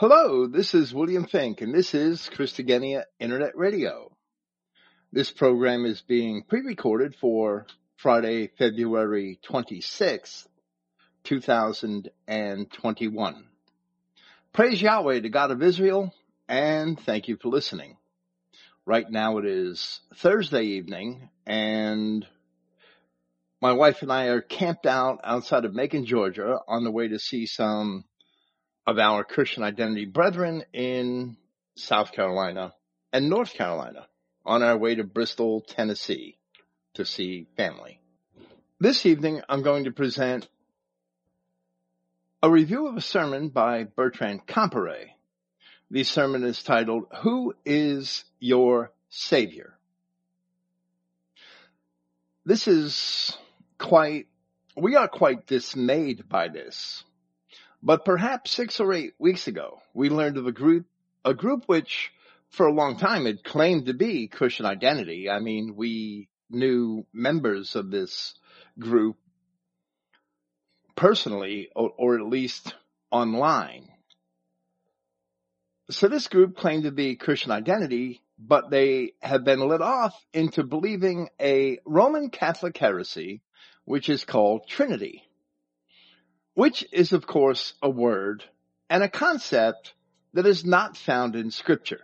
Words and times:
Hello, 0.00 0.46
this 0.46 0.74
is 0.74 0.94
William 0.94 1.26
Fink, 1.26 1.60
and 1.60 1.74
this 1.74 1.92
is 1.92 2.30
Christogenea 2.32 3.02
Internet 3.18 3.56
Radio. 3.56 4.16
This 5.10 5.32
program 5.32 5.84
is 5.84 6.02
being 6.02 6.44
pre-recorded 6.44 7.16
for 7.16 7.66
Friday, 7.96 8.46
February 8.46 9.40
26th, 9.44 10.46
2021. 11.24 13.44
Praise 14.52 14.80
Yahweh, 14.80 15.18
the 15.18 15.30
God 15.30 15.50
of 15.50 15.64
Israel, 15.64 16.14
and 16.48 16.96
thank 17.00 17.26
you 17.26 17.36
for 17.36 17.48
listening. 17.48 17.96
Right 18.86 19.10
now 19.10 19.38
it 19.38 19.46
is 19.46 19.98
Thursday 20.14 20.62
evening, 20.62 21.28
and 21.44 22.24
my 23.60 23.72
wife 23.72 24.02
and 24.02 24.12
I 24.12 24.26
are 24.26 24.42
camped 24.42 24.86
out 24.86 25.22
outside 25.24 25.64
of 25.64 25.74
Macon, 25.74 26.06
Georgia, 26.06 26.60
on 26.68 26.84
the 26.84 26.92
way 26.92 27.08
to 27.08 27.18
see 27.18 27.46
some 27.46 28.04
of 28.88 28.98
our 28.98 29.22
Christian 29.22 29.62
identity 29.62 30.06
brethren 30.06 30.64
in 30.72 31.36
South 31.74 32.10
Carolina 32.10 32.72
and 33.12 33.28
North 33.28 33.52
Carolina 33.52 34.06
on 34.46 34.62
our 34.62 34.78
way 34.78 34.94
to 34.94 35.04
Bristol, 35.04 35.60
Tennessee 35.60 36.38
to 36.94 37.04
see 37.04 37.46
family. 37.54 38.00
This 38.80 39.04
evening, 39.04 39.42
I'm 39.46 39.62
going 39.62 39.84
to 39.84 39.90
present 39.90 40.48
a 42.42 42.50
review 42.50 42.86
of 42.86 42.96
a 42.96 43.02
sermon 43.02 43.50
by 43.50 43.84
Bertrand 43.84 44.46
Comparet. 44.46 45.08
The 45.90 46.04
sermon 46.04 46.42
is 46.42 46.62
titled, 46.62 47.08
Who 47.20 47.54
is 47.66 48.24
Your 48.40 48.90
Savior? 49.10 49.76
This 52.46 52.66
is 52.66 53.36
quite, 53.76 54.28
we 54.78 54.96
are 54.96 55.08
quite 55.08 55.46
dismayed 55.46 56.26
by 56.26 56.48
this. 56.48 57.04
But 57.82 58.04
perhaps 58.04 58.50
six 58.50 58.80
or 58.80 58.92
eight 58.92 59.14
weeks 59.18 59.46
ago, 59.46 59.80
we 59.94 60.10
learned 60.10 60.36
of 60.36 60.46
a 60.46 60.52
group, 60.52 60.86
a 61.24 61.34
group 61.34 61.64
which 61.66 62.10
for 62.50 62.66
a 62.66 62.72
long 62.72 62.96
time 62.96 63.26
had 63.26 63.44
claimed 63.44 63.86
to 63.86 63.94
be 63.94 64.26
Christian 64.26 64.66
identity. 64.66 65.30
I 65.30 65.38
mean, 65.38 65.76
we 65.76 66.28
knew 66.50 67.06
members 67.12 67.76
of 67.76 67.90
this 67.90 68.34
group 68.78 69.16
personally 70.96 71.68
or, 71.76 71.92
or 71.96 72.14
at 72.16 72.26
least 72.26 72.74
online. 73.10 73.88
So 75.90 76.08
this 76.08 76.28
group 76.28 76.56
claimed 76.56 76.84
to 76.84 76.90
be 76.90 77.16
Christian 77.16 77.52
identity, 77.52 78.20
but 78.38 78.70
they 78.70 79.12
have 79.22 79.44
been 79.44 79.60
led 79.60 79.80
off 79.80 80.14
into 80.32 80.64
believing 80.64 81.28
a 81.40 81.78
Roman 81.86 82.30
Catholic 82.30 82.76
heresy 82.76 83.42
which 83.84 84.10
is 84.10 84.24
called 84.24 84.68
Trinity, 84.68 85.22
which 86.58 86.84
is 86.90 87.12
of 87.12 87.24
course 87.24 87.74
a 87.82 87.88
word 87.88 88.42
and 88.90 89.04
a 89.04 89.08
concept 89.08 89.94
that 90.32 90.44
is 90.44 90.64
not 90.64 90.96
found 90.96 91.36
in 91.36 91.52
scripture. 91.52 92.00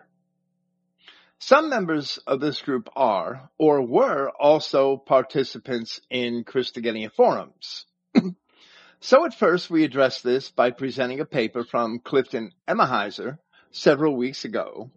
Some 1.41 1.71
members 1.71 2.21
of 2.25 2.39
this 2.39 2.63
group 2.63 2.89
are 2.95 3.51
or 3.59 3.85
were 3.85 4.31
also 4.31 4.97
participants 4.97 6.01
in 6.09 6.45
Christogenea 6.45 7.11
forums. 7.11 7.87
so 9.01 9.27
at 9.27 9.35
first 9.35 9.71
we 9.71 9.83
addressed 9.83 10.23
this 10.23 10.53
by 10.53 10.71
presenting 10.71 11.19
a 11.19 11.25
paper 11.25 11.65
from 11.65 11.99
Clifton 11.99 12.53
Emahiser 12.69 13.39
several 13.73 14.15
weeks 14.15 14.45
ago 14.45 14.89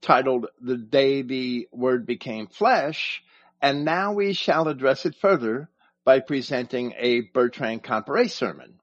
titled 0.00 0.46
The 0.62 0.78
Day 0.78 1.20
the 1.20 1.68
Word 1.70 2.06
Became 2.06 2.46
Flesh, 2.46 3.22
and 3.60 3.84
now 3.84 4.14
we 4.14 4.32
shall 4.32 4.68
address 4.68 5.04
it 5.04 5.16
further 5.16 5.68
by 6.02 6.20
presenting 6.20 6.94
a 6.96 7.20
Bertrand 7.34 7.82
Comparet 7.82 8.30
sermon. 8.30 8.78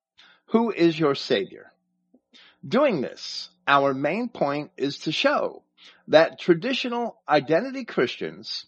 Who 0.50 0.72
is 0.72 1.00
your 1.00 1.14
Savior? 1.14 1.72
Doing 2.68 3.02
this, 3.02 3.50
our 3.68 3.94
main 3.94 4.30
point 4.30 4.72
is 4.78 4.98
to 5.00 5.12
show 5.12 5.62
that 6.08 6.40
traditional 6.40 7.22
identity 7.30 7.86
Christians, 7.86 8.66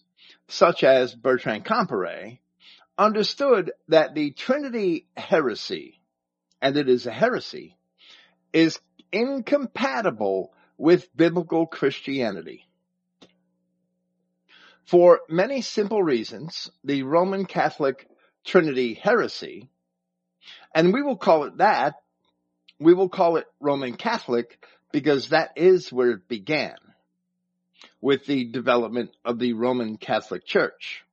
such 0.47 0.83
as 0.83 1.15
Bertrand 1.15 1.65
Comparet, 1.65 2.37
understood 2.99 3.71
that 3.87 4.13
the 4.13 4.29
Trinity 4.29 5.07
heresy, 5.17 5.99
and 6.61 6.77
it 6.77 6.87
is 6.87 7.07
a 7.07 7.11
heresy, 7.11 7.75
is 8.53 8.79
incompatible 9.11 10.53
with 10.77 11.15
biblical 11.17 11.65
Christianity. 11.65 12.67
For 14.85 15.21
many 15.27 15.61
simple 15.61 16.03
reasons, 16.03 16.69
the 16.83 17.01
Roman 17.01 17.45
Catholic 17.45 18.07
Trinity 18.45 18.93
heresy, 18.93 19.70
and 20.73 20.93
we 20.93 21.01
will 21.01 21.17
call 21.17 21.43
it 21.45 21.57
that. 21.57 21.95
We 22.79 22.93
will 22.93 23.09
call 23.09 23.37
it 23.37 23.45
Roman 23.59 23.95
Catholic 23.95 24.65
because 24.91 25.29
that 25.29 25.51
is 25.55 25.91
where 25.91 26.11
it 26.11 26.27
began 26.27 26.75
with 28.01 28.25
the 28.25 28.45
development 28.45 29.11
of 29.23 29.39
the 29.39 29.53
Roman 29.53 29.97
Catholic 29.97 30.45
Church. 30.45 31.03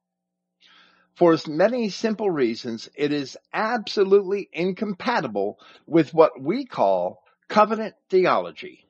For 1.17 1.37
many 1.49 1.91
simple 1.91 2.31
reasons, 2.31 2.89
it 2.95 3.13
is 3.13 3.37
absolutely 3.53 4.49
incompatible 4.53 5.59
with 5.87 6.15
what 6.15 6.41
we 6.41 6.65
call 6.65 7.25
covenant 7.49 7.97
theology. 8.09 8.87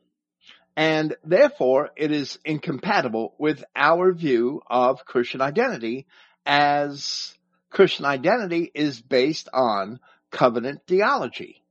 And 0.76 1.16
therefore, 1.24 1.90
it 1.96 2.12
is 2.12 2.38
incompatible 2.44 3.34
with 3.38 3.64
our 3.74 4.12
view 4.12 4.60
of 4.68 5.04
Christian 5.04 5.40
identity 5.40 6.06
as 6.46 7.34
Christian 7.70 8.04
identity 8.04 8.70
is 8.74 9.00
based 9.00 9.48
on 9.52 9.98
covenant 10.31 10.83
theology. 10.87 11.62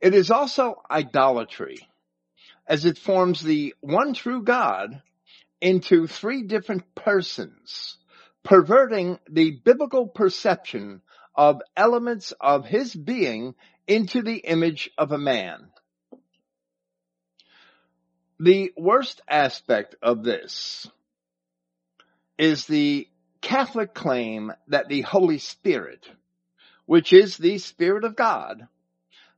It 0.00 0.14
is 0.14 0.30
also 0.30 0.82
idolatry 0.90 1.78
as 2.66 2.84
it 2.84 2.98
forms 2.98 3.40
the 3.40 3.74
one 3.80 4.14
true 4.14 4.42
God 4.42 5.02
into 5.60 6.06
three 6.06 6.42
different 6.42 6.94
persons, 6.94 7.96
perverting 8.44 9.18
the 9.28 9.60
biblical 9.64 10.06
perception 10.06 11.02
of 11.34 11.62
elements 11.76 12.32
of 12.40 12.66
his 12.66 12.94
being 12.94 13.54
into 13.86 14.22
the 14.22 14.36
image 14.36 14.90
of 14.98 15.12
a 15.12 15.18
man. 15.18 15.68
The 18.38 18.72
worst 18.76 19.20
aspect 19.28 19.96
of 20.00 20.22
this 20.22 20.86
is 22.38 22.66
the 22.66 23.08
Catholic 23.40 23.94
claim 23.94 24.52
that 24.68 24.88
the 24.88 25.02
Holy 25.02 25.38
Spirit, 25.38 26.08
which 26.88 27.12
is 27.12 27.36
the 27.36 27.58
Spirit 27.58 28.02
of 28.02 28.16
God, 28.16 28.66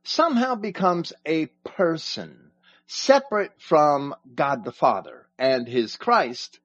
somehow 0.03 0.55
becomes 0.55 1.11
a 1.25 1.47
person 1.65 2.51
separate 2.87 3.51
from 3.59 4.15
God 4.33 4.63
the 4.63 4.71
Father 4.71 5.27
and 5.37 5.67
his 5.67 5.97
Christ 5.97 6.61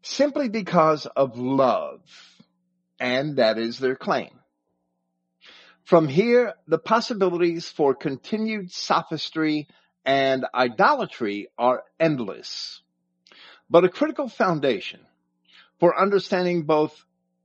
simply 0.00 0.48
because 0.48 1.06
of 1.06 1.40
love. 1.40 2.02
And 3.00 3.38
that 3.38 3.58
is 3.58 3.80
their 3.80 3.96
claim. 3.96 4.30
From 5.82 6.06
here, 6.06 6.54
the 6.68 6.78
possibilities 6.78 7.68
for 7.68 7.92
continued 7.92 8.70
sophistry 8.70 9.66
and 10.04 10.46
idolatry 10.54 11.48
are 11.58 11.82
endless. 11.98 12.80
But 13.68 13.82
a 13.82 13.88
critical 13.88 14.28
foundation 14.28 15.00
for 15.80 16.00
understanding 16.00 16.62
both 16.62 16.94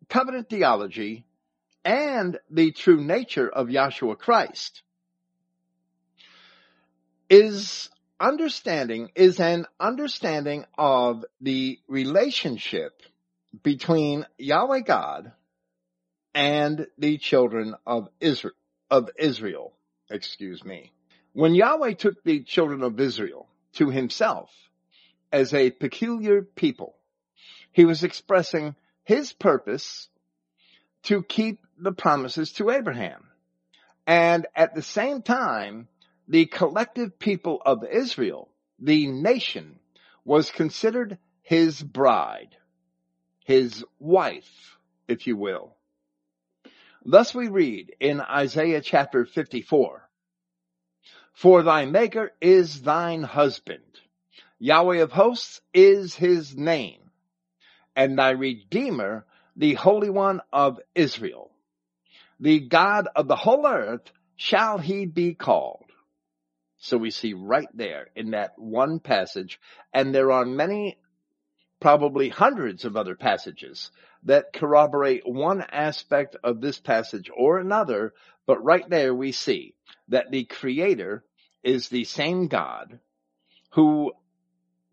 covenant 0.09 0.47
theology 0.47 1.25
and 1.85 2.39
the 2.49 2.71
true 2.71 3.01
nature 3.01 3.47
of 3.47 3.67
Yahshua 3.67 4.17
Christ 4.17 4.81
is 7.29 7.89
understanding 8.19 9.11
is 9.15 9.39
an 9.39 9.67
understanding 9.79 10.65
of 10.77 11.23
the 11.41 11.79
relationship 11.87 13.01
between 13.61 14.25
Yahweh 14.37 14.81
God 14.81 15.31
and 16.33 16.87
the 16.97 17.17
children 17.17 17.75
of 17.85 18.09
Israel, 18.19 18.55
of 18.89 19.09
Israel, 19.17 19.73
excuse 20.09 20.63
me. 20.65 20.91
When 21.33 21.55
Yahweh 21.55 21.93
took 21.93 22.23
the 22.23 22.43
children 22.43 22.81
of 22.81 22.99
Israel 22.99 23.47
to 23.73 23.89
himself 23.89 24.49
as 25.31 25.53
a 25.53 25.71
peculiar 25.71 26.41
people, 26.41 26.95
he 27.71 27.85
was 27.85 28.03
expressing 28.03 28.75
his 29.03 29.33
purpose 29.33 30.07
to 31.03 31.21
keep 31.21 31.64
the 31.77 31.91
promises 31.91 32.51
to 32.53 32.69
Abraham. 32.69 33.27
And 34.07 34.47
at 34.55 34.75
the 34.75 34.81
same 34.81 35.21
time, 35.21 35.87
the 36.27 36.45
collective 36.45 37.19
people 37.19 37.61
of 37.65 37.83
Israel, 37.83 38.49
the 38.79 39.07
nation, 39.07 39.79
was 40.23 40.51
considered 40.51 41.17
his 41.41 41.81
bride, 41.81 42.55
his 43.43 43.83
wife, 43.99 44.77
if 45.07 45.27
you 45.27 45.37
will. 45.37 45.75
Thus 47.03 47.35
we 47.35 47.47
read 47.47 47.95
in 47.99 48.21
Isaiah 48.21 48.81
chapter 48.81 49.25
54, 49.25 50.09
For 51.33 51.63
thy 51.63 51.85
maker 51.85 52.31
is 52.41 52.81
thine 52.81 53.23
husband. 53.23 53.83
Yahweh 54.57 54.97
of 54.97 55.11
hosts 55.11 55.61
is 55.73 56.15
his 56.15 56.55
name 56.55 57.05
and 57.95 58.17
thy 58.17 58.31
Redeemer, 58.31 59.25
the 59.55 59.73
Holy 59.75 60.09
One 60.09 60.41
of 60.51 60.79
Israel. 60.93 61.51
The 62.39 62.59
God 62.59 63.07
of 63.15 63.27
the 63.27 63.35
whole 63.35 63.65
earth 63.65 64.11
shall 64.35 64.77
he 64.77 65.05
be 65.05 65.33
called. 65.33 65.85
So 66.77 66.97
we 66.97 67.11
see 67.11 67.33
right 67.33 67.69
there 67.73 68.07
in 68.15 68.31
that 68.31 68.53
one 68.57 68.99
passage, 68.99 69.59
and 69.93 70.13
there 70.13 70.31
are 70.31 70.45
many, 70.45 70.97
probably 71.79 72.29
hundreds 72.29 72.85
of 72.85 72.97
other 72.97 73.15
passages 73.15 73.91
that 74.23 74.53
corroborate 74.53 75.23
one 75.25 75.61
aspect 75.61 76.35
of 76.43 76.61
this 76.61 76.79
passage 76.79 77.29
or 77.35 77.59
another, 77.59 78.13
but 78.45 78.63
right 78.63 78.87
there 78.89 79.15
we 79.15 79.31
see 79.31 79.73
that 80.09 80.31
the 80.31 80.43
creator 80.45 81.23
is 81.63 81.89
the 81.89 82.03
same 82.03 82.47
God 82.47 82.99
who 83.71 84.13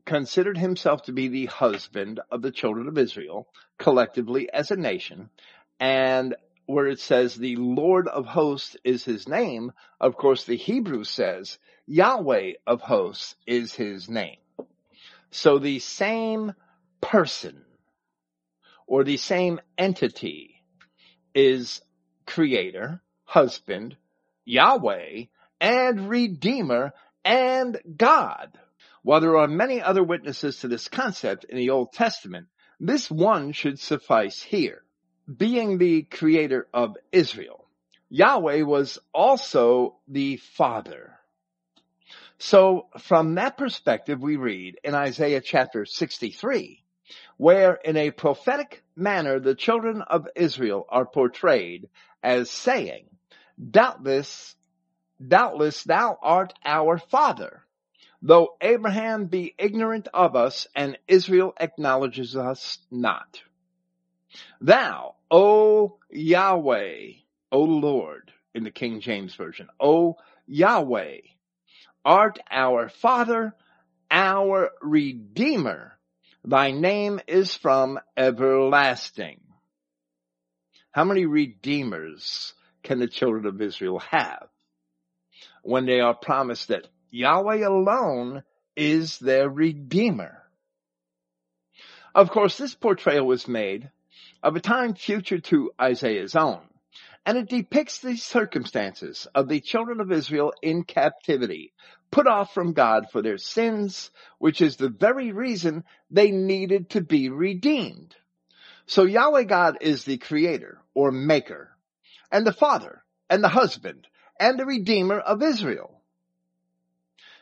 considered 0.05 0.59
himself 0.59 1.03
to 1.05 1.13
be 1.13 1.29
the 1.29 1.47
husband 1.47 2.21
of 2.31 2.43
the 2.43 2.51
children 2.51 2.89
of 2.89 2.99
Israel 2.99 3.49
collectively 3.79 4.51
as 4.53 4.71
a 4.71 4.77
nation. 4.77 5.31
And 5.79 6.35
where 6.67 6.87
it 6.87 7.01
says 7.01 7.35
the 7.35 7.57
Lord 7.57 8.09
of 8.09 8.27
hosts 8.27 8.77
is 8.85 9.05
his 9.05 9.29
name, 9.29 9.73
of 10.01 10.17
course 10.17 10.45
the 10.45 10.57
Hebrew 10.57 11.05
says 11.05 11.59
Yahweh 11.87 12.53
of 12.67 12.81
hosts 12.81 13.35
is 13.47 13.75
his 13.75 14.09
name. 14.09 14.39
So 15.31 15.59
the 15.59 15.79
same 15.79 16.53
person 17.01 17.65
or 18.87 19.05
the 19.05 19.17
same 19.17 19.61
entity 19.77 20.63
is 21.35 21.81
creator, 22.27 23.03
husband, 23.25 23.97
Yahweh, 24.45 25.25
and 25.61 26.09
redeemer, 26.09 26.93
and 27.25 27.79
God. 27.97 28.59
While 29.03 29.21
there 29.21 29.39
are 29.39 29.49
many 29.49 29.81
other 29.81 30.03
witnesses 30.03 30.59
to 30.59 30.69
this 30.69 30.89
concept 30.89 31.45
in 31.45 31.57
the 31.57 31.71
Old 31.71 31.93
Testament, 31.93 32.49
this 32.79 33.11
one 33.11 33.53
should 33.53 33.79
suffice 33.79 34.43
here. 34.43 34.83
Being 35.37 35.79
the 35.79 36.03
creator 36.03 36.67
of 36.75 36.97
Israel, 37.13 37.65
Yahweh 38.09 38.63
was 38.63 38.99
also 39.15 39.97
the 40.09 40.37
father. 40.37 41.17
So 42.39 42.89
from 42.99 43.37
that 43.37 43.57
perspective, 43.57 44.21
we 44.21 44.35
read 44.37 44.81
in 44.83 44.97
Isaiah 44.97 45.41
chapter 45.41 45.87
63, 45.87 46.83
where 47.37 47.75
in 47.75 47.97
a 47.97 48.11
prophetic 48.11 48.83
manner 48.97 49.39
the 49.39 49.55
children 49.55 50.03
of 50.03 50.27
Israel 50.35 50.87
are 50.89 51.07
portrayed 51.07 51.89
as 52.21 52.51
saying, 52.51 53.05
doubtless, 53.71 54.57
doubtless 55.25 55.85
thou 55.85 56.19
art 56.21 56.53
our 56.65 56.99
father, 56.99 57.63
though 58.21 58.57
Abraham 58.61 59.27
be 59.27 59.55
ignorant 59.57 60.09
of 60.13 60.35
us 60.35 60.67
and 60.75 60.99
Israel 61.07 61.55
acknowledges 61.61 62.37
us 62.37 62.79
not. 62.91 63.41
Thou, 64.61 65.17
O 65.31 65.99
Yahweh, 66.11 67.13
O 67.51 67.61
Lord, 67.63 68.33
in 68.55 68.65
the 68.65 68.71
King 68.71 69.01
James 69.01 69.35
Version, 69.35 69.69
O 69.81 70.17
Yahweh, 70.47 71.19
art 72.05 72.39
our 72.51 72.89
Father, 72.89 73.55
our 74.11 74.71
Redeemer, 74.81 75.99
Thy 76.45 76.73
name 76.73 77.21
is 77.29 77.55
from 77.55 78.01
everlasting. 78.17 79.41
How 80.91 81.05
many 81.05 81.25
redeemers 81.25 82.53
can 82.83 82.99
the 82.99 83.07
children 83.07 83.47
of 83.47 83.63
Israel 83.63 84.01
have 84.01 84.49
when 85.63 85.87
they 85.87 86.01
are 86.01 86.15
promised 86.15 86.69
that 86.69 86.89
Yahweh 87.11 87.65
alone 87.65 88.43
is 88.77 89.19
their 89.21 89.49
redeemer? 89.49 90.43
Of 92.13 92.31
course, 92.31 92.59
this 92.59 92.75
portrayal 92.75 93.27
was 93.27 93.47
made 93.47 93.91
of 94.43 94.57
a 94.57 94.61
time 94.61 94.95
future 94.95 95.39
to 95.39 95.71
Isaiah's 95.81 96.35
own, 96.35 96.61
and 97.25 97.39
it 97.39 97.49
depicts 97.49 97.99
the 97.99 98.17
circumstances 98.17 99.29
of 99.35 99.49
the 99.49 99.61
children 99.61 100.01
of 100.01 100.11
Israel 100.11 100.53
in 100.63 100.85
captivity 100.85 101.73
put 102.11 102.27
off 102.27 102.53
from 102.53 102.75
God 102.75 103.07
for 103.11 103.23
their 103.23 103.39
sins, 103.39 104.11
which 104.39 104.61
is 104.61 104.77
the 104.77 104.91
very 104.91 105.33
reason 105.33 105.85
they 106.11 106.31
needed 106.31 106.91
to 106.91 107.01
be 107.01 107.31
redeemed. 107.31 108.15
So 108.87 109.05
Yahweh 109.05 109.45
God 109.45 109.79
is 109.81 110.05
the 110.05 110.19
creator 110.19 110.79
or 110.95 111.11
maker 111.11 111.71
and 112.31 112.47
the 112.47 112.53
father 112.53 113.03
and 113.31 113.43
the 113.43 113.49
husband 113.49 114.07
and 114.39 114.59
the 114.59 114.67
redeemer 114.67 115.19
of 115.19 115.43
Israel. 115.43 116.01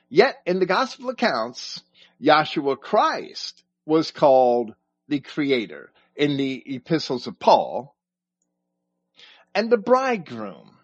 Yet 0.08 0.36
in 0.46 0.60
the 0.60 0.66
gospel 0.66 1.10
accounts, 1.10 1.82
Yahshua 2.22 2.78
Christ 2.78 3.62
was 3.86 4.10
called 4.10 4.74
the 5.08 5.20
creator 5.20 5.90
in 6.20 6.36
the 6.36 6.62
epistles 6.74 7.26
of 7.26 7.38
Paul 7.38 7.96
and 9.54 9.70
the 9.70 9.78
bridegroom 9.78 10.76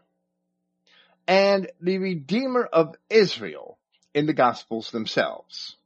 and 1.29 1.71
the 1.79 1.99
redeemer 1.99 2.65
of 2.65 2.95
Israel 3.11 3.79
in 4.15 4.25
the 4.25 4.33
Gospels 4.33 4.91
themselves. 4.91 5.77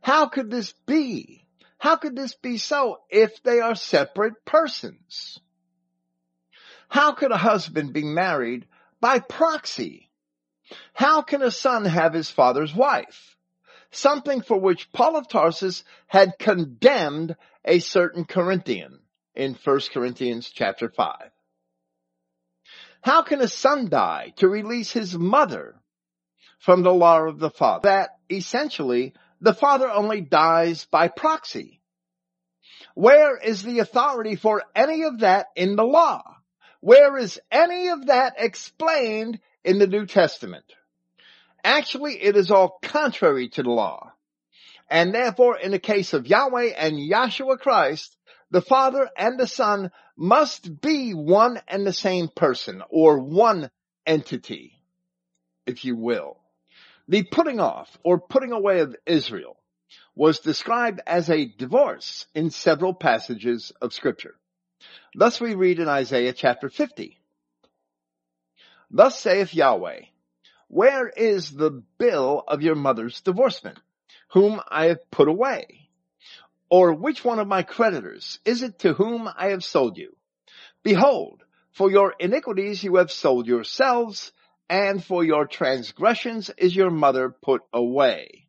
How 0.00 0.26
could 0.26 0.50
this 0.50 0.72
be? 0.84 1.46
How 1.78 1.94
could 1.94 2.16
this 2.16 2.34
be 2.34 2.58
so 2.58 2.98
if 3.08 3.40
they 3.44 3.60
are 3.60 3.76
separate 3.76 4.44
persons? 4.44 5.38
How 6.88 7.12
could 7.12 7.30
a 7.30 7.36
husband 7.36 7.92
be 7.92 8.02
married 8.02 8.66
by 9.00 9.20
proxy? 9.20 10.10
How 10.92 11.22
can 11.22 11.40
a 11.40 11.52
son 11.52 11.84
have 11.84 12.14
his 12.14 12.32
father's 12.32 12.74
wife? 12.74 13.36
Something 13.92 14.42
for 14.42 14.58
which 14.58 14.90
Paul 14.92 15.16
of 15.16 15.28
Tarsus 15.28 15.84
had 16.08 16.36
condemned 16.36 17.36
a 17.64 17.78
certain 17.78 18.24
Corinthian 18.24 19.00
in 19.34 19.56
1 19.62 19.80
Corinthians 19.92 20.50
chapter 20.50 20.88
5. 20.88 21.30
How 23.02 23.22
can 23.22 23.40
a 23.40 23.48
son 23.48 23.88
die 23.88 24.32
to 24.36 24.48
release 24.48 24.92
his 24.92 25.16
mother 25.16 25.80
from 26.60 26.82
the 26.82 26.92
law 26.92 27.22
of 27.22 27.38
the 27.38 27.50
Father. 27.50 27.88
That 27.88 28.10
essentially 28.30 29.14
the 29.40 29.54
Father 29.54 29.90
only 29.90 30.20
dies 30.20 30.84
by 30.84 31.08
proxy. 31.08 31.80
Where 32.94 33.36
is 33.36 33.62
the 33.62 33.80
authority 33.80 34.36
for 34.36 34.62
any 34.74 35.04
of 35.04 35.20
that 35.20 35.46
in 35.56 35.76
the 35.76 35.84
law? 35.84 36.22
Where 36.80 37.16
is 37.16 37.40
any 37.50 37.88
of 37.88 38.06
that 38.06 38.34
explained 38.38 39.40
in 39.64 39.78
the 39.78 39.86
New 39.86 40.06
Testament? 40.06 40.64
Actually, 41.64 42.22
it 42.22 42.36
is 42.36 42.50
all 42.50 42.78
contrary 42.82 43.48
to 43.50 43.62
the 43.62 43.70
law. 43.70 44.09
And 44.90 45.14
therefore, 45.14 45.56
in 45.56 45.70
the 45.70 45.78
case 45.78 46.12
of 46.12 46.26
Yahweh 46.26 46.72
and 46.76 46.96
Yahshua 46.96 47.60
Christ, 47.60 48.16
the 48.50 48.60
Father 48.60 49.08
and 49.16 49.38
the 49.38 49.46
Son 49.46 49.92
must 50.16 50.80
be 50.80 51.12
one 51.12 51.60
and 51.68 51.86
the 51.86 51.92
same 51.92 52.28
person 52.28 52.82
or 52.90 53.20
one 53.20 53.70
entity, 54.04 54.74
if 55.66 55.84
you 55.84 55.96
will. 55.96 56.38
The 57.06 57.22
putting 57.22 57.60
off 57.60 57.96
or 58.02 58.18
putting 58.18 58.50
away 58.52 58.80
of 58.80 58.96
Israel 59.06 59.56
was 60.16 60.40
described 60.40 61.00
as 61.06 61.30
a 61.30 61.46
divorce 61.46 62.26
in 62.34 62.50
several 62.50 62.92
passages 62.92 63.72
of 63.80 63.94
scripture. 63.94 64.34
Thus 65.14 65.40
we 65.40 65.54
read 65.54 65.78
in 65.78 65.88
Isaiah 65.88 66.32
chapter 66.32 66.68
50. 66.68 67.16
Thus 68.90 69.20
saith 69.20 69.54
Yahweh, 69.54 70.02
where 70.66 71.08
is 71.08 71.52
the 71.52 71.82
bill 71.98 72.42
of 72.46 72.62
your 72.62 72.74
mother's 72.74 73.20
divorcement, 73.20 73.78
whom 74.32 74.60
I 74.68 74.86
have 74.86 75.10
put 75.10 75.28
away? 75.28 75.88
Or 76.68 76.92
which 76.92 77.24
one 77.24 77.38
of 77.38 77.48
my 77.48 77.62
creditors 77.62 78.38
is 78.44 78.62
it 78.62 78.80
to 78.80 78.92
whom 78.92 79.28
I 79.36 79.48
have 79.48 79.64
sold 79.64 79.98
you? 79.98 80.16
Behold, 80.82 81.42
for 81.72 81.90
your 81.90 82.14
iniquities 82.18 82.82
you 82.82 82.96
have 82.96 83.10
sold 83.10 83.46
yourselves, 83.46 84.32
and 84.68 85.02
for 85.04 85.24
your 85.24 85.46
transgressions 85.46 86.50
is 86.56 86.74
your 86.74 86.90
mother 86.90 87.30
put 87.30 87.62
away. 87.72 88.46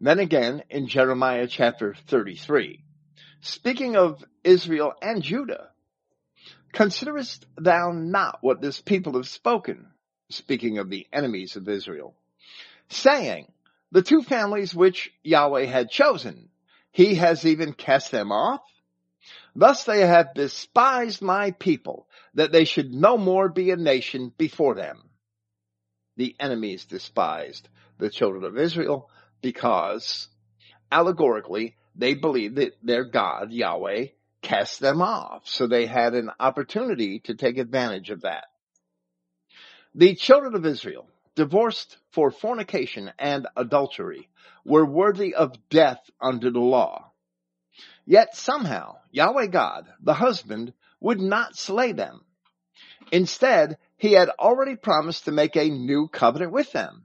Then 0.00 0.18
again 0.18 0.64
in 0.68 0.88
Jeremiah 0.88 1.46
chapter 1.46 1.94
33, 2.08 2.82
speaking 3.40 3.96
of 3.96 4.22
Israel 4.42 4.92
and 5.00 5.22
Judah, 5.22 5.70
considerest 6.72 7.46
thou 7.56 7.92
not 7.92 8.38
what 8.40 8.60
this 8.60 8.80
people 8.80 9.14
have 9.14 9.28
spoken, 9.28 9.86
speaking 10.28 10.78
of 10.78 10.90
the 10.90 11.06
enemies 11.12 11.54
of 11.54 11.68
Israel, 11.68 12.16
saying, 12.88 13.46
the 13.90 14.02
two 14.02 14.22
families 14.22 14.74
which 14.74 15.12
Yahweh 15.22 15.66
had 15.66 15.90
chosen, 15.90 16.48
he 16.90 17.16
has 17.16 17.44
even 17.44 17.72
cast 17.72 18.10
them 18.10 18.32
off. 18.32 18.62
Thus 19.56 19.84
they 19.84 20.00
have 20.00 20.34
despised 20.34 21.22
my 21.22 21.52
people, 21.52 22.08
that 22.34 22.52
they 22.52 22.64
should 22.64 22.92
no 22.92 23.16
more 23.16 23.48
be 23.48 23.70
a 23.70 23.76
nation 23.76 24.32
before 24.36 24.74
them 24.74 25.04
the 26.16 26.34
enemies 26.38 26.84
despised 26.84 27.68
the 27.98 28.10
children 28.10 28.44
of 28.44 28.58
Israel 28.58 29.10
because 29.42 30.28
allegorically 30.90 31.76
they 31.96 32.14
believed 32.14 32.56
that 32.56 32.74
their 32.82 33.04
God, 33.04 33.52
Yahweh, 33.52 34.06
cast 34.42 34.80
them 34.80 35.00
off. 35.00 35.42
So 35.44 35.66
they 35.66 35.86
had 35.86 36.14
an 36.14 36.30
opportunity 36.38 37.20
to 37.20 37.34
take 37.34 37.58
advantage 37.58 38.10
of 38.10 38.22
that. 38.22 38.44
The 39.94 40.14
children 40.14 40.54
of 40.54 40.66
Israel, 40.66 41.08
divorced 41.34 41.96
for 42.12 42.30
fornication 42.30 43.12
and 43.18 43.46
adultery, 43.56 44.28
were 44.64 44.84
worthy 44.84 45.34
of 45.34 45.68
death 45.68 45.98
under 46.20 46.50
the 46.50 46.60
law. 46.60 47.10
Yet 48.06 48.36
somehow 48.36 48.96
Yahweh 49.10 49.46
God, 49.46 49.86
the 50.00 50.14
husband, 50.14 50.72
would 51.00 51.20
not 51.20 51.56
slay 51.56 51.92
them. 51.92 52.24
Instead, 53.12 53.78
he 53.96 54.12
had 54.12 54.30
already 54.30 54.76
promised 54.76 55.24
to 55.24 55.32
make 55.32 55.56
a 55.56 55.68
new 55.68 56.08
covenant 56.08 56.52
with 56.52 56.72
them. 56.72 57.04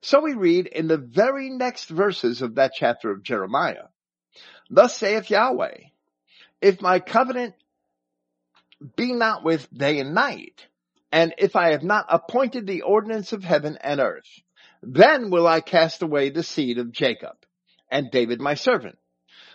So 0.00 0.20
we 0.20 0.34
read 0.34 0.66
in 0.66 0.86
the 0.86 0.96
very 0.98 1.50
next 1.50 1.88
verses 1.88 2.42
of 2.42 2.54
that 2.56 2.72
chapter 2.74 3.10
of 3.10 3.22
Jeremiah, 3.22 3.86
Thus 4.70 4.96
saith 4.96 5.30
Yahweh, 5.30 5.78
if 6.60 6.80
my 6.80 7.00
covenant 7.00 7.54
be 8.96 9.12
not 9.12 9.42
with 9.42 9.72
day 9.72 9.98
and 9.98 10.14
night, 10.14 10.66
and 11.10 11.34
if 11.38 11.56
I 11.56 11.70
have 11.70 11.82
not 11.82 12.06
appointed 12.08 12.66
the 12.66 12.82
ordinance 12.82 13.32
of 13.32 13.42
heaven 13.42 13.78
and 13.80 14.00
earth, 14.00 14.28
then 14.82 15.30
will 15.30 15.46
I 15.46 15.60
cast 15.60 16.02
away 16.02 16.30
the 16.30 16.42
seed 16.42 16.78
of 16.78 16.92
Jacob 16.92 17.36
and 17.90 18.10
David 18.10 18.40
my 18.40 18.54
servant, 18.54 18.98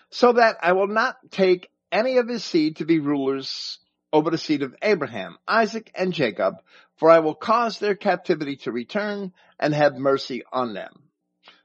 so 0.09 0.33
that 0.33 0.57
I 0.61 0.73
will 0.73 0.87
not 0.87 1.15
take 1.31 1.69
any 1.91 2.17
of 2.17 2.27
his 2.27 2.43
seed 2.43 2.77
to 2.77 2.85
be 2.85 2.99
rulers 2.99 3.79
over 4.11 4.29
the 4.29 4.37
seed 4.37 4.63
of 4.63 4.75
Abraham, 4.81 5.37
Isaac, 5.47 5.91
and 5.95 6.13
Jacob, 6.13 6.55
for 6.97 7.09
I 7.09 7.19
will 7.19 7.35
cause 7.35 7.79
their 7.79 7.95
captivity 7.95 8.57
to 8.57 8.71
return 8.71 9.33
and 9.59 9.73
have 9.73 9.95
mercy 9.95 10.43
on 10.51 10.73
them. 10.73 11.03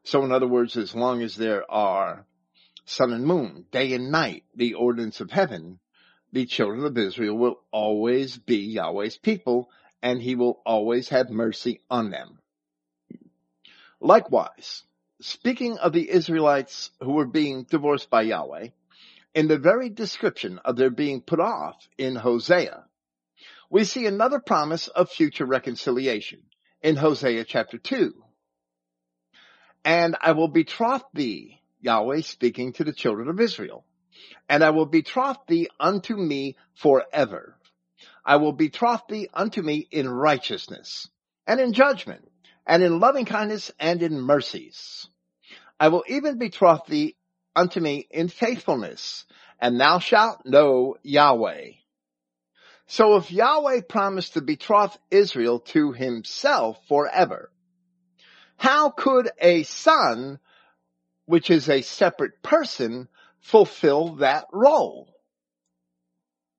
So 0.05 0.25
in 0.25 0.33
other 0.33 0.49
words, 0.49 0.77
as 0.77 0.95
long 0.95 1.23
as 1.23 1.37
there 1.37 1.71
are 1.71 2.25
sun 2.85 3.13
and 3.13 3.27
moon, 3.27 3.67
day 3.71 3.93
and 3.93 4.11
night, 4.11 4.45
the 4.55 4.75
ordinance 4.75 5.21
of 5.21 5.31
heaven, 5.31 5.79
the 6.33 6.47
children 6.47 6.85
of 6.85 6.97
Israel 6.97 7.37
will 7.37 7.61
always 7.71 8.39
be 8.39 8.59
Yahweh's 8.59 9.19
people 9.19 9.71
and 10.03 10.21
he 10.21 10.35
will 10.35 10.61
always 10.65 11.09
have 11.09 11.31
mercy 11.31 11.81
on 11.91 12.11
them. 12.11 12.39
Likewise, 14.01 14.85
speaking 15.21 15.79
of 15.79 15.93
the 15.93 16.09
Israelites 16.09 16.91
who 17.01 17.13
were 17.13 17.27
being 17.27 17.65
divorced 17.65 18.09
by 18.11 18.23
Yahweh, 18.23 18.69
in 19.35 19.49
the 19.49 19.59
very 19.59 19.91
description 19.91 20.59
of 20.65 20.77
their 20.77 20.91
being 20.91 21.21
put 21.21 21.41
off 21.41 21.77
in 21.99 22.15
Hosea, 22.15 22.85
we 23.71 23.85
see 23.85 24.07
another 24.07 24.41
promise 24.41 24.89
of 24.89 25.11
future 25.11 25.45
reconciliation 25.45 26.43
in 26.81 26.97
Hosea 26.97 27.45
chapter 27.45 27.79
2. 27.79 28.15
And 29.85 30.17
I 30.21 30.33
will 30.33 30.49
betroth 30.49 31.05
thee, 31.13 31.61
Yahweh 31.81 32.23
speaking 32.23 32.73
to 32.75 32.85
the 32.85 32.93
children 32.93 33.29
of 33.29 33.41
Israel, 33.41 33.85
and 34.49 34.65
I 34.65 34.71
will 34.71 34.87
betroth 34.87 35.39
thee 35.47 35.69
unto 35.79 36.17
me 36.17 36.57
forever. 36.75 37.58
I 38.29 38.37
will 38.37 38.53
betroth 38.53 39.07
thee 39.09 39.31
unto 39.33 39.63
me 39.63 39.89
in 39.91 40.07
righteousness 40.07 41.09
and 41.47 41.59
in 41.59 41.73
judgment 41.73 42.31
and 42.67 42.83
in 42.83 43.01
loving 43.01 43.25
kindness 43.25 43.73
and 43.81 44.03
in 44.03 44.21
mercies. 44.21 45.09
I 45.81 45.89
will 45.89 46.05
even 46.07 46.37
betroth 46.37 46.85
thee 46.87 47.17
unto 47.57 47.81
me 47.81 48.07
in 48.11 48.29
faithfulness 48.29 49.25
and 49.59 49.81
thou 49.81 49.99
shalt 49.99 50.45
know 50.45 50.97
Yahweh. 51.03 51.71
So 52.87 53.17
if 53.17 53.33
Yahweh 53.33 53.81
promised 53.89 54.35
to 54.35 54.43
betroth 54.43 54.99
Israel 55.11 55.61
to 55.73 55.93
himself 55.93 56.79
forever, 56.87 57.51
how 58.59 58.91
could 58.91 59.31
a 59.41 59.63
son, 59.63 60.39
which 61.25 61.49
is 61.49 61.71
a 61.71 61.81
separate 61.81 62.43
person, 62.43 63.09
fulfill 63.41 64.17
that 64.17 64.49
role? 64.53 65.15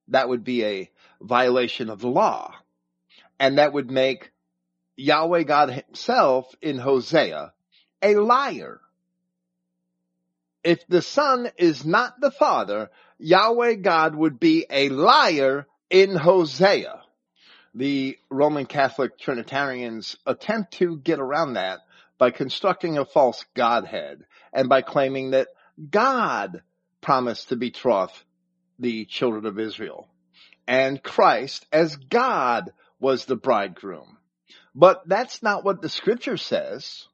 That 0.07 0.29
would 0.29 0.43
be 0.43 0.65
a 0.65 0.91
violation 1.21 1.89
of 1.89 1.99
the 1.99 2.07
law. 2.07 2.53
And 3.39 3.57
that 3.57 3.73
would 3.73 3.89
make 3.89 4.31
Yahweh 4.97 5.43
God 5.43 5.69
himself 5.69 6.53
in 6.61 6.77
Hosea 6.77 7.53
a 8.01 8.15
liar. 8.15 8.81
If 10.63 10.85
the 10.87 11.01
son 11.01 11.49
is 11.57 11.85
not 11.85 12.19
the 12.19 12.31
father, 12.31 12.89
Yahweh 13.17 13.75
God 13.75 14.15
would 14.15 14.39
be 14.39 14.65
a 14.69 14.89
liar 14.89 15.67
in 15.89 16.15
Hosea. 16.15 17.01
The 17.73 18.17
Roman 18.29 18.65
Catholic 18.65 19.17
Trinitarians 19.17 20.17
attempt 20.25 20.73
to 20.73 20.97
get 20.97 21.19
around 21.19 21.53
that 21.53 21.79
by 22.17 22.31
constructing 22.31 22.97
a 22.97 23.05
false 23.05 23.45
Godhead 23.53 24.25
and 24.51 24.67
by 24.67 24.81
claiming 24.81 25.31
that 25.31 25.47
God 25.89 26.61
promised 26.99 27.49
to 27.49 27.55
betroth 27.55 28.25
the 28.79 29.05
children 29.05 29.45
of 29.45 29.59
Israel 29.59 30.08
and 30.69 31.01
Christ 31.01 31.65
as 31.71 31.95
God 31.95 32.71
was 32.99 33.25
the 33.25 33.35
bridegroom. 33.35 34.19
But 34.75 35.01
that's 35.09 35.41
not 35.41 35.65
what 35.65 35.81
the 35.81 35.89
scripture 35.89 36.37
says. 36.37 37.07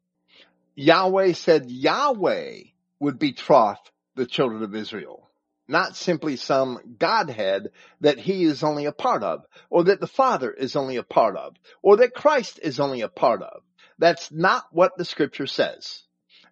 Yahweh 0.76 1.32
said 1.32 1.72
Yahweh 1.72 2.64
would 3.00 3.18
betroth 3.18 3.80
the 4.16 4.26
children 4.26 4.62
of 4.62 4.76
Israel, 4.76 5.30
not 5.70 5.96
simply 5.96 6.36
some 6.36 6.98
Godhead 7.00 7.70
that 8.02 8.20
he 8.20 8.44
is 8.44 8.62
only 8.62 8.88
a 8.88 8.92
part 8.92 9.24
of, 9.24 9.46
or 9.70 9.86
that 9.86 10.02
the 10.02 10.08
Father 10.08 10.52
is 10.52 10.76
only 10.76 10.98
a 10.98 11.04
part 11.04 11.38
of, 11.38 11.56
or 11.82 11.96
that 11.98 12.14
Christ 12.14 12.60
is 12.62 12.82
only 12.82 13.02
a 13.02 13.08
part 13.08 13.42
of. 13.42 13.62
That's 13.98 14.34
not 14.34 14.66
what 14.74 14.98
the 14.98 15.06
scripture 15.06 15.48
says. 15.48 16.04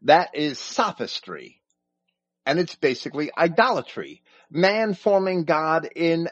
That 0.04 0.30
is 0.36 0.58
sophistry. 0.58 1.60
And 2.46 2.60
it's 2.60 2.76
basically 2.76 3.30
idolatry. 3.38 4.22
Man 4.50 4.94
forming 4.94 5.44
God 5.44 5.90
in 5.94 6.30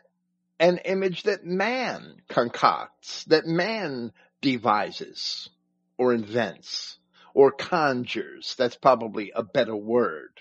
an 0.61 0.77
image 0.85 1.23
that 1.23 1.43
man 1.43 2.21
concocts, 2.29 3.23
that 3.25 3.47
man 3.47 4.13
devises 4.41 5.49
or 5.97 6.13
invents 6.13 6.99
or 7.33 7.51
conjures. 7.51 8.55
That's 8.59 8.75
probably 8.75 9.31
a 9.35 9.41
better 9.41 9.75
word. 9.75 10.39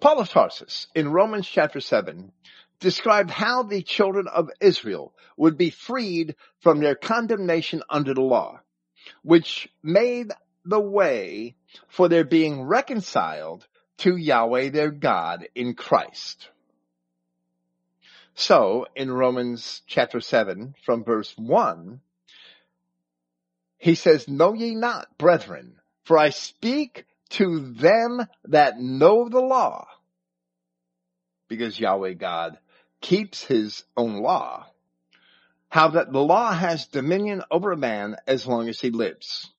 Paul 0.00 0.20
of 0.20 0.30
Tarsus 0.30 0.86
in 0.94 1.12
Romans 1.12 1.46
chapter 1.46 1.80
7 1.80 2.32
described 2.80 3.30
how 3.30 3.62
the 3.62 3.82
children 3.82 4.26
of 4.26 4.50
Israel 4.58 5.12
would 5.36 5.58
be 5.58 5.68
freed 5.68 6.34
from 6.60 6.80
their 6.80 6.94
condemnation 6.94 7.82
under 7.90 8.14
the 8.14 8.22
law, 8.22 8.60
which 9.22 9.68
made 9.82 10.32
the 10.64 10.80
way 10.80 11.56
for 11.88 12.08
their 12.08 12.24
being 12.24 12.62
reconciled 12.62 13.66
to 13.98 14.16
Yahweh 14.16 14.70
their 14.70 14.90
God 14.90 15.46
in 15.54 15.74
Christ. 15.74 16.48
So 18.38 18.86
in 18.94 19.10
Romans 19.10 19.80
chapter 19.86 20.20
7 20.20 20.74
from 20.84 21.04
verse 21.04 21.32
1, 21.38 22.02
he 23.78 23.94
says, 23.94 24.28
Know 24.28 24.52
ye 24.52 24.74
not, 24.74 25.16
brethren, 25.16 25.76
for 26.04 26.18
I 26.18 26.28
speak 26.28 27.06
to 27.30 27.72
them 27.72 28.26
that 28.44 28.78
know 28.78 29.30
the 29.30 29.40
law, 29.40 29.88
because 31.48 31.80
Yahweh 31.80 32.12
God 32.12 32.58
keeps 33.00 33.42
his 33.42 33.84
own 33.96 34.18
law, 34.18 34.66
how 35.70 35.88
that 35.88 36.12
the 36.12 36.22
law 36.22 36.52
has 36.52 36.88
dominion 36.88 37.42
over 37.50 37.72
a 37.72 37.76
man 37.76 38.16
as 38.26 38.46
long 38.46 38.68
as 38.68 38.78
he 38.78 38.90
lives. 38.90 39.50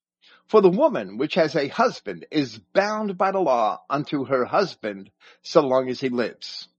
For 0.46 0.62
the 0.62 0.70
woman 0.70 1.18
which 1.18 1.34
has 1.34 1.56
a 1.56 1.68
husband 1.68 2.28
is 2.30 2.60
bound 2.74 3.18
by 3.18 3.32
the 3.32 3.40
law 3.40 3.82
unto 3.90 4.26
her 4.26 4.46
husband 4.46 5.10
so 5.42 5.62
long 5.62 5.90
as 5.90 6.00
he 6.00 6.10
lives. 6.10 6.70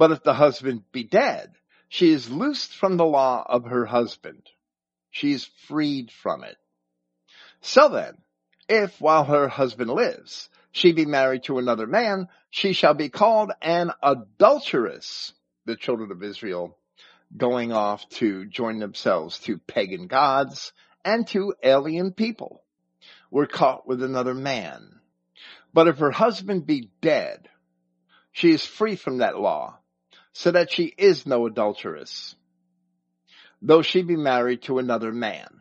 But 0.00 0.12
if 0.12 0.22
the 0.22 0.32
husband 0.32 0.90
be 0.92 1.04
dead, 1.04 1.52
she 1.90 2.10
is 2.10 2.30
loosed 2.30 2.74
from 2.74 2.96
the 2.96 3.04
law 3.04 3.44
of 3.46 3.66
her 3.66 3.84
husband. 3.84 4.48
She 5.10 5.32
is 5.32 5.44
freed 5.68 6.10
from 6.10 6.42
it. 6.42 6.56
So 7.60 7.90
then, 7.90 8.16
if 8.66 8.98
while 8.98 9.24
her 9.24 9.46
husband 9.46 9.90
lives, 9.90 10.48
she 10.72 10.92
be 10.92 11.04
married 11.04 11.42
to 11.44 11.58
another 11.58 11.86
man, 11.86 12.28
she 12.48 12.72
shall 12.72 12.94
be 12.94 13.10
called 13.10 13.52
an 13.60 13.92
adulteress. 14.02 15.34
The 15.66 15.76
children 15.76 16.10
of 16.10 16.22
Israel 16.22 16.78
going 17.36 17.70
off 17.70 18.08
to 18.20 18.46
join 18.46 18.78
themselves 18.78 19.38
to 19.40 19.58
pagan 19.58 20.06
gods 20.06 20.72
and 21.04 21.28
to 21.28 21.52
alien 21.62 22.14
people 22.14 22.64
were 23.30 23.46
caught 23.46 23.86
with 23.86 24.02
another 24.02 24.32
man. 24.32 24.98
But 25.74 25.88
if 25.88 25.98
her 25.98 26.10
husband 26.10 26.66
be 26.66 26.90
dead, 27.02 27.50
she 28.32 28.50
is 28.50 28.64
free 28.64 28.96
from 28.96 29.18
that 29.18 29.38
law 29.38 29.76
so 30.32 30.50
that 30.50 30.72
she 30.72 30.84
is 30.84 31.26
no 31.26 31.46
adulteress, 31.46 32.34
though 33.60 33.82
she 33.82 34.02
be 34.02 34.16
married 34.16 34.62
to 34.62 34.78
another 34.78 35.12
man. 35.12 35.60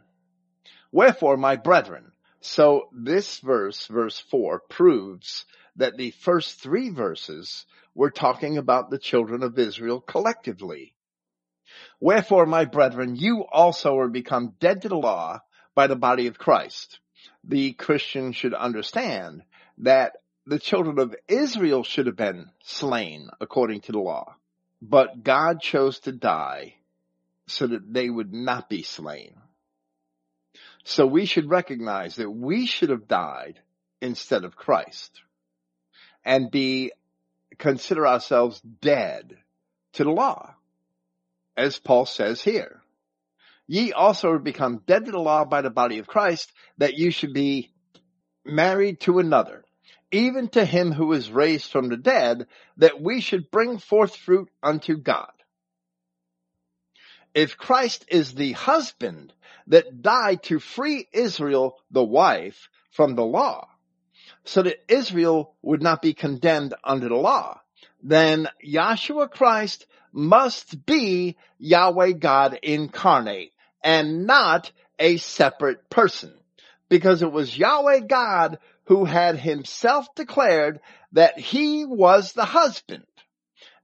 Wherefore, 0.92 1.38
my 1.38 1.56
brethren, 1.56 2.12
so 2.42 2.90
this 2.94 3.40
verse, 3.40 3.88
verse 3.88 4.20
four, 4.20 4.60
proves 4.60 5.46
that 5.76 5.98
the 5.98 6.12
first 6.12 6.62
three 6.62 6.90
verses 6.90 7.66
were 7.94 8.12
talking 8.12 8.58
about 8.58 8.90
the 8.90 8.98
children 8.98 9.44
of 9.44 9.58
Israel 9.60 10.00
collectively. 10.00 10.94
Wherefore, 12.00 12.46
my 12.46 12.66
brethren, 12.66 13.16
you 13.16 13.46
also 13.46 13.98
are 13.98 14.08
become 14.08 14.56
dead 14.60 14.84
to 14.84 14.90
the 14.90 14.98
law 14.98 15.42
by 15.76 15.88
the 15.88 15.96
body 15.96 16.28
of 16.28 16.40
Christ. 16.40 17.00
The 17.44 17.74
Christian 17.74 18.32
should 18.32 18.54
understand 18.54 19.44
that 19.80 20.14
the 20.46 20.60
children 20.60 21.00
of 21.00 21.16
Israel 21.28 21.84
should 21.84 22.08
have 22.08 22.16
been 22.16 22.50
slain 22.64 23.30
according 23.40 23.82
to 23.82 23.92
the 23.92 24.00
law. 24.00 24.36
But 24.82 25.24
God 25.24 25.62
chose 25.62 26.00
to 26.02 26.12
die 26.12 26.76
so 27.48 27.68
that 27.68 27.94
they 27.94 28.10
would 28.10 28.34
not 28.34 28.70
be 28.70 28.84
slain. 28.84 29.36
So 30.84 31.06
we 31.06 31.26
should 31.26 31.50
recognize 31.50 32.16
that 32.16 32.30
we 32.30 32.66
should 32.66 32.90
have 32.90 33.08
died 33.08 33.60
instead 34.02 34.44
of 34.44 34.56
Christ 34.56 35.22
and 36.24 36.50
be, 36.50 36.92
consider 37.58 38.08
ourselves 38.08 38.62
dead 38.62 39.38
to 39.94 40.04
the 40.04 40.12
law, 40.12 40.56
as 41.58 41.80
Paul 41.80 42.06
says 42.06 42.42
here. 42.42 42.82
ye 43.68 43.92
also 43.92 44.34
have 44.34 44.44
become 44.44 44.82
dead 44.86 45.06
to 45.06 45.12
the 45.12 45.20
law 45.20 45.46
by 45.46 45.62
the 45.62 45.70
body 45.70 46.00
of 46.00 46.08
Christ, 46.08 46.52
that 46.78 46.96
you 46.96 47.12
should 47.12 47.34
be 47.34 47.72
married 48.46 49.00
to 49.02 49.20
another, 49.20 49.64
even 50.12 50.48
to 50.50 50.66
him 50.66 50.92
who 50.92 51.14
is 51.14 51.32
raised 51.32 51.72
from 51.72 51.90
the 51.90 51.98
dead, 51.98 52.48
that 52.78 53.02
we 53.02 53.22
should 53.22 53.52
bring 53.52 53.78
forth 53.78 54.16
fruit 54.16 54.50
unto 54.64 54.98
God. 54.98 55.32
If 57.34 57.58
Christ 57.58 58.06
is 58.10 58.34
the 58.34 58.54
husband 58.54 59.34
that 59.68 60.02
died 60.02 60.44
to 60.44 60.60
free 60.60 61.08
Israel, 61.14 61.78
the 61.92 62.04
wife, 62.04 62.70
from 62.92 63.16
the 63.16 63.26
law, 63.26 63.68
so 64.46 64.64
that 64.64 64.84
Israel 64.92 65.54
would 65.62 65.82
not 65.82 66.02
be 66.02 66.14
condemned 66.14 66.74
under 66.84 67.08
the 67.08 67.16
law, 67.16 67.60
then 68.02 68.48
Yahshua 68.66 69.30
Christ 69.30 69.86
must 70.12 70.86
be 70.86 71.38
Yahweh 71.60 72.14
God 72.14 72.58
incarnate 72.64 73.54
and 73.84 74.26
not 74.26 74.72
a 74.98 75.18
separate 75.18 75.90
person 75.90 76.39
because 76.90 77.22
it 77.22 77.32
was 77.32 77.58
Yahweh 77.58 78.00
God 78.02 78.60
who 78.86 79.06
had 79.06 79.38
himself 79.38 80.14
declared 80.16 80.80
that 81.12 81.40
he 81.40 81.86
was 81.86 82.34
the 82.34 82.46
husband 82.46 83.06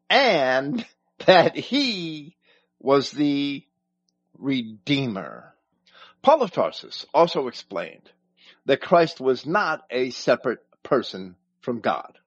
and 0.09 0.85
that 1.25 1.55
he 1.55 2.35
was 2.79 3.11
the 3.11 3.63
redeemer. 4.37 5.53
Paul 6.21 6.41
of 6.41 6.51
Tarsus 6.51 7.05
also 7.13 7.47
explained 7.47 8.09
that 8.65 8.81
Christ 8.81 9.21
was 9.21 9.45
not 9.45 9.83
a 9.91 10.09
separate 10.09 10.65
person 10.81 11.35
from 11.61 11.81
God, 11.81 12.17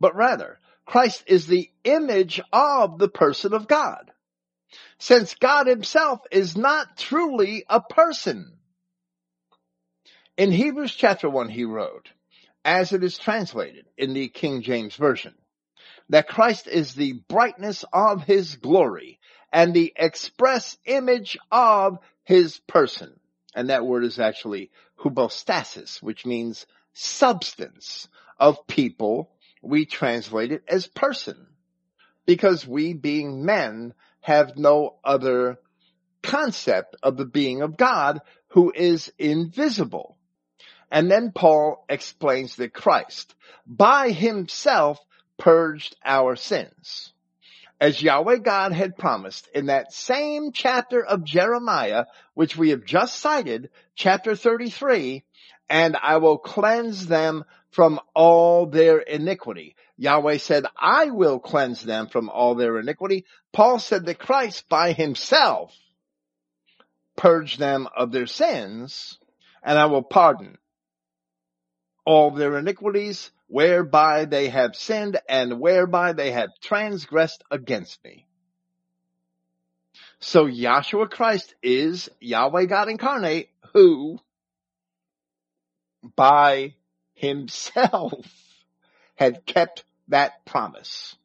but 0.00 0.14
rather 0.14 0.60
Christ 0.84 1.24
is 1.26 1.48
the 1.48 1.68
image 1.82 2.40
of 2.52 2.98
the 2.98 3.08
person 3.08 3.52
of 3.52 3.66
God. 3.66 4.12
Since 4.98 5.34
God 5.34 5.66
himself 5.66 6.20
is 6.30 6.56
not 6.56 6.96
truly 6.96 7.64
a 7.68 7.80
person. 7.80 8.55
In 10.36 10.52
Hebrews 10.52 10.94
chapter 10.94 11.30
1 11.30 11.48
he 11.48 11.64
wrote, 11.64 12.10
as 12.62 12.92
it 12.92 13.02
is 13.02 13.16
translated 13.16 13.86
in 13.96 14.12
the 14.12 14.28
King 14.28 14.60
James 14.60 14.94
Version, 14.94 15.34
that 16.10 16.28
Christ 16.28 16.66
is 16.66 16.94
the 16.94 17.14
brightness 17.14 17.86
of 17.90 18.22
his 18.22 18.56
glory 18.56 19.18
and 19.50 19.72
the 19.72 19.94
express 19.96 20.76
image 20.84 21.38
of 21.50 21.98
his 22.22 22.58
person. 22.58 23.18
And 23.54 23.70
that 23.70 23.86
word 23.86 24.04
is 24.04 24.18
actually 24.18 24.70
hypostasis, 24.96 26.02
which 26.02 26.26
means 26.26 26.66
substance 26.92 28.06
of 28.38 28.66
people. 28.66 29.30
We 29.62 29.86
translate 29.86 30.52
it 30.52 30.64
as 30.68 30.86
person 30.86 31.46
because 32.26 32.66
we 32.66 32.92
being 32.92 33.46
men 33.46 33.94
have 34.20 34.58
no 34.58 34.96
other 35.02 35.58
concept 36.22 36.94
of 37.02 37.16
the 37.16 37.24
being 37.24 37.62
of 37.62 37.78
God 37.78 38.20
who 38.48 38.70
is 38.74 39.10
invisible. 39.18 40.15
And 40.90 41.10
then 41.10 41.32
Paul 41.32 41.84
explains 41.88 42.56
that 42.56 42.72
Christ 42.72 43.34
by 43.66 44.10
himself 44.10 44.98
purged 45.38 45.96
our 46.04 46.36
sins 46.36 47.12
as 47.80 48.02
Yahweh 48.02 48.38
God 48.38 48.72
had 48.72 48.96
promised 48.96 49.48
in 49.54 49.66
that 49.66 49.92
same 49.92 50.52
chapter 50.52 51.04
of 51.04 51.24
Jeremiah, 51.24 52.06
which 52.34 52.56
we 52.56 52.70
have 52.70 52.84
just 52.84 53.18
cited, 53.18 53.70
chapter 53.94 54.34
33, 54.34 55.24
and 55.68 55.96
I 56.00 56.16
will 56.18 56.38
cleanse 56.38 57.06
them 57.06 57.44
from 57.70 58.00
all 58.14 58.66
their 58.66 58.98
iniquity. 58.98 59.76
Yahweh 59.98 60.38
said, 60.38 60.64
I 60.78 61.06
will 61.10 61.38
cleanse 61.38 61.82
them 61.82 62.06
from 62.06 62.30
all 62.30 62.54
their 62.54 62.78
iniquity. 62.78 63.26
Paul 63.52 63.78
said 63.78 64.06
that 64.06 64.18
Christ 64.18 64.68
by 64.68 64.92
himself 64.92 65.74
purged 67.16 67.58
them 67.58 67.88
of 67.94 68.12
their 68.12 68.26
sins, 68.26 69.18
and 69.62 69.78
I 69.78 69.86
will 69.86 70.02
pardon 70.02 70.56
all 72.06 72.30
their 72.30 72.56
iniquities 72.56 73.30
whereby 73.48 74.24
they 74.24 74.48
have 74.48 74.76
sinned 74.76 75.18
and 75.28 75.60
whereby 75.60 76.12
they 76.12 76.30
have 76.30 76.50
transgressed 76.62 77.42
against 77.50 78.02
me. 78.04 78.26
So 80.20 80.46
Yahshua 80.46 81.10
Christ 81.10 81.54
is 81.62 82.08
Yahweh 82.20 82.64
God 82.66 82.88
incarnate 82.88 83.50
who 83.74 84.18
by 86.14 86.74
himself 87.14 88.26
had 89.16 89.44
kept 89.44 89.84
that 90.08 90.44
promise. 90.46 91.16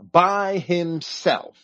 By 0.00 0.58
himself. 0.58 1.56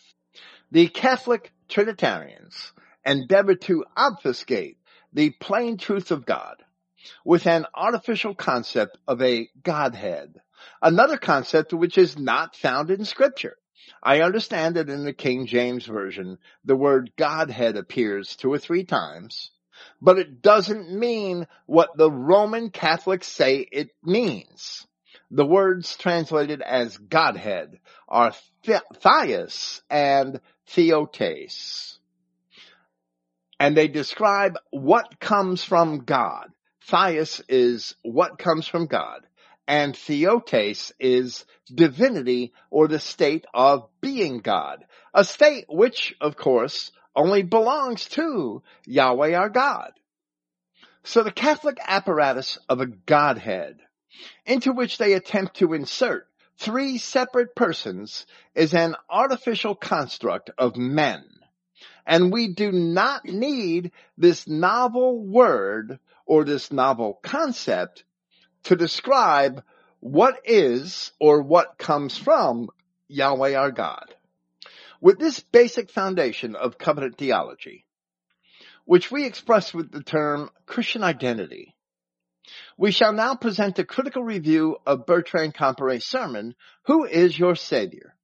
The 0.71 0.87
Catholic 0.89 1.51
Trinitarians 1.69 2.73
endeavor 3.05 3.55
to 3.55 3.85
obfuscate 3.95 4.77
the 5.13 5.29
plain 5.29 5.77
truth 5.77 6.11
of 6.11 6.25
God 6.25 6.57
with 7.23 7.47
an 7.47 7.65
artificial 7.73 8.35
concept 8.35 8.97
of 9.07 9.21
a 9.21 9.49
Godhead, 9.63 10.41
another 10.81 11.17
concept 11.17 11.73
which 11.73 11.97
is 11.97 12.17
not 12.17 12.55
found 12.55 12.91
in 12.91 13.05
scripture. 13.05 13.57
I 14.01 14.21
understand 14.21 14.75
that 14.75 14.89
in 14.89 15.03
the 15.03 15.13
King 15.13 15.45
James 15.45 15.85
Version, 15.85 16.37
the 16.63 16.75
word 16.75 17.11
Godhead 17.17 17.77
appears 17.77 18.35
two 18.35 18.51
or 18.51 18.57
three 18.57 18.83
times, 18.83 19.51
but 20.01 20.17
it 20.17 20.41
doesn't 20.41 20.91
mean 20.91 21.47
what 21.65 21.95
the 21.95 22.11
Roman 22.11 22.69
Catholics 22.69 23.27
say 23.27 23.67
it 23.71 23.89
means. 24.03 24.85
The 25.31 25.45
words 25.45 25.97
translated 25.97 26.61
as 26.61 26.97
Godhead 26.97 27.79
are 28.07 28.33
Theos 28.63 29.81
and 29.89 30.39
Theotes. 30.67 31.99
And 33.59 33.75
they 33.75 33.87
describe 33.87 34.57
what 34.71 35.19
comes 35.19 35.63
from 35.63 36.05
God. 36.05 36.51
Theos 36.87 37.41
is 37.49 37.95
what 38.03 38.37
comes 38.37 38.67
from 38.67 38.85
God, 38.85 39.25
and 39.67 39.97
Theotes 39.97 40.93
is 40.99 41.45
divinity 41.73 42.53
or 42.69 42.87
the 42.87 42.99
state 42.99 43.45
of 43.53 43.89
being 44.01 44.37
God, 44.37 44.85
a 45.13 45.23
state 45.23 45.65
which, 45.67 46.15
of 46.21 46.35
course, 46.35 46.91
only 47.15 47.41
belongs 47.41 48.05
to 48.09 48.61
Yahweh 48.85 49.33
our 49.33 49.49
God. 49.49 49.93
So 51.03 51.23
the 51.23 51.31
Catholic 51.31 51.77
apparatus 51.85 52.59
of 52.69 52.81
a 52.81 52.87
Godhead, 52.87 53.79
into 54.45 54.71
which 54.71 54.99
they 54.99 55.13
attempt 55.13 55.57
to 55.57 55.73
insert 55.73 56.27
three 56.57 56.99
separate 56.99 57.55
persons, 57.55 58.27
is 58.53 58.75
an 58.75 58.95
artificial 59.09 59.75
construct 59.75 60.51
of 60.57 60.77
men. 60.77 61.23
And 62.05 62.31
we 62.31 62.53
do 62.53 62.71
not 62.71 63.25
need 63.25 63.91
this 64.17 64.47
novel 64.47 65.19
word 65.19 65.99
or 66.25 66.43
this 66.43 66.71
novel 66.71 67.19
concept 67.21 68.03
to 68.63 68.75
describe 68.75 69.63
what 69.99 70.39
is 70.45 71.11
or 71.19 71.41
what 71.41 71.77
comes 71.77 72.17
from 72.17 72.69
Yahweh 73.07 73.55
our 73.55 73.71
God. 73.71 74.13
With 75.01 75.19
this 75.19 75.39
basic 75.39 75.91
foundation 75.91 76.55
of 76.55 76.77
covenant 76.77 77.17
theology, 77.17 77.85
which 78.85 79.11
we 79.11 79.25
express 79.25 79.73
with 79.73 79.91
the 79.91 80.03
term 80.03 80.49
Christian 80.65 81.03
identity, 81.03 81.75
we 82.77 82.91
shall 82.91 83.13
now 83.13 83.35
present 83.35 83.79
a 83.79 83.85
critical 83.85 84.23
review 84.23 84.77
of 84.85 85.05
Bertrand 85.05 85.53
Comparet's 85.53 86.05
sermon, 86.05 86.55
Who 86.85 87.05
is 87.05 87.37
Your 87.37 87.55
Savior? 87.55 88.15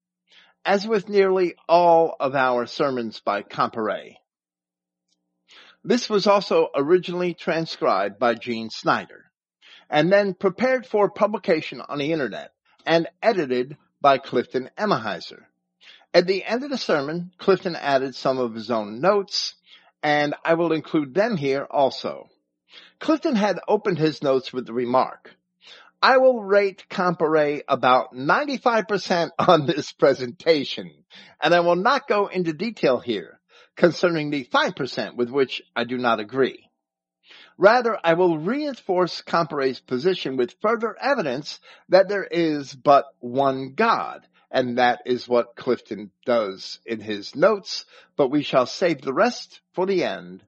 As 0.64 0.88
with 0.88 1.10
nearly 1.10 1.56
all 1.68 2.16
of 2.20 2.36
our 2.36 2.68
sermons 2.68 3.20
by 3.20 3.42
Comparet, 3.42 4.18
this 5.84 6.10
was 6.10 6.28
also 6.28 6.70
originally 6.76 7.34
transcribed 7.34 8.20
by 8.20 8.36
Gene 8.36 8.70
Snyder 8.70 9.32
and 9.90 10.12
then 10.12 10.34
prepared 10.34 10.86
for 10.86 11.10
publication 11.10 11.82
on 11.82 11.98
the 11.98 12.12
internet 12.12 12.52
and 12.86 13.08
edited 13.22 13.78
by 14.00 14.18
Clifton 14.18 14.70
Emahiser. 14.78 15.44
At 16.14 16.28
the 16.28 16.44
end 16.44 16.64
of 16.64 16.70
the 16.70 16.78
sermon, 16.78 17.32
Clifton 17.38 17.76
added 17.76 18.16
some 18.16 18.38
of 18.38 18.54
his 18.54 18.70
own 18.70 19.02
notes 19.02 19.56
and 20.04 20.36
I 20.46 20.54
will 20.54 20.72
include 20.72 21.14
them 21.14 21.38
here 21.38 21.68
also. 21.70 22.30
Clifton 23.00 23.36
had 23.36 23.60
opened 23.68 23.98
his 23.98 24.24
notes 24.24 24.54
with 24.54 24.66
the 24.66 24.74
remark, 24.74 25.36
I 26.04 26.18
will 26.18 26.42
rate 26.42 26.90
Comparet 26.90 27.64
about 27.68 28.16
95% 28.16 29.32
on 29.38 29.68
this 29.68 29.92
presentation, 29.92 30.92
and 31.40 31.54
I 31.54 31.60
will 31.60 31.76
not 31.76 32.08
go 32.08 32.26
into 32.26 32.54
detail 32.54 33.00
here 33.00 33.41
concerning 33.76 34.30
the 34.30 34.46
5% 34.46 35.16
with 35.16 35.30
which 35.30 35.62
I 35.76 35.84
do 35.84 35.98
not 35.98 36.20
agree. 36.20 36.70
Rather, 37.58 37.98
I 38.04 38.14
will 38.14 38.38
reinforce 38.38 39.22
Comparet's 39.22 39.80
position 39.80 40.36
with 40.36 40.56
further 40.62 40.96
evidence 41.00 41.60
that 41.90 42.10
there 42.10 42.24
is 42.24 42.74
but 42.74 43.06
one 43.20 43.74
God, 43.76 44.26
and 44.50 44.78
that 44.78 45.02
is 45.06 45.28
what 45.28 45.56
Clifton 45.56 46.12
does 46.26 46.80
in 46.86 47.00
his 47.00 47.36
notes, 47.36 47.86
but 48.18 48.30
we 48.30 48.44
shall 48.44 48.66
save 48.66 49.02
the 49.02 49.14
rest 49.14 49.62
for 49.74 49.86
the 49.86 50.04
end 50.04 50.44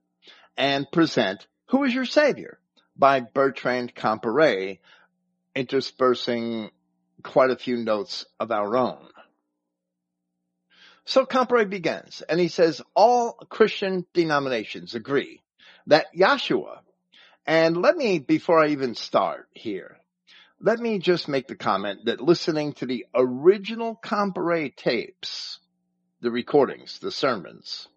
and 0.57 0.91
present 0.91 1.45
Who 1.67 1.83
is 1.83 1.93
Your 1.93 2.05
Savior 2.05 2.59
by 2.95 3.21
Bertrand 3.21 3.95
Comparet, 3.95 4.79
interspersing 5.55 6.71
quite 7.23 7.51
a 7.51 7.55
few 7.55 7.77
notes 7.77 8.25
of 8.39 8.51
our 8.51 8.75
own. 8.75 9.07
So 11.05 11.25
Comparet 11.25 11.69
begins, 11.69 12.21
and 12.21 12.39
he 12.39 12.47
says 12.47 12.81
all 12.95 13.33
Christian 13.49 14.05
denominations 14.13 14.95
agree 14.95 15.41
that 15.87 16.13
Yahshua, 16.15 16.79
and 17.45 17.75
let 17.77 17.97
me, 17.97 18.19
before 18.19 18.59
I 18.59 18.69
even 18.69 18.95
start 18.95 19.49
here, 19.51 19.97
let 20.61 20.79
me 20.79 20.99
just 20.99 21.27
make 21.27 21.47
the 21.47 21.55
comment 21.55 22.05
that 22.05 22.21
listening 22.21 22.73
to 22.73 22.85
the 22.85 23.05
original 23.13 23.95
Comparet 23.95 24.77
tapes, 24.77 25.59
the 26.21 26.31
recordings, 26.31 26.99
the 26.99 27.11
sermons, 27.11 27.89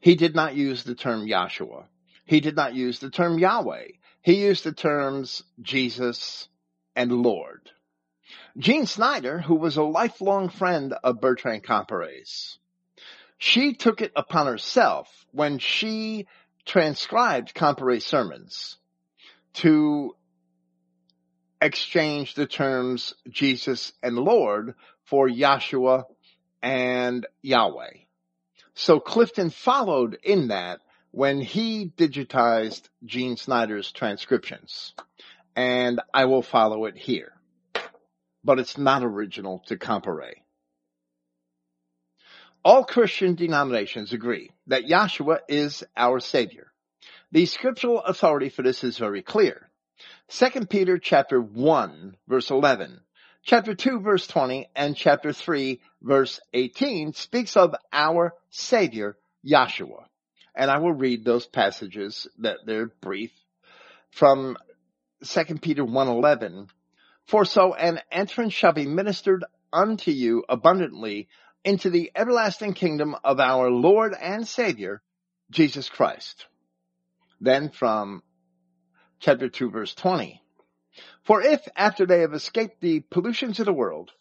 he 0.00 0.14
did 0.14 0.34
not 0.34 0.54
use 0.54 0.82
the 0.82 0.94
term 0.94 1.26
Yahshua. 1.26 1.84
He 2.24 2.40
did 2.40 2.56
not 2.56 2.74
use 2.74 3.00
the 3.00 3.10
term 3.10 3.38
Yahweh. 3.38 3.88
He 4.22 4.42
used 4.42 4.64
the 4.64 4.72
terms 4.72 5.42
Jesus 5.60 6.48
and 6.94 7.12
Lord. 7.12 7.70
Jean 8.58 8.86
Snyder, 8.86 9.38
who 9.38 9.56
was 9.56 9.76
a 9.76 9.82
lifelong 9.82 10.48
friend 10.48 10.94
of 11.04 11.20
Bertrand 11.20 11.62
Comparet's, 11.62 12.58
she 13.36 13.74
took 13.74 14.00
it 14.00 14.12
upon 14.16 14.46
herself 14.46 15.26
when 15.32 15.58
she 15.58 16.26
transcribed 16.64 17.54
Comparet's 17.54 18.06
sermons 18.06 18.78
to 19.54 20.16
exchange 21.60 22.34
the 22.34 22.46
terms 22.46 23.14
Jesus 23.28 23.92
and 24.02 24.16
Lord 24.16 24.74
for 25.04 25.28
Yahshua 25.28 26.04
and 26.62 27.26
Yahweh. 27.42 27.92
So 28.72 29.00
Clifton 29.00 29.50
followed 29.50 30.18
in 30.22 30.48
that 30.48 30.80
when 31.10 31.42
he 31.42 31.92
digitized 31.94 32.88
Jean 33.04 33.36
Snyder's 33.36 33.92
transcriptions. 33.92 34.94
And 35.54 36.00
I 36.12 36.24
will 36.24 36.42
follow 36.42 36.86
it 36.86 36.96
here 36.96 37.35
but 38.46 38.60
it's 38.60 38.78
not 38.78 39.02
original 39.02 39.62
to 39.66 39.76
Comparet. 39.76 40.38
All 42.64 42.84
Christian 42.84 43.34
denominations 43.34 44.12
agree 44.12 44.50
that 44.68 44.86
Yahshua 44.86 45.40
is 45.48 45.84
our 45.96 46.20
Savior. 46.20 46.72
The 47.32 47.46
scriptural 47.46 48.00
authority 48.00 48.48
for 48.48 48.62
this 48.62 48.84
is 48.84 48.98
very 48.98 49.22
clear. 49.22 49.68
2 50.28 50.66
Peter 50.66 50.96
chapter 50.96 51.40
1 51.40 52.16
verse 52.28 52.50
11, 52.50 53.00
chapter 53.42 53.74
2 53.74 54.00
verse 54.00 54.26
20, 54.28 54.68
and 54.76 54.96
chapter 54.96 55.32
3 55.32 55.80
verse 56.02 56.40
18 56.54 57.14
speaks 57.14 57.56
of 57.56 57.74
our 57.92 58.32
Savior, 58.50 59.16
Yahshua. 59.44 60.04
And 60.54 60.70
I 60.70 60.78
will 60.78 60.92
read 60.92 61.24
those 61.24 61.46
passages 61.46 62.28
that 62.38 62.58
they're 62.64 62.92
brief 63.00 63.32
from 64.10 64.56
2 65.24 65.44
Peter 65.60 65.84
1:11 65.84 66.68
for 67.26 67.44
so 67.44 67.74
an 67.74 68.00
entrance 68.10 68.52
shall 68.52 68.72
be 68.72 68.86
ministered 68.86 69.44
unto 69.72 70.10
you 70.10 70.44
abundantly 70.48 71.28
into 71.64 71.90
the 71.90 72.10
everlasting 72.14 72.72
kingdom 72.72 73.16
of 73.24 73.40
our 73.40 73.70
Lord 73.70 74.14
and 74.14 74.46
Savior, 74.46 75.02
Jesus 75.50 75.88
Christ. 75.88 76.46
Then 77.40 77.70
from 77.70 78.22
chapter 79.18 79.48
2 79.48 79.70
verse 79.70 79.94
20. 79.94 80.40
For 81.24 81.42
if 81.42 81.66
after 81.74 82.06
they 82.06 82.20
have 82.20 82.32
escaped 82.32 82.80
the 82.80 83.00
pollutions 83.00 83.58
of 83.58 83.66
the 83.66 83.72
world, 83.72 84.12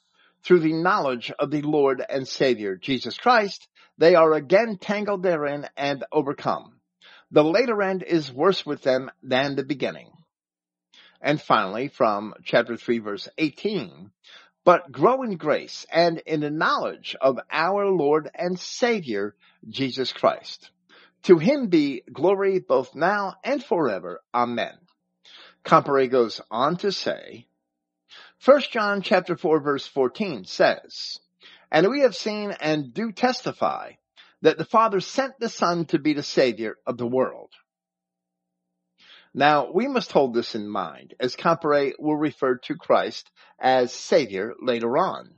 through 0.43 0.59
the 0.59 0.73
knowledge 0.73 1.31
of 1.39 1.49
the 1.49 1.63
Lord 1.63 2.03
and 2.07 2.27
Savior, 2.27 2.75
Jesus 2.75 3.17
Christ, 3.17 3.67
they 3.97 4.13
are 4.13 4.33
again 4.33 4.77
tangled 4.77 5.23
therein 5.23 5.67
and 5.75 6.03
overcome. 6.11 6.79
The 7.31 7.43
later 7.43 7.81
end 7.81 8.03
is 8.03 8.31
worse 8.31 8.65
with 8.65 8.83
them 8.83 9.09
than 9.23 9.55
the 9.55 9.63
beginning. 9.63 10.11
And 11.25 11.41
finally, 11.41 11.87
from 11.87 12.35
chapter 12.43 12.77
3 12.77 12.99
verse 12.99 13.27
18, 13.39 14.11
but 14.63 14.91
grow 14.91 15.23
in 15.23 15.37
grace 15.37 15.83
and 15.91 16.19
in 16.19 16.41
the 16.41 16.51
knowledge 16.51 17.15
of 17.19 17.39
our 17.51 17.87
Lord 17.87 18.29
and 18.35 18.59
Savior, 18.59 19.35
Jesus 19.67 20.13
Christ. 20.13 20.69
To 21.23 21.39
him 21.39 21.69
be 21.69 22.03
glory 22.13 22.59
both 22.59 22.93
now 22.93 23.37
and 23.43 23.63
forever. 23.63 24.21
Amen. 24.35 24.77
Comparet 25.63 26.11
goes 26.11 26.41
on 26.51 26.77
to 26.77 26.91
say, 26.91 27.47
1 28.45 28.61
John 28.69 29.01
chapter 29.01 29.35
4 29.35 29.61
verse 29.61 29.87
14 29.87 30.45
says, 30.45 31.17
And 31.71 31.89
we 31.89 32.01
have 32.01 32.15
seen 32.15 32.51
and 32.51 32.93
do 32.93 33.11
testify 33.11 33.93
that 34.43 34.59
the 34.59 34.65
Father 34.65 34.99
sent 34.99 35.39
the 35.39 35.49
Son 35.49 35.85
to 35.85 35.97
be 35.97 36.13
the 36.13 36.21
Savior 36.21 36.77
of 36.85 36.97
the 36.97 37.07
world. 37.07 37.49
Now, 39.37 39.69
we 39.69 39.89
must 39.89 40.13
hold 40.13 40.33
this 40.33 40.55
in 40.55 40.65
mind, 40.69 41.13
as 41.19 41.35
Comparet 41.35 41.99
will 41.99 42.15
refer 42.15 42.55
to 42.55 42.75
Christ 42.75 43.29
as 43.59 43.91
Savior 43.91 44.53
later 44.61 44.97
on. 44.97 45.29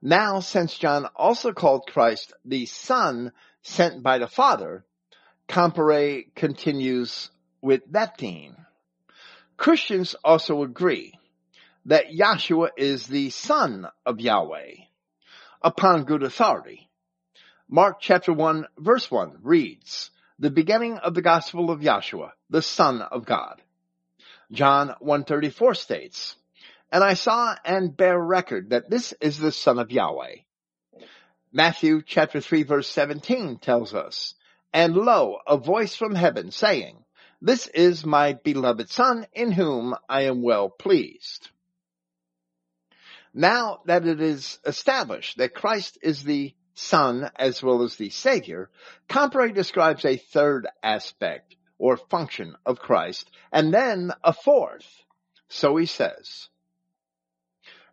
Now, 0.00 0.40
since 0.40 0.78
John 0.78 1.04
also 1.14 1.52
called 1.52 1.86
Christ 1.86 2.32
the 2.46 2.64
Son 2.64 3.32
sent 3.60 4.02
by 4.02 4.16
the 4.16 4.26
Father, 4.26 4.86
Comparet 5.48 6.34
continues 6.34 7.30
with 7.60 7.82
that 7.90 8.16
theme. 8.16 8.56
Christians 9.58 10.16
also 10.24 10.62
agree 10.62 11.12
that 11.84 12.06
Yahshua 12.10 12.70
is 12.78 13.06
the 13.06 13.28
Son 13.28 13.86
of 14.06 14.18
Yahweh 14.18 14.76
upon 15.60 16.04
good 16.04 16.22
authority. 16.22 16.88
Mark 17.68 17.98
chapter 18.00 18.32
1 18.32 18.66
verse 18.78 19.10
1 19.10 19.40
reads, 19.42 20.10
the 20.38 20.50
beginning 20.50 20.96
of 20.96 21.12
the 21.12 21.22
gospel 21.22 21.70
of 21.70 21.80
Yahshua, 21.80 22.30
the 22.50 22.62
Son 22.62 23.02
of 23.02 23.24
God. 23.24 23.60
John 24.52 24.94
134 25.00 25.74
states, 25.74 26.36
And 26.90 27.02
I 27.02 27.14
saw 27.14 27.56
and 27.64 27.96
bear 27.96 28.18
record 28.18 28.70
that 28.70 28.88
this 28.88 29.12
is 29.20 29.38
the 29.38 29.52
Son 29.52 29.78
of 29.78 29.90
Yahweh. 29.90 30.36
Matthew 31.52 32.02
chapter 32.02 32.40
3 32.40 32.62
verse 32.62 32.88
17 32.88 33.58
tells 33.58 33.94
us, 33.94 34.34
And 34.72 34.94
lo, 34.94 35.38
a 35.46 35.56
voice 35.56 35.96
from 35.96 36.14
heaven 36.14 36.50
saying, 36.50 37.04
This 37.40 37.66
is 37.68 38.04
my 38.04 38.34
beloved 38.34 38.90
Son 38.90 39.26
in 39.32 39.52
whom 39.52 39.94
I 40.08 40.22
am 40.22 40.42
well 40.42 40.68
pleased. 40.68 41.50
Now 43.34 43.80
that 43.86 44.06
it 44.06 44.20
is 44.20 44.58
established 44.64 45.38
that 45.38 45.54
Christ 45.54 45.98
is 46.02 46.22
the 46.22 46.54
Son 46.74 47.30
as 47.36 47.62
well 47.62 47.82
as 47.82 47.96
the 47.96 48.10
Savior, 48.10 48.70
Comparet 49.08 49.54
describes 49.54 50.04
a 50.04 50.16
third 50.16 50.66
aspect 50.82 51.56
or 51.78 51.96
function 51.96 52.56
of 52.64 52.78
Christ 52.78 53.30
and 53.52 53.72
then 53.72 54.12
a 54.24 54.32
fourth. 54.32 54.86
So 55.48 55.76
he 55.76 55.86
says, 55.86 56.48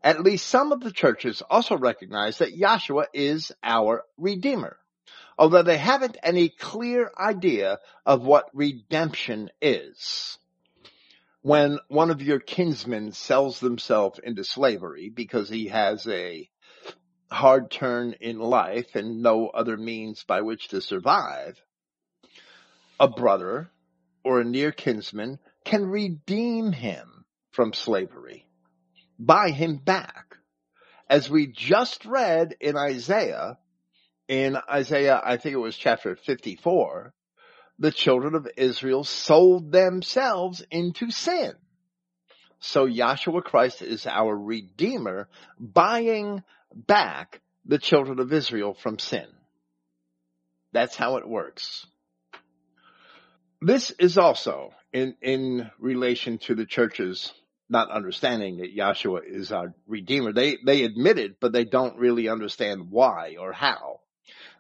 at 0.04 0.22
least 0.22 0.48
some 0.48 0.72
of 0.72 0.82
the 0.82 0.92
churches 0.92 1.42
also 1.50 1.78
recognize 1.78 2.40
that 2.40 2.58
Yahshua 2.58 3.06
is 3.14 3.52
our 3.64 4.04
Redeemer, 4.18 4.78
although 5.38 5.64
they 5.64 5.78
haven't 5.78 6.18
any 6.22 6.50
clear 6.50 7.10
idea 7.18 7.80
of 8.06 8.24
what 8.24 8.50
redemption 8.54 9.50
is. 9.62 10.38
When 11.42 11.80
one 11.88 12.10
of 12.10 12.22
your 12.22 12.40
kinsmen 12.40 13.12
sells 13.12 13.60
themselves 13.60 14.20
into 14.20 14.44
slavery 14.44 15.10
because 15.10 15.50
he 15.50 15.68
has 15.68 16.08
a 16.08 16.50
hard 17.30 17.70
turn 17.72 18.16
in 18.22 18.40
life 18.40 18.96
and 18.96 19.22
no 19.22 19.48
other 19.48 19.76
means 19.76 20.24
by 20.24 20.42
which 20.42 20.70
to 20.70 20.82
survive, 20.82 21.62
a 23.00 23.08
brother 23.08 23.70
or 24.24 24.40
a 24.40 24.46
near 24.46 24.72
kinsman 24.72 25.40
can 25.66 25.86
redeem 25.86 26.72
him 26.72 27.26
from 27.52 27.74
slavery, 27.74 28.48
buy 29.20 29.52
him 29.52 29.78
back. 29.78 30.38
As 31.10 31.30
we 31.30 31.48
just 31.48 32.06
read 32.06 32.56
in 32.60 32.78
Isaiah, 32.78 33.58
in 34.28 34.58
Isaiah, 34.72 35.22
I 35.24 35.38
think 35.38 35.54
it 35.54 35.58
was 35.58 35.78
chapter 35.78 36.16
54, 36.16 37.14
the 37.80 37.92
children 37.92 38.36
of 38.36 38.48
Israel 38.58 39.04
sold 39.04 39.72
themselves 39.72 40.64
into 40.72 41.12
sin. 41.12 41.54
So 42.60 42.88
Yahshua 42.88 43.44
Christ 43.44 43.82
is 43.82 44.08
our 44.08 44.36
Redeemer, 44.36 45.28
buying 45.60 46.44
back 46.74 47.42
the 47.66 47.78
children 47.78 48.20
of 48.20 48.32
Israel 48.32 48.74
from 48.74 49.00
sin. 49.00 49.28
That's 50.72 50.96
how 50.96 51.18
it 51.18 51.28
works. 51.28 51.86
This 53.66 53.92
is 53.92 54.18
also 54.18 54.74
in, 54.92 55.16
in 55.22 55.72
relation 55.80 56.38
to 56.40 56.54
the 56.54 56.66
churches 56.66 57.32
not 57.70 57.90
understanding 57.90 58.58
that 58.58 58.76
Yahshua 58.76 59.22
is 59.26 59.54
our 59.54 59.74
Redeemer. 59.88 60.34
They, 60.34 60.58
they 60.66 60.84
admit 60.84 61.18
it, 61.18 61.40
but 61.40 61.54
they 61.54 61.64
don't 61.64 61.98
really 61.98 62.28
understand 62.28 62.92
why 62.92 63.38
or 63.40 63.54
how. 63.54 64.02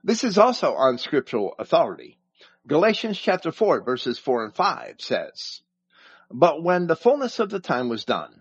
This 0.05 0.23
is 0.23 0.37
also 0.37 0.75
on 0.75 0.97
scriptural 0.97 1.53
authority. 1.59 2.17
Galatians 2.65 3.19
chapter 3.19 3.51
4 3.51 3.83
verses 3.83 4.17
4 4.19 4.45
and 4.45 4.55
5 4.55 4.95
says, 4.99 5.59
But 6.31 6.63
when 6.63 6.87
the 6.87 6.95
fullness 6.95 7.39
of 7.39 7.49
the 7.49 7.59
time 7.59 7.89
was 7.89 8.05
done, 8.05 8.39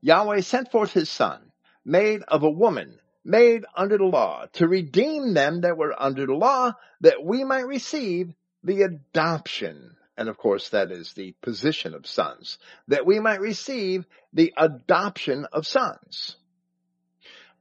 Yahweh 0.00 0.40
sent 0.40 0.72
forth 0.72 0.94
his 0.94 1.10
son, 1.10 1.52
made 1.84 2.22
of 2.28 2.44
a 2.44 2.50
woman, 2.50 2.98
made 3.26 3.66
under 3.76 3.98
the 3.98 4.04
law, 4.04 4.46
to 4.54 4.68
redeem 4.68 5.34
them 5.34 5.60
that 5.60 5.76
were 5.76 5.94
under 6.00 6.24
the 6.24 6.32
law, 6.32 6.72
that 7.02 7.22
we 7.22 7.44
might 7.44 7.66
receive 7.66 8.32
the 8.64 8.82
adoption. 8.82 9.96
And 10.18 10.28
of 10.28 10.36
course, 10.36 10.70
that 10.70 10.90
is 10.90 11.12
the 11.12 11.32
position 11.42 11.94
of 11.94 12.04
sons, 12.04 12.58
that 12.88 13.06
we 13.06 13.20
might 13.20 13.40
receive 13.40 14.04
the 14.32 14.52
adoption 14.56 15.46
of 15.52 15.64
sons. 15.64 16.36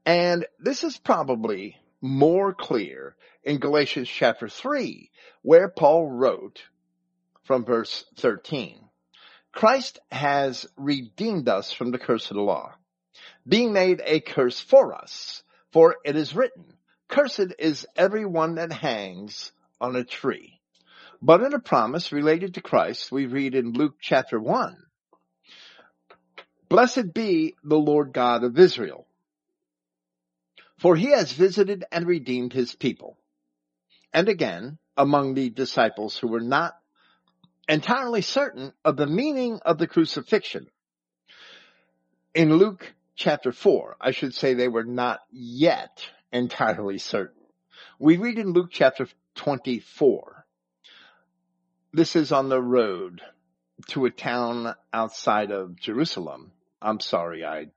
And 0.07 0.47
this 0.57 0.83
is 0.83 0.97
probably 0.97 1.77
more 2.01 2.55
clear 2.55 3.15
in 3.43 3.59
Galatians 3.59 4.09
chapter 4.09 4.49
3, 4.49 5.11
where 5.43 5.69
Paul 5.69 6.09
wrote 6.09 6.63
from 7.43 7.63
verse 7.63 8.05
13, 8.17 8.79
Christ 9.51 9.99
has 10.11 10.65
redeemed 10.75 11.47
us 11.47 11.71
from 11.71 11.91
the 11.91 11.99
curse 11.99 12.31
of 12.31 12.37
the 12.37 12.41
law, 12.41 12.73
being 13.47 13.71
made 13.71 14.01
a 14.03 14.19
curse 14.19 14.59
for 14.59 14.95
us, 14.95 15.43
for 15.71 15.97
it 16.03 16.15
is 16.15 16.33
written, 16.33 16.65
Cursed 17.07 17.53
is 17.59 17.85
everyone 17.95 18.55
that 18.55 18.71
hangs 18.71 19.51
on 19.79 19.95
a 19.95 20.03
tree. 20.03 20.56
But 21.21 21.41
in 21.41 21.53
a 21.53 21.59
promise 21.59 22.11
related 22.11 22.53
to 22.53 22.61
Christ, 22.61 23.11
we 23.11 23.25
read 23.25 23.55
in 23.55 23.73
Luke 23.73 23.95
chapter 23.99 24.39
1, 24.39 24.77
Blessed 26.69 27.13
be 27.13 27.55
the 27.63 27.77
Lord 27.77 28.13
God 28.13 28.43
of 28.43 28.59
Israel, 28.59 29.07
for 30.77 30.95
he 30.95 31.07
has 31.11 31.31
visited 31.31 31.85
and 31.91 32.05
redeemed 32.05 32.53
his 32.53 32.75
people. 32.75 33.17
And 34.13 34.29
again, 34.29 34.77
among 34.95 35.33
the 35.33 35.49
disciples 35.49 36.17
who 36.17 36.27
were 36.27 36.41
not 36.41 36.73
entirely 37.67 38.21
certain 38.21 38.73
of 38.85 38.95
the 38.95 39.07
meaning 39.07 39.59
of 39.65 39.77
the 39.77 39.87
crucifixion. 39.87 40.67
In 42.33 42.55
Luke 42.55 42.93
chapter 43.15 43.51
4, 43.51 43.97
I 43.99 44.11
should 44.11 44.33
say 44.33 44.53
they 44.53 44.67
were 44.67 44.83
not 44.83 45.21
yet 45.31 46.05
entirely 46.31 46.99
certain. 46.99 47.41
We 47.99 48.17
read 48.17 48.37
in 48.37 48.53
Luke 48.53 48.69
chapter 48.71 49.07
24. 49.35 50.36
This 51.93 52.17
is 52.17 52.33
on 52.33 52.49
the 52.49 52.61
road 52.61 53.21
to 53.89 54.05
a 54.05 54.11
town 54.11 54.75
outside 54.91 55.51
of 55.51 55.79
Jerusalem. 55.79 56.51
I'm 56.81 56.99
sorry, 56.99 57.45
I 57.45 57.67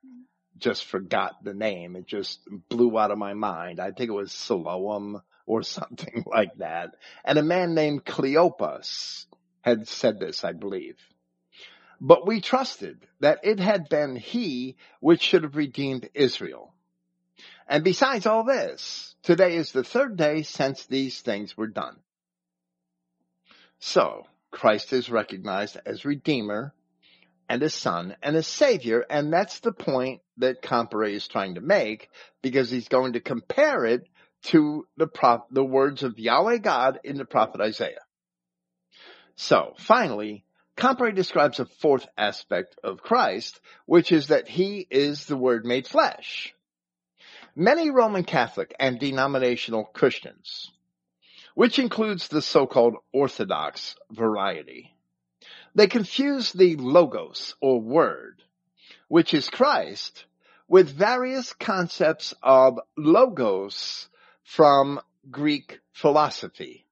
just 0.58 0.84
forgot 0.84 1.44
the 1.44 1.54
name. 1.54 1.94
It 1.94 2.06
just 2.06 2.40
blew 2.68 2.98
out 2.98 3.12
of 3.12 3.18
my 3.18 3.34
mind. 3.34 3.78
I 3.78 3.92
think 3.92 4.10
it 4.10 4.14
was 4.14 4.32
Siloam 4.32 5.22
or 5.46 5.62
something 5.62 6.24
like 6.26 6.56
that. 6.58 6.96
And 7.24 7.38
a 7.38 7.42
man 7.42 7.74
named 7.74 8.04
Cleopas 8.04 9.26
had 9.60 9.86
said 9.86 10.18
this, 10.18 10.42
I 10.42 10.52
believe. 10.52 10.96
But 12.00 12.26
we 12.26 12.40
trusted 12.40 13.06
that 13.20 13.40
it 13.44 13.60
had 13.60 13.88
been 13.88 14.16
he 14.16 14.76
which 14.98 15.22
should 15.22 15.44
have 15.44 15.56
redeemed 15.56 16.10
Israel. 16.14 16.74
And 17.68 17.84
besides 17.84 18.26
all 18.26 18.42
this, 18.42 19.14
today 19.22 19.54
is 19.54 19.70
the 19.70 19.84
third 19.84 20.16
day 20.16 20.42
since 20.42 20.86
these 20.86 21.20
things 21.20 21.56
were 21.56 21.68
done. 21.68 21.98
So, 23.80 24.26
Christ 24.50 24.92
is 24.92 25.10
recognized 25.10 25.78
as 25.86 26.04
Redeemer 26.04 26.74
and 27.48 27.62
a 27.62 27.70
Son 27.70 28.14
and 28.22 28.36
a 28.36 28.42
Savior, 28.42 29.04
and 29.08 29.32
that's 29.32 29.60
the 29.60 29.72
point 29.72 30.20
that 30.36 30.62
Comparet 30.62 31.14
is 31.14 31.26
trying 31.26 31.54
to 31.54 31.60
make, 31.60 32.10
because 32.42 32.70
he's 32.70 32.88
going 32.88 33.14
to 33.14 33.20
compare 33.20 33.84
it 33.86 34.06
to 34.42 34.86
the, 34.96 35.06
prop, 35.06 35.48
the 35.50 35.64
words 35.64 36.02
of 36.02 36.18
Yahweh 36.18 36.58
God 36.58 37.00
in 37.04 37.16
the 37.16 37.24
prophet 37.24 37.60
Isaiah. 37.60 38.04
So, 39.34 39.74
finally, 39.78 40.44
Comparet 40.76 41.14
describes 41.14 41.58
a 41.58 41.66
fourth 41.66 42.06
aspect 42.16 42.76
of 42.84 43.02
Christ, 43.02 43.60
which 43.86 44.12
is 44.12 44.28
that 44.28 44.48
he 44.48 44.86
is 44.90 45.24
the 45.24 45.36
Word 45.36 45.64
made 45.64 45.86
flesh. 45.86 46.54
Many 47.56 47.90
Roman 47.90 48.24
Catholic 48.24 48.74
and 48.78 48.98
denominational 48.98 49.84
Christians, 49.84 50.70
which 51.54 51.78
includes 51.78 52.28
the 52.28 52.42
so-called 52.42 52.96
Orthodox 53.12 53.96
variety, 54.10 54.94
they 55.74 55.86
confuse 55.86 56.52
the 56.52 56.76
Logos 56.76 57.54
or 57.60 57.80
Word, 57.80 58.42
which 59.08 59.34
is 59.34 59.50
Christ, 59.50 60.24
with 60.68 60.90
various 60.90 61.52
concepts 61.52 62.34
of 62.42 62.78
Logos 62.96 64.08
from 64.44 65.00
Greek 65.30 65.80
philosophy. 65.92 66.86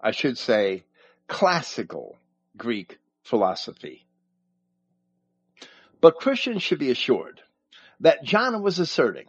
I 0.00 0.12
should 0.12 0.38
say 0.38 0.84
classical 1.26 2.18
Greek 2.56 2.98
philosophy. 3.22 4.06
But 6.00 6.16
Christians 6.16 6.62
should 6.62 6.78
be 6.78 6.90
assured 6.90 7.40
that 8.00 8.24
John 8.24 8.62
was 8.62 8.78
asserting 8.78 9.26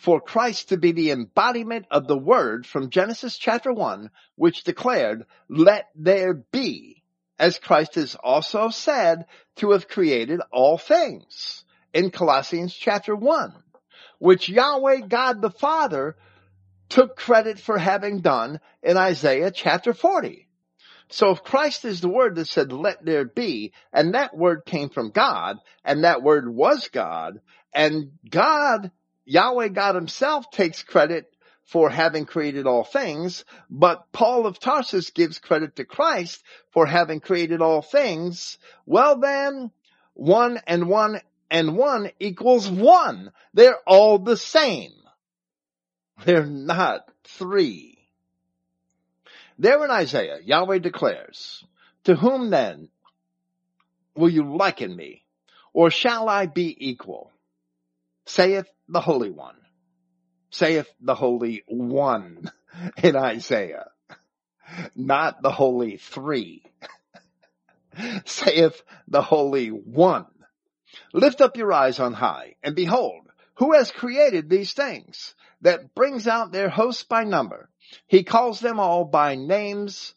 for 0.00 0.18
Christ 0.18 0.70
to 0.70 0.78
be 0.78 0.92
the 0.92 1.10
embodiment 1.10 1.84
of 1.90 2.06
the 2.06 2.16
word 2.16 2.66
from 2.66 2.88
Genesis 2.88 3.36
chapter 3.36 3.70
1, 3.70 4.08
which 4.34 4.64
declared, 4.64 5.26
let 5.50 5.88
there 5.94 6.32
be, 6.32 7.02
as 7.38 7.58
Christ 7.58 7.98
is 7.98 8.14
also 8.14 8.70
said 8.70 9.26
to 9.56 9.72
have 9.72 9.88
created 9.88 10.40
all 10.50 10.78
things 10.78 11.64
in 11.92 12.10
Colossians 12.10 12.74
chapter 12.74 13.14
1, 13.14 13.52
which 14.18 14.48
Yahweh 14.48 15.00
God 15.06 15.42
the 15.42 15.50
Father 15.50 16.16
took 16.88 17.14
credit 17.14 17.58
for 17.58 17.76
having 17.76 18.20
done 18.20 18.58
in 18.82 18.96
Isaiah 18.96 19.50
chapter 19.50 19.92
40. 19.92 20.48
So 21.10 21.32
if 21.32 21.42
Christ 21.42 21.84
is 21.84 22.00
the 22.00 22.08
word 22.08 22.36
that 22.36 22.48
said, 22.48 22.72
let 22.72 23.04
there 23.04 23.26
be, 23.26 23.74
and 23.92 24.14
that 24.14 24.34
word 24.34 24.64
came 24.64 24.88
from 24.88 25.10
God, 25.10 25.58
and 25.84 26.04
that 26.04 26.22
word 26.22 26.48
was 26.48 26.88
God, 26.88 27.40
and 27.74 28.12
God, 28.28 28.90
Yahweh 29.30 29.68
God 29.68 29.94
himself 29.94 30.50
takes 30.50 30.82
credit 30.82 31.32
for 31.62 31.88
having 31.88 32.26
created 32.26 32.66
all 32.66 32.82
things, 32.82 33.44
but 33.70 34.10
Paul 34.10 34.44
of 34.44 34.58
Tarsus 34.58 35.10
gives 35.10 35.38
credit 35.38 35.76
to 35.76 35.84
Christ 35.84 36.42
for 36.70 36.84
having 36.84 37.20
created 37.20 37.62
all 37.62 37.80
things, 37.80 38.58
well 38.86 39.20
then, 39.20 39.70
one 40.14 40.58
and 40.66 40.88
one 40.88 41.20
and 41.48 41.76
one 41.76 42.10
equals 42.18 42.68
one. 42.68 43.30
They're 43.54 43.78
all 43.86 44.18
the 44.18 44.36
same. 44.36 44.94
They're 46.24 46.44
not 46.44 47.08
three. 47.22 47.98
There 49.60 49.84
in 49.84 49.92
Isaiah, 49.92 50.40
Yahweh 50.42 50.78
declares, 50.78 51.64
To 52.02 52.16
whom 52.16 52.50
then 52.50 52.88
will 54.16 54.30
you 54.30 54.56
liken 54.56 54.96
me? 54.96 55.22
Or 55.72 55.92
shall 55.92 56.28
I 56.28 56.46
be 56.46 56.76
equal? 56.90 57.30
Saith 58.30 58.68
the 58.88 59.00
Holy 59.00 59.30
One. 59.30 59.56
Saith 60.50 60.88
the 61.00 61.14
Holy 61.14 61.62
One 61.66 62.50
in 63.02 63.16
Isaiah. 63.16 63.86
Not 64.94 65.42
the 65.42 65.50
Holy 65.50 65.96
Three. 65.96 66.64
saith 68.24 68.82
the 69.08 69.22
Holy 69.22 69.68
One. 69.68 70.26
Lift 71.12 71.40
up 71.40 71.56
your 71.56 71.72
eyes 71.72 71.98
on 71.98 72.12
high 72.12 72.54
and 72.62 72.74
behold, 72.74 73.28
who 73.54 73.72
has 73.72 73.90
created 73.90 74.48
these 74.48 74.72
things 74.72 75.34
that 75.60 75.94
brings 75.94 76.26
out 76.26 76.52
their 76.52 76.68
hosts 76.68 77.04
by 77.04 77.24
number 77.24 77.68
he 78.06 78.22
calls 78.22 78.60
them 78.60 78.78
all 78.78 79.04
by 79.04 79.34
names 79.34 80.14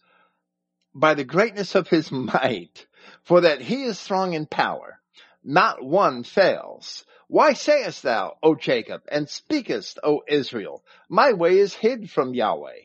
by 0.93 1.15
the 1.15 1.23
greatness 1.23 1.75
of 1.75 1.87
his 1.87 2.11
might, 2.11 2.85
for 3.23 3.41
that 3.41 3.61
he 3.61 3.83
is 3.83 3.99
strong 3.99 4.33
in 4.33 4.45
power. 4.45 4.99
Not 5.43 5.83
one 5.83 6.23
fails. 6.23 7.05
Why 7.27 7.53
sayest 7.53 8.03
thou, 8.03 8.37
O 8.41 8.55
Jacob, 8.55 9.01
and 9.09 9.27
speakest, 9.27 9.99
O 10.03 10.21
Israel, 10.27 10.85
my 11.09 11.33
way 11.33 11.57
is 11.57 11.73
hid 11.73 12.09
from 12.09 12.33
Yahweh, 12.33 12.79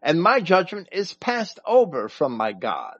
and 0.00 0.22
my 0.22 0.40
judgment 0.40 0.88
is 0.92 1.12
passed 1.12 1.58
over 1.66 2.08
from 2.08 2.36
my 2.36 2.52
God? 2.52 2.96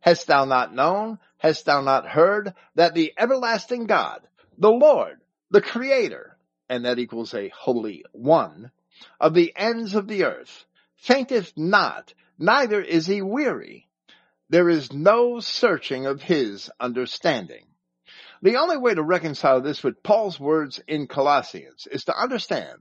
Hast 0.00 0.26
thou 0.26 0.44
not 0.44 0.74
known, 0.74 1.18
hast 1.38 1.64
thou 1.64 1.80
not 1.80 2.06
heard, 2.06 2.54
that 2.74 2.94
the 2.94 3.12
everlasting 3.16 3.86
God, 3.86 4.20
the 4.58 4.70
Lord, 4.70 5.20
the 5.50 5.62
Creator, 5.62 6.36
and 6.68 6.84
that 6.84 6.98
equals 6.98 7.32
a 7.32 7.48
Holy 7.48 8.04
One, 8.12 8.70
of 9.18 9.32
the 9.32 9.52
ends 9.56 9.94
of 9.94 10.08
the 10.08 10.24
earth, 10.24 10.66
fainteth 10.96 11.52
not, 11.56 12.12
neither 12.38 12.82
is 12.82 13.06
he 13.06 13.22
weary. 13.22 13.88
There 14.50 14.68
is 14.68 14.92
no 14.92 15.40
searching 15.40 16.06
of 16.06 16.20
his 16.20 16.70
understanding. 16.78 17.66
The 18.42 18.56
only 18.56 18.78
way 18.78 18.94
to 18.94 19.02
reconcile 19.02 19.60
this 19.60 19.82
with 19.82 20.02
Paul's 20.02 20.40
words 20.40 20.80
in 20.88 21.06
Colossians 21.06 21.86
is 21.90 22.04
to 22.04 22.18
understand 22.18 22.78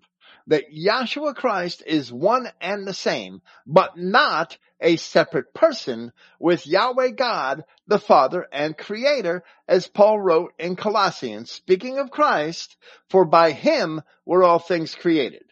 that 0.48 0.72
Yahshua 0.72 1.36
Christ 1.36 1.84
is 1.86 2.12
one 2.12 2.50
and 2.62 2.88
the 2.88 2.94
same, 2.94 3.42
but 3.68 3.98
not 3.98 4.58
a 4.80 4.96
separate 4.96 5.54
person 5.54 6.14
with 6.40 6.66
Yahweh 6.66 7.10
God, 7.10 7.66
the 7.88 8.00
Father 8.00 8.48
and 8.52 8.78
Creator, 8.78 9.44
as 9.68 9.88
Paul 9.88 10.20
wrote 10.20 10.54
in 10.58 10.78
Colossians, 10.78 11.52
speaking 11.52 12.00
of 12.00 12.10
Christ, 12.10 12.78
for 13.10 13.26
by 13.26 13.52
him 13.52 14.02
were 14.26 14.44
all 14.44 14.60
things 14.60 14.96
created 14.96 15.44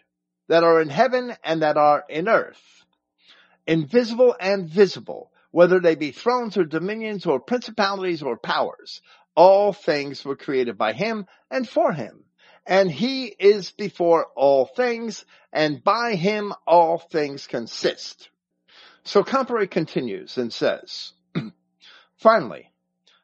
that 0.48 0.64
are 0.64 0.82
in 0.82 0.90
heaven 0.90 1.36
and 1.44 1.62
that 1.62 1.78
are 1.78 2.06
in 2.08 2.30
earth, 2.30 2.86
invisible 3.68 4.36
and 4.40 4.70
visible, 4.70 5.32
whether 5.52 5.80
they 5.80 5.96
be 5.96 6.12
thrones 6.12 6.58
or 6.58 6.64
dominions 6.64 7.26
or 7.26 7.40
principalities 7.40 8.24
or 8.24 8.38
powers. 8.38 9.02
All 9.38 9.72
things 9.72 10.26
were 10.26 10.36
created 10.36 10.78
by 10.78 10.94
him 10.94 11.28
and 11.52 11.70
for 11.70 11.94
him. 11.94 12.26
And 12.66 12.92
he 12.92 13.28
is 13.28 13.72
before 13.72 14.26
all 14.36 14.66
things, 14.66 15.24
and 15.54 15.82
by 15.82 16.16
him 16.16 16.54
all 16.66 16.98
things 16.98 17.48
consist. 17.48 18.30
So 19.04 19.24
Comparet 19.24 19.72
continues 19.72 20.38
and 20.38 20.52
says, 20.52 21.14
finally, 22.18 22.74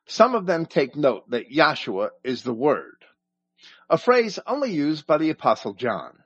some 0.05 0.35
of 0.35 0.45
them 0.45 0.67
take 0.67 0.95
note 0.95 1.29
that 1.31 1.49
Yahshua 1.49 2.11
is 2.23 2.43
the 2.43 2.53
Word, 2.53 3.03
a 3.89 3.97
phrase 3.97 4.37
only 4.45 4.71
used 4.71 5.07
by 5.07 5.17
the 5.17 5.31
Apostle 5.31 5.73
John. 5.73 6.19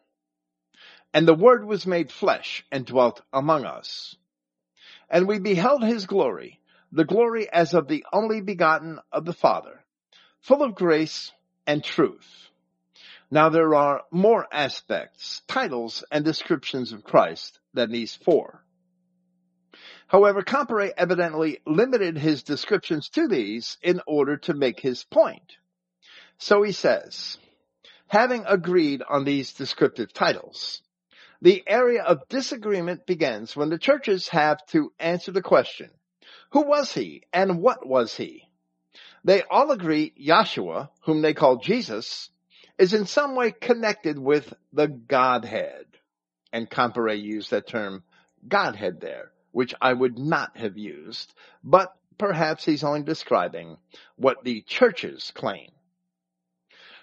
And 1.13 1.27
the 1.27 1.33
Word 1.33 1.65
was 1.65 1.87
made 1.87 2.11
flesh 2.11 2.65
and 2.71 2.85
dwelt 2.85 3.21
among 3.31 3.65
us. 3.65 4.15
And 5.09 5.27
we 5.27 5.39
beheld 5.39 5.83
his 5.83 6.05
glory, 6.05 6.59
the 6.91 7.05
glory 7.05 7.49
as 7.51 7.73
of 7.73 7.87
the 7.87 8.05
only 8.13 8.41
begotten 8.41 8.99
of 9.11 9.25
the 9.25 9.33
Father, 9.33 9.76
full 10.47 10.63
of 10.63 10.75
grace 10.75 11.31
and 11.65 11.83
truth. 11.83 12.49
Now 13.29 13.49
there 13.49 13.75
are 13.75 14.03
more 14.11 14.47
aspects, 14.49 15.41
titles, 15.45 16.05
and 16.09 16.23
descriptions 16.23 16.93
of 16.93 17.03
Christ 17.03 17.59
than 17.73 17.91
these 17.91 18.15
four. 18.15 18.63
However, 20.07 20.41
Comparet 20.41 20.93
evidently 20.95 21.59
limited 21.65 22.17
his 22.17 22.43
descriptions 22.43 23.09
to 23.09 23.27
these 23.27 23.77
in 23.81 23.99
order 24.07 24.37
to 24.37 24.53
make 24.53 24.79
his 24.79 25.03
point. 25.03 25.57
So 26.37 26.63
he 26.63 26.71
says, 26.71 27.37
having 28.07 28.45
agreed 28.47 29.03
on 29.07 29.25
these 29.25 29.51
descriptive 29.51 30.13
titles, 30.13 30.81
the 31.41 31.61
area 31.67 32.03
of 32.03 32.29
disagreement 32.29 33.05
begins 33.05 33.53
when 33.53 33.69
the 33.69 33.77
churches 33.77 34.29
have 34.29 34.65
to 34.67 34.93
answer 34.97 35.33
the 35.33 35.41
question, 35.41 35.89
who 36.51 36.61
was 36.61 36.93
he 36.93 37.23
and 37.33 37.61
what 37.61 37.85
was 37.85 38.15
he? 38.15 38.46
They 39.27 39.43
all 39.43 39.71
agree 39.71 40.13
Yahshua, 40.17 40.89
whom 41.01 41.21
they 41.21 41.33
call 41.33 41.57
Jesus, 41.57 42.29
is 42.77 42.93
in 42.93 43.05
some 43.05 43.35
way 43.35 43.51
connected 43.51 44.17
with 44.17 44.53
the 44.71 44.87
Godhead. 44.87 45.85
And 46.53 46.69
Comparet 46.69 47.19
used 47.19 47.51
that 47.51 47.67
term 47.67 48.03
Godhead 48.47 49.01
there, 49.01 49.33
which 49.51 49.75
I 49.81 49.91
would 49.91 50.17
not 50.17 50.55
have 50.55 50.77
used, 50.77 51.33
but 51.61 51.93
perhaps 52.17 52.63
he's 52.63 52.85
only 52.85 53.03
describing 53.03 53.75
what 54.15 54.45
the 54.45 54.61
churches 54.61 55.33
claim. 55.35 55.71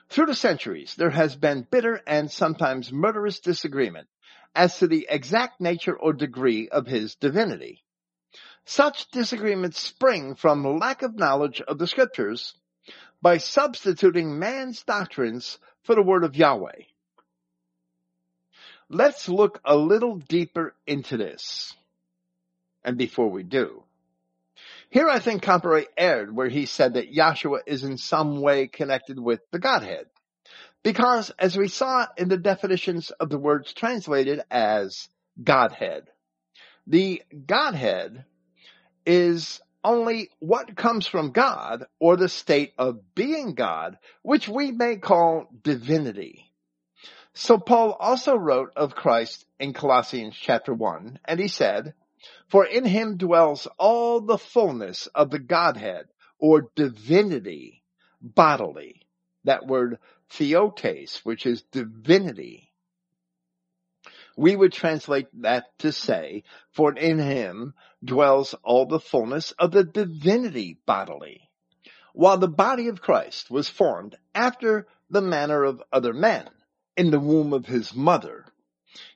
Through 0.08 0.26
the 0.26 0.34
centuries, 0.34 0.94
there 0.94 1.10
has 1.10 1.36
been 1.36 1.66
bitter 1.70 2.00
and 2.06 2.30
sometimes 2.30 2.90
murderous 2.90 3.40
disagreement 3.40 4.08
as 4.54 4.78
to 4.78 4.86
the 4.86 5.06
exact 5.10 5.60
nature 5.60 5.94
or 5.94 6.14
degree 6.14 6.70
of 6.70 6.86
his 6.86 7.16
divinity. 7.16 7.84
Such 8.66 9.10
disagreements 9.10 9.78
spring 9.78 10.34
from 10.34 10.78
lack 10.78 11.02
of 11.02 11.16
knowledge 11.16 11.60
of 11.60 11.78
the 11.78 11.86
scriptures 11.86 12.54
by 13.20 13.38
substituting 13.38 14.38
man's 14.38 14.82
doctrines 14.82 15.58
for 15.82 15.94
the 15.94 16.02
word 16.02 16.24
of 16.24 16.36
Yahweh. 16.36 16.82
Let's 18.88 19.28
look 19.28 19.60
a 19.64 19.76
little 19.76 20.16
deeper 20.16 20.74
into 20.86 21.16
this. 21.16 21.74
And 22.84 22.98
before 22.98 23.30
we 23.30 23.42
do, 23.42 23.82
here 24.90 25.08
I 25.08 25.18
think 25.18 25.42
Comparet 25.42 25.88
erred 25.96 26.34
where 26.34 26.48
he 26.48 26.66
said 26.66 26.94
that 26.94 27.12
Yahshua 27.12 27.60
is 27.66 27.82
in 27.82 27.98
some 27.98 28.40
way 28.40 28.66
connected 28.68 29.18
with 29.18 29.40
the 29.50 29.58
Godhead. 29.58 30.06
Because 30.82 31.30
as 31.38 31.56
we 31.56 31.68
saw 31.68 32.06
in 32.16 32.28
the 32.28 32.36
definitions 32.36 33.10
of 33.10 33.30
the 33.30 33.38
words 33.38 33.72
translated 33.72 34.42
as 34.50 35.08
Godhead, 35.42 36.08
the 36.86 37.22
Godhead 37.46 38.24
is 39.06 39.60
only 39.82 40.30
what 40.38 40.76
comes 40.76 41.06
from 41.06 41.32
God 41.32 41.84
or 42.00 42.16
the 42.16 42.28
state 42.28 42.72
of 42.78 43.14
being 43.14 43.54
God, 43.54 43.98
which 44.22 44.48
we 44.48 44.72
may 44.72 44.96
call 44.96 45.48
divinity. 45.62 46.50
So 47.34 47.58
Paul 47.58 47.96
also 47.98 48.36
wrote 48.36 48.72
of 48.76 48.94
Christ 48.94 49.44
in 49.58 49.72
Colossians 49.72 50.36
chapter 50.40 50.72
1, 50.72 51.18
and 51.24 51.40
he 51.40 51.48
said, 51.48 51.94
For 52.48 52.64
in 52.64 52.84
him 52.84 53.16
dwells 53.16 53.66
all 53.78 54.20
the 54.20 54.38
fullness 54.38 55.08
of 55.08 55.30
the 55.30 55.40
Godhead 55.40 56.06
or 56.38 56.70
divinity 56.76 57.82
bodily. 58.22 59.02
That 59.44 59.66
word 59.66 59.98
theotes, 60.30 61.24
which 61.24 61.44
is 61.44 61.62
divinity. 61.62 62.70
We 64.36 64.56
would 64.56 64.72
translate 64.72 65.28
that 65.42 65.78
to 65.80 65.92
say, 65.92 66.42
for 66.72 66.92
in 66.92 67.18
him 67.18 67.74
dwells 68.02 68.54
all 68.62 68.86
the 68.86 69.00
fullness 69.00 69.52
of 69.52 69.70
the 69.70 69.84
divinity 69.84 70.78
bodily. 70.86 71.48
While 72.12 72.38
the 72.38 72.48
body 72.48 72.88
of 72.88 73.00
Christ 73.00 73.50
was 73.50 73.68
formed 73.68 74.16
after 74.34 74.86
the 75.10 75.20
manner 75.20 75.64
of 75.64 75.82
other 75.92 76.12
men 76.12 76.48
in 76.96 77.10
the 77.10 77.20
womb 77.20 77.52
of 77.52 77.66
his 77.66 77.94
mother, 77.94 78.46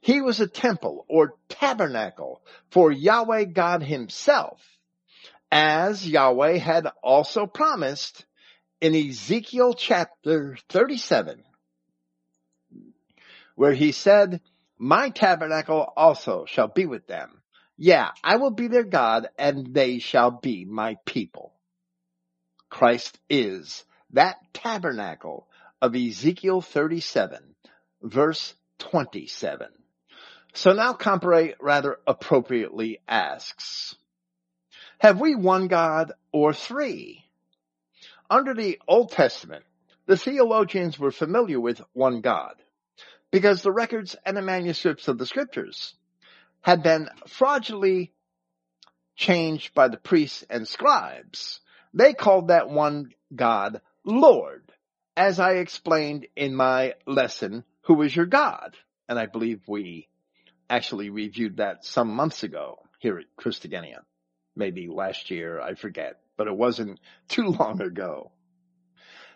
he 0.00 0.20
was 0.20 0.40
a 0.40 0.48
temple 0.48 1.04
or 1.08 1.34
tabernacle 1.48 2.42
for 2.70 2.90
Yahweh 2.90 3.44
God 3.44 3.82
himself, 3.82 4.60
as 5.50 6.08
Yahweh 6.08 6.58
had 6.58 6.86
also 7.02 7.46
promised 7.46 8.24
in 8.80 8.94
Ezekiel 8.94 9.74
chapter 9.74 10.56
37, 10.68 11.42
where 13.54 13.72
he 13.74 13.92
said, 13.92 14.40
my 14.78 15.10
tabernacle 15.10 15.92
also 15.96 16.44
shall 16.46 16.68
be 16.68 16.86
with 16.86 17.06
them. 17.06 17.42
Yeah, 17.76 18.10
I 18.22 18.36
will 18.36 18.50
be 18.50 18.68
their 18.68 18.84
God 18.84 19.28
and 19.38 19.74
they 19.74 19.98
shall 19.98 20.30
be 20.30 20.64
my 20.64 20.96
people. 21.04 21.52
Christ 22.70 23.18
is 23.28 23.84
that 24.12 24.36
tabernacle 24.52 25.48
of 25.80 25.94
Ezekiel 25.94 26.60
37 26.60 27.54
verse 28.02 28.54
27. 28.78 29.68
So 30.54 30.72
now 30.72 30.92
Comparet 30.92 31.56
rather 31.60 31.98
appropriately 32.06 33.00
asks, 33.06 33.94
have 34.98 35.20
we 35.20 35.34
one 35.34 35.68
God 35.68 36.12
or 36.32 36.52
three? 36.52 37.24
Under 38.30 38.54
the 38.54 38.80
Old 38.88 39.12
Testament, 39.12 39.64
the 40.06 40.16
theologians 40.16 40.98
were 40.98 41.12
familiar 41.12 41.60
with 41.60 41.80
one 41.92 42.20
God 42.20 42.54
because 43.30 43.62
the 43.62 43.72
records 43.72 44.16
and 44.24 44.36
the 44.36 44.42
manuscripts 44.42 45.08
of 45.08 45.18
the 45.18 45.26
scriptures 45.26 45.94
had 46.62 46.82
been 46.82 47.08
fraudulently 47.26 48.12
changed 49.16 49.74
by 49.74 49.88
the 49.88 49.96
priests 49.96 50.44
and 50.48 50.66
scribes. 50.66 51.60
They 51.94 52.14
called 52.14 52.48
that 52.48 52.68
one 52.68 53.12
God 53.34 53.80
Lord, 54.04 54.72
as 55.16 55.38
I 55.38 55.54
explained 55.54 56.26
in 56.36 56.54
my 56.54 56.94
lesson, 57.06 57.64
Who 57.82 58.00
is 58.02 58.14
Your 58.14 58.26
God? 58.26 58.76
And 59.08 59.18
I 59.18 59.26
believe 59.26 59.60
we 59.66 60.08
actually 60.70 61.10
reviewed 61.10 61.58
that 61.58 61.84
some 61.84 62.14
months 62.14 62.42
ago 62.42 62.78
here 62.98 63.18
at 63.18 63.26
Christogenea. 63.38 64.00
Maybe 64.56 64.88
last 64.88 65.30
year, 65.30 65.60
I 65.60 65.74
forget 65.74 66.20
but 66.38 66.46
it 66.46 66.56
wasn't 66.56 66.98
too 67.28 67.48
long 67.48 67.82
ago. 67.82 68.32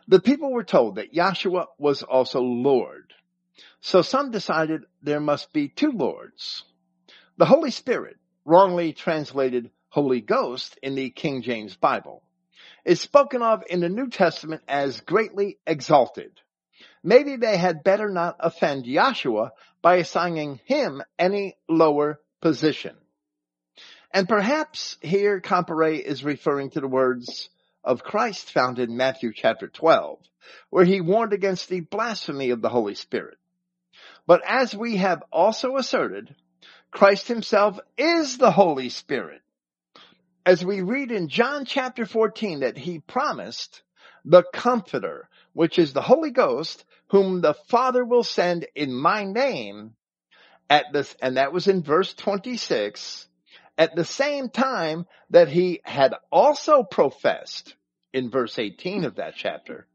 The 0.08 0.20
people 0.20 0.50
were 0.50 0.64
told 0.64 0.94
that 0.94 1.12
Yahshua 1.12 1.66
was 1.78 2.02
also 2.02 2.40
Lord. 2.40 3.12
So 3.80 4.02
some 4.02 4.30
decided 4.30 4.82
there 5.02 5.20
must 5.20 5.52
be 5.52 5.68
two 5.68 5.92
Lords. 5.92 6.64
The 7.36 7.46
Holy 7.46 7.70
Spirit, 7.70 8.16
wrongly 8.44 8.92
translated 8.92 9.70
Holy 9.88 10.20
Ghost 10.20 10.78
in 10.82 10.94
the 10.94 11.10
King 11.10 11.42
James 11.42 11.74
Bible, 11.76 12.22
is 12.84 13.00
spoken 13.00 13.42
of 13.42 13.64
in 13.68 13.80
the 13.80 13.88
New 13.88 14.08
Testament 14.08 14.62
as 14.68 15.00
greatly 15.00 15.58
exalted. 15.66 16.40
Maybe 17.02 17.36
they 17.36 17.56
had 17.56 17.84
better 17.84 18.08
not 18.08 18.36
offend 18.40 18.84
Yahshua 18.84 19.50
by 19.82 19.96
assigning 19.96 20.60
him 20.64 21.02
any 21.18 21.56
lower 21.68 22.20
position. 22.40 22.96
And 24.12 24.28
perhaps 24.28 24.98
here 25.00 25.40
Comparet 25.40 26.04
is 26.04 26.22
referring 26.22 26.70
to 26.70 26.80
the 26.80 26.88
words 26.88 27.48
of 27.82 28.04
Christ 28.04 28.52
found 28.52 28.78
in 28.78 28.96
Matthew 28.96 29.32
chapter 29.34 29.68
12, 29.68 30.18
where 30.70 30.84
he 30.84 31.00
warned 31.00 31.32
against 31.32 31.68
the 31.68 31.80
blasphemy 31.80 32.50
of 32.50 32.62
the 32.62 32.68
Holy 32.68 32.94
Spirit. 32.94 33.38
But 34.26 34.42
as 34.46 34.74
we 34.74 34.96
have 34.96 35.22
also 35.32 35.76
asserted, 35.76 36.34
Christ 36.90 37.28
himself 37.28 37.80
is 37.96 38.38
the 38.38 38.50
Holy 38.50 38.88
Spirit. 38.88 39.40
As 40.44 40.64
we 40.64 40.82
read 40.82 41.10
in 41.10 41.28
John 41.28 41.64
chapter 41.64 42.06
14 42.06 42.60
that 42.60 42.76
he 42.76 42.98
promised 42.98 43.82
the 44.24 44.44
Comforter, 44.52 45.28
which 45.52 45.78
is 45.78 45.92
the 45.92 46.02
Holy 46.02 46.30
Ghost, 46.30 46.84
whom 47.08 47.40
the 47.40 47.54
Father 47.54 48.04
will 48.04 48.24
send 48.24 48.66
in 48.74 48.92
my 48.92 49.24
name 49.24 49.94
at 50.70 50.86
this, 50.92 51.14
and 51.20 51.36
that 51.36 51.52
was 51.52 51.68
in 51.68 51.82
verse 51.82 52.14
26, 52.14 53.28
at 53.76 53.94
the 53.94 54.04
same 54.04 54.48
time 54.48 55.06
that 55.30 55.48
he 55.48 55.80
had 55.84 56.14
also 56.30 56.82
professed 56.82 57.74
in 58.12 58.30
verse 58.30 58.58
18 58.58 59.04
of 59.04 59.16
that 59.16 59.34
chapter, 59.36 59.86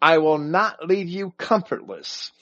I 0.00 0.18
will 0.18 0.38
not 0.38 0.86
leave 0.86 1.08
you 1.08 1.32
comfortless. 1.36 2.32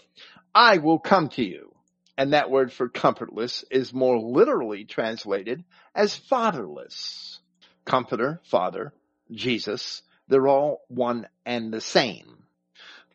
I 0.54 0.78
will 0.78 0.98
come 0.98 1.28
to 1.30 1.44
you. 1.44 1.74
And 2.18 2.32
that 2.34 2.50
word 2.50 2.72
for 2.72 2.88
comfortless 2.88 3.64
is 3.70 3.94
more 3.94 4.18
literally 4.18 4.84
translated 4.84 5.64
as 5.94 6.14
fatherless. 6.14 7.40
Comforter, 7.84 8.40
father, 8.44 8.92
Jesus, 9.30 10.02
they're 10.28 10.46
all 10.46 10.82
one 10.88 11.26
and 11.46 11.72
the 11.72 11.80
same. 11.80 12.44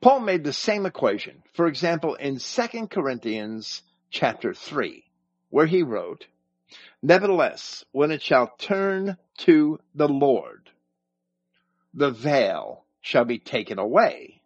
Paul 0.01 0.21
made 0.21 0.43
the 0.43 0.53
same 0.53 0.85
equation, 0.85 1.43
for 1.53 1.67
example, 1.67 2.15
in 2.15 2.39
2 2.39 2.87
Corinthians 2.87 3.81
chapter 4.09 4.53
3, 4.53 5.03
where 5.49 5.65
he 5.65 5.83
wrote, 5.83 6.25
Nevertheless, 7.01 7.85
when 7.91 8.11
it 8.11 8.21
shall 8.21 8.55
turn 8.57 9.17
to 9.39 9.79
the 9.95 10.07
Lord, 10.07 10.69
the 11.93 12.11
veil 12.11 12.85
shall 13.01 13.25
be 13.25 13.39
taken 13.39 13.79
away. 13.79 14.36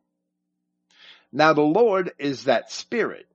Now 1.32 1.54
the 1.54 1.62
Lord 1.62 2.12
is 2.20 2.46
that 2.46 2.72
spirit. 2.72 3.28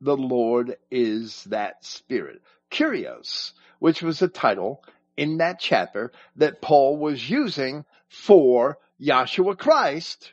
the 0.00 0.16
Lord 0.16 0.76
is 0.90 1.44
that 1.44 1.84
Spirit. 1.84 2.42
Kyrios, 2.70 3.52
which 3.78 4.02
was 4.02 4.22
a 4.22 4.28
title 4.28 4.82
in 5.16 5.38
that 5.38 5.60
chapter 5.60 6.12
that 6.36 6.62
Paul 6.62 6.96
was 6.98 7.28
using 7.28 7.84
for 8.08 8.78
Yahshua 9.00 9.58
Christ. 9.58 10.32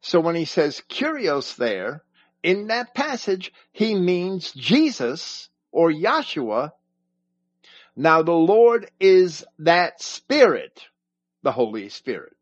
So 0.00 0.20
when 0.20 0.36
he 0.36 0.44
says 0.44 0.82
Kyrios 0.88 1.56
there, 1.56 2.02
in 2.42 2.68
that 2.68 2.94
passage, 2.94 3.52
he 3.72 3.94
means 3.94 4.52
Jesus 4.52 5.48
or 5.72 5.90
Yahshua. 5.90 6.72
Now 7.96 8.22
the 8.22 8.32
Lord 8.32 8.90
is 9.00 9.44
that 9.60 10.02
Spirit, 10.02 10.86
the 11.42 11.52
Holy 11.52 11.88
Spirit. 11.88 12.36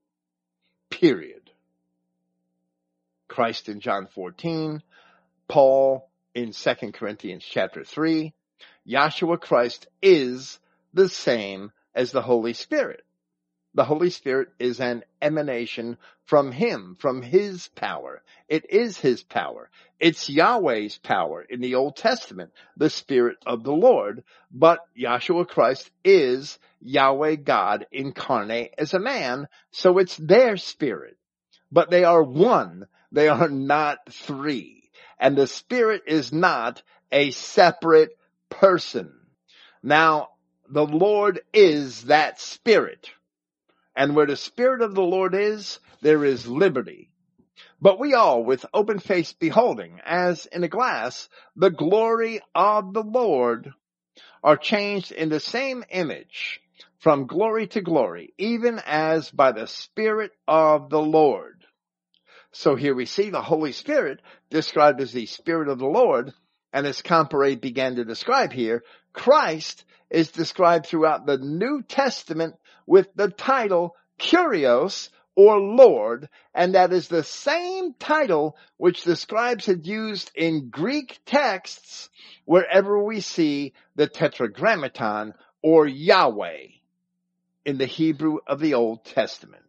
Period. 0.90 1.43
Christ 3.34 3.68
in 3.68 3.80
John 3.80 4.06
14, 4.14 4.80
Paul 5.48 6.08
in 6.36 6.52
2 6.52 6.74
Corinthians 6.92 7.44
chapter 7.44 7.82
3, 7.82 8.32
Yahshua 8.88 9.40
Christ 9.40 9.88
is 10.00 10.60
the 10.92 11.08
same 11.08 11.72
as 11.96 12.12
the 12.12 12.22
Holy 12.22 12.52
Spirit. 12.52 13.02
The 13.74 13.84
Holy 13.84 14.10
Spirit 14.10 14.50
is 14.60 14.78
an 14.78 15.02
emanation 15.20 15.98
from 16.26 16.52
Him, 16.52 16.96
from 17.00 17.22
His 17.22 17.66
power. 17.74 18.22
It 18.48 18.70
is 18.70 18.98
His 18.98 19.24
power. 19.24 19.68
It's 19.98 20.30
Yahweh's 20.30 20.98
power 20.98 21.42
in 21.42 21.60
the 21.60 21.74
Old 21.74 21.96
Testament, 21.96 22.52
the 22.76 22.88
Spirit 22.88 23.38
of 23.44 23.64
the 23.64 23.72
Lord. 23.72 24.22
But 24.52 24.78
Yahshua 24.96 25.48
Christ 25.48 25.90
is 26.04 26.56
Yahweh 26.80 27.34
God 27.34 27.86
incarnate 27.90 28.74
as 28.78 28.94
a 28.94 29.00
man, 29.00 29.48
so 29.72 29.98
it's 29.98 30.16
their 30.18 30.56
Spirit. 30.56 31.16
But 31.72 31.90
they 31.90 32.04
are 32.04 32.22
one. 32.22 32.86
They 33.14 33.28
are 33.28 33.48
not 33.48 33.98
three. 34.10 34.90
And 35.20 35.36
the 35.36 35.46
Spirit 35.46 36.02
is 36.08 36.32
not 36.32 36.82
a 37.12 37.30
separate 37.30 38.18
person. 38.50 39.12
Now, 39.84 40.30
the 40.68 40.84
Lord 40.84 41.40
is 41.52 42.04
that 42.04 42.40
Spirit. 42.40 43.10
And 43.94 44.16
where 44.16 44.26
the 44.26 44.36
Spirit 44.36 44.82
of 44.82 44.96
the 44.96 45.02
Lord 45.02 45.32
is, 45.36 45.78
there 46.02 46.24
is 46.24 46.48
liberty. 46.48 47.08
But 47.80 48.00
we 48.00 48.14
all, 48.14 48.42
with 48.42 48.66
open 48.74 48.98
face 48.98 49.32
beholding, 49.32 50.00
as 50.04 50.46
in 50.46 50.64
a 50.64 50.68
glass, 50.68 51.28
the 51.54 51.70
glory 51.70 52.40
of 52.52 52.92
the 52.92 53.04
Lord, 53.04 53.72
are 54.42 54.56
changed 54.56 55.12
in 55.12 55.28
the 55.28 55.38
same 55.38 55.84
image 55.88 56.60
from 56.98 57.28
glory 57.28 57.68
to 57.68 57.80
glory, 57.80 58.34
even 58.38 58.80
as 58.84 59.30
by 59.30 59.52
the 59.52 59.68
Spirit 59.68 60.32
of 60.48 60.90
the 60.90 61.00
Lord. 61.00 61.53
So 62.56 62.76
here 62.76 62.94
we 62.94 63.06
see 63.06 63.30
the 63.30 63.42
Holy 63.42 63.72
Spirit 63.72 64.20
described 64.48 65.00
as 65.00 65.12
the 65.12 65.26
Spirit 65.26 65.68
of 65.68 65.80
the 65.80 65.88
Lord, 65.88 66.32
and 66.72 66.86
as 66.86 67.02
Comparet 67.02 67.60
began 67.60 67.96
to 67.96 68.04
describe 68.04 68.52
here, 68.52 68.84
Christ 69.12 69.84
is 70.08 70.30
described 70.30 70.86
throughout 70.86 71.26
the 71.26 71.36
New 71.36 71.82
Testament 71.82 72.54
with 72.86 73.08
the 73.16 73.28
title 73.28 73.96
Kyrios 74.20 75.10
or 75.34 75.58
Lord, 75.58 76.28
and 76.54 76.76
that 76.76 76.92
is 76.92 77.08
the 77.08 77.24
same 77.24 77.92
title 77.94 78.56
which 78.76 79.02
the 79.02 79.16
scribes 79.16 79.66
had 79.66 79.84
used 79.84 80.30
in 80.36 80.70
Greek 80.70 81.18
texts 81.26 82.08
wherever 82.44 83.02
we 83.02 83.20
see 83.20 83.72
the 83.96 84.06
Tetragrammaton 84.06 85.34
or 85.60 85.88
Yahweh 85.88 86.68
in 87.64 87.78
the 87.78 87.86
Hebrew 87.86 88.38
of 88.46 88.60
the 88.60 88.74
Old 88.74 89.04
Testament. 89.04 89.63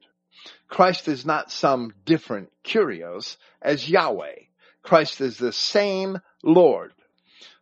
Christ 0.68 1.08
is 1.08 1.26
not 1.26 1.52
some 1.52 1.94
different 2.06 2.52
Kyrios 2.64 3.38
as 3.62 3.90
Yahweh. 3.90 4.36
Christ 4.82 5.22
is 5.22 5.38
the 5.38 5.54
same 5.54 6.20
Lord. 6.44 6.92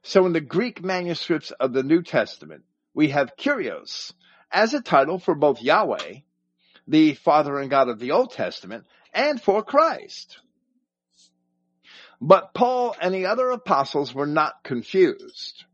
So 0.03 0.25
in 0.25 0.33
the 0.33 0.41
Greek 0.41 0.83
manuscripts 0.83 1.51
of 1.51 1.73
the 1.73 1.83
New 1.83 2.01
Testament, 2.01 2.63
we 2.93 3.09
have 3.09 3.35
Kyrios 3.37 4.13
as 4.51 4.73
a 4.73 4.81
title 4.81 5.19
for 5.19 5.35
both 5.35 5.61
Yahweh, 5.61 6.15
the 6.87 7.13
Father 7.15 7.59
and 7.59 7.69
God 7.69 7.89
of 7.89 7.99
the 7.99 8.11
Old 8.11 8.31
Testament, 8.31 8.85
and 9.13 9.41
for 9.41 9.63
Christ. 9.63 10.39
But 12.19 12.53
Paul 12.53 12.95
and 13.01 13.13
the 13.13 13.25
other 13.25 13.49
apostles 13.51 14.13
were 14.13 14.27
not 14.27 14.63
confused. 14.63 15.65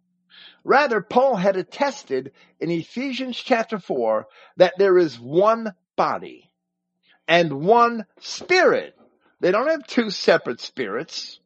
Rather, 0.63 1.01
Paul 1.01 1.36
had 1.36 1.57
attested 1.57 2.32
in 2.59 2.69
Ephesians 2.69 3.38
chapter 3.38 3.80
4 3.80 4.27
that 4.57 4.73
there 4.77 4.97
is 4.97 5.19
one 5.19 5.73
body 5.95 6.49
and 7.30 7.61
one 7.61 8.05
spirit. 8.19 8.93
They 9.39 9.51
don't 9.51 9.69
have 9.69 9.88
two 9.88 10.09
separate 10.09 10.59
spirits 10.59 11.39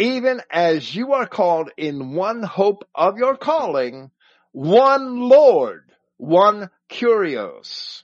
even 0.00 0.40
as 0.50 0.94
you 0.94 1.12
are 1.12 1.26
called 1.26 1.70
in 1.76 2.14
one 2.14 2.42
hope 2.42 2.88
of 2.94 3.18
your 3.18 3.36
calling, 3.36 4.10
one 4.50 5.28
Lord, 5.28 5.84
one 6.16 6.70
Kyrios, 6.88 8.02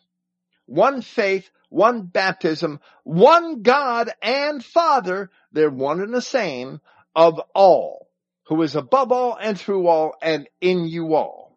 one 0.66 1.00
faith, 1.00 1.48
one 1.70 2.02
baptism, 2.02 2.80
one 3.04 3.62
God 3.62 4.10
and 4.20 4.62
Father, 4.62 5.30
they're 5.52 5.70
one 5.70 6.02
and 6.02 6.12
the 6.12 6.20
same, 6.20 6.82
of 7.14 7.40
all, 7.54 8.10
who 8.48 8.60
is 8.60 8.76
above 8.76 9.10
all 9.10 9.34
and 9.40 9.58
through 9.58 9.86
all 9.86 10.16
and 10.20 10.46
in 10.60 10.86
you 10.86 11.14
all. 11.14 11.56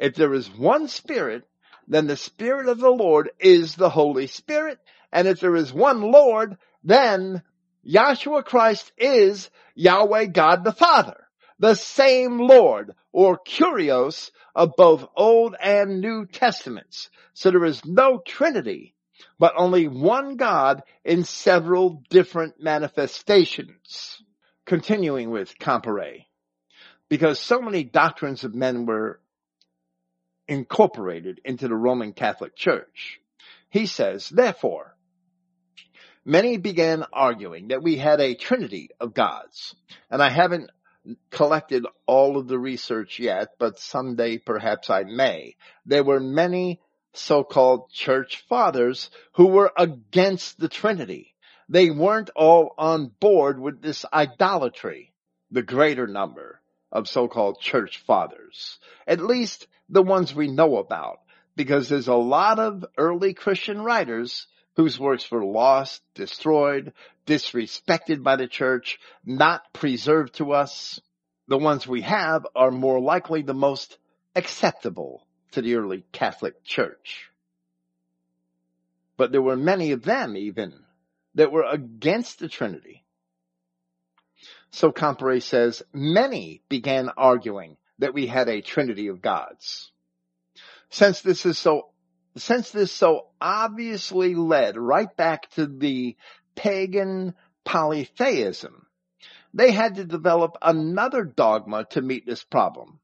If 0.00 0.16
there 0.16 0.34
is 0.34 0.50
one 0.50 0.88
Spirit, 0.88 1.44
then 1.86 2.06
the 2.06 2.16
Spirit 2.16 2.68
of 2.68 2.78
the 2.78 2.90
Lord 2.90 3.30
is 3.38 3.74
the 3.74 3.90
Holy 3.90 4.26
Spirit, 4.26 4.78
and 5.12 5.28
if 5.28 5.40
there 5.40 5.56
is 5.56 5.72
one 5.72 6.00
Lord, 6.00 6.56
then 6.82 7.42
Yahshua 7.86 8.44
Christ 8.44 8.92
is 8.96 9.50
Yahweh 9.74 10.26
God 10.26 10.64
the 10.64 10.72
Father, 10.72 11.26
the 11.58 11.74
same 11.74 12.38
Lord 12.38 12.94
or 13.12 13.38
Kyrios 13.38 14.30
of 14.54 14.72
both 14.76 15.06
Old 15.16 15.54
and 15.60 16.00
New 16.00 16.26
Testaments. 16.26 17.10
So 17.34 17.50
there 17.50 17.64
is 17.64 17.84
no 17.84 18.20
Trinity, 18.24 18.94
but 19.38 19.54
only 19.56 19.88
one 19.88 20.36
God 20.36 20.82
in 21.04 21.24
several 21.24 22.02
different 22.10 22.60
manifestations. 22.60 24.22
Continuing 24.66 25.30
with 25.30 25.58
Comparet, 25.58 26.22
because 27.10 27.38
so 27.38 27.60
many 27.60 27.84
doctrines 27.84 28.44
of 28.44 28.54
men 28.54 28.86
were 28.86 29.20
incorporated 30.48 31.40
into 31.44 31.68
the 31.68 31.74
Roman 31.74 32.12
Catholic 32.12 32.56
Church. 32.56 33.20
He 33.70 33.86
says, 33.86 34.28
therefore, 34.28 34.96
many 36.24 36.56
began 36.56 37.04
arguing 37.12 37.68
that 37.68 37.82
we 37.82 37.96
had 37.96 38.20
a 38.20 38.34
trinity 38.34 38.90
of 39.00 39.14
gods. 39.14 39.74
And 40.10 40.22
I 40.22 40.30
haven't 40.30 40.70
collected 41.30 41.86
all 42.06 42.38
of 42.38 42.48
the 42.48 42.58
research 42.58 43.18
yet, 43.18 43.48
but 43.58 43.78
someday 43.78 44.38
perhaps 44.38 44.90
I 44.90 45.04
may. 45.04 45.56
There 45.84 46.04
were 46.04 46.20
many 46.20 46.80
so-called 47.12 47.90
church 47.90 48.44
fathers 48.48 49.10
who 49.34 49.46
were 49.46 49.72
against 49.76 50.58
the 50.58 50.68
trinity. 50.68 51.34
They 51.68 51.90
weren't 51.90 52.30
all 52.34 52.74
on 52.76 53.10
board 53.20 53.60
with 53.60 53.80
this 53.80 54.04
idolatry, 54.12 55.12
the 55.50 55.62
greater 55.62 56.06
number 56.06 56.60
of 56.90 57.08
so-called 57.08 57.60
church 57.60 58.02
fathers. 58.06 58.78
At 59.06 59.20
least 59.20 59.66
the 59.94 60.02
ones 60.02 60.34
we 60.34 60.48
know 60.48 60.78
about, 60.78 61.20
because 61.54 61.88
there's 61.88 62.08
a 62.08 62.14
lot 62.14 62.58
of 62.58 62.84
early 62.98 63.32
Christian 63.32 63.80
writers 63.80 64.48
whose 64.74 64.98
works 64.98 65.30
were 65.30 65.44
lost, 65.44 66.02
destroyed, 66.16 66.92
disrespected 67.26 68.24
by 68.24 68.34
the 68.34 68.48
church, 68.48 68.98
not 69.24 69.72
preserved 69.72 70.34
to 70.34 70.50
us. 70.50 71.00
The 71.46 71.58
ones 71.58 71.86
we 71.86 72.00
have 72.02 72.44
are 72.56 72.72
more 72.72 73.00
likely 73.00 73.42
the 73.42 73.54
most 73.54 73.96
acceptable 74.34 75.24
to 75.52 75.62
the 75.62 75.76
early 75.76 76.04
Catholic 76.10 76.64
Church. 76.64 77.30
But 79.16 79.30
there 79.30 79.42
were 79.42 79.56
many 79.56 79.92
of 79.92 80.02
them 80.02 80.36
even 80.36 80.74
that 81.36 81.52
were 81.52 81.66
against 81.70 82.40
the 82.40 82.48
Trinity. 82.48 83.04
So 84.72 84.90
Comparet 84.90 85.44
says, 85.44 85.84
many 85.92 86.62
began 86.68 87.10
arguing 87.16 87.76
that 87.98 88.14
we 88.14 88.26
had 88.26 88.48
a 88.48 88.60
Trinity 88.60 89.08
of 89.08 89.22
gods. 89.22 89.90
Since 90.90 91.22
this 91.22 91.46
is 91.46 91.58
so 91.58 91.88
since 92.36 92.70
this 92.70 92.90
so 92.90 93.28
obviously 93.40 94.34
led 94.34 94.76
right 94.76 95.14
back 95.16 95.50
to 95.52 95.66
the 95.66 96.16
pagan 96.56 97.34
polytheism, 97.64 98.86
they 99.52 99.70
had 99.70 99.96
to 99.96 100.04
develop 100.04 100.56
another 100.60 101.24
dogma 101.24 101.84
to 101.90 102.02
meet 102.02 102.26
this 102.26 102.42
problem. 102.42 102.98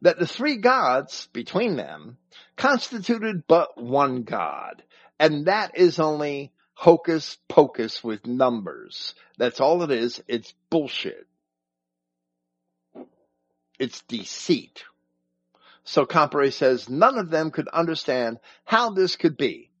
That 0.00 0.18
the 0.18 0.26
three 0.26 0.56
gods 0.56 1.28
between 1.32 1.76
them 1.76 2.16
constituted 2.56 3.46
but 3.46 3.80
one 3.80 4.22
God. 4.22 4.82
And 5.20 5.46
that 5.46 5.76
is 5.76 6.00
only 6.00 6.52
hocus 6.74 7.38
pocus 7.48 8.02
with 8.02 8.26
numbers. 8.26 9.14
That's 9.38 9.60
all 9.60 9.82
it 9.84 9.90
is. 9.92 10.20
It's 10.26 10.52
bullshit. 10.70 11.26
It's 13.82 14.02
deceit. 14.02 14.84
So 15.82 16.06
Comparet 16.06 16.54
says 16.54 16.88
none 16.88 17.18
of 17.18 17.30
them 17.30 17.50
could 17.50 17.66
understand 17.66 18.38
how 18.64 18.90
this 18.90 19.16
could 19.16 19.36
be. 19.36 19.72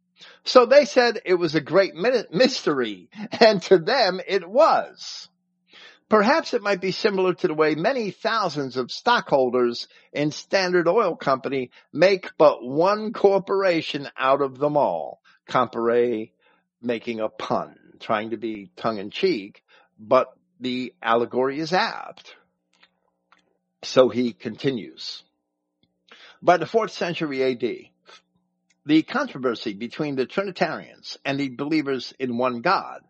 So 0.42 0.66
they 0.66 0.86
said 0.86 1.20
it 1.24 1.34
was 1.34 1.54
a 1.54 1.60
great 1.60 1.94
mystery, 1.94 3.10
and 3.40 3.62
to 3.62 3.78
them 3.78 4.20
it 4.26 4.44
was. 4.44 5.28
Perhaps 6.08 6.52
it 6.52 6.64
might 6.64 6.80
be 6.80 6.90
similar 6.90 7.32
to 7.32 7.46
the 7.46 7.54
way 7.54 7.76
many 7.76 8.10
thousands 8.10 8.76
of 8.76 8.90
stockholders 8.90 9.86
in 10.12 10.32
Standard 10.32 10.88
Oil 10.88 11.14
Company 11.14 11.70
make 11.92 12.32
but 12.36 12.60
one 12.60 13.12
corporation 13.12 14.08
out 14.18 14.42
of 14.42 14.58
them 14.58 14.76
all. 14.76 15.22
Comparet 15.46 16.32
making 16.80 17.20
a 17.20 17.28
pun, 17.28 17.76
trying 18.00 18.30
to 18.30 18.36
be 18.36 18.72
tongue 18.74 18.98
in 18.98 19.10
cheek, 19.10 19.62
but 19.96 20.26
the 20.58 20.92
allegory 21.00 21.60
is 21.60 21.72
apt. 21.72 22.34
So 23.84 24.08
he 24.08 24.32
continues. 24.32 25.22
By 26.40 26.56
the 26.56 26.66
fourth 26.66 26.92
century 26.92 27.42
AD, 27.42 27.90
the 28.84 29.02
controversy 29.02 29.74
between 29.74 30.16
the 30.16 30.26
Trinitarians 30.26 31.18
and 31.24 31.38
the 31.38 31.48
believers 31.48 32.12
in 32.18 32.36
one 32.36 32.62
God, 32.62 33.02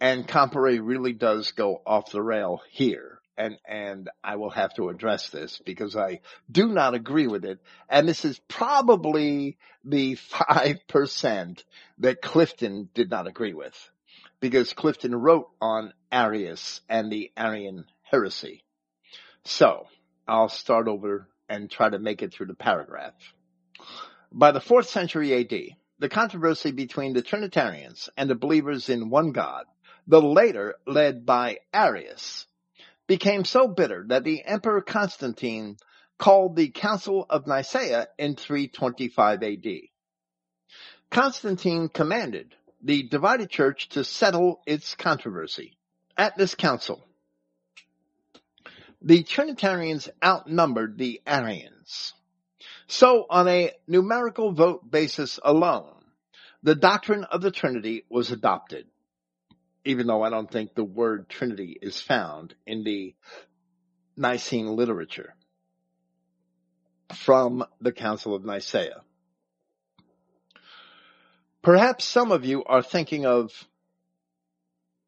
and 0.00 0.26
Comparet 0.26 0.82
really 0.82 1.12
does 1.12 1.52
go 1.52 1.80
off 1.86 2.10
the 2.10 2.22
rail 2.22 2.60
here. 2.70 3.20
And, 3.38 3.56
and 3.66 4.10
I 4.22 4.36
will 4.36 4.50
have 4.50 4.74
to 4.74 4.90
address 4.90 5.30
this 5.30 5.60
because 5.64 5.96
I 5.96 6.20
do 6.50 6.68
not 6.68 6.94
agree 6.94 7.26
with 7.26 7.44
it. 7.44 7.60
And 7.88 8.06
this 8.06 8.24
is 8.24 8.38
probably 8.48 9.56
the 9.84 10.16
5% 10.16 11.64
that 11.98 12.22
Clifton 12.22 12.88
did 12.94 13.10
not 13.10 13.26
agree 13.26 13.54
with 13.54 13.74
because 14.40 14.72
Clifton 14.72 15.14
wrote 15.14 15.48
on 15.60 15.92
Arius 16.10 16.80
and 16.88 17.10
the 17.10 17.32
Arian 17.36 17.86
heresy. 18.02 18.64
So 19.44 19.86
I'll 20.26 20.48
start 20.48 20.88
over 20.88 21.28
and 21.48 21.70
try 21.70 21.90
to 21.90 21.98
make 21.98 22.22
it 22.22 22.32
through 22.32 22.46
the 22.46 22.54
paragraph. 22.54 23.14
By 24.30 24.52
the 24.52 24.60
fourth 24.60 24.88
century 24.88 25.34
AD, 25.34 25.76
the 25.98 26.08
controversy 26.08 26.72
between 26.72 27.12
the 27.12 27.22
Trinitarians 27.22 28.08
and 28.16 28.30
the 28.30 28.34
believers 28.34 28.88
in 28.88 29.10
one 29.10 29.32
God, 29.32 29.64
the 30.06 30.22
later 30.22 30.76
led 30.86 31.26
by 31.26 31.58
Arius, 31.72 32.46
became 33.06 33.44
so 33.44 33.68
bitter 33.68 34.04
that 34.08 34.24
the 34.24 34.44
Emperor 34.44 34.80
Constantine 34.80 35.76
called 36.18 36.56
the 36.56 36.70
Council 36.70 37.26
of 37.28 37.46
Nicaea 37.46 38.08
in 38.18 38.36
325 38.36 39.42
AD. 39.42 39.66
Constantine 41.10 41.88
commanded 41.88 42.54
the 42.82 43.02
divided 43.02 43.50
church 43.50 43.88
to 43.90 44.04
settle 44.04 44.62
its 44.66 44.94
controversy. 44.94 45.76
At 46.16 46.36
this 46.36 46.54
council, 46.54 47.04
the 49.04 49.22
Trinitarians 49.22 50.08
outnumbered 50.24 50.96
the 50.96 51.20
Arians. 51.26 52.14
So 52.86 53.26
on 53.28 53.48
a 53.48 53.72
numerical 53.86 54.52
vote 54.52 54.88
basis 54.88 55.40
alone, 55.42 55.94
the 56.62 56.74
doctrine 56.74 57.24
of 57.24 57.40
the 57.40 57.50
Trinity 57.50 58.04
was 58.08 58.30
adopted, 58.30 58.86
even 59.84 60.06
though 60.06 60.22
I 60.22 60.30
don't 60.30 60.50
think 60.50 60.74
the 60.74 60.84
word 60.84 61.28
Trinity 61.28 61.76
is 61.80 62.00
found 62.00 62.54
in 62.66 62.84
the 62.84 63.14
Nicene 64.16 64.76
literature 64.76 65.34
from 67.14 67.64
the 67.80 67.92
Council 67.92 68.34
of 68.34 68.44
Nicaea. 68.44 69.02
Perhaps 71.62 72.04
some 72.04 72.32
of 72.32 72.44
you 72.44 72.64
are 72.64 72.82
thinking 72.82 73.26
of 73.26 73.52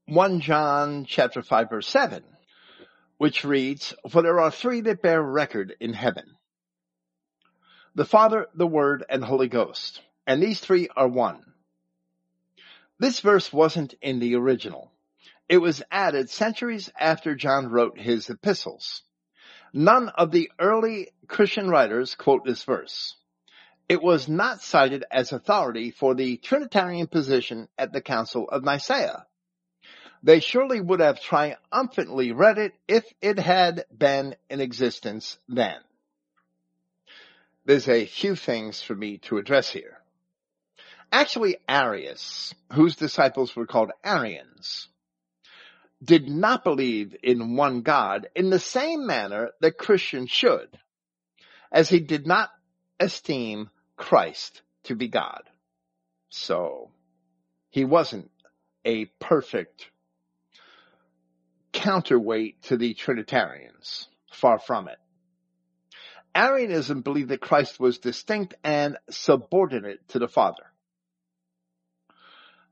1 0.06 0.40
John 0.40 1.04
chapter 1.04 1.42
5 1.42 1.70
verse 1.70 1.88
7, 1.88 2.22
which 3.18 3.44
reads, 3.44 3.94
For 4.10 4.22
there 4.22 4.40
are 4.40 4.50
three 4.50 4.80
that 4.82 5.02
bear 5.02 5.22
record 5.22 5.74
in 5.80 5.92
heaven. 5.92 6.36
The 7.94 8.04
Father, 8.04 8.48
the 8.54 8.66
Word, 8.66 9.04
and 9.08 9.24
Holy 9.24 9.48
Ghost. 9.48 10.00
And 10.26 10.42
these 10.42 10.60
three 10.60 10.88
are 10.96 11.08
one. 11.08 11.44
This 12.98 13.20
verse 13.20 13.52
wasn't 13.52 13.94
in 14.00 14.18
the 14.18 14.34
original. 14.36 14.90
It 15.48 15.58
was 15.58 15.82
added 15.90 16.30
centuries 16.30 16.90
after 16.98 17.34
John 17.34 17.68
wrote 17.68 17.98
his 17.98 18.30
epistles. 18.30 19.02
None 19.72 20.08
of 20.08 20.30
the 20.30 20.50
early 20.58 21.10
Christian 21.26 21.68
writers 21.68 22.14
quote 22.14 22.44
this 22.44 22.64
verse. 22.64 23.16
It 23.88 24.02
was 24.02 24.28
not 24.28 24.62
cited 24.62 25.04
as 25.10 25.32
authority 25.32 25.90
for 25.90 26.14
the 26.14 26.38
Trinitarian 26.38 27.06
position 27.06 27.68
at 27.76 27.92
the 27.92 28.00
Council 28.00 28.48
of 28.48 28.64
Nicaea. 28.64 29.26
They 30.24 30.40
surely 30.40 30.80
would 30.80 31.00
have 31.00 31.20
triumphantly 31.20 32.32
read 32.32 32.56
it 32.56 32.72
if 32.88 33.04
it 33.20 33.38
had 33.38 33.84
been 33.94 34.34
in 34.48 34.62
existence 34.62 35.38
then. 35.48 35.76
There's 37.66 37.88
a 37.88 38.06
few 38.06 38.34
things 38.34 38.80
for 38.80 38.94
me 38.94 39.18
to 39.24 39.36
address 39.36 39.68
here. 39.68 39.98
Actually, 41.12 41.58
Arius, 41.68 42.54
whose 42.72 42.96
disciples 42.96 43.54
were 43.54 43.66
called 43.66 43.90
Arians, 44.02 44.88
did 46.02 46.26
not 46.26 46.64
believe 46.64 47.14
in 47.22 47.56
one 47.56 47.82
God 47.82 48.26
in 48.34 48.48
the 48.48 48.58
same 48.58 49.06
manner 49.06 49.50
that 49.60 49.76
Christians 49.76 50.30
should, 50.30 50.78
as 51.70 51.90
he 51.90 52.00
did 52.00 52.26
not 52.26 52.48
esteem 52.98 53.68
Christ 53.96 54.62
to 54.84 54.96
be 54.96 55.08
God. 55.08 55.42
So, 56.30 56.92
he 57.68 57.84
wasn't 57.84 58.30
a 58.86 59.04
perfect 59.20 59.90
counterweight 61.84 62.62
to 62.62 62.78
the 62.78 62.94
Trinitarians. 62.94 64.08
Far 64.32 64.58
from 64.58 64.88
it. 64.88 64.96
Arianism 66.34 67.02
believed 67.02 67.28
that 67.28 67.42
Christ 67.42 67.78
was 67.78 67.98
distinct 67.98 68.54
and 68.64 68.96
subordinate 69.10 70.08
to 70.08 70.18
the 70.18 70.26
Father. 70.26 70.64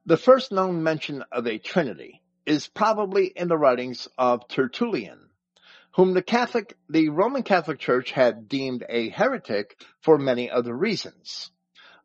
The 0.07 0.17
first 0.17 0.51
known 0.51 0.83
mention 0.83 1.23
of 1.31 1.47
a 1.47 1.59
Trinity 1.59 2.23
is 2.47 2.69
probably 2.69 3.27
in 3.27 3.49
the 3.49 3.59
writings 3.59 4.09
of 4.17 4.49
Tertullian, 4.49 5.29
whom 5.95 6.15
the 6.15 6.23
Catholic, 6.23 6.75
the 6.89 7.11
Roman 7.11 7.43
Catholic 7.43 7.81
Church 7.81 8.13
had 8.13 8.49
deemed 8.49 8.83
a 8.89 9.11
heretic 9.11 9.77
for 10.01 10.17
many 10.17 10.51
other 10.51 10.75
reasons. 10.75 11.51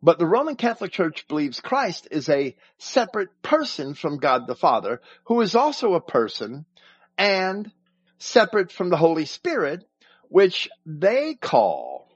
But 0.03 0.19
the 0.19 0.27
Roman 0.27 0.57
Catholic 0.57 0.91
Church 0.91 1.25
believes 1.29 1.61
Christ 1.61 2.09
is 2.11 2.27
a 2.27 2.57
separate 2.77 3.41
person 3.41 3.93
from 3.93 4.17
God 4.17 4.45
the 4.45 4.55
Father, 4.55 5.01
who 5.23 5.39
is 5.39 5.55
also 5.55 5.93
a 5.93 6.01
person 6.01 6.65
and 7.17 7.71
separate 8.19 8.71
from 8.71 8.89
the 8.89 8.97
Holy 8.97 9.25
Spirit, 9.25 9.87
which 10.29 10.69
they 10.85 11.35
call 11.35 12.09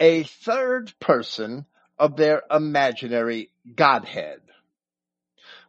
a 0.00 0.24
third 0.24 0.92
person 1.00 1.66
of 1.98 2.16
their 2.16 2.42
imaginary 2.50 3.50
Godhead, 3.74 4.40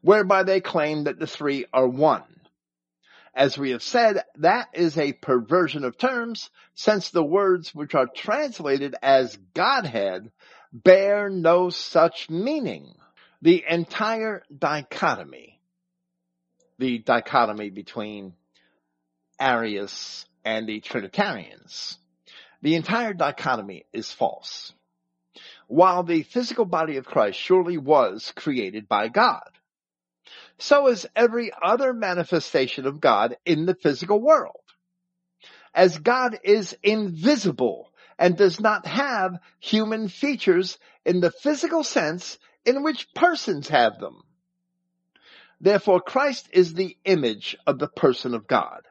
whereby 0.01 0.43
they 0.43 0.61
claim 0.61 1.05
that 1.05 1.19
the 1.19 1.27
three 1.27 1.65
are 1.73 1.87
one. 1.87 2.23
As 3.33 3.57
we 3.57 3.71
have 3.71 3.83
said, 3.83 4.23
that 4.37 4.69
is 4.73 4.97
a 4.97 5.11
perversion 5.11 5.83
of 5.83 5.97
terms 5.97 6.49
since 6.73 7.09
the 7.09 7.23
words 7.23 7.75
which 7.75 7.93
are 7.93 8.07
translated 8.07 8.95
as 9.01 9.37
Godhead 9.53 10.31
bear 10.71 11.29
no 11.29 11.69
such 11.69 12.29
meaning. 12.29 12.93
The 13.41 13.63
entire 13.69 14.43
dichotomy, 14.57 15.54
the 16.77 16.99
dichotomy 16.99 17.69
between 17.69 18.33
Arius 19.39 20.25
and 20.43 20.67
the 20.67 20.79
Trinitarians. 20.79 21.97
The 22.61 22.75
entire 22.75 23.13
dichotomy 23.13 23.85
is 23.93 24.11
false. 24.11 24.73
While 25.67 26.03
the 26.03 26.23
physical 26.23 26.65
body 26.65 26.97
of 26.97 27.05
Christ 27.05 27.39
surely 27.39 27.77
was 27.77 28.31
created 28.35 28.87
by 28.87 29.07
God, 29.07 29.49
so 30.57 30.87
is 30.87 31.07
every 31.15 31.51
other 31.63 31.93
manifestation 31.93 32.85
of 32.85 33.01
God 33.01 33.37
in 33.45 33.65
the 33.65 33.75
physical 33.75 34.21
world. 34.21 34.61
As 35.73 35.97
God 35.97 36.39
is 36.43 36.77
invisible 36.81 37.91
and 38.17 38.37
does 38.37 38.59
not 38.59 38.85
have 38.85 39.37
human 39.59 40.07
features 40.07 40.77
in 41.05 41.19
the 41.19 41.31
physical 41.31 41.83
sense 41.83 42.37
in 42.63 42.81
which 42.81 43.13
persons 43.13 43.67
have 43.67 43.99
them. 43.99 44.23
Therefore 45.65 45.99
Christ 45.99 46.47
is 46.51 46.75
the 46.75 46.95
image 47.05 47.57
of 47.65 47.79
the 47.79 47.87
person 47.87 48.35
of 48.35 48.45
God 48.45 48.83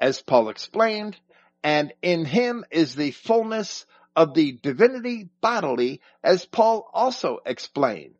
as 0.00 0.20
Paul 0.20 0.48
explained, 0.48 1.16
and 1.62 1.92
in 2.02 2.24
him 2.24 2.64
is 2.72 2.96
the 2.96 3.12
fullness 3.12 3.86
of 4.16 4.34
the 4.34 4.50
divinity 4.50 5.28
bodily, 5.40 6.00
as 6.24 6.44
Paul 6.44 6.90
also 6.92 7.38
explained. 7.46 8.16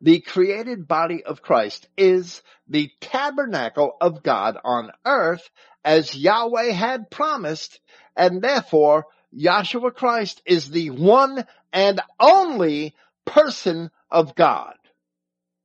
The 0.00 0.18
created 0.18 0.88
body 0.88 1.22
of 1.22 1.40
Christ 1.40 1.86
is 1.96 2.42
the 2.66 2.90
tabernacle 3.00 3.96
of 4.00 4.24
God 4.24 4.58
on 4.64 4.90
earth 5.06 5.48
as 5.84 6.16
Yahweh 6.16 6.72
had 6.72 7.12
promised, 7.12 7.78
and 8.16 8.42
therefore 8.42 9.06
Yahshua 9.32 9.94
Christ 9.94 10.42
is 10.44 10.68
the 10.68 10.90
one 10.90 11.46
and 11.72 12.00
only 12.18 12.96
person 13.24 13.92
of 14.10 14.34
God. 14.34 14.74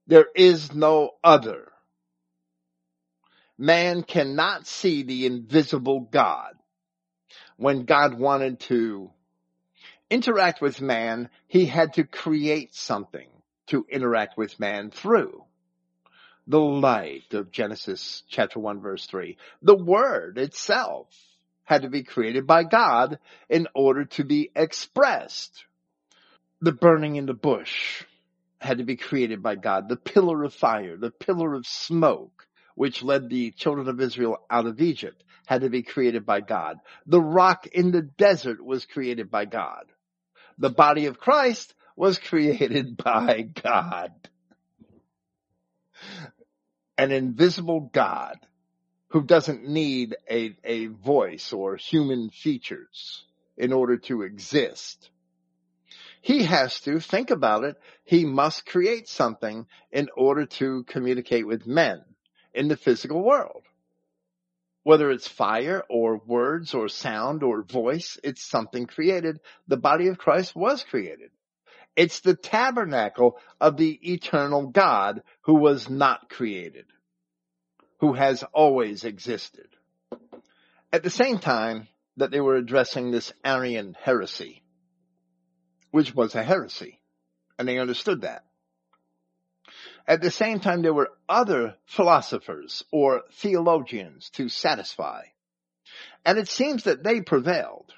There 0.08 0.28
is 0.36 0.74
no 0.74 1.12
other 1.24 1.72
man 3.58 4.04
cannot 4.04 4.68
see 4.68 5.04
the 5.04 5.26
invisible 5.26 6.02
God. 6.02 6.54
When 7.58 7.86
God 7.86 8.20
wanted 8.20 8.60
to 8.62 9.12
interact 10.10 10.62
with 10.62 10.82
man, 10.82 11.30
he 11.48 11.66
had 11.66 11.94
to 11.94 12.04
create 12.04 12.76
something 12.76 13.30
to 13.68 13.86
interact 13.90 14.38
with 14.38 14.60
man 14.60 14.92
through. 14.92 15.44
the 16.48 16.60
light 16.60 17.34
of 17.34 17.52
Genesis 17.52 18.24
chapter 18.30 18.60
1 18.60 18.82
verse 18.82 19.06
3. 19.08 19.38
The 19.64 19.76
word 19.76 20.38
itself 20.38 21.08
had 21.64 21.82
to 21.82 21.90
be 21.90 22.04
created 22.04 22.46
by 22.46 22.64
God 22.64 23.18
in 23.50 23.68
order 23.74 24.06
to 24.06 24.24
be 24.24 24.52
expressed. 24.56 25.66
The 26.62 26.72
burning 26.72 27.16
in 27.16 27.26
the 27.26 27.34
bush 27.34 28.04
had 28.60 28.80
to 28.80 28.84
be 28.84 28.96
created 28.96 29.44
by 29.44 29.56
God. 29.56 29.90
The 29.90 29.98
pillar 29.98 30.44
of 30.44 30.54
fire, 30.54 30.98
the 30.98 31.12
pillar 31.12 31.54
of 31.54 31.68
smoke, 31.68 32.48
which 32.76 33.04
led 33.04 33.30
the 33.30 33.52
children 33.52 33.88
of 33.88 34.02
Israel 34.02 34.38
out 34.50 34.66
of 34.66 34.82
Egypt, 34.82 35.24
had 35.46 35.62
to 35.62 35.70
be 35.70 35.84
created 35.84 36.26
by 36.26 36.42
God. 36.42 36.78
The 37.06 37.22
rock 37.22 37.68
in 37.68 37.92
the 37.92 38.02
desert 38.02 38.64
was 38.64 38.86
created 38.86 39.30
by 39.30 39.46
God. 39.46 39.86
The 40.58 40.70
body 40.70 41.06
of 41.06 41.20
Christ 41.20 41.74
was 41.96 42.18
created 42.20 42.98
by 43.04 43.42
God. 43.42 44.12
An 46.98 47.12
invisible 47.12 47.90
God 47.94 48.38
who 49.10 49.24
doesn't 49.24 49.68
need 49.68 50.16
a, 50.30 50.56
a 50.64 50.88
voice 50.88 51.54
or 51.54 51.76
human 51.76 52.30
features 52.30 53.24
in 53.58 53.72
order 53.72 53.98
to 53.98 54.24
exist. 54.24 55.10
He 56.26 56.42
has 56.46 56.80
to 56.82 57.00
think 57.00 57.30
about 57.30 57.66
it. 57.66 57.76
He 58.04 58.26
must 58.26 58.66
create 58.66 59.08
something 59.08 59.68
in 59.92 60.10
order 60.18 60.48
to 60.58 60.84
communicate 60.86 61.46
with 61.46 61.68
men 61.68 62.04
in 62.52 62.68
the 62.68 62.76
physical 62.76 63.24
world. 63.24 63.62
Whether 64.82 65.12
it's 65.12 65.28
fire 65.28 65.84
or 65.88 66.18
words 66.18 66.74
or 66.74 66.90
sound 66.90 67.44
or 67.44 67.62
voice, 67.62 68.20
it's 68.24 68.44
something 68.44 68.88
created. 68.88 69.40
The 69.68 69.78
body 69.78 70.08
of 70.08 70.18
Christ 70.18 70.56
was 70.56 70.84
created. 70.84 71.30
It's 71.96 72.22
the 72.22 72.36
tabernacle 72.36 73.38
of 73.62 73.78
the 73.78 73.92
eternal 74.12 74.70
God 74.70 75.22
who 75.42 75.54
was 75.54 75.92
not 75.92 76.28
created, 76.28 76.88
who 78.00 78.14
has 78.14 78.44
always 78.52 79.04
existed. 79.04 79.68
At 80.92 81.04
the 81.04 81.12
same 81.12 81.38
time 81.38 81.88
that 82.18 82.32
they 82.32 82.42
were 82.42 82.56
addressing 82.56 83.12
this 83.12 83.32
Arian 83.44 83.96
heresy, 84.02 84.64
which 85.96 86.14
was 86.14 86.36
a 86.36 86.44
heresy, 86.44 87.00
and 87.58 87.66
they 87.66 87.80
understood 87.80 88.24
that. 88.24 88.44
At 90.06 90.22
the 90.22 90.30
same 90.30 90.60
time, 90.60 90.82
there 90.82 90.94
were 90.94 91.14
other 91.30 91.78
philosophers 91.86 92.84
or 92.92 93.22
theologians 93.36 94.30
to 94.32 94.50
satisfy. 94.50 95.22
And 96.26 96.38
it 96.38 96.50
seems 96.50 96.84
that 96.84 97.02
they 97.02 97.22
prevailed. 97.22 97.94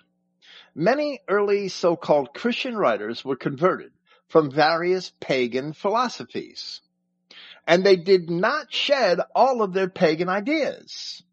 Many 0.76 1.22
early 1.28 1.70
so-called 1.70 2.36
Christian 2.36 2.78
writers 2.78 3.26
were 3.26 3.36
converted 3.36 3.93
from 4.30 4.52
various 4.52 5.12
pagan 5.20 5.74
philosophies. 5.74 6.82
And 7.66 7.84
they 7.84 7.95
did 7.95 8.30
not 8.30 8.72
shed 8.72 9.22
all 9.34 9.64
of 9.64 9.74
their 9.74 9.89
pagan 9.89 10.30
ideas. 10.30 11.24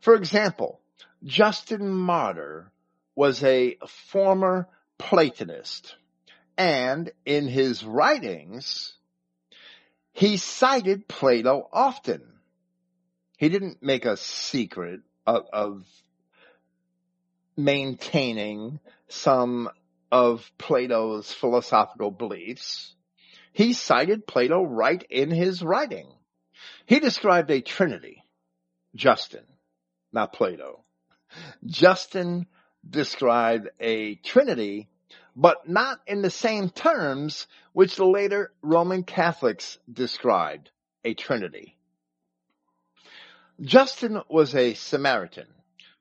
For 0.00 0.16
example, 0.16 0.82
Justin 1.24 1.88
Martyr 1.88 2.70
was 3.16 3.42
a 3.42 3.78
former 4.10 4.68
Platonist. 5.08 5.96
And 6.56 7.10
in 7.26 7.48
his 7.48 7.84
writings, 7.84 8.94
he 10.12 10.36
cited 10.36 11.08
Plato 11.08 11.68
often. 11.72 12.22
He 13.36 13.48
didn't 13.48 13.82
make 13.82 14.04
a 14.04 14.16
secret 14.16 15.00
of, 15.26 15.46
of 15.52 15.84
maintaining 17.56 18.78
some 19.08 19.68
of 20.10 20.50
Plato's 20.58 21.32
philosophical 21.32 22.10
beliefs. 22.10 22.94
He 23.52 23.72
cited 23.72 24.26
Plato 24.26 24.62
right 24.62 25.02
in 25.10 25.30
his 25.30 25.62
writing. 25.62 26.06
He 26.86 27.00
described 27.00 27.50
a 27.50 27.60
trinity. 27.60 28.22
Justin, 28.94 29.44
not 30.12 30.32
Plato. 30.32 30.84
Justin 31.66 32.46
described 32.88 33.68
a 33.80 34.16
trinity 34.16 34.88
but 35.34 35.68
not 35.68 36.00
in 36.06 36.22
the 36.22 36.30
same 36.30 36.68
terms 36.70 37.46
which 37.72 37.96
the 37.96 38.06
later 38.06 38.52
Roman 38.62 39.02
Catholics 39.02 39.78
described, 39.90 40.70
a 41.04 41.14
trinity. 41.14 41.76
Justin 43.60 44.20
was 44.28 44.54
a 44.54 44.74
Samaritan 44.74 45.46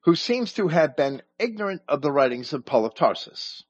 who 0.02 0.16
seems 0.16 0.54
to 0.54 0.68
have 0.68 0.96
been 0.96 1.22
ignorant 1.38 1.82
of 1.88 2.02
the 2.02 2.12
writings 2.12 2.54
of 2.54 2.66
Paul 2.66 2.86
of 2.86 2.96
Tarsus. 2.96 3.64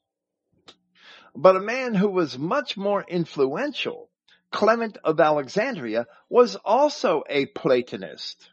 But 1.35 1.55
a 1.55 1.61
man 1.61 1.93
who 1.93 2.09
was 2.09 2.37
much 2.37 2.77
more 2.77 3.03
influential, 3.07 4.09
Clement 4.49 4.97
of 5.03 5.19
Alexandria, 5.19 6.07
was 6.29 6.55
also 6.55 7.23
a 7.29 7.45
Platonist, 7.47 8.49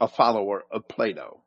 a 0.00 0.08
follower 0.08 0.64
of 0.70 0.88
Plato, 0.88 1.42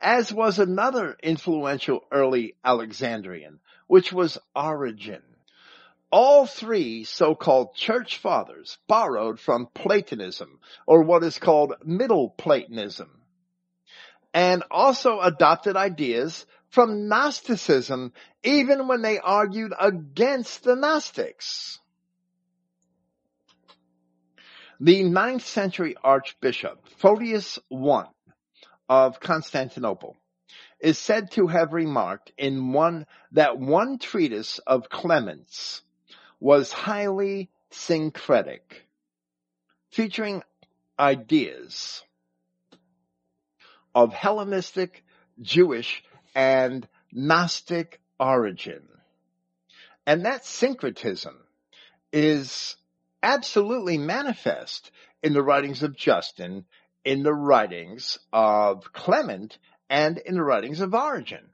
as 0.00 0.32
was 0.32 0.58
another 0.58 1.16
influential 1.22 2.04
early 2.10 2.54
Alexandrian 2.64 3.60
which 3.92 4.10
was 4.10 4.38
Origen. 4.56 5.22
All 6.10 6.46
three 6.46 7.04
so-called 7.04 7.74
church 7.74 8.16
fathers 8.16 8.78
borrowed 8.86 9.38
from 9.38 9.68
Platonism, 9.74 10.60
or 10.86 11.02
what 11.02 11.22
is 11.22 11.38
called 11.38 11.74
Middle 11.84 12.30
Platonism, 12.30 13.10
and 14.32 14.62
also 14.70 15.20
adopted 15.20 15.76
ideas 15.76 16.46
from 16.70 17.08
Gnosticism 17.08 18.14
even 18.42 18.88
when 18.88 19.02
they 19.02 19.18
argued 19.18 19.74
against 19.78 20.64
the 20.64 20.74
Gnostics. 20.74 21.78
The 24.80 25.02
ninth 25.02 25.46
century 25.46 25.96
archbishop, 26.02 26.88
Photius 26.96 27.58
I 27.70 28.04
of 28.92 29.20
Constantinople, 29.20 30.18
is 30.78 30.98
said 30.98 31.30
to 31.30 31.46
have 31.46 31.72
remarked 31.72 32.30
in 32.36 32.74
one 32.74 33.06
that 33.30 33.58
one 33.58 33.98
treatise 33.98 34.58
of 34.66 34.90
Clement's 34.90 35.80
was 36.40 36.72
highly 36.72 37.48
syncretic, 37.70 38.86
featuring 39.92 40.42
ideas 40.98 42.02
of 43.94 44.12
Hellenistic, 44.12 45.02
Jewish, 45.40 46.04
and 46.34 46.86
Gnostic 47.10 47.98
origin. 48.20 48.82
And 50.06 50.26
that 50.26 50.44
syncretism 50.44 51.38
is 52.12 52.76
absolutely 53.22 53.96
manifest 53.96 54.90
in 55.22 55.32
the 55.32 55.42
writings 55.42 55.82
of 55.82 55.96
Justin, 55.96 56.66
in 57.04 57.22
the 57.22 57.34
writings 57.34 58.18
of 58.32 58.92
Clement, 58.92 59.58
and 59.90 60.18
in 60.18 60.34
the 60.34 60.42
writings 60.42 60.80
of 60.80 60.94
Origen. 60.94 61.44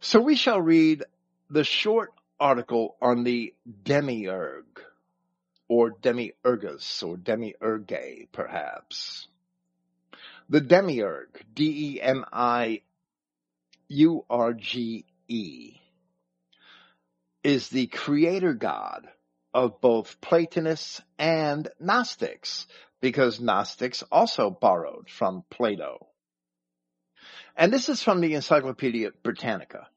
So 0.00 0.20
we 0.20 0.36
shall 0.36 0.60
read 0.60 1.04
the 1.50 1.64
short 1.64 2.12
article 2.38 2.96
on 3.02 3.24
the 3.24 3.52
demiurge, 3.82 4.64
or 5.68 5.90
demiurgus, 5.90 7.02
or 7.02 7.16
demiurge, 7.16 8.28
perhaps. 8.32 9.28
The 10.48 10.60
demiurge, 10.60 11.44
D-E-M-I-U-R-G-E, 11.54 12.80
is 17.42 17.68
the 17.68 17.86
creator 17.86 18.54
god 18.54 19.08
of 19.52 19.80
both 19.80 20.20
Platonists 20.20 21.02
and 21.18 21.68
Gnostics, 21.78 22.66
because 23.00 23.40
Gnostics 23.40 24.02
also 24.10 24.50
borrowed 24.50 25.08
from 25.08 25.44
Plato. 25.50 26.06
And 27.56 27.72
this 27.72 27.88
is 27.88 28.02
from 28.02 28.20
the 28.20 28.34
Encyclopedia 28.34 29.10
Britannica. 29.22 29.88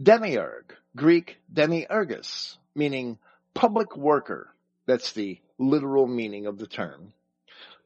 Demiurge, 0.00 0.76
Greek 0.96 1.38
demiurgus, 1.52 2.56
meaning 2.74 3.18
public 3.54 3.96
worker. 3.96 4.54
That's 4.86 5.12
the 5.12 5.40
literal 5.58 6.06
meaning 6.06 6.46
of 6.46 6.58
the 6.58 6.66
term. 6.66 7.12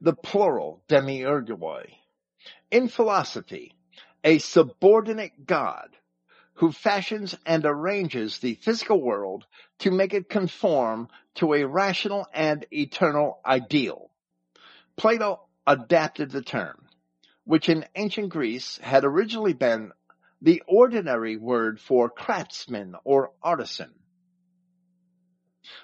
The 0.01 0.15
plural, 0.15 0.83
demiurgoi. 0.89 1.87
In 2.71 2.89
philosophy, 2.89 3.75
a 4.25 4.39
subordinate 4.39 5.47
god 5.47 5.97
who 6.55 6.71
fashions 6.71 7.37
and 7.47 7.65
arranges 7.65 8.39
the 8.39 8.55
physical 8.55 9.01
world 9.01 9.47
to 9.81 9.91
make 9.91 10.15
it 10.15 10.29
conform 10.29 11.09
to 11.35 11.55
a 11.55 11.65
rational 11.65 12.27
and 12.33 12.67
eternal 12.71 13.41
ideal. 13.45 14.11
Plato 14.97 15.49
adapted 15.67 16.31
the 16.31 16.43
term 16.43 16.83
which 17.45 17.69
in 17.69 17.85
ancient 17.97 18.29
Greece 18.29 18.79
had 18.79 19.05
originally 19.05 19.53
been 19.53 19.93
the 20.41 20.63
ordinary 20.67 21.37
word 21.37 21.81
for 21.81 22.09
craftsman 22.09 22.95
or 23.05 23.33
artisan, 23.43 23.93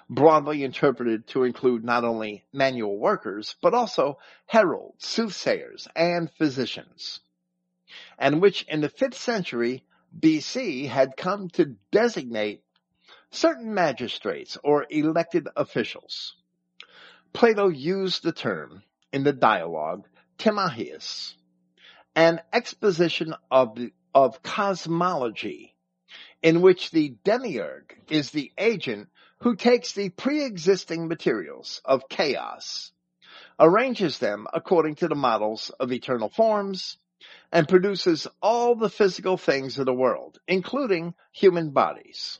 broadly 0.09 0.63
interpreted 0.63 1.27
to 1.27 1.43
include 1.43 1.83
not 1.83 2.03
only 2.03 2.45
manual 2.53 2.97
workers, 2.97 3.55
but 3.61 3.73
also 3.73 4.19
heralds, 4.45 5.05
soothsayers, 5.05 5.87
and 5.95 6.31
physicians, 6.31 7.19
and 8.17 8.41
which 8.41 8.63
in 8.63 8.81
the 8.81 8.89
5th 8.89 9.15
century 9.15 9.85
BC 10.17 10.87
had 10.87 11.17
come 11.17 11.49
to 11.49 11.75
designate 11.91 12.63
certain 13.31 13.73
magistrates 13.73 14.57
or 14.63 14.85
elected 14.89 15.47
officials. 15.55 16.35
Plato 17.31 17.67
used 17.67 18.23
the 18.23 18.31
term 18.31 18.83
in 19.11 19.23
the 19.23 19.33
dialogue 19.33 20.07
Timaeus, 20.37 21.35
an 22.15 22.41
exposition 22.53 23.33
of, 23.51 23.77
of 24.13 24.41
cosmology 24.41 25.75
in 26.41 26.61
which 26.61 26.91
the 26.91 27.15
demiurge 27.23 27.95
is 28.09 28.31
the 28.31 28.51
agent 28.57 29.09
who 29.39 29.55
takes 29.55 29.93
the 29.93 30.09
pre-existing 30.09 31.07
materials 31.07 31.81
of 31.85 32.09
chaos, 32.09 32.91
arranges 33.59 34.19
them 34.19 34.47
according 34.53 34.95
to 34.95 35.07
the 35.07 35.15
models 35.15 35.71
of 35.79 35.91
eternal 35.91 36.29
forms, 36.29 36.97
and 37.51 37.67
produces 37.67 38.27
all 38.41 38.75
the 38.75 38.89
physical 38.89 39.37
things 39.37 39.77
of 39.77 39.85
the 39.85 39.93
world, 39.93 40.39
including 40.47 41.13
human 41.31 41.71
bodies. 41.71 42.39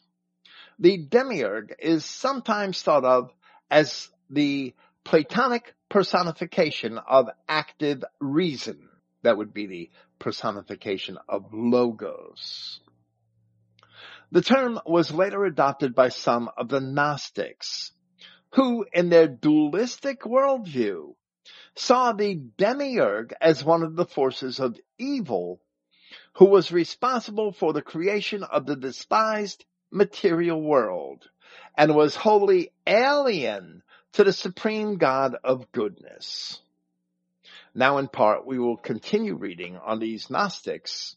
The 0.79 0.97
demiurge 0.97 1.71
is 1.79 2.05
sometimes 2.05 2.81
thought 2.81 3.03
of 3.03 3.31
as 3.69 4.09
the 4.29 4.73
Platonic 5.03 5.73
personification 5.89 6.97
of 6.97 7.29
active 7.47 8.03
reason. 8.19 8.89
That 9.23 9.37
would 9.37 9.53
be 9.53 9.65
the 9.65 9.89
personification 10.19 11.17
of 11.27 11.53
logos. 11.53 12.79
The 14.31 14.41
term 14.41 14.79
was 14.85 15.11
later 15.11 15.43
adopted 15.45 15.95
by 15.95 16.09
some 16.09 16.49
of 16.55 16.69
the 16.69 16.79
Gnostics, 16.79 17.91
who 18.53 18.85
in 18.93 19.09
their 19.09 19.27
dualistic 19.27 20.21
worldview 20.21 21.15
saw 21.75 22.13
the 22.13 22.35
demiurge 22.57 23.31
as 23.41 23.63
one 23.63 23.83
of 23.83 23.95
the 23.95 24.05
forces 24.05 24.59
of 24.59 24.79
evil 24.97 25.61
who 26.33 26.45
was 26.45 26.71
responsible 26.71 27.51
for 27.51 27.73
the 27.73 27.81
creation 27.81 28.43
of 28.43 28.65
the 28.65 28.75
despised 28.75 29.65
material 29.91 30.61
world 30.61 31.27
and 31.75 31.95
was 31.95 32.15
wholly 32.15 32.71
alien 32.85 33.81
to 34.13 34.23
the 34.23 34.33
supreme 34.33 34.97
God 34.97 35.35
of 35.43 35.71
goodness. 35.71 36.59
Now 37.75 37.97
in 37.97 38.07
part, 38.07 38.45
we 38.45 38.59
will 38.59 38.77
continue 38.77 39.35
reading 39.35 39.77
on 39.77 39.99
these 39.99 40.29
Gnostics 40.29 41.15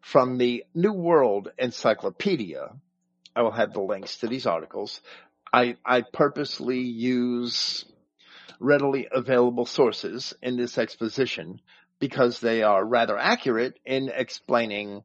from 0.00 0.38
the 0.38 0.64
New 0.74 0.92
World 0.92 1.50
Encyclopedia. 1.58 2.72
I 3.34 3.42
will 3.42 3.50
have 3.50 3.72
the 3.72 3.80
links 3.80 4.18
to 4.18 4.28
these 4.28 4.46
articles. 4.46 5.00
I, 5.52 5.76
I 5.84 6.02
purposely 6.02 6.80
use 6.80 7.84
readily 8.60 9.08
available 9.10 9.66
sources 9.66 10.34
in 10.42 10.56
this 10.56 10.78
exposition 10.78 11.60
because 11.98 12.40
they 12.40 12.62
are 12.62 12.84
rather 12.84 13.18
accurate 13.18 13.78
in 13.84 14.10
explaining 14.14 15.02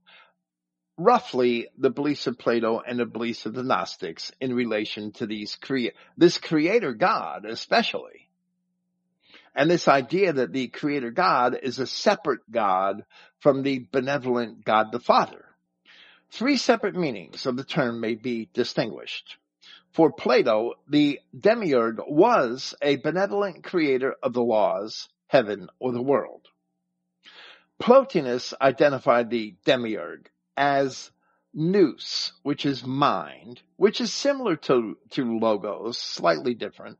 roughly 0.97 1.67
the 1.77 1.89
beliefs 1.89 2.27
of 2.27 2.37
Plato 2.37 2.79
and 2.79 2.99
the 2.99 3.05
beliefs 3.05 3.45
of 3.45 3.53
the 3.53 3.63
Gnostics 3.63 4.31
in 4.39 4.53
relation 4.53 5.11
to 5.13 5.25
these 5.25 5.55
crea- 5.55 5.93
this 6.17 6.37
creator 6.37 6.93
God 6.93 7.45
especially. 7.45 8.29
And 9.53 9.69
this 9.69 9.87
idea 9.87 10.33
that 10.33 10.51
the 10.51 10.67
creator 10.67 11.11
God 11.11 11.57
is 11.61 11.79
a 11.79 11.87
separate 11.87 12.49
God 12.51 13.05
from 13.39 13.63
the 13.63 13.87
benevolent 13.91 14.65
God 14.65 14.91
the 14.91 14.99
Father. 14.99 15.45
Three 16.31 16.57
separate 16.57 16.95
meanings 16.95 17.45
of 17.45 17.55
the 17.55 17.63
term 17.63 18.01
may 18.01 18.15
be 18.15 18.49
distinguished. 18.53 19.37
For 19.93 20.11
Plato, 20.11 20.73
the 20.89 21.21
demiurge 21.37 21.99
was 22.05 22.75
a 22.81 22.97
benevolent 22.97 23.63
creator 23.63 24.15
of 24.21 24.33
the 24.33 24.43
laws, 24.43 25.07
heaven, 25.27 25.69
or 25.79 25.93
the 25.93 26.01
world. 26.01 26.47
Plotinus 27.79 28.53
identified 28.59 29.29
the 29.29 29.55
demiurge 29.63 30.25
as 30.57 31.11
nous, 31.53 32.31
which 32.43 32.65
is 32.65 32.85
mind, 32.85 33.61
which 33.77 34.01
is 34.01 34.13
similar 34.13 34.55
to, 34.55 34.97
to 35.11 35.39
logos, 35.39 35.97
slightly 35.97 36.53
different. 36.53 36.97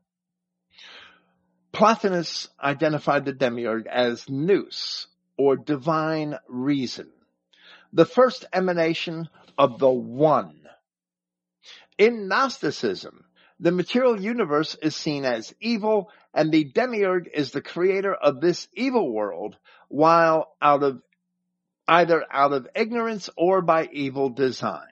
Plotinus 1.72 2.48
identified 2.62 3.24
the 3.24 3.32
demiurge 3.32 3.86
as 3.86 4.28
nous, 4.28 5.06
or 5.36 5.56
divine 5.56 6.38
reason, 6.48 7.10
the 7.92 8.06
first 8.06 8.46
emanation 8.52 9.28
of 9.58 9.78
the 9.78 9.90
one 9.90 10.66
in 11.98 12.28
Gnosticism, 12.28 13.24
the 13.58 13.72
material 13.72 14.20
universe 14.20 14.76
is 14.82 14.94
seen 14.94 15.24
as 15.24 15.54
evil 15.60 16.10
and 16.34 16.52
the 16.52 16.64
demiurge 16.64 17.28
is 17.32 17.50
the 17.50 17.62
creator 17.62 18.12
of 18.14 18.40
this 18.40 18.68
evil 18.74 19.10
world 19.10 19.56
while 19.88 20.54
out 20.60 20.82
of 20.82 21.00
either 21.88 22.24
out 22.30 22.52
of 22.52 22.68
ignorance 22.74 23.30
or 23.36 23.62
by 23.62 23.88
evil 23.92 24.30
design. 24.30 24.88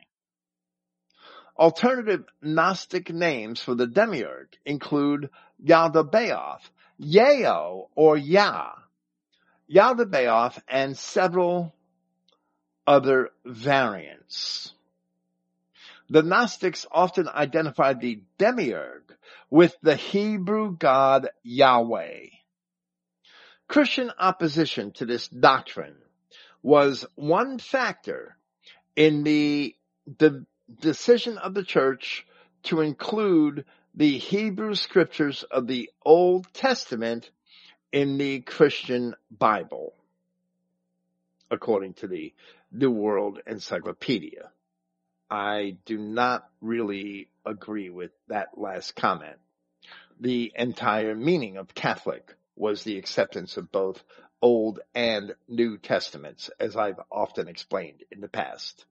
Alternative 1.57 2.24
Gnostic 2.42 3.11
names 3.11 3.61
for 3.61 3.74
the 3.74 3.86
demiurge 3.86 4.59
include 4.64 5.30
Yaldabaoth, 5.64 6.62
Yao 6.99 7.88
or 7.95 8.16
Ya, 8.16 8.72
Yaldabaoth, 9.72 10.61
and 10.68 10.97
several 10.97 11.74
other 12.86 13.30
variants. 13.45 14.72
The 16.11 16.22
Gnostics 16.22 16.86
often 16.90 17.28
identified 17.28 18.01
the 18.01 18.22
demiurge 18.36 19.05
with 19.49 19.74
the 19.82 19.97
Hebrew 19.97 20.76
God 20.76 21.28
Yahweh. 21.42 22.26
Christian 23.68 24.12
opposition 24.18 24.92
to 24.92 25.07
this 25.07 25.28
doctrine 25.28 25.97
was 26.65 27.05
one 27.15 27.59
factor 27.59 28.39
in 28.97 29.23
the, 29.23 29.77
the 30.19 30.47
decision 30.81 31.37
of 31.37 31.53
the 31.53 31.62
church 31.62 32.27
to 32.62 32.81
include 32.81 33.67
the 33.95 34.17
Hebrew 34.17 34.75
scriptures 34.75 35.45
of 35.51 35.67
the 35.67 35.91
Old 36.03 36.47
Testament 36.55 37.31
in 37.93 38.17
the 38.17 38.41
Christian 38.41 39.15
Bible, 39.31 39.93
according 41.51 41.93
to 41.95 42.09
the 42.09 42.33
New 42.73 42.91
World 42.91 43.41
Encyclopedia. 43.47 44.49
I 45.31 45.77
do 45.85 45.99
not 45.99 46.49
really 46.62 47.29
agree 47.45 47.91
with 47.91 48.12
that 48.29 48.57
last 48.57 48.97
comment. 48.97 49.37
The 50.19 50.51
entire 50.57 51.15
meaning 51.15 51.59
of 51.59 51.75
Catholic 51.75 52.35
was 52.57 52.85
the 52.85 52.97
acceptance 52.97 53.59
of 53.59 53.71
both 53.71 54.03
Old 54.45 54.80
and 54.95 55.34
New 55.49 55.78
Testaments, 55.78 56.51
as 56.61 56.76
I've 56.76 57.01
often 57.11 57.49
explained 57.49 58.05
in 58.11 58.20
the 58.20 58.28
past. 58.28 58.84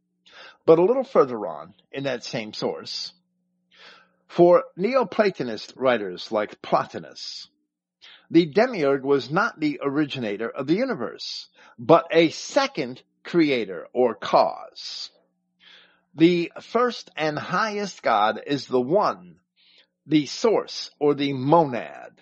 But 0.65 0.79
a 0.79 0.83
little 0.83 1.03
further 1.03 1.45
on, 1.45 1.75
in 1.91 2.05
that 2.05 2.23
same 2.23 2.53
source, 2.53 3.13
for 4.27 4.63
Neoplatonist 4.79 5.73
writers 5.75 6.31
like 6.31 6.59
Plotinus, 6.63 7.49
the 8.31 8.47
demiurge 8.47 9.03
was 9.03 9.29
not 9.29 9.59
the 9.59 9.79
originator 9.83 10.49
of 10.49 10.65
the 10.65 10.73
universe, 10.73 11.49
but 11.77 12.07
a 12.09 12.31
second 12.31 13.03
creator 13.23 13.87
or 13.93 14.15
cause. 14.15 15.11
The 16.15 16.51
first 16.61 17.11
and 17.15 17.37
highest 17.37 18.01
God 18.01 18.41
is 18.47 18.65
the 18.65 18.81
one, 18.81 19.35
the 20.07 20.25
source 20.25 20.89
or 20.99 21.13
the 21.13 21.33
monad. 21.33 22.19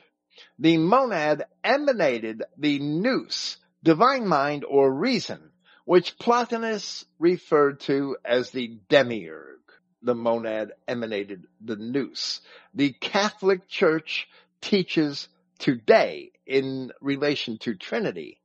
The 0.61 0.77
monad 0.77 1.45
emanated 1.63 2.43
the 2.55 2.77
nous, 2.77 3.57
divine 3.81 4.27
mind 4.27 4.63
or 4.63 4.93
reason, 4.93 5.49
which 5.85 6.19
Plotinus 6.19 7.03
referred 7.17 7.79
to 7.81 8.15
as 8.23 8.51
the 8.51 8.77
demiurge. 8.87 9.57
The 10.03 10.13
monad 10.13 10.73
emanated 10.87 11.47
the 11.61 11.77
nous. 11.77 12.41
The 12.75 12.93
Catholic 12.93 13.67
Church 13.69 14.27
teaches 14.61 15.27
today 15.57 16.31
in 16.45 16.91
relation 17.01 17.57
to 17.61 17.73
Trinity 17.73 18.39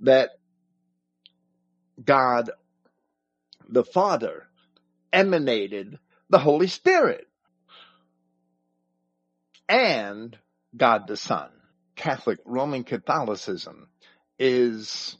that 0.00 0.30
God 2.04 2.50
the 3.68 3.84
Father 3.84 4.48
emanated 5.12 6.00
the 6.28 6.40
Holy 6.40 6.66
Spirit 6.66 7.28
and 9.68 10.36
God 10.76 11.06
the 11.06 11.16
Son. 11.16 11.50
Catholic 11.94 12.38
Roman 12.44 12.84
Catholicism 12.84 13.88
is 14.38 15.16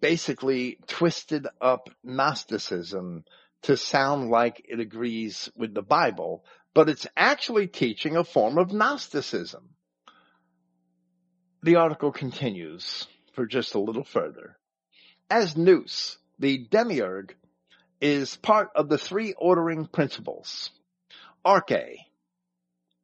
basically 0.00 0.78
twisted 0.86 1.46
up 1.60 1.88
Gnosticism 2.04 3.24
to 3.62 3.76
sound 3.76 4.30
like 4.30 4.64
it 4.68 4.78
agrees 4.80 5.50
with 5.56 5.74
the 5.74 5.82
Bible, 5.82 6.44
but 6.74 6.88
it's 6.88 7.06
actually 7.16 7.66
teaching 7.66 8.16
a 8.16 8.24
form 8.24 8.58
of 8.58 8.72
Gnosticism. 8.72 9.70
The 11.62 11.76
article 11.76 12.12
continues 12.12 13.06
for 13.32 13.46
just 13.46 13.74
a 13.74 13.80
little 13.80 14.04
further. 14.04 14.56
As 15.30 15.56
nous, 15.56 16.18
the 16.38 16.66
demiurge 16.70 17.34
is 18.00 18.36
part 18.36 18.68
of 18.76 18.88
the 18.88 18.98
three 18.98 19.32
ordering 19.36 19.86
principles. 19.86 20.70
Arche, 21.44 21.96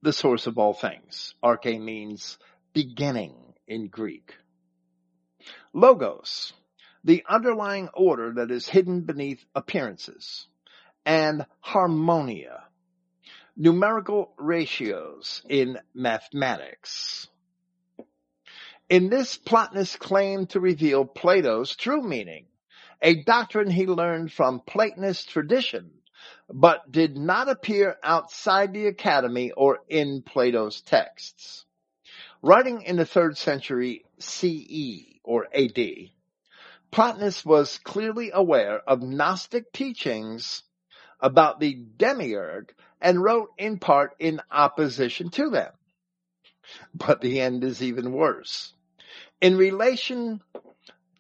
the 0.03 0.13
source 0.13 0.47
of 0.47 0.59
all 0.59 0.75
things. 0.75 1.35
Arche 1.43 1.81
means 1.81 2.39
beginning 2.73 3.35
in 3.67 3.89
Greek. 3.89 4.35
Logos, 5.73 6.53
the 7.05 7.25
underlying 7.29 7.89
order 7.95 8.35
that 8.35 8.51
is 8.51 8.69
hidden 8.69 9.03
beneath 9.03 9.45
appearances. 9.55 10.47
And 11.05 11.47
harmonia, 11.61 12.65
numerical 13.57 14.33
ratios 14.39 15.43
in 15.49 15.79
mathematics. 15.95 17.29
In 18.89 19.09
this, 19.09 19.37
Plotinus 19.37 19.97
claimed 19.97 20.51
to 20.51 20.61
reveal 20.61 21.05
Plato's 21.05 21.75
true 21.75 22.03
meaning, 22.03 22.47
a 23.01 23.23
doctrine 23.23 23.71
he 23.71 23.87
learned 23.87 24.33
from 24.33 24.61
Platonist 24.61 25.29
tradition, 25.31 25.91
but 26.53 26.93
did 26.93 27.17
not 27.17 27.49
appear 27.49 27.97
outside 28.03 28.73
the 28.73 28.87
academy 28.87 29.51
or 29.53 29.79
in 29.89 30.23
Plato's 30.23 30.83
texts. 30.83 31.65
Writing 32.43 32.83
in 32.83 32.97
the 32.97 33.07
third 33.07 33.39
century 33.39 34.05
CE 34.19 35.19
or 35.25 35.47
AD, 35.55 36.11
Plotinus 36.91 37.45
was 37.45 37.79
clearly 37.79 38.31
aware 38.35 38.81
of 38.87 39.01
Gnostic 39.01 39.73
teachings 39.73 40.63
about 41.21 41.59
the 41.59 41.75
demiurge 41.97 42.69
and 43.01 43.23
wrote 43.23 43.51
in 43.57 43.79
part 43.79 44.15
in 44.19 44.43
opposition 44.51 45.31
to 45.31 45.49
them. 45.49 45.73
But 46.95 47.21
the 47.21 47.41
end 47.41 47.65
is 47.65 47.83
even 47.83 48.13
worse. 48.13 48.75
In 49.41 49.57
relation 49.57 50.43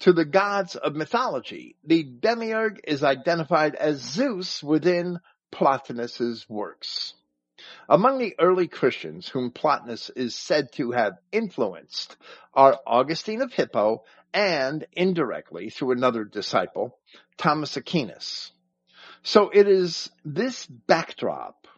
to 0.02 0.12
the 0.12 0.24
gods 0.24 0.74
of 0.74 0.96
mythology, 0.96 1.76
the 1.84 2.02
demiurge 2.02 2.80
is 2.82 3.04
identified 3.04 3.76
as 3.76 4.00
Zeus 4.00 4.60
within 4.60 5.20
Plotinus's 5.52 6.44
works. 6.48 7.14
Among 7.88 8.18
the 8.18 8.34
early 8.40 8.66
Christians 8.66 9.28
whom 9.28 9.52
Plotinus 9.52 10.10
is 10.16 10.34
said 10.34 10.72
to 10.72 10.90
have 10.90 11.20
influenced 11.30 12.16
are 12.52 12.80
Augustine 12.84 13.42
of 13.42 13.52
Hippo 13.52 14.02
and 14.34 14.84
indirectly 14.92 15.70
through 15.70 15.92
another 15.92 16.24
disciple, 16.24 16.98
Thomas 17.36 17.76
Aquinas. 17.76 18.50
So 19.22 19.50
it 19.50 19.68
is 19.68 20.10
this 20.24 20.66
backdrop 20.66 21.68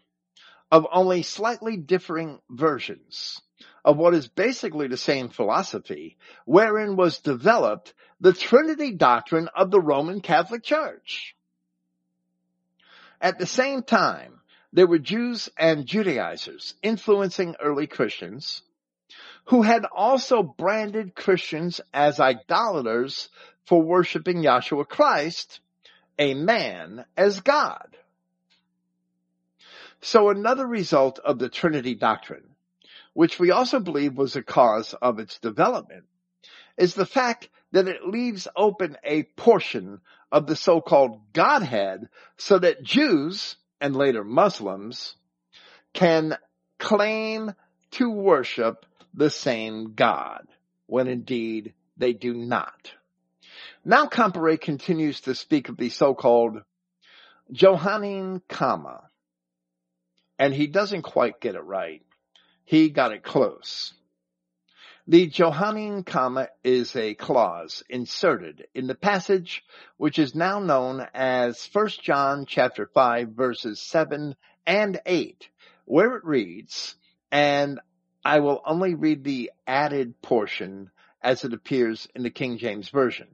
of 0.73 0.87
only 0.91 1.23
slightly 1.23 1.77
differing 1.77 2.41
versions 2.49 3.43
of 3.85 3.99
what 3.99 4.15
is 4.15 4.29
basically 4.29 4.89
the 4.89 4.97
same 4.97 5.29
philosophy 5.29 6.17
wherein 6.47 6.97
was 6.97 7.19
developed 7.19 7.93
the 8.25 8.33
Trinity 8.33 8.93
doctrine 8.93 9.51
of 9.55 9.71
the 9.71 9.79
Roman 9.79 10.23
Catholic 10.23 10.63
Church. 10.63 11.37
At 13.21 13.39
the 13.39 13.45
same 13.45 13.83
time, 13.83 14.41
there 14.73 14.87
were 14.87 14.99
Jews 14.99 15.51
and 15.59 15.85
Judaizers 15.85 16.73
influencing 16.83 17.55
early 17.63 17.87
Christians 17.87 18.63
who 19.49 19.61
had 19.61 19.85
also 19.85 20.43
branded 20.43 21.15
Christians 21.15 21.83
as 21.93 22.19
idolaters 22.19 23.29
for 23.67 23.83
worshiping 23.83 24.39
Yahshua 24.39 24.89
Christ 24.89 25.61
a 26.19 26.33
man 26.33 27.05
as 27.19 27.43
God. 27.43 27.95
So 30.01 30.31
another 30.31 30.67
result 30.67 31.19
of 31.19 31.39
the 31.39 31.51
Trinity 31.51 31.95
doctrine, 31.95 32.57
which 33.13 33.39
we 33.39 33.51
also 33.51 33.81
believe 33.81 34.17
was 34.17 34.35
a 34.35 34.43
cause 34.43 34.95
of 34.95 35.19
its 35.19 35.39
development, 35.41 36.05
is 36.79 36.95
the 36.95 37.05
fact 37.05 37.51
that 37.75 37.89
it 37.89 38.07
leaves 38.07 38.47
open 38.55 38.97
a 39.03 39.25
portion 39.25 40.01
of 40.31 40.47
the 40.47 40.55
so-called 40.55 41.21
Godhead 41.33 42.09
so 42.37 42.61
that 42.61 42.85
Jews 42.85 43.57
and 43.81 43.97
later 43.97 44.23
Muslims 44.23 45.17
can 45.93 46.39
claim 46.79 47.53
to 47.91 48.09
worship 48.09 48.87
the 49.13 49.29
same 49.29 49.95
God 49.95 50.47
when 50.87 51.09
indeed 51.09 51.75
they 51.97 52.13
do 52.13 52.33
not. 52.33 52.93
Now 53.85 54.07
Comparet 54.07 54.61
continues 54.61 55.23
to 55.23 55.35
speak 55.35 55.69
of 55.69 55.77
the 55.77 55.89
so-called 55.89 56.63
Johannine 57.51 58.41
comma, 58.49 59.03
and 60.39 60.55
he 60.55 60.69
doesn't 60.69 61.03
quite 61.03 61.41
get 61.41 61.57
it 61.57 61.65
right. 61.65 62.03
He 62.65 62.91
got 62.91 63.13
it 63.13 63.25
close. 63.25 63.95
The 65.07 65.27
Johannine 65.27 66.03
comma 66.03 66.49
is 66.63 66.97
a 66.97 67.13
clause 67.13 67.83
inserted 67.91 68.69
in 68.75 68.87
the 68.87 68.95
passage 68.95 69.63
which 69.99 70.19
is 70.19 70.35
now 70.35 70.61
known 70.61 71.07
as 71.13 71.69
1 71.71 71.89
John 72.01 72.47
chapter 72.47 72.87
5 72.87 73.29
verses 73.29 73.83
7 73.83 74.35
and 74.67 75.01
8, 75.05 75.47
where 75.85 76.17
it 76.17 76.25
reads, 76.25 76.97
and 77.31 77.81
I 78.25 78.41
will 78.41 78.63
only 78.65 78.95
read 78.95 79.25
the 79.25 79.53
added 79.67 80.23
portion 80.23 80.91
as 81.21 81.45
it 81.45 81.53
appears 81.53 82.09
in 82.15 82.23
the 82.23 82.31
King 82.31 82.57
James 82.57 82.89
Version 82.89 83.29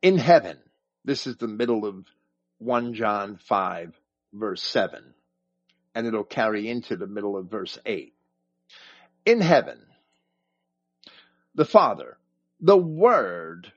in 0.00 0.16
heaven. 0.16 0.58
This 1.04 1.26
is 1.26 1.38
the 1.38 1.48
middle 1.48 1.84
of 1.84 2.06
1 2.58 2.94
John 2.94 3.36
5 3.48 4.00
verse 4.32 4.62
7 4.62 5.12
and 5.92 6.06
it'll 6.06 6.22
carry 6.22 6.68
into 6.68 6.94
the 6.94 7.08
middle 7.08 7.36
of 7.36 7.50
verse 7.50 7.80
8. 7.84 8.14
In 9.26 9.40
heaven, 9.40 9.80
the 11.54 11.64
Father, 11.64 12.16
the 12.60 12.76
Word, 12.76 13.72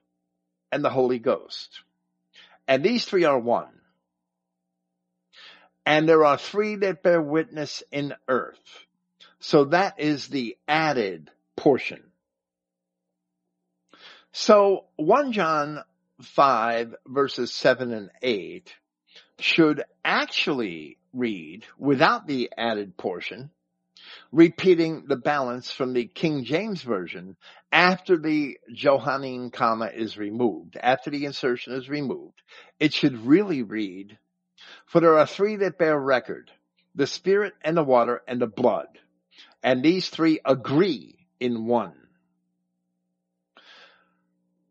and 0.71 0.83
the 0.83 0.89
Holy 0.89 1.19
Ghost. 1.19 1.81
And 2.67 2.83
these 2.83 3.05
three 3.05 3.23
are 3.23 3.39
one. 3.39 3.69
And 5.85 6.07
there 6.07 6.25
are 6.25 6.37
three 6.37 6.75
that 6.77 7.01
bear 7.01 7.21
witness 7.21 7.81
in 7.91 8.13
earth. 8.27 8.85
So 9.39 9.65
that 9.65 9.99
is 9.99 10.27
the 10.27 10.57
added 10.67 11.31
portion. 11.55 12.03
So 14.33 14.85
1 14.97 15.31
John 15.31 15.83
5 16.21 16.95
verses 17.07 17.53
7 17.53 17.93
and 17.93 18.09
8 18.21 18.73
should 19.39 19.83
actually 20.03 20.97
read 21.13 21.65
without 21.77 22.27
the 22.27 22.51
added 22.57 22.97
portion, 22.97 23.49
repeating 24.31 25.05
the 25.07 25.15
balance 25.15 25.71
from 25.71 25.93
the 25.93 26.05
King 26.05 26.43
James 26.43 26.81
Version 26.81 27.37
after 27.71 28.17
the 28.17 28.57
Johannine 28.73 29.51
comma 29.51 29.87
is 29.93 30.17
removed, 30.17 30.77
after 30.81 31.09
the 31.09 31.25
insertion 31.25 31.73
is 31.73 31.89
removed. 31.89 32.41
It 32.79 32.93
should 32.93 33.25
really 33.25 33.63
read, 33.63 34.17
for 34.85 35.01
there 35.01 35.17
are 35.17 35.27
three 35.27 35.57
that 35.57 35.77
bear 35.77 35.99
record, 35.99 36.51
the 36.95 37.07
Spirit 37.07 37.53
and 37.61 37.77
the 37.77 37.83
water 37.83 38.21
and 38.27 38.41
the 38.41 38.47
blood, 38.47 38.87
and 39.63 39.83
these 39.83 40.09
three 40.09 40.39
agree 40.45 41.17
in 41.39 41.65
one. 41.65 41.93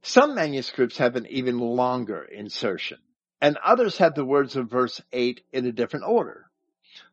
Some 0.02 0.34
manuscripts 0.36 0.98
have 0.98 1.16
an 1.16 1.26
even 1.26 1.58
longer 1.58 2.22
insertion, 2.22 2.98
and 3.40 3.58
others 3.64 3.98
have 3.98 4.14
the 4.14 4.24
words 4.24 4.54
of 4.54 4.70
verse 4.70 5.00
8 5.12 5.42
in 5.52 5.66
a 5.66 5.72
different 5.72 6.06
order. 6.06 6.45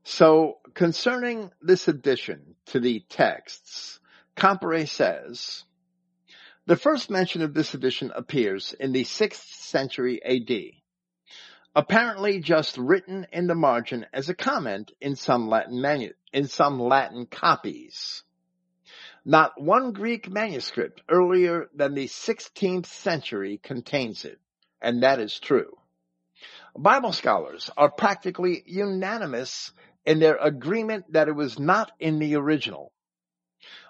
So 0.04 0.60
concerning 0.74 1.52
this 1.62 1.88
addition 1.88 2.56
to 2.68 2.80
the 2.80 3.02
texts, 3.10 4.00
Comparet 4.36 4.90
says, 4.90 5.64
the 6.66 6.76
first 6.78 7.10
mention 7.10 7.42
of 7.42 7.54
this 7.54 7.74
addition 7.74 8.12
appears 8.16 8.74
in 8.80 8.94
the 8.94 9.04
6th 9.04 9.54
century 9.54 10.24
AD, 10.24 10.82
apparently 11.76 12.40
just 12.40 12.78
written 12.78 13.28
in 13.34 13.48
the 13.48 13.56
margin 13.56 14.06
as 14.14 14.30
a 14.30 14.34
comment 14.34 14.92
in 15.02 15.16
some 15.16 15.50
Latin 15.50 15.82
manu- 15.82 16.14
in 16.32 16.48
some 16.48 16.80
Latin 16.80 17.26
copies. 17.26 18.24
Not 19.26 19.62
one 19.62 19.92
Greek 19.92 20.30
manuscript 20.30 21.02
earlier 21.10 21.70
than 21.74 21.94
the 21.94 22.08
16th 22.08 22.86
century 22.86 23.60
contains 23.62 24.24
it, 24.26 24.40
and 24.82 25.04
that 25.04 25.20
is 25.20 25.40
true. 25.40 25.78
Bible 26.76 27.14
scholars 27.14 27.70
are 27.78 27.92
practically 27.92 28.64
unanimous 28.66 29.72
in 30.06 30.20
their 30.20 30.38
agreement 30.38 31.14
that 31.14 31.28
it 31.28 31.36
was 31.36 31.60
not 31.60 31.92
in 32.00 32.20
the 32.20 32.36
original. 32.36 32.92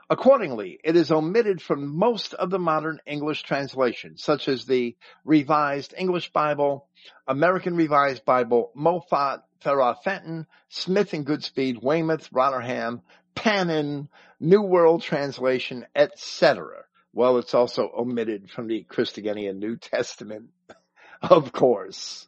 Accordingly, 0.10 0.80
it 0.84 0.98
is 0.98 1.12
omitted 1.12 1.62
from 1.62 1.98
most 1.98 2.34
of 2.34 2.50
the 2.50 2.60
modern 2.60 3.00
English 3.06 3.44
translations, 3.44 4.22
such 4.22 4.50
as 4.50 4.66
the 4.66 4.98
Revised 5.24 5.94
English 5.98 6.34
Bible, 6.34 6.88
American 7.26 7.76
Revised 7.76 8.26
Bible, 8.26 8.72
Moffatt, 8.76 9.44
Ferrar 9.62 9.96
Fenton, 10.04 10.46
Smith 10.68 11.14
and 11.14 11.26
Goodspeed, 11.26 11.82
Weymouth, 11.82 12.30
Rotherham, 12.34 13.02
Panin, 13.34 14.10
New 14.42 14.62
World 14.62 15.02
Translation, 15.02 15.86
etc. 15.96 16.84
Well, 17.14 17.38
it's 17.38 17.54
also 17.54 17.90
omitted 17.98 18.52
from 18.52 18.68
the 18.68 18.84
Christogenea 18.84 19.56
New 19.56 19.78
Testament, 19.78 20.50
of 21.22 21.54
course. 21.54 22.28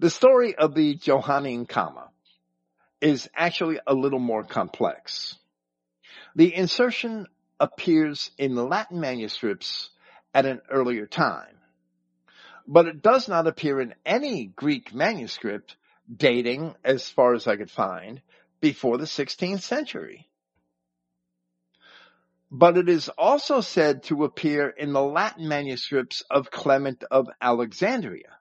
The 0.00 0.08
story 0.08 0.54
of 0.54 0.74
the 0.74 0.94
Johannine 0.94 1.66
comma 1.66 2.08
is 3.02 3.28
actually 3.36 3.80
a 3.86 3.92
little 3.92 4.18
more 4.18 4.42
complex. 4.42 5.36
The 6.34 6.54
insertion 6.54 7.26
appears 7.60 8.30
in 8.38 8.54
Latin 8.54 8.98
manuscripts 9.00 9.90
at 10.32 10.46
an 10.46 10.62
earlier 10.70 11.06
time, 11.06 11.54
but 12.66 12.86
it 12.86 13.02
does 13.02 13.28
not 13.28 13.46
appear 13.46 13.78
in 13.78 13.94
any 14.06 14.46
Greek 14.46 14.94
manuscript 14.94 15.76
dating, 16.10 16.76
as 16.82 17.10
far 17.10 17.34
as 17.34 17.46
I 17.46 17.56
could 17.56 17.70
find, 17.70 18.22
before 18.62 18.96
the 18.96 19.04
16th 19.04 19.60
century. 19.60 20.30
But 22.50 22.78
it 22.78 22.88
is 22.88 23.10
also 23.10 23.60
said 23.60 24.04
to 24.04 24.24
appear 24.24 24.66
in 24.70 24.94
the 24.94 25.02
Latin 25.02 25.46
manuscripts 25.46 26.22
of 26.30 26.50
Clement 26.50 27.04
of 27.10 27.28
Alexandria. 27.38 28.39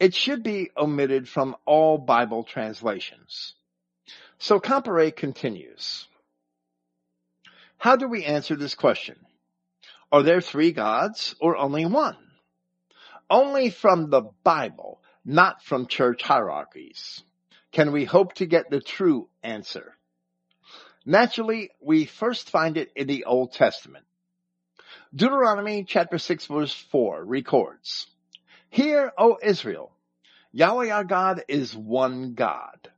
It 0.00 0.14
should 0.14 0.42
be 0.42 0.70
omitted 0.76 1.28
from 1.28 1.54
all 1.66 1.98
Bible 1.98 2.42
translations. 2.42 3.54
So 4.38 4.58
Comparet 4.58 5.14
continues. 5.14 6.08
How 7.76 7.96
do 7.96 8.08
we 8.08 8.24
answer 8.24 8.56
this 8.56 8.74
question? 8.74 9.16
Are 10.10 10.22
there 10.22 10.40
three 10.40 10.72
gods 10.72 11.36
or 11.38 11.58
only 11.58 11.84
one? 11.84 12.16
Only 13.28 13.68
from 13.68 14.08
the 14.08 14.22
Bible, 14.42 15.02
not 15.24 15.62
from 15.62 15.86
church 15.86 16.22
hierarchies, 16.22 17.22
can 17.70 17.92
we 17.92 18.04
hope 18.06 18.32
to 18.34 18.46
get 18.46 18.70
the 18.70 18.80
true 18.80 19.28
answer. 19.42 19.96
Naturally, 21.04 21.70
we 21.80 22.06
first 22.06 22.50
find 22.50 22.76
it 22.76 22.90
in 22.96 23.06
the 23.06 23.24
Old 23.24 23.52
Testament. 23.52 24.04
Deuteronomy 25.14 25.84
chapter 25.84 26.18
6 26.18 26.46
verse 26.46 26.74
4 26.90 27.24
records, 27.24 28.06
Hear, 28.70 29.12
O 29.18 29.36
Israel, 29.42 29.90
Yahweh 30.52 30.90
our 30.90 31.02
God 31.02 31.42
is 31.48 31.76
one 31.76 32.34
God. 32.34 32.88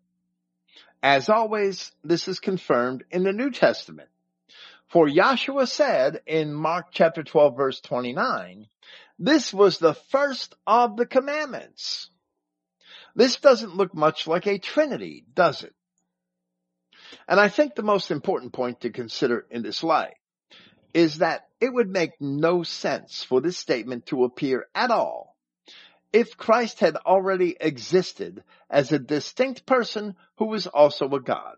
As 1.03 1.31
always, 1.31 1.93
this 2.05 2.29
is 2.29 2.41
confirmed 2.41 3.05
in 3.11 3.23
the 3.23 3.33
New 3.33 3.51
Testament. 3.51 4.11
For 4.89 5.09
Yahshua 5.09 5.67
said 5.67 6.21
in 6.27 6.53
Mark 6.53 6.89
chapter 6.93 7.23
12 7.23 7.57
verse 7.57 7.81
29, 7.81 8.67
this 9.19 9.55
was 9.55 9.79
the 9.79 9.95
first 9.95 10.55
of 10.67 10.99
the 10.99 11.07
commandments. 11.07 12.11
This 13.17 13.37
doesn't 13.37 13.75
look 13.75 13.95
much 13.95 14.27
like 14.27 14.47
a 14.47 14.59
trinity, 14.59 15.25
does 15.35 15.63
it? 15.63 15.75
And 17.27 17.41
I 17.41 17.49
think 17.49 17.75
the 17.75 17.83
most 17.83 18.11
important 18.11 18.53
point 18.53 18.83
to 18.83 18.91
consider 18.91 19.47
in 19.51 19.63
this 19.63 19.83
light 19.83 20.17
is 20.93 21.19
that 21.19 21.49
it 21.61 21.73
would 21.73 21.89
make 21.89 22.21
no 22.21 22.63
sense 22.63 23.25
for 23.25 23.41
this 23.41 23.57
statement 23.57 24.07
to 24.07 24.25
appear 24.25 24.67
at 24.75 24.91
all 24.91 25.32
if 26.13 26.37
Christ 26.37 26.81
had 26.81 26.97
already 26.97 27.57
existed 27.59 28.43
as 28.69 28.93
a 28.93 28.99
distinct 28.99 29.67
person 29.67 30.17
who 30.37 30.47
was 30.47 30.67
also 30.67 31.09
a 31.09 31.21
God. 31.21 31.57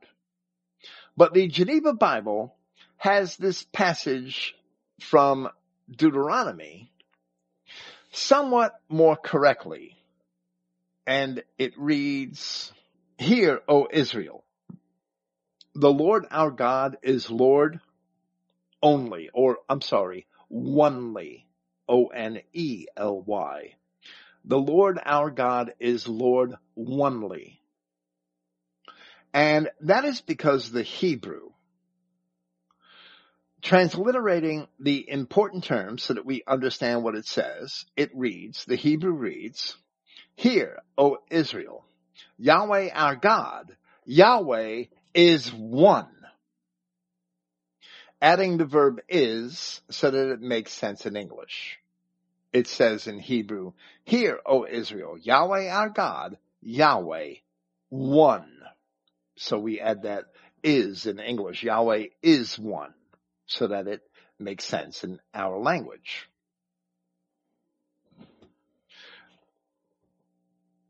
But 1.17 1.33
the 1.35 1.49
Geneva 1.49 1.93
Bible 1.93 2.55
has 2.97 3.37
this 3.37 3.65
passage 3.73 4.55
from 5.01 5.49
Deuteronomy 5.91 6.91
somewhat 8.13 8.81
more 8.89 9.17
correctly. 9.17 9.97
And 11.07 11.43
it 11.59 11.75
reads, 11.77 12.73
Hear, 13.19 13.61
O 13.69 13.89
Israel, 13.91 14.45
the 15.75 15.93
Lord 15.93 16.27
our 16.31 16.51
God 16.51 16.97
is 17.03 17.31
Lord 17.31 17.81
only, 18.83 19.31
or 19.35 19.59
I'm 19.69 19.81
sorry, 19.81 20.27
onely, 20.51 21.47
O-N-E-L-Y. 21.89 23.75
The 24.45 24.59
Lord 24.59 24.99
our 25.05 25.31
God 25.31 25.75
is 25.81 26.07
Lord 26.07 26.55
onely. 26.77 27.61
And 29.33 29.71
that 29.81 30.05
is 30.05 30.21
because 30.21 30.71
the 30.71 30.83
Hebrew, 30.83 31.51
transliterating 33.63 34.69
the 34.79 35.09
important 35.09 35.65
terms 35.65 36.03
so 36.03 36.15
that 36.15 36.27
we 36.27 36.45
understand 36.47 37.03
what 37.03 37.15
it 37.15 37.27
says, 37.27 37.85
it 37.97 38.11
reads, 38.15 38.65
the 38.65 38.77
Hebrew 38.77 39.13
reads, 39.13 39.77
Hear, 40.37 40.79
O 40.99 41.19
Israel, 41.31 41.85
Yahweh 42.39 42.91
our 42.93 43.17
God, 43.17 43.77
Yahweh 44.05 44.85
is 45.15 45.53
one 45.53 46.09
adding 48.25 48.57
the 48.57 48.65
verb 48.65 49.03
is 49.07 49.83
so 49.91 50.11
that 50.11 50.33
it 50.33 50.41
makes 50.41 50.73
sense 50.73 51.05
in 51.05 51.15
English. 51.15 51.79
It 52.55 52.69
says 52.69 53.09
in 53.09 53.19
Hebrew, 53.19 53.73
Hear, 54.05 54.39
O 54.47 54.65
Israel, 54.65 55.19
Yahweh 55.19 55.69
our 55.69 55.89
God, 55.89 56.39
Yahweh, 56.63 57.35
one. 57.89 58.53
So 59.37 59.59
we 59.59 59.81
add 59.81 60.05
that 60.05 60.27
is 60.63 61.05
in 61.07 61.19
English. 61.19 61.65
Yahweh 61.65 62.07
is 62.23 62.57
one 62.57 62.95
so 63.47 63.67
that 63.67 63.89
it 63.89 64.03
makes 64.39 64.65
sense 64.65 65.03
in 65.03 65.19
our 65.35 65.59
language. 65.59 66.29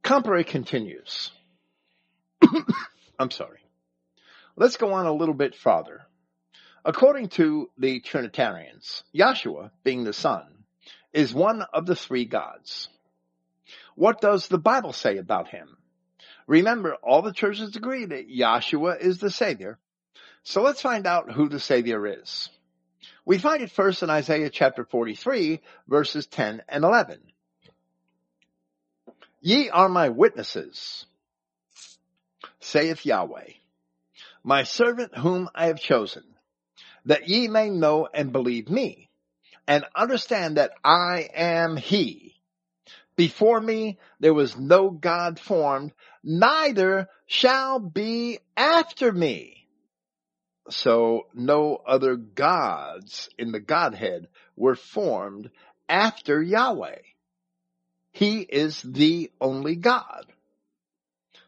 Comparet 0.02 0.48
continues. 0.48 1.30
I'm 3.18 3.30
sorry. 3.30 3.60
Let's 4.54 4.76
go 4.76 4.92
on 4.92 5.06
a 5.06 5.14
little 5.14 5.34
bit 5.34 5.54
farther. 5.54 6.02
According 6.84 7.30
to 7.30 7.70
the 7.78 8.00
Trinitarians, 8.00 9.02
Yahshua, 9.14 9.70
being 9.82 10.04
the 10.04 10.12
Son, 10.12 10.53
is 11.14 11.32
one 11.32 11.62
of 11.72 11.86
the 11.86 11.96
three 11.96 12.26
gods. 12.26 12.88
What 13.94 14.20
does 14.20 14.48
the 14.48 14.58
Bible 14.58 14.92
say 14.92 15.16
about 15.16 15.48
him? 15.48 15.76
Remember, 16.46 16.96
all 16.96 17.22
the 17.22 17.32
churches 17.32 17.76
agree 17.76 18.04
that 18.04 18.28
Yahshua 18.28 19.00
is 19.00 19.18
the 19.18 19.30
Savior. 19.30 19.78
So 20.42 20.62
let's 20.62 20.82
find 20.82 21.06
out 21.06 21.32
who 21.32 21.48
the 21.48 21.60
Savior 21.60 22.06
is. 22.06 22.50
We 23.24 23.38
find 23.38 23.62
it 23.62 23.70
first 23.70 24.02
in 24.02 24.10
Isaiah 24.10 24.50
chapter 24.50 24.84
43, 24.84 25.60
verses 25.88 26.26
10 26.26 26.62
and 26.68 26.84
11. 26.84 27.20
Ye 29.40 29.70
are 29.70 29.88
my 29.88 30.08
witnesses, 30.08 31.06
saith 32.60 33.06
Yahweh, 33.06 33.52
my 34.42 34.64
servant 34.64 35.16
whom 35.16 35.48
I 35.54 35.66
have 35.66 35.80
chosen 35.80 36.24
that 37.06 37.28
ye 37.28 37.48
may 37.48 37.70
know 37.70 38.08
and 38.12 38.32
believe 38.32 38.68
me 38.68 39.10
and 39.66 39.84
understand 39.94 40.56
that 40.56 40.72
I 40.84 41.28
am 41.34 41.76
he. 41.76 42.34
Before 43.16 43.60
me 43.60 43.98
there 44.20 44.34
was 44.34 44.56
no 44.56 44.90
God 44.90 45.38
formed, 45.38 45.92
neither 46.22 47.08
shall 47.26 47.78
be 47.78 48.38
after 48.56 49.12
me. 49.12 49.66
So 50.70 51.26
no 51.34 51.76
other 51.76 52.16
gods 52.16 53.28
in 53.38 53.52
the 53.52 53.60
Godhead 53.60 54.28
were 54.56 54.74
formed 54.74 55.50
after 55.88 56.42
Yahweh. 56.42 56.98
He 58.12 58.40
is 58.40 58.80
the 58.82 59.30
only 59.40 59.76
God. 59.76 60.26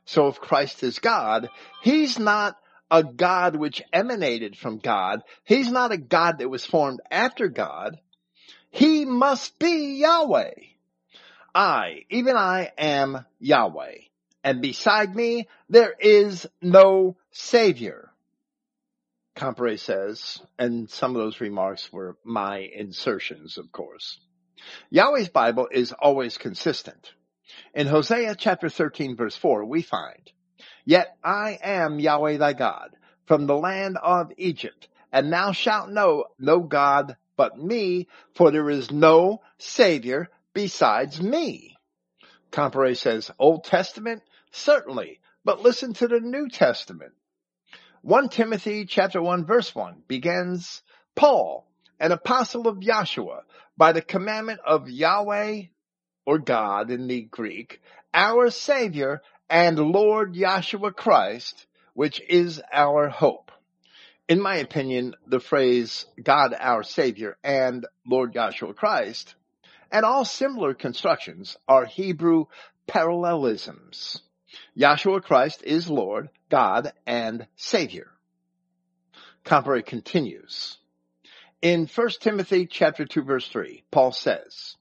So 0.04 0.28
if 0.28 0.40
Christ 0.40 0.82
is 0.82 0.98
God, 0.98 1.48
he's 1.82 2.18
not 2.18 2.56
a 2.90 3.02
God 3.02 3.56
which 3.56 3.82
emanated 3.92 4.56
from 4.56 4.78
God. 4.78 5.22
He's 5.44 5.70
not 5.70 5.92
a 5.92 5.96
God 5.96 6.38
that 6.38 6.48
was 6.48 6.64
formed 6.64 7.00
after 7.10 7.48
God. 7.48 7.98
He 8.70 9.04
must 9.04 9.58
be 9.58 9.98
Yahweh. 10.00 10.52
I, 11.54 12.04
even 12.10 12.36
I 12.36 12.72
am 12.76 13.24
Yahweh. 13.38 13.94
And 14.44 14.60
beside 14.60 15.14
me, 15.16 15.48
there 15.68 15.94
is 15.98 16.46
no 16.60 17.16
Savior. 17.30 18.10
Comparet 19.34 19.80
says, 19.80 20.40
and 20.58 20.88
some 20.88 21.16
of 21.16 21.22
those 21.22 21.40
remarks 21.40 21.92
were 21.92 22.16
my 22.24 22.58
insertions, 22.58 23.58
of 23.58 23.72
course. 23.72 24.18
Yahweh's 24.90 25.28
Bible 25.28 25.68
is 25.70 25.92
always 25.92 26.38
consistent. 26.38 27.12
In 27.74 27.86
Hosea 27.86 28.34
chapter 28.34 28.68
13 28.68 29.16
verse 29.16 29.36
4, 29.36 29.64
we 29.64 29.82
find, 29.82 30.30
Yet 30.84 31.16
I 31.22 31.58
am 31.62 31.98
Yahweh 31.98 32.38
thy 32.38 32.52
God 32.52 32.96
from 33.26 33.46
the 33.46 33.56
land 33.56 33.98
of 34.02 34.32
Egypt, 34.36 34.88
and 35.12 35.32
thou 35.32 35.52
shalt 35.52 35.90
know 35.90 36.26
no 36.38 36.60
God 36.60 37.16
but 37.36 37.58
me, 37.58 38.08
for 38.34 38.50
there 38.50 38.70
is 38.70 38.90
no 38.90 39.42
Savior 39.58 40.28
besides 40.54 41.20
me. 41.20 41.76
Comparet 42.50 42.98
says, 42.98 43.30
Old 43.38 43.64
Testament? 43.64 44.22
Certainly, 44.50 45.20
but 45.44 45.62
listen 45.62 45.92
to 45.94 46.08
the 46.08 46.20
New 46.20 46.48
Testament. 46.48 47.12
1 48.02 48.28
Timothy 48.28 48.86
chapter 48.86 49.20
1 49.20 49.44
verse 49.46 49.74
1 49.74 50.02
begins, 50.08 50.82
Paul, 51.14 51.66
an 51.98 52.12
apostle 52.12 52.68
of 52.68 52.78
Yahshua, 52.78 53.40
by 53.76 53.92
the 53.92 54.02
commandment 54.02 54.60
of 54.64 54.88
Yahweh, 54.88 55.62
or 56.24 56.38
God 56.38 56.90
in 56.90 57.06
the 57.06 57.22
Greek, 57.22 57.80
our 58.12 58.50
Savior 58.50 59.22
and 59.48 59.78
Lord 59.78 60.34
Yahshua 60.34 60.94
Christ, 60.94 61.66
which 61.94 62.20
is 62.28 62.60
our 62.72 63.08
hope. 63.08 63.45
In 64.28 64.40
my 64.40 64.56
opinion, 64.56 65.14
the 65.26 65.38
phrase 65.38 66.04
God 66.20 66.52
our 66.58 66.82
Savior 66.82 67.36
and 67.44 67.86
Lord 68.04 68.34
Yahshua 68.34 68.74
Christ 68.74 69.36
and 69.92 70.04
all 70.04 70.24
similar 70.24 70.74
constructions 70.74 71.56
are 71.68 71.84
Hebrew 71.84 72.46
parallelisms. 72.88 74.20
Yahshua 74.76 75.22
Christ 75.22 75.62
is 75.62 75.88
Lord, 75.88 76.28
God, 76.50 76.92
and 77.06 77.46
Savior. 77.54 78.10
Comparet 79.44 79.86
continues. 79.86 80.76
In 81.62 81.86
1 81.86 82.08
Timothy 82.20 82.66
chapter 82.66 83.04
2 83.04 83.22
verse 83.22 83.46
3, 83.48 83.84
Paul 83.92 84.10
says, 84.10 84.76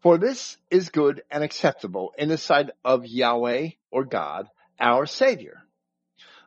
For 0.00 0.16
this 0.16 0.56
is 0.70 0.88
good 0.88 1.22
and 1.30 1.44
acceptable 1.44 2.14
in 2.16 2.30
the 2.30 2.38
sight 2.38 2.70
of 2.86 3.04
Yahweh 3.04 3.70
or 3.90 4.04
God, 4.04 4.48
our 4.80 5.04
Savior. 5.04 5.61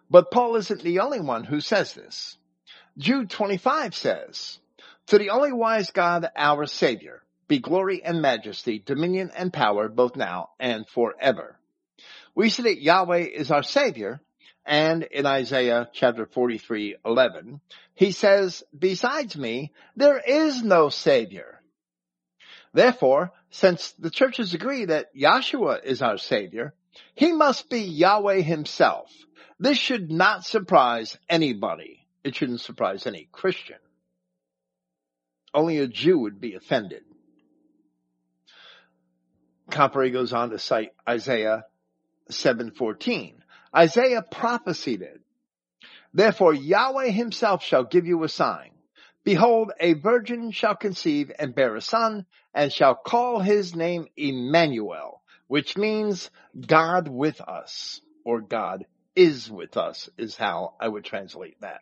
But 0.09 0.31
Paul 0.31 0.55
isn't 0.57 0.81
the 0.81 0.99
only 0.99 1.19
one 1.19 1.43
who 1.43 1.59
says 1.59 1.93
this. 1.93 2.37
Jude 2.97 3.29
25 3.29 3.95
says, 3.95 4.59
To 5.07 5.17
the 5.17 5.31
only 5.31 5.51
wise 5.51 5.91
God, 5.91 6.29
our 6.35 6.65
Savior, 6.65 7.23
be 7.47 7.59
glory 7.59 8.03
and 8.03 8.21
majesty, 8.21 8.79
dominion 8.79 9.31
and 9.35 9.51
power, 9.51 9.89
both 9.89 10.15
now 10.15 10.49
and 10.59 10.87
forever. 10.87 11.59
We 12.33 12.49
see 12.49 12.63
that 12.63 12.81
Yahweh 12.81 13.27
is 13.33 13.51
our 13.51 13.63
Savior, 13.63 14.21
and 14.65 15.03
in 15.03 15.25
Isaiah 15.25 15.89
chapter 15.93 16.25
43, 16.25 16.97
11, 17.05 17.61
he 17.93 18.11
says, 18.11 18.63
besides 18.77 19.37
me, 19.37 19.71
there 19.95 20.17
is 20.17 20.63
no 20.63 20.89
Savior. 20.89 21.61
Therefore, 22.73 23.31
since 23.51 23.91
the 23.93 24.09
churches 24.09 24.53
agree 24.53 24.85
that 24.85 25.15
Yahshua 25.15 25.85
is 25.85 26.01
our 26.01 26.17
Savior, 26.17 26.73
he 27.13 27.31
must 27.31 27.69
be 27.69 27.81
Yahweh 27.81 28.41
himself. 28.41 29.11
This 29.59 29.77
should 29.77 30.11
not 30.11 30.45
surprise 30.45 31.17
anybody. 31.29 32.05
It 32.23 32.35
shouldn't 32.35 32.61
surprise 32.61 33.07
any 33.07 33.29
Christian. 33.31 33.77
Only 35.53 35.77
a 35.77 35.87
Jew 35.87 36.19
would 36.19 36.41
be 36.41 36.55
offended. 36.55 37.03
Comparet 39.69 40.11
goes 40.11 40.33
on 40.33 40.49
to 40.49 40.59
cite 40.59 40.91
Isaiah 41.07 41.65
7:14. 42.29 43.41
Isaiah 43.73 44.21
prophesied 44.21 45.01
it. 45.01 45.21
Therefore 46.13 46.53
Yahweh 46.53 47.09
himself 47.09 47.63
shall 47.63 47.83
give 47.85 48.05
you 48.05 48.23
a 48.23 48.29
sign. 48.29 48.71
Behold, 49.23 49.71
a 49.79 49.93
virgin 49.93 50.51
shall 50.51 50.75
conceive 50.75 51.31
and 51.39 51.55
bear 51.55 51.75
a 51.75 51.81
son 51.81 52.25
and 52.53 52.71
shall 52.71 52.95
call 52.95 53.39
his 53.39 53.75
name 53.75 54.07
Emmanuel, 54.15 55.23
which 55.47 55.77
means 55.77 56.29
God 56.67 57.07
with 57.07 57.41
us 57.41 58.01
or 58.23 58.41
God 58.41 58.85
is 59.15 59.49
with 59.49 59.77
us 59.77 60.09
is 60.17 60.35
how 60.35 60.73
I 60.79 60.87
would 60.87 61.05
translate 61.05 61.59
that. 61.61 61.81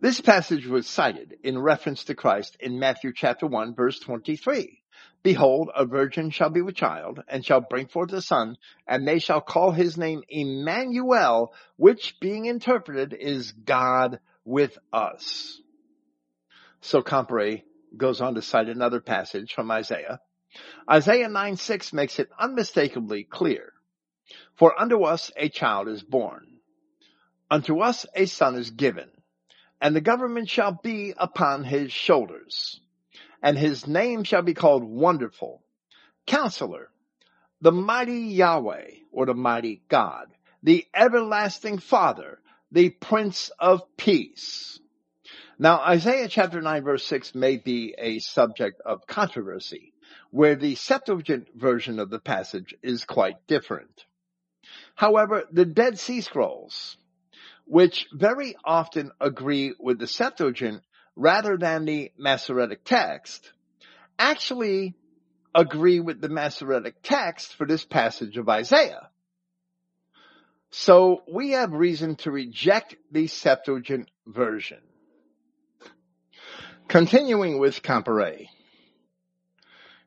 This 0.00 0.20
passage 0.20 0.66
was 0.66 0.86
cited 0.86 1.38
in 1.42 1.58
reference 1.58 2.04
to 2.04 2.14
Christ 2.14 2.56
in 2.60 2.78
Matthew 2.78 3.12
chapter 3.14 3.46
1 3.46 3.74
verse 3.74 3.98
23. 3.98 4.82
Behold, 5.22 5.70
a 5.74 5.86
virgin 5.86 6.30
shall 6.30 6.50
be 6.50 6.60
with 6.60 6.76
child 6.76 7.22
and 7.28 7.44
shall 7.44 7.60
bring 7.60 7.88
forth 7.88 8.12
a 8.12 8.20
son 8.20 8.56
and 8.86 9.08
they 9.08 9.18
shall 9.18 9.40
call 9.40 9.72
his 9.72 9.96
name 9.96 10.22
Emmanuel, 10.28 11.54
which 11.76 12.20
being 12.20 12.44
interpreted 12.44 13.14
is 13.18 13.52
God 13.52 14.20
with 14.44 14.78
us. 14.92 15.60
So 16.82 17.02
Comparet 17.02 17.64
goes 17.96 18.20
on 18.20 18.34
to 18.34 18.42
cite 18.42 18.68
another 18.68 19.00
passage 19.00 19.54
from 19.54 19.70
Isaiah. 19.70 20.20
Isaiah 20.88 21.28
9 21.28 21.56
6 21.56 21.92
makes 21.92 22.18
it 22.18 22.30
unmistakably 22.38 23.24
clear. 23.24 23.72
For 24.56 24.78
unto 24.78 25.02
us 25.02 25.30
a 25.36 25.48
child 25.48 25.88
is 25.88 26.02
born. 26.02 26.46
Unto 27.50 27.80
us 27.80 28.06
a 28.14 28.26
son 28.26 28.56
is 28.56 28.70
given 28.70 29.10
and 29.80 29.94
the 29.94 30.00
government 30.00 30.48
shall 30.48 30.72
be 30.82 31.14
upon 31.16 31.64
his 31.64 31.92
shoulders. 31.92 32.80
And 33.42 33.58
his 33.58 33.86
name 33.86 34.24
shall 34.24 34.42
be 34.42 34.54
called 34.54 34.82
Wonderful, 34.82 35.62
Counselor, 36.26 36.90
the 37.60 37.72
Mighty 37.72 38.20
Yahweh, 38.20 38.90
or 39.12 39.26
the 39.26 39.34
Mighty 39.34 39.82
God, 39.88 40.28
the 40.62 40.86
Everlasting 40.94 41.78
Father, 41.78 42.40
the 42.72 42.90
Prince 42.90 43.50
of 43.58 43.82
Peace. 43.96 44.80
Now, 45.58 45.78
Isaiah 45.78 46.28
chapter 46.28 46.60
9 46.60 46.82
verse 46.82 47.06
6 47.06 47.34
may 47.34 47.56
be 47.56 47.94
a 47.96 48.18
subject 48.18 48.80
of 48.84 49.06
controversy, 49.06 49.92
where 50.30 50.56
the 50.56 50.74
Septuagint 50.74 51.48
version 51.54 51.98
of 51.98 52.10
the 52.10 52.18
passage 52.18 52.74
is 52.82 53.04
quite 53.04 53.46
different. 53.46 54.04
However, 54.96 55.44
the 55.52 55.66
Dead 55.66 55.98
Sea 55.98 56.22
Scrolls, 56.22 56.96
which 57.66 58.06
very 58.12 58.56
often 58.64 59.12
agree 59.20 59.74
with 59.78 59.98
the 59.98 60.06
Septuagint 60.06 60.82
rather 61.14 61.58
than 61.58 61.84
the 61.84 62.12
Masoretic 62.16 62.82
text, 62.82 63.52
actually 64.18 64.94
agree 65.54 66.00
with 66.00 66.20
the 66.20 66.30
Masoretic 66.30 67.02
text 67.02 67.54
for 67.56 67.66
this 67.66 67.84
passage 67.84 68.38
of 68.38 68.48
Isaiah. 68.48 69.10
So 70.70 71.22
we 71.30 71.50
have 71.50 71.72
reason 71.72 72.16
to 72.16 72.30
reject 72.30 72.96
the 73.12 73.26
Septuagint 73.26 74.10
version. 74.26 74.80
Continuing 76.88 77.58
with 77.58 77.82
Comparet, 77.82 78.46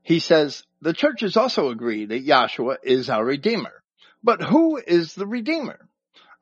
he 0.01 0.19
says, 0.19 0.63
the 0.81 0.93
churches 0.93 1.37
also 1.37 1.69
agree 1.69 2.05
that 2.05 2.25
Yahshua 2.25 2.77
is 2.83 3.09
our 3.09 3.23
Redeemer. 3.23 3.78
But 4.23 4.41
who 4.41 4.77
is 4.77 5.13
the 5.13 5.27
Redeemer? 5.27 5.79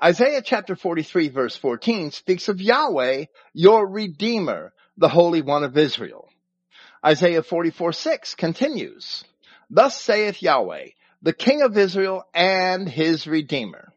Isaiah 0.04 0.42
chapter 0.42 0.76
43 0.76 1.30
verse 1.30 1.56
14 1.56 2.12
speaks 2.12 2.48
of 2.50 2.62
Yahweh, 2.62 3.26
your 3.54 3.88
Redeemer, 3.88 4.74
the 4.98 5.10
Holy 5.10 5.42
One 5.42 5.64
of 5.64 5.78
Israel. 5.78 6.30
Isaiah 7.06 7.44
44 7.44 7.94
6 7.94 8.36
continues, 8.36 9.24
Thus 9.70 10.00
saith 10.00 10.42
Yahweh, 10.42 10.90
the 11.22 11.34
King 11.34 11.62
of 11.62 11.78
Israel 11.78 12.24
and 12.34 12.90
his 12.90 13.28
Redeemer. 13.28 13.92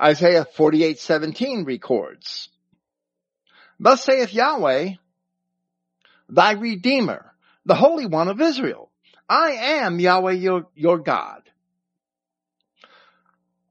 Isaiah 0.00 0.44
48 0.44 0.98
17 0.98 1.64
records, 1.64 2.48
Thus 3.78 4.04
saith 4.04 4.32
Yahweh, 4.32 4.94
thy 6.28 6.52
Redeemer, 6.52 7.32
the 7.66 7.74
Holy 7.74 8.06
One 8.06 8.28
of 8.28 8.40
Israel. 8.40 8.90
I 9.28 9.52
am 9.52 9.98
Yahweh 9.98 10.32
your, 10.32 10.68
your 10.74 10.98
God 10.98 11.42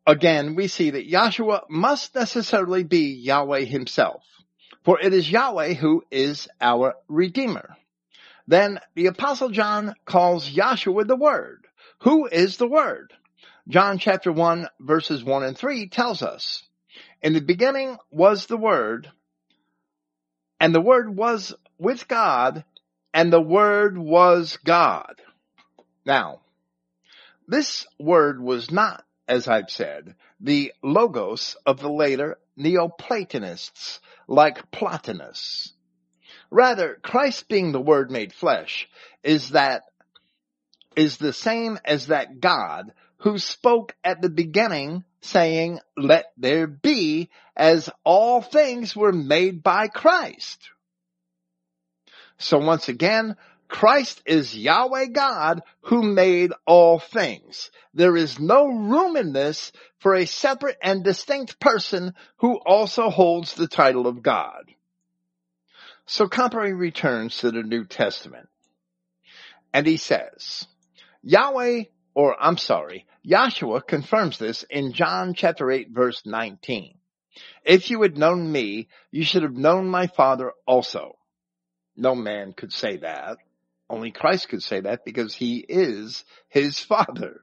again, 0.05 0.55
we 0.55 0.67
see 0.67 0.91
that 0.91 1.09
Yahshua 1.09 1.69
must 1.69 2.15
necessarily 2.15 2.83
be 2.83 3.13
Yahweh 3.13 3.61
himself, 3.61 4.23
for 4.83 4.99
it 4.99 5.13
is 5.13 5.29
Yahweh 5.29 5.73
who 5.73 6.03
is 6.11 6.47
our 6.61 6.95
Redeemer. 7.07 7.75
Then 8.47 8.79
the 8.93 9.07
Apostle 9.07 9.49
John 9.49 9.95
calls 10.05 10.49
Yahshua 10.49 11.07
the 11.07 11.15
Word. 11.15 11.67
Who 12.01 12.27
is 12.27 12.57
the 12.57 12.67
Word? 12.67 13.13
John 13.67 13.97
chapter 13.97 14.31
1 14.31 14.69
verses 14.79 15.23
1 15.23 15.43
and 15.43 15.57
3 15.57 15.89
tells 15.89 16.21
us, 16.21 16.63
In 17.21 17.33
the 17.33 17.41
beginning 17.41 17.97
was 18.11 18.45
the 18.45 18.57
Word, 18.57 19.09
and 20.59 20.73
the 20.73 20.81
Word 20.81 21.15
was 21.15 21.55
with 21.79 22.07
God, 22.07 22.63
and 23.13 23.33
the 23.33 23.41
Word 23.41 23.97
was 23.97 24.57
God. 24.63 25.15
Now, 26.05 26.41
this 27.47 27.87
Word 27.99 28.39
was 28.39 28.69
not 28.69 29.04
as 29.27 29.47
I've 29.47 29.69
said, 29.69 30.15
the 30.39 30.73
logos 30.83 31.55
of 31.65 31.79
the 31.79 31.89
later 31.89 32.37
Neoplatonists 32.57 33.99
like 34.27 34.71
Plotinus. 34.71 35.73
Rather, 36.51 36.97
Christ 37.01 37.47
being 37.47 37.71
the 37.71 37.81
Word 37.81 38.11
made 38.11 38.33
flesh 38.33 38.87
is 39.23 39.49
that, 39.49 39.83
is 40.95 41.17
the 41.17 41.33
same 41.33 41.79
as 41.83 42.07
that 42.07 42.39
God 42.39 42.93
who 43.17 43.37
spoke 43.37 43.95
at 44.03 44.21
the 44.21 44.29
beginning 44.29 45.03
saying, 45.21 45.79
let 45.97 46.25
there 46.37 46.67
be 46.67 47.29
as 47.55 47.89
all 48.03 48.41
things 48.41 48.95
were 48.95 49.11
made 49.11 49.63
by 49.63 49.87
Christ. 49.87 50.69
So 52.37 52.59
once 52.59 52.89
again, 52.89 53.35
Christ 53.67 54.21
is 54.25 54.55
Yahweh 54.55 55.07
God 55.07 55.61
who 55.81 56.03
made 56.03 56.51
all 56.65 56.99
things. 56.99 57.71
There 57.93 58.15
is 58.15 58.39
no 58.39 58.67
room 58.67 59.15
in 59.15 59.33
this 59.33 59.71
for 59.99 60.15
a 60.15 60.25
separate 60.25 60.77
and 60.81 61.03
distinct 61.03 61.59
person 61.59 62.13
who 62.37 62.59
also 62.65 63.09
holds 63.09 63.53
the 63.53 63.67
title 63.67 64.07
of 64.07 64.21
God. 64.21 64.65
So 66.05 66.27
Comparet 66.27 66.75
returns 66.75 67.37
to 67.39 67.51
the 67.51 67.63
New 67.63 67.85
Testament 67.85 68.49
and 69.73 69.87
he 69.87 69.97
says, 69.97 70.67
Yahweh, 71.23 71.85
or 72.13 72.35
I'm 72.39 72.57
sorry, 72.57 73.05
Yahshua 73.27 73.85
confirms 73.85 74.37
this 74.37 74.63
in 74.69 74.93
John 74.93 75.33
chapter 75.33 75.71
8 75.71 75.89
verse 75.89 76.21
19. 76.25 76.97
If 77.65 77.89
you 77.89 78.01
had 78.03 78.17
known 78.17 78.51
me, 78.51 78.87
you 79.11 79.23
should 79.23 79.43
have 79.43 79.57
known 79.57 79.87
my 79.87 80.07
father 80.07 80.53
also. 80.65 81.17
No 81.97 82.13
man 82.13 82.53
could 82.53 82.71
say 82.71 82.97
that. 82.97 83.37
Only 83.89 84.11
Christ 84.11 84.49
could 84.49 84.63
say 84.63 84.79
that 84.81 85.05
because 85.05 85.33
he 85.35 85.57
is 85.57 86.23
his 86.49 86.79
father. 86.79 87.41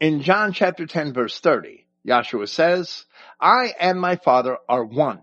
In 0.00 0.22
John 0.22 0.52
chapter 0.52 0.86
10 0.86 1.12
verse 1.12 1.38
30, 1.40 1.86
Yahshua 2.06 2.48
says, 2.48 3.04
I 3.40 3.72
and 3.78 4.00
my 4.00 4.16
father 4.16 4.58
are 4.68 4.84
one. 4.84 5.22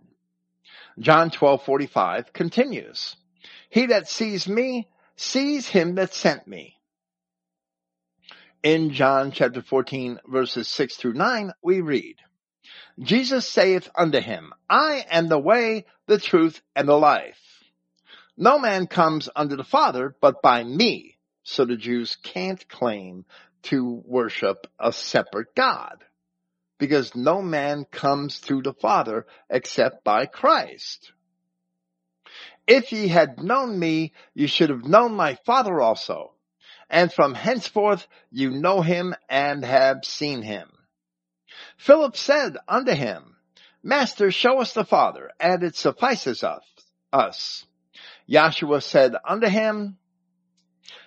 John 1.00 1.32
12:45 1.32 2.34
continues, 2.34 3.16
He 3.70 3.88
that 3.88 4.08
sees 4.08 4.48
me 4.48 4.88
sees 5.16 5.68
him 5.68 5.96
that 5.96 6.14
sent 6.14 6.48
me. 6.48 6.78
In 8.64 8.92
John 8.92 9.32
chapter 9.32 9.62
14 9.62 10.20
verses 10.26 10.68
6 10.68 10.96
through 10.96 11.14
9 11.14 11.52
we 11.62 11.82
read, 11.82 12.16
Jesus 13.00 13.48
saith 13.48 13.90
unto 13.96 14.20
him, 14.20 14.54
I 14.70 15.06
am 15.10 15.28
the 15.28 15.40
way, 15.40 15.86
the 16.08 16.20
truth, 16.20 16.62
and 16.76 16.88
the 16.88 16.98
life. 16.98 17.53
No 18.38 18.58
man 18.58 18.88
comes 18.88 19.30
unto 19.36 19.56
the 19.56 19.64
Father 19.64 20.16
but 20.20 20.42
by 20.42 20.64
me. 20.64 21.18
So 21.44 21.66
the 21.66 21.78
Jews 21.78 22.16
can't 22.16 22.68
claim 22.70 23.26
to 23.64 24.02
worship 24.06 24.68
a 24.80 24.92
separate 24.92 25.56
God 25.56 26.04
because 26.78 27.16
no 27.16 27.42
man 27.42 27.86
comes 27.86 28.42
to 28.42 28.62
the 28.62 28.74
Father 28.74 29.26
except 29.50 30.04
by 30.04 30.26
Christ. 30.26 31.12
If 32.66 32.92
ye 32.92 33.08
had 33.08 33.44
known 33.44 33.78
me, 33.78 34.14
you 34.34 34.48
should 34.48 34.70
have 34.70 34.86
known 34.86 35.14
my 35.14 35.36
Father 35.46 35.80
also. 35.82 36.34
And 36.90 37.12
from 37.12 37.34
henceforth 37.34 38.08
you 38.32 38.52
know 38.52 38.82
him 38.82 39.16
and 39.30 39.64
have 39.64 40.06
seen 40.06 40.42
him. 40.42 40.72
Philip 41.78 42.16
said 42.16 42.58
unto 42.68 42.94
him, 42.94 43.36
Master, 43.82 44.32
show 44.32 44.60
us 44.60 44.74
the 44.74 44.86
Father, 44.86 45.32
and 45.40 45.64
it 45.64 45.76
suffices 45.76 46.44
us. 47.12 47.66
Yahshua 48.30 48.82
said 48.82 49.16
unto 49.28 49.48
him, 49.48 49.98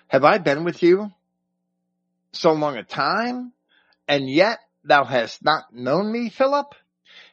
Have 0.07 0.23
I 0.23 0.37
been 0.37 0.63
with 0.63 0.83
you 0.83 1.11
so 2.31 2.53
long 2.53 2.77
a 2.77 2.83
time, 2.83 3.53
and 4.07 4.29
yet 4.29 4.59
thou 4.83 5.03
hast 5.03 5.43
not 5.43 5.73
known 5.73 6.11
me, 6.11 6.29
Philip? 6.29 6.73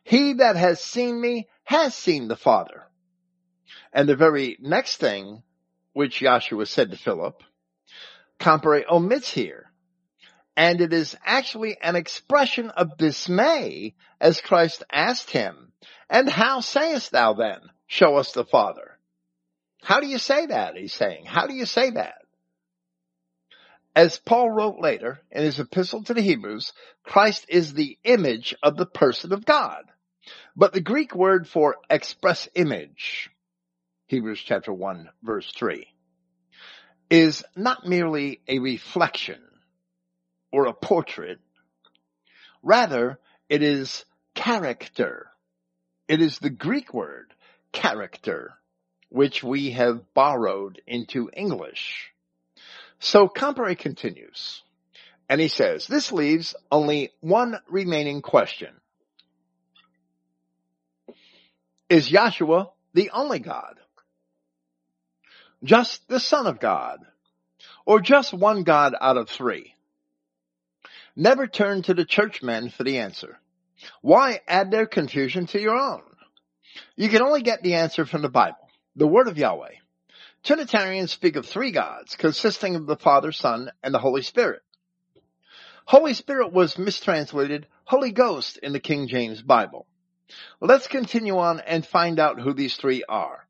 He 0.02 0.34
that 0.34 0.56
has 0.56 0.80
seen 0.80 1.20
me 1.20 1.48
has 1.64 1.94
seen 1.94 2.28
the 2.28 2.36
Father. 2.36 2.84
And 3.92 4.08
the 4.08 4.16
very 4.16 4.56
next 4.60 4.96
thing 4.96 5.42
which 5.92 6.20
Yahshua 6.20 6.66
said 6.66 6.90
to 6.90 6.96
Philip, 6.96 7.42
Comparet 8.38 8.86
omits 8.90 9.30
here. 9.30 9.70
And 10.56 10.80
it 10.80 10.92
is 10.92 11.16
actually 11.24 11.76
an 11.80 11.96
expression 11.96 12.70
of 12.70 12.96
dismay 12.96 13.94
as 14.20 14.40
Christ 14.40 14.82
asked 14.90 15.30
him, 15.30 15.72
And 16.08 16.28
how 16.28 16.60
sayest 16.60 17.12
thou 17.12 17.34
then, 17.34 17.60
show 17.86 18.16
us 18.16 18.32
the 18.32 18.44
Father? 18.44 18.93
How 19.84 20.00
do 20.00 20.06
you 20.06 20.16
say 20.16 20.46
that? 20.46 20.78
He's 20.78 20.94
saying, 20.94 21.26
how 21.26 21.46
do 21.46 21.52
you 21.52 21.66
say 21.66 21.90
that? 21.90 22.22
As 23.94 24.18
Paul 24.18 24.50
wrote 24.50 24.80
later 24.80 25.20
in 25.30 25.44
his 25.44 25.60
epistle 25.60 26.02
to 26.04 26.14
the 26.14 26.22
Hebrews, 26.22 26.72
Christ 27.02 27.44
is 27.50 27.74
the 27.74 27.98
image 28.02 28.54
of 28.62 28.78
the 28.78 28.86
person 28.86 29.34
of 29.34 29.44
God. 29.44 29.84
But 30.56 30.72
the 30.72 30.80
Greek 30.80 31.14
word 31.14 31.46
for 31.46 31.76
express 31.90 32.48
image, 32.54 33.30
Hebrews 34.06 34.40
chapter 34.42 34.72
1 34.72 35.10
verse 35.22 35.52
3, 35.54 35.86
is 37.10 37.44
not 37.54 37.86
merely 37.86 38.40
a 38.48 38.60
reflection 38.60 39.42
or 40.50 40.64
a 40.64 40.72
portrait. 40.72 41.40
Rather, 42.62 43.18
it 43.50 43.62
is 43.62 44.06
character. 44.34 45.26
It 46.08 46.22
is 46.22 46.38
the 46.38 46.48
Greek 46.48 46.94
word 46.94 47.34
character, 47.70 48.54
which 49.14 49.44
we 49.44 49.70
have 49.70 50.12
borrowed 50.12 50.82
into 50.88 51.30
English. 51.32 52.10
So 52.98 53.28
Comparet 53.28 53.78
continues, 53.78 54.60
and 55.28 55.40
he 55.40 55.46
says, 55.46 55.86
this 55.86 56.10
leaves 56.10 56.56
only 56.68 57.12
one 57.20 57.60
remaining 57.68 58.22
question. 58.22 58.74
Is 61.88 62.10
Yahshua 62.10 62.70
the 62.92 63.10
only 63.10 63.38
God? 63.38 63.76
Just 65.62 66.08
the 66.08 66.18
Son 66.18 66.48
of 66.48 66.58
God? 66.58 66.98
Or 67.86 68.00
just 68.00 68.34
one 68.34 68.64
God 68.64 68.96
out 69.00 69.16
of 69.16 69.28
three? 69.28 69.74
Never 71.14 71.46
turn 71.46 71.82
to 71.82 71.94
the 71.94 72.04
churchmen 72.04 72.70
for 72.70 72.82
the 72.82 72.98
answer. 72.98 73.38
Why 74.02 74.40
add 74.48 74.72
their 74.72 74.86
confusion 74.86 75.46
to 75.48 75.60
your 75.60 75.76
own? 75.76 76.02
You 76.96 77.08
can 77.08 77.22
only 77.22 77.42
get 77.42 77.62
the 77.62 77.74
answer 77.74 78.04
from 78.04 78.22
the 78.22 78.28
Bible, 78.28 78.63
the 78.96 79.06
Word 79.06 79.26
of 79.26 79.38
Yahweh. 79.38 79.74
Trinitarians 80.44 81.10
speak 81.10 81.36
of 81.36 81.46
three 81.46 81.72
gods 81.72 82.14
consisting 82.16 82.76
of 82.76 82.86
the 82.86 82.96
Father, 82.96 83.32
Son, 83.32 83.70
and 83.82 83.92
the 83.92 83.98
Holy 83.98 84.22
Spirit. 84.22 84.62
Holy 85.84 86.14
Spirit 86.14 86.52
was 86.52 86.78
mistranslated 86.78 87.66
Holy 87.84 88.12
Ghost 88.12 88.58
in 88.58 88.72
the 88.72 88.80
King 88.80 89.08
James 89.08 89.42
Bible. 89.42 89.86
Let's 90.60 90.86
continue 90.86 91.38
on 91.38 91.60
and 91.60 91.84
find 91.84 92.20
out 92.20 92.40
who 92.40 92.54
these 92.54 92.76
three 92.76 93.02
are. 93.08 93.46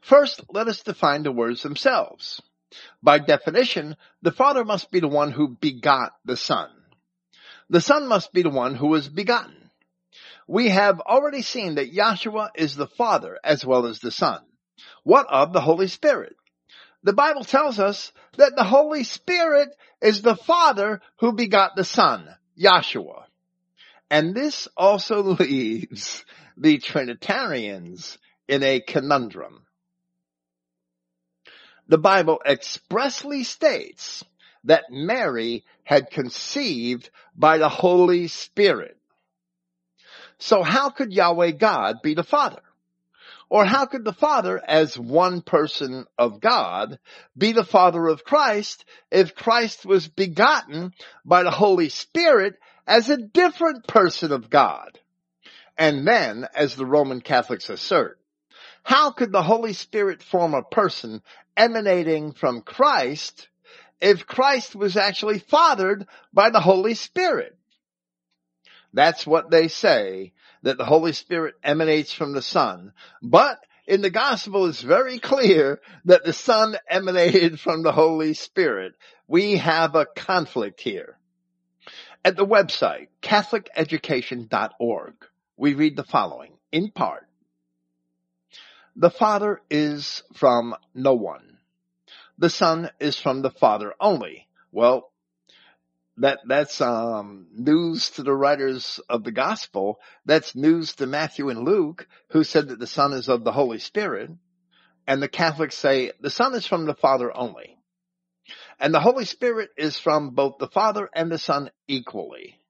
First, 0.00 0.42
let 0.50 0.68
us 0.68 0.82
define 0.82 1.22
the 1.22 1.32
words 1.32 1.62
themselves. 1.62 2.40
By 3.02 3.18
definition, 3.18 3.96
the 4.22 4.32
Father 4.32 4.64
must 4.64 4.90
be 4.90 5.00
the 5.00 5.08
one 5.08 5.32
who 5.32 5.56
begot 5.60 6.12
the 6.24 6.36
Son. 6.36 6.70
The 7.68 7.80
Son 7.80 8.08
must 8.08 8.32
be 8.32 8.42
the 8.42 8.50
one 8.50 8.74
who 8.74 8.88
was 8.88 9.08
begotten. 9.08 9.70
We 10.46 10.70
have 10.70 11.00
already 11.00 11.42
seen 11.42 11.74
that 11.74 11.92
Yahshua 11.92 12.50
is 12.54 12.74
the 12.74 12.86
Father 12.86 13.38
as 13.44 13.66
well 13.66 13.86
as 13.86 14.00
the 14.00 14.10
Son. 14.10 14.40
What 15.04 15.26
of 15.28 15.52
the 15.52 15.60
Holy 15.60 15.88
Spirit? 15.88 16.36
The 17.02 17.12
Bible 17.12 17.44
tells 17.44 17.78
us 17.78 18.12
that 18.36 18.56
the 18.56 18.64
Holy 18.64 19.04
Spirit 19.04 19.68
is 20.00 20.22
the 20.22 20.36
Father 20.36 21.00
who 21.18 21.32
begot 21.32 21.76
the 21.76 21.84
Son, 21.84 22.28
Yahshua. 22.60 23.24
And 24.10 24.34
this 24.34 24.68
also 24.76 25.22
leaves 25.38 26.24
the 26.56 26.78
Trinitarians 26.78 28.18
in 28.48 28.62
a 28.62 28.80
conundrum. 28.80 29.64
The 31.88 31.98
Bible 31.98 32.40
expressly 32.44 33.44
states 33.44 34.24
that 34.64 34.90
Mary 34.90 35.64
had 35.84 36.10
conceived 36.10 37.10
by 37.34 37.58
the 37.58 37.68
Holy 37.68 38.28
Spirit. 38.28 38.98
So 40.38 40.62
how 40.62 40.90
could 40.90 41.12
Yahweh 41.12 41.52
God 41.52 42.02
be 42.02 42.14
the 42.14 42.24
Father? 42.24 42.60
Or 43.50 43.64
how 43.64 43.86
could 43.86 44.04
the 44.04 44.12
Father, 44.12 44.62
as 44.62 44.98
one 44.98 45.40
person 45.40 46.06
of 46.18 46.40
God, 46.40 46.98
be 47.36 47.52
the 47.52 47.64
Father 47.64 48.06
of 48.08 48.24
Christ 48.24 48.84
if 49.10 49.34
Christ 49.34 49.86
was 49.86 50.06
begotten 50.06 50.92
by 51.24 51.42
the 51.42 51.50
Holy 51.50 51.88
Spirit 51.88 52.56
as 52.86 53.08
a 53.08 53.16
different 53.16 53.86
person 53.86 54.32
of 54.32 54.50
God? 54.50 54.98
And 55.78 56.06
then, 56.06 56.46
as 56.54 56.74
the 56.74 56.84
Roman 56.84 57.20
Catholics 57.20 57.70
assert, 57.70 58.18
how 58.82 59.12
could 59.12 59.32
the 59.32 59.42
Holy 59.42 59.72
Spirit 59.72 60.22
form 60.22 60.54
a 60.54 60.62
person 60.62 61.22
emanating 61.56 62.32
from 62.32 62.62
Christ 62.62 63.48
if 64.00 64.26
Christ 64.26 64.74
was 64.74 64.96
actually 64.96 65.38
fathered 65.38 66.06
by 66.32 66.50
the 66.50 66.60
Holy 66.60 66.94
Spirit? 66.94 67.56
That's 68.92 69.26
what 69.26 69.50
they 69.50 69.68
say, 69.68 70.32
that 70.62 70.78
the 70.78 70.84
Holy 70.84 71.12
Spirit 71.12 71.54
emanates 71.62 72.12
from 72.12 72.32
the 72.32 72.42
Son. 72.42 72.92
But 73.22 73.58
in 73.86 74.02
the 74.02 74.10
gospel 74.10 74.66
it's 74.66 74.82
very 74.82 75.18
clear 75.18 75.80
that 76.04 76.24
the 76.24 76.32
Son 76.32 76.76
emanated 76.88 77.58
from 77.60 77.82
the 77.82 77.92
Holy 77.92 78.34
Spirit. 78.34 78.94
We 79.26 79.56
have 79.56 79.94
a 79.94 80.06
conflict 80.06 80.80
here. 80.80 81.18
At 82.24 82.36
the 82.36 82.46
website, 82.46 83.08
catholiceducation.org, 83.22 85.14
we 85.56 85.74
read 85.74 85.96
the 85.96 86.04
following, 86.04 86.52
in 86.72 86.90
part. 86.90 87.26
The 88.96 89.10
Father 89.10 89.60
is 89.70 90.22
from 90.34 90.74
no 90.94 91.14
one. 91.14 91.58
The 92.36 92.50
Son 92.50 92.90
is 92.98 93.18
from 93.18 93.42
the 93.42 93.50
Father 93.50 93.94
only. 94.00 94.48
Well, 94.72 95.12
that 96.20 96.40
that's 96.46 96.80
um, 96.80 97.46
news 97.52 98.10
to 98.10 98.22
the 98.22 98.34
writers 98.34 99.00
of 99.08 99.24
the 99.24 99.32
gospel. 99.32 100.00
That's 100.24 100.54
news 100.54 100.94
to 100.96 101.06
Matthew 101.06 101.48
and 101.48 101.64
Luke, 101.64 102.06
who 102.30 102.44
said 102.44 102.68
that 102.68 102.78
the 102.78 102.86
Son 102.86 103.12
is 103.12 103.28
of 103.28 103.44
the 103.44 103.52
Holy 103.52 103.78
Spirit, 103.78 104.30
and 105.06 105.22
the 105.22 105.28
Catholics 105.28 105.76
say 105.76 106.12
the 106.20 106.30
Son 106.30 106.54
is 106.54 106.66
from 106.66 106.86
the 106.86 106.94
Father 106.94 107.34
only, 107.36 107.78
and 108.80 108.92
the 108.92 109.00
Holy 109.00 109.24
Spirit 109.24 109.70
is 109.76 109.98
from 109.98 110.30
both 110.30 110.58
the 110.58 110.68
Father 110.68 111.08
and 111.12 111.30
the 111.30 111.38
Son 111.38 111.70
equally. 111.86 112.60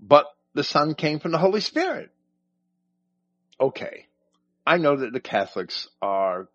But 0.00 0.26
the 0.54 0.64
Son 0.64 0.94
came 0.94 1.18
from 1.18 1.32
the 1.32 1.38
Holy 1.38 1.60
Spirit. 1.60 2.10
Okay, 3.60 4.06
I 4.66 4.78
know 4.78 4.96
that 4.96 5.12
the 5.12 5.20
Catholics 5.20 5.88
are 6.02 6.48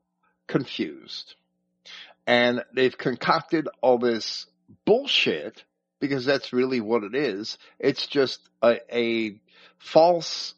confused. 0.48 1.36
And 2.28 2.64
they've 2.76 2.98
concocted 2.98 3.68
all 3.82 3.98
this 3.98 4.46
bullshit 4.86 5.64
because 6.00 6.26
that's 6.26 6.54
really 6.54 6.82
what 6.82 7.04
it 7.04 7.16
is. 7.16 7.58
It's 7.78 8.08
just 8.08 8.40
a, 8.62 8.80
a 8.96 9.40
false 9.78 10.54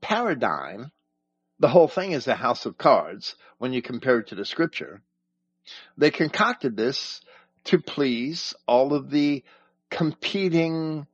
paradigm. 0.00 0.92
The 1.58 1.68
whole 1.68 1.88
thing 1.88 2.12
is 2.12 2.26
a 2.26 2.34
house 2.34 2.66
of 2.66 2.78
cards 2.78 3.34
when 3.58 3.72
you 3.72 3.82
compare 3.82 4.20
it 4.20 4.28
to 4.28 4.34
the 4.34 4.44
scripture. 4.44 5.02
They 5.98 6.10
concocted 6.10 6.76
this 6.76 7.20
to 7.64 7.78
please 7.78 8.54
all 8.66 8.94
of 8.94 9.10
the 9.10 9.44
competing 9.90 11.06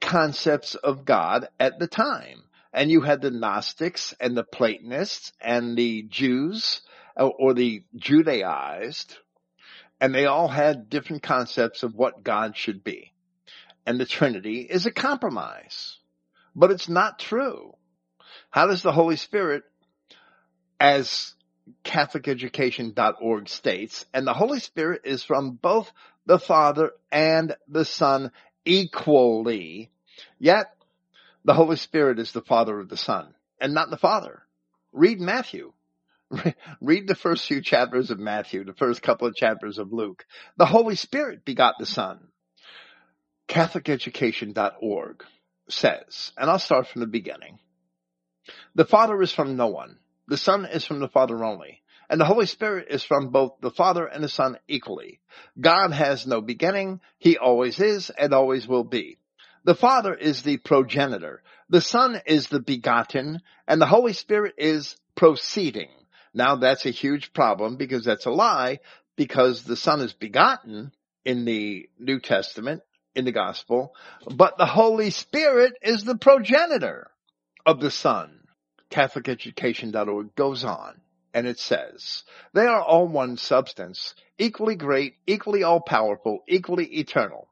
concepts 0.00 0.74
of 0.74 1.04
God 1.04 1.48
at 1.58 1.78
the 1.78 1.86
time. 1.86 2.42
And 2.72 2.90
you 2.90 3.00
had 3.00 3.20
the 3.20 3.30
Gnostics 3.30 4.14
and 4.20 4.36
the 4.36 4.44
Platonists 4.44 5.32
and 5.40 5.76
the 5.76 6.02
Jews 6.02 6.80
uh, 7.16 7.26
or 7.26 7.54
the 7.54 7.82
Judaized 7.96 9.16
and 10.00 10.14
they 10.14 10.26
all 10.26 10.48
had 10.48 10.88
different 10.88 11.22
concepts 11.22 11.82
of 11.82 11.94
what 11.94 12.24
God 12.24 12.56
should 12.56 12.82
be. 12.82 13.12
And 13.86 14.00
the 14.00 14.06
Trinity 14.06 14.60
is 14.60 14.86
a 14.86 14.90
compromise. 14.90 15.98
But 16.54 16.70
it's 16.70 16.88
not 16.88 17.18
true. 17.18 17.74
How 18.50 18.66
does 18.66 18.82
the 18.82 18.92
Holy 18.92 19.16
Spirit, 19.16 19.62
as 20.78 21.34
CatholicEducation.org 21.84 23.48
states, 23.48 24.06
and 24.12 24.26
the 24.26 24.34
Holy 24.34 24.60
Spirit 24.60 25.02
is 25.04 25.22
from 25.22 25.52
both 25.52 25.90
the 26.26 26.38
Father 26.38 26.92
and 27.12 27.56
the 27.68 27.84
Son 27.84 28.32
equally, 28.64 29.90
yet 30.38 30.74
the 31.44 31.54
Holy 31.54 31.76
Spirit 31.76 32.18
is 32.18 32.32
the 32.32 32.42
Father 32.42 32.78
of 32.78 32.88
the 32.88 32.96
Son 32.96 33.34
and 33.60 33.74
not 33.74 33.90
the 33.90 33.96
Father. 33.96 34.42
Read 34.92 35.20
Matthew. 35.20 35.72
Read 36.80 37.08
the 37.08 37.14
first 37.14 37.46
few 37.46 37.60
chapters 37.60 38.10
of 38.10 38.18
Matthew, 38.18 38.64
the 38.64 38.72
first 38.72 39.02
couple 39.02 39.26
of 39.26 39.34
chapters 39.34 39.78
of 39.78 39.92
Luke. 39.92 40.24
The 40.56 40.66
Holy 40.66 40.94
Spirit 40.94 41.44
begot 41.44 41.74
the 41.78 41.86
Son. 41.86 42.28
CatholicEducation.org 43.48 45.24
says, 45.68 46.32
and 46.36 46.48
I'll 46.50 46.58
start 46.58 46.86
from 46.86 47.00
the 47.00 47.06
beginning. 47.06 47.58
The 48.74 48.84
Father 48.84 49.20
is 49.22 49.32
from 49.32 49.56
no 49.56 49.66
one. 49.68 49.98
The 50.28 50.36
Son 50.36 50.64
is 50.66 50.84
from 50.84 51.00
the 51.00 51.08
Father 51.08 51.44
only. 51.44 51.82
And 52.08 52.20
the 52.20 52.24
Holy 52.24 52.46
Spirit 52.46 52.88
is 52.90 53.04
from 53.04 53.30
both 53.30 53.60
the 53.60 53.70
Father 53.70 54.06
and 54.06 54.22
the 54.22 54.28
Son 54.28 54.58
equally. 54.68 55.20
God 55.60 55.92
has 55.92 56.26
no 56.26 56.40
beginning. 56.40 57.00
He 57.18 57.38
always 57.38 57.80
is 57.80 58.10
and 58.10 58.32
always 58.32 58.66
will 58.66 58.84
be. 58.84 59.18
The 59.64 59.74
Father 59.74 60.14
is 60.14 60.42
the 60.42 60.56
progenitor. 60.56 61.42
The 61.68 61.80
Son 61.80 62.20
is 62.26 62.48
the 62.48 62.60
begotten 62.60 63.40
and 63.68 63.80
the 63.80 63.86
Holy 63.86 64.12
Spirit 64.12 64.54
is 64.58 64.96
proceeding. 65.14 65.90
Now 66.32 66.56
that's 66.56 66.86
a 66.86 66.90
huge 66.90 67.32
problem 67.32 67.76
because 67.76 68.04
that's 68.04 68.26
a 68.26 68.30
lie 68.30 68.78
because 69.16 69.64
the 69.64 69.76
Son 69.76 70.00
is 70.00 70.12
begotten 70.12 70.92
in 71.24 71.44
the 71.44 71.88
New 71.98 72.20
Testament, 72.20 72.82
in 73.14 73.24
the 73.24 73.32
Gospel, 73.32 73.94
but 74.26 74.56
the 74.56 74.66
Holy 74.66 75.10
Spirit 75.10 75.74
is 75.82 76.04
the 76.04 76.16
progenitor 76.16 77.10
of 77.66 77.80
the 77.80 77.90
Son. 77.90 78.44
CatholicEducation.org 78.90 80.34
goes 80.34 80.64
on 80.64 81.00
and 81.34 81.46
it 81.46 81.58
says, 81.58 82.24
they 82.54 82.66
are 82.66 82.82
all 82.82 83.06
one 83.06 83.36
substance, 83.36 84.14
equally 84.38 84.74
great, 84.76 85.14
equally 85.26 85.62
all 85.62 85.80
powerful, 85.80 86.40
equally 86.48 86.86
eternal. 86.98 87.48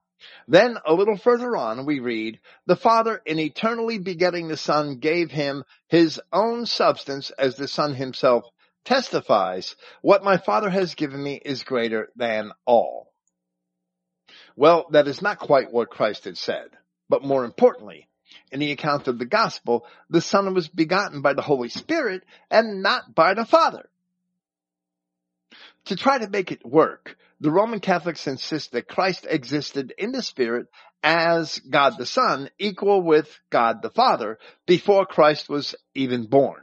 Then 0.48 0.78
a 0.84 0.94
little 0.94 1.16
further 1.16 1.56
on 1.56 1.86
we 1.86 2.00
read, 2.00 2.40
the 2.66 2.76
Father 2.76 3.22
in 3.24 3.38
eternally 3.38 3.98
begetting 3.98 4.48
the 4.48 4.56
Son 4.56 4.98
gave 4.98 5.30
him 5.30 5.64
his 5.88 6.20
own 6.32 6.66
substance 6.66 7.30
as 7.30 7.56
the 7.56 7.68
Son 7.68 7.94
himself 7.94 8.44
testifies, 8.84 9.74
what 10.02 10.24
my 10.24 10.36
Father 10.36 10.70
has 10.70 10.94
given 10.94 11.22
me 11.22 11.40
is 11.44 11.62
greater 11.62 12.08
than 12.16 12.52
all. 12.66 13.12
Well, 14.56 14.86
that 14.90 15.08
is 15.08 15.22
not 15.22 15.38
quite 15.38 15.72
what 15.72 15.90
Christ 15.90 16.24
had 16.24 16.36
said, 16.36 16.70
but 17.08 17.22
more 17.22 17.44
importantly, 17.44 18.08
in 18.50 18.60
the 18.60 18.72
account 18.72 19.08
of 19.08 19.18
the 19.18 19.26
gospel, 19.26 19.86
the 20.10 20.20
Son 20.20 20.52
was 20.54 20.68
begotten 20.68 21.22
by 21.22 21.34
the 21.34 21.42
Holy 21.42 21.68
Spirit 21.68 22.24
and 22.50 22.82
not 22.82 23.14
by 23.14 23.34
the 23.34 23.44
Father. 23.44 23.88
To 25.86 25.96
try 25.96 26.18
to 26.18 26.28
make 26.28 26.52
it 26.52 26.66
work, 26.66 27.16
the 27.40 27.50
Roman 27.50 27.80
Catholics 27.80 28.26
insist 28.26 28.72
that 28.72 28.88
Christ 28.88 29.26
existed 29.28 29.94
in 29.96 30.12
the 30.12 30.22
Spirit 30.22 30.66
as 31.02 31.60
God 31.60 31.96
the 31.96 32.06
Son, 32.06 32.50
equal 32.58 33.02
with 33.02 33.28
God 33.50 33.80
the 33.80 33.90
Father, 33.90 34.38
before 34.66 35.06
Christ 35.06 35.48
was 35.48 35.74
even 35.94 36.26
born. 36.26 36.62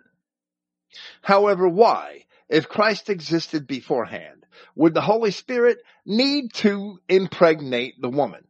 However, 1.21 1.67
why, 1.67 2.25
if 2.49 2.69
Christ 2.69 3.09
existed 3.09 3.67
beforehand, 3.67 4.45
would 4.75 4.93
the 4.93 5.01
Holy 5.01 5.31
Spirit 5.31 5.79
need 6.05 6.53
to 6.55 6.99
impregnate 7.09 8.01
the 8.01 8.09
woman? 8.09 8.47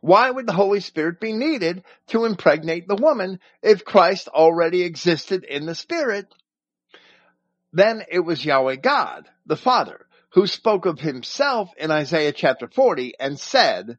Why 0.00 0.30
would 0.30 0.46
the 0.46 0.52
Holy 0.52 0.80
Spirit 0.80 1.20
be 1.20 1.32
needed 1.32 1.84
to 2.08 2.24
impregnate 2.24 2.86
the 2.86 2.96
woman 2.96 3.40
if 3.62 3.84
Christ 3.84 4.28
already 4.28 4.82
existed 4.82 5.44
in 5.44 5.66
the 5.66 5.74
Spirit? 5.74 6.26
Then 7.72 8.02
it 8.10 8.20
was 8.20 8.44
Yahweh 8.44 8.76
God, 8.76 9.28
the 9.46 9.56
Father, 9.56 10.06
who 10.30 10.46
spoke 10.46 10.86
of 10.86 11.00
himself 11.00 11.70
in 11.76 11.90
Isaiah 11.90 12.32
chapter 12.32 12.68
40 12.68 13.14
and 13.18 13.38
said, 13.38 13.98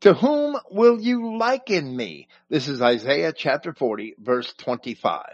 to 0.00 0.12
whom 0.12 0.56
will 0.70 1.00
you 1.00 1.38
liken 1.38 1.96
me? 1.96 2.28
This 2.50 2.68
is 2.68 2.82
Isaiah 2.82 3.32
chapter 3.32 3.72
40 3.72 4.16
verse 4.18 4.52
25. 4.58 5.24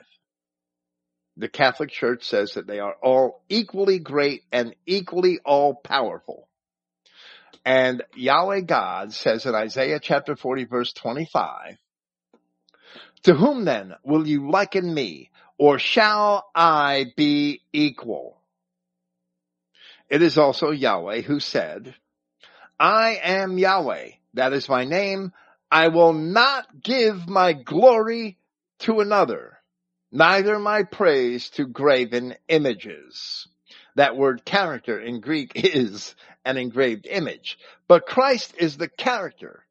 The 1.36 1.48
Catholic 1.48 1.90
Church 1.90 2.24
says 2.24 2.54
that 2.54 2.66
they 2.66 2.78
are 2.78 2.94
all 3.02 3.42
equally 3.48 3.98
great 3.98 4.42
and 4.52 4.74
equally 4.86 5.38
all 5.44 5.74
powerful. 5.74 6.48
And 7.64 8.02
Yahweh 8.14 8.60
God 8.62 9.12
says 9.12 9.46
in 9.46 9.54
Isaiah 9.54 10.00
chapter 10.00 10.36
40 10.36 10.64
verse 10.64 10.92
25, 10.92 11.78
to 13.24 13.34
whom 13.34 13.64
then 13.64 13.94
will 14.04 14.26
you 14.26 14.50
liken 14.50 14.92
me 14.92 15.30
or 15.58 15.78
shall 15.78 16.50
I 16.54 17.12
be 17.16 17.62
equal? 17.72 18.36
It 20.10 20.22
is 20.22 20.36
also 20.36 20.70
Yahweh 20.70 21.22
who 21.22 21.40
said, 21.40 21.94
I 22.78 23.20
am 23.22 23.58
Yahweh. 23.58 24.10
That 24.34 24.52
is 24.52 24.68
my 24.68 24.84
name. 24.84 25.32
I 25.70 25.88
will 25.88 26.12
not 26.12 26.82
give 26.82 27.28
my 27.28 27.52
glory 27.52 28.38
to 28.80 29.00
another, 29.00 29.51
neither 30.12 30.58
my 30.58 30.84
praise 30.84 31.50
to 31.50 31.66
graven 31.66 32.36
images. 32.48 33.48
That 33.96 34.16
word 34.16 34.44
character 34.44 35.00
in 35.00 35.20
Greek 35.20 35.52
is 35.56 36.14
an 36.44 36.56
engraved 36.56 37.06
image. 37.06 37.58
But 37.88 38.06
Christ 38.06 38.54
is 38.58 38.76
the 38.76 38.88
character 38.88 39.64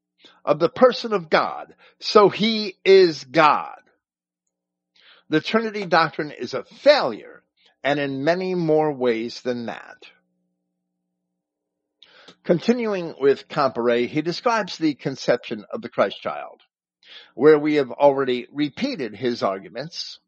of 0.43 0.59
the 0.59 0.69
person 0.69 1.13
of 1.13 1.29
God, 1.29 1.75
so 1.99 2.29
he 2.29 2.77
is 2.83 3.23
God. 3.23 3.77
The 5.29 5.41
Trinity 5.41 5.85
doctrine 5.85 6.31
is 6.31 6.53
a 6.53 6.63
failure, 6.63 7.43
and 7.83 7.99
in 7.99 8.23
many 8.23 8.53
more 8.53 8.91
ways 8.91 9.41
than 9.41 9.67
that. 9.67 10.03
Continuing 12.43 13.15
with 13.19 13.47
Comparet, 13.47 14.09
he 14.09 14.21
describes 14.21 14.77
the 14.77 14.95
conception 14.95 15.63
of 15.71 15.81
the 15.81 15.89
Christ 15.89 16.19
child, 16.21 16.61
where 17.35 17.59
we 17.59 17.75
have 17.75 17.91
already 17.91 18.47
repeated 18.51 19.15
his 19.15 19.43
arguments. 19.43 20.19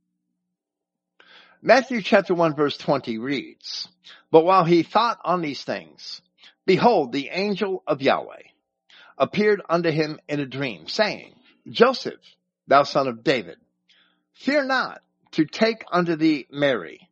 Matthew 1.65 2.01
chapter 2.01 2.35
1 2.35 2.55
verse 2.55 2.75
20 2.75 3.19
reads, 3.19 3.87
But 4.31 4.43
while 4.43 4.65
he 4.65 4.83
thought 4.83 5.19
on 5.23 5.41
these 5.41 5.63
things, 5.63 6.21
behold, 6.65 7.13
the 7.13 7.29
angel 7.29 7.83
of 7.87 8.01
Yahweh 8.01 8.41
appeared 9.17 9.61
unto 9.69 9.89
him 9.89 10.19
in 10.27 10.41
a 10.41 10.45
dream, 10.45 10.89
saying, 10.89 11.33
Joseph, 11.69 12.19
thou 12.67 12.83
son 12.83 13.07
of 13.07 13.23
David, 13.23 13.59
fear 14.33 14.65
not 14.65 15.03
to 15.31 15.45
take 15.45 15.85
unto 15.89 16.17
thee 16.17 16.47
Mary, 16.51 17.07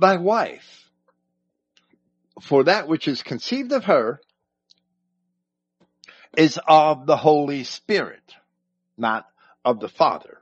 thy 0.00 0.16
wife, 0.16 0.90
for 2.40 2.64
that 2.64 2.88
which 2.88 3.06
is 3.06 3.22
conceived 3.22 3.70
of 3.70 3.84
her 3.84 4.20
is 6.36 6.58
of 6.66 7.06
the 7.06 7.16
Holy 7.16 7.62
Spirit, 7.62 8.34
not 8.96 9.28
of 9.64 9.78
the 9.78 9.88
Father, 9.88 10.41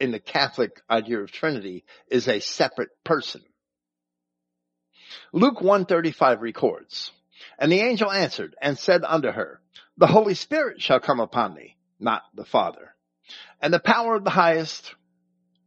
in 0.00 0.10
the 0.10 0.20
Catholic 0.20 0.80
idea 0.90 1.20
of 1.20 1.30
Trinity 1.30 1.84
is 2.08 2.28
a 2.28 2.40
separate 2.40 2.90
person. 3.04 3.42
Luke 5.32 5.60
135 5.60 6.42
records, 6.42 7.12
And 7.58 7.70
the 7.70 7.80
angel 7.80 8.10
answered 8.10 8.56
and 8.60 8.78
said 8.78 9.02
unto 9.04 9.30
her, 9.30 9.60
The 9.96 10.06
Holy 10.06 10.34
Spirit 10.34 10.80
shall 10.80 11.00
come 11.00 11.20
upon 11.20 11.54
thee, 11.54 11.76
not 11.98 12.22
the 12.34 12.44
Father. 12.44 12.94
And 13.60 13.72
the 13.72 13.80
power 13.80 14.16
of 14.16 14.24
the 14.24 14.30
highest, 14.30 14.94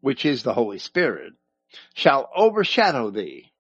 which 0.01 0.25
is 0.25 0.43
the 0.43 0.53
Holy 0.53 0.79
Spirit, 0.79 1.33
shall 1.93 2.29
overshadow 2.35 3.09
thee. 3.09 3.51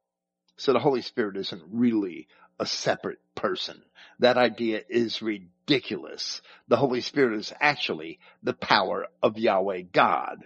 So 0.57 0.73
the 0.73 0.79
Holy 0.79 1.01
Spirit 1.01 1.37
isn't 1.37 1.63
really 1.71 2.27
a 2.59 2.65
separate 2.65 3.19
person. 3.35 3.81
That 4.19 4.37
idea 4.37 4.81
is 4.89 5.21
ridiculous. 5.21 6.41
The 6.67 6.77
Holy 6.77 7.01
Spirit 7.01 7.37
is 7.39 7.53
actually 7.59 8.19
the 8.43 8.53
power 8.53 9.07
of 9.21 9.37
Yahweh 9.37 9.83
God 9.91 10.43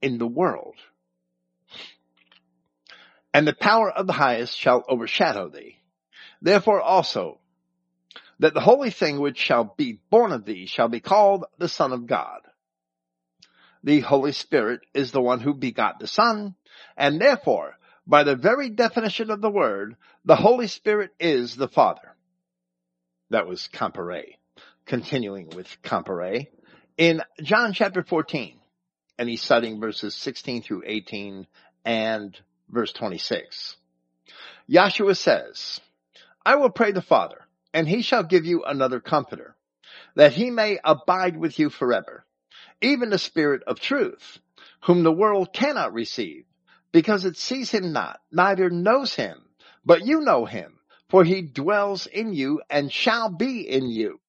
in 0.00 0.18
the 0.18 0.26
world 0.26 0.76
and 3.34 3.46
the 3.46 3.54
power 3.54 3.90
of 3.90 4.06
the 4.06 4.12
highest 4.12 4.56
shall 4.56 4.84
overshadow 4.88 5.48
thee. 5.48 5.78
Therefore 6.40 6.80
also, 6.80 7.38
that 8.40 8.54
the 8.54 8.60
holy 8.60 8.90
thing 8.90 9.20
which 9.20 9.38
shall 9.38 9.74
be 9.76 10.00
born 10.10 10.32
of 10.32 10.44
thee 10.44 10.66
shall 10.66 10.88
be 10.88 11.00
called 11.00 11.44
the 11.58 11.68
Son 11.68 11.92
of 11.92 12.06
God. 12.06 12.40
The 13.84 14.00
Holy 14.00 14.32
Spirit 14.32 14.80
is 14.94 15.12
the 15.12 15.22
one 15.22 15.40
who 15.40 15.54
begot 15.54 15.98
the 15.98 16.06
Son, 16.06 16.54
and 16.96 17.20
therefore, 17.20 17.76
by 18.06 18.24
the 18.24 18.36
very 18.36 18.70
definition 18.70 19.30
of 19.30 19.40
the 19.40 19.50
word, 19.50 19.96
the 20.24 20.36
Holy 20.36 20.66
Spirit 20.66 21.12
is 21.20 21.54
the 21.54 21.68
Father. 21.68 22.16
That 23.30 23.46
was 23.46 23.68
Comparet. 23.68 24.34
Continuing 24.84 25.50
with 25.50 25.68
Comparet 25.82 26.48
in 26.96 27.22
John 27.42 27.72
chapter 27.72 28.02
14, 28.02 28.57
and 29.18 29.28
he's 29.28 29.42
citing 29.42 29.80
verses 29.80 30.14
16 30.14 30.62
through 30.62 30.82
18 30.86 31.46
and 31.84 32.38
verse 32.70 32.92
26. 32.92 33.76
Yahshua 34.70 35.16
says, 35.16 35.80
I 36.44 36.56
will 36.56 36.70
pray 36.70 36.92
the 36.92 37.02
Father, 37.02 37.46
and 37.74 37.88
he 37.88 38.02
shall 38.02 38.22
give 38.22 38.46
you 38.46 38.64
another 38.64 39.00
comforter, 39.00 39.56
that 40.14 40.32
he 40.32 40.50
may 40.50 40.78
abide 40.84 41.36
with 41.36 41.58
you 41.58 41.70
forever, 41.70 42.24
even 42.80 43.10
the 43.10 43.18
Spirit 43.18 43.62
of 43.66 43.80
truth, 43.80 44.38
whom 44.84 45.02
the 45.02 45.12
world 45.12 45.52
cannot 45.52 45.92
receive, 45.92 46.44
because 46.92 47.24
it 47.24 47.36
sees 47.36 47.70
him 47.70 47.92
not, 47.92 48.20
neither 48.30 48.70
knows 48.70 49.14
him, 49.14 49.42
but 49.84 50.06
you 50.06 50.20
know 50.20 50.44
him, 50.44 50.78
for 51.08 51.24
he 51.24 51.42
dwells 51.42 52.06
in 52.06 52.32
you 52.32 52.60
and 52.70 52.92
shall 52.92 53.30
be 53.30 53.68
in 53.68 53.90
you. 53.90 54.20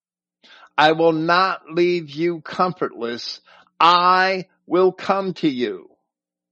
I 0.77 0.93
will 0.93 1.11
not 1.11 1.69
leave 1.69 2.09
you 2.09 2.39
comfortless. 2.41 3.41
I 3.79 4.47
will 4.69 4.91
come 4.91 5.33
to 5.33 5.49
you. 5.49 5.89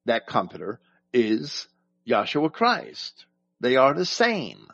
That 0.05 0.25
comforter 0.25 0.79
is 1.13 1.67
Yahshua 2.09 2.51
Christ. 2.51 3.25
They 3.59 3.75
are 3.75 3.93
the 3.93 4.05
same. 4.05 4.67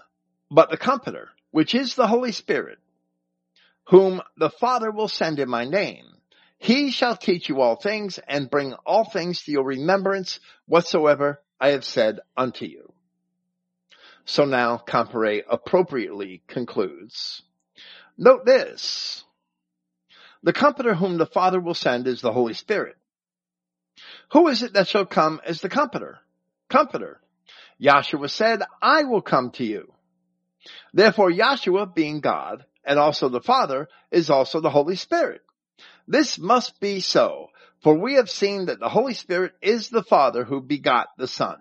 But 0.49 0.69
the 0.69 0.77
Comforter, 0.77 1.29
which 1.51 1.75
is 1.75 1.95
the 1.95 2.07
Holy 2.07 2.31
Spirit, 2.31 2.79
whom 3.89 4.21
the 4.37 4.49
Father 4.49 4.91
will 4.91 5.07
send 5.07 5.39
in 5.39 5.49
my 5.49 5.65
name, 5.65 6.05
he 6.57 6.91
shall 6.91 7.17
teach 7.17 7.49
you 7.49 7.59
all 7.59 7.75
things 7.75 8.19
and 8.27 8.49
bring 8.49 8.73
all 8.85 9.03
things 9.03 9.43
to 9.43 9.51
your 9.51 9.65
remembrance 9.65 10.39
whatsoever 10.65 11.41
I 11.59 11.69
have 11.69 11.83
said 11.83 12.19
unto 12.37 12.65
you. 12.65 12.93
So 14.25 14.45
now 14.45 14.77
Comparet 14.77 15.45
appropriately 15.49 16.43
concludes. 16.47 17.41
Note 18.17 18.45
this. 18.45 19.25
The 20.43 20.53
Comforter 20.53 20.93
whom 20.93 21.17
the 21.17 21.25
Father 21.25 21.59
will 21.59 21.73
send 21.73 22.07
is 22.07 22.21
the 22.21 22.31
Holy 22.31 22.53
Spirit. 22.53 22.95
Who 24.33 24.47
is 24.47 24.63
it 24.63 24.73
that 24.73 24.87
shall 24.87 25.05
come 25.05 25.39
as 25.45 25.61
the 25.61 25.69
Comforter? 25.69 26.19
Comforter. 26.67 27.21
Yahshua 27.79 28.29
said, 28.29 28.63
I 28.81 29.03
will 29.03 29.21
come 29.21 29.51
to 29.51 29.63
you. 29.63 29.93
Therefore 30.91 31.29
Yahshua 31.29 31.93
being 31.93 32.19
God 32.19 32.65
and 32.83 32.97
also 32.97 33.29
the 33.29 33.41
Father 33.41 33.87
is 34.11 34.31
also 34.31 34.59
the 34.59 34.71
Holy 34.71 34.95
Spirit. 34.95 35.41
This 36.07 36.39
must 36.39 36.79
be 36.79 36.99
so, 36.99 37.49
for 37.83 37.95
we 37.95 38.15
have 38.15 38.29
seen 38.29 38.65
that 38.65 38.79
the 38.79 38.89
Holy 38.89 39.13
Spirit 39.13 39.53
is 39.61 39.89
the 39.89 40.03
Father 40.03 40.43
who 40.43 40.61
begot 40.61 41.09
the 41.17 41.27
Son. 41.27 41.57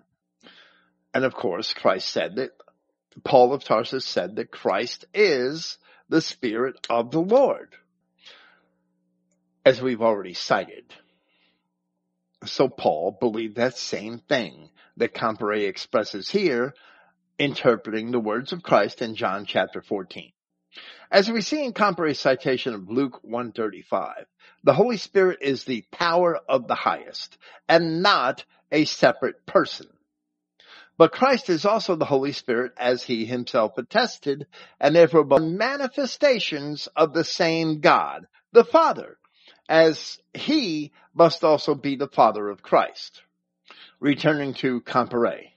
And 1.13 1.25
of 1.25 1.35
course, 1.35 1.73
Christ 1.73 2.09
said 2.09 2.37
that, 2.37 2.51
Paul 3.23 3.53
of 3.53 3.63
Tarsus 3.63 4.03
said 4.03 4.37
that 4.37 4.49
Christ 4.49 5.05
is 5.13 5.77
the 6.09 6.21
Spirit 6.21 6.87
of 6.89 7.11
the 7.11 7.21
Lord, 7.21 7.75
as 9.63 9.79
we've 9.79 10.01
already 10.01 10.33
cited. 10.33 10.85
So 12.45 12.67
Paul 12.67 13.17
believed 13.19 13.55
that 13.55 13.77
same 13.77 14.19
thing 14.19 14.69
that 14.97 15.13
Comparet 15.13 15.63
expresses 15.63 16.29
here, 16.29 16.73
interpreting 17.39 18.11
the 18.11 18.19
words 18.19 18.51
of 18.53 18.63
Christ 18.63 19.01
in 19.01 19.15
John 19.15 19.45
chapter 19.45 19.81
14. 19.81 20.31
As 21.11 21.29
we 21.29 21.41
see 21.41 21.63
in 21.63 21.73
Comparet's 21.73 22.19
citation 22.19 22.73
of 22.73 22.89
Luke 22.89 23.19
135, 23.23 24.25
the 24.63 24.73
Holy 24.73 24.97
Spirit 24.97 25.39
is 25.41 25.63
the 25.63 25.85
power 25.91 26.39
of 26.49 26.67
the 26.67 26.75
highest 26.75 27.37
and 27.69 28.01
not 28.01 28.43
a 28.71 28.85
separate 28.85 29.45
person. 29.45 29.87
But 30.97 31.11
Christ 31.11 31.49
is 31.49 31.65
also 31.65 31.95
the 31.95 32.05
Holy 32.05 32.33
Spirit 32.33 32.73
as 32.77 33.03
he 33.03 33.25
himself 33.25 33.77
attested 33.77 34.47
and 34.79 34.95
therefore 34.95 35.23
both 35.23 35.41
manifestations 35.41 36.87
of 36.95 37.13
the 37.13 37.23
same 37.23 37.79
God, 37.79 38.27
the 38.51 38.63
Father, 38.63 39.17
as 39.69 40.19
he 40.33 40.91
must 41.13 41.43
also 41.43 41.75
be 41.75 41.95
the 41.95 42.07
Father 42.07 42.49
of 42.49 42.61
Christ. 42.61 43.21
Returning 43.99 44.53
to 44.55 44.81
Comparet. 44.81 45.47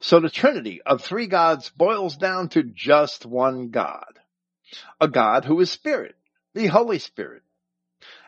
So 0.00 0.18
the 0.18 0.30
Trinity 0.30 0.82
of 0.84 1.00
three 1.00 1.28
gods 1.28 1.70
boils 1.70 2.16
down 2.16 2.48
to 2.50 2.64
just 2.64 3.24
one 3.24 3.70
God. 3.70 4.18
A 5.00 5.06
God 5.06 5.44
who 5.44 5.60
is 5.60 5.70
Spirit, 5.70 6.16
the 6.54 6.66
Holy 6.66 6.98
Spirit. 6.98 7.42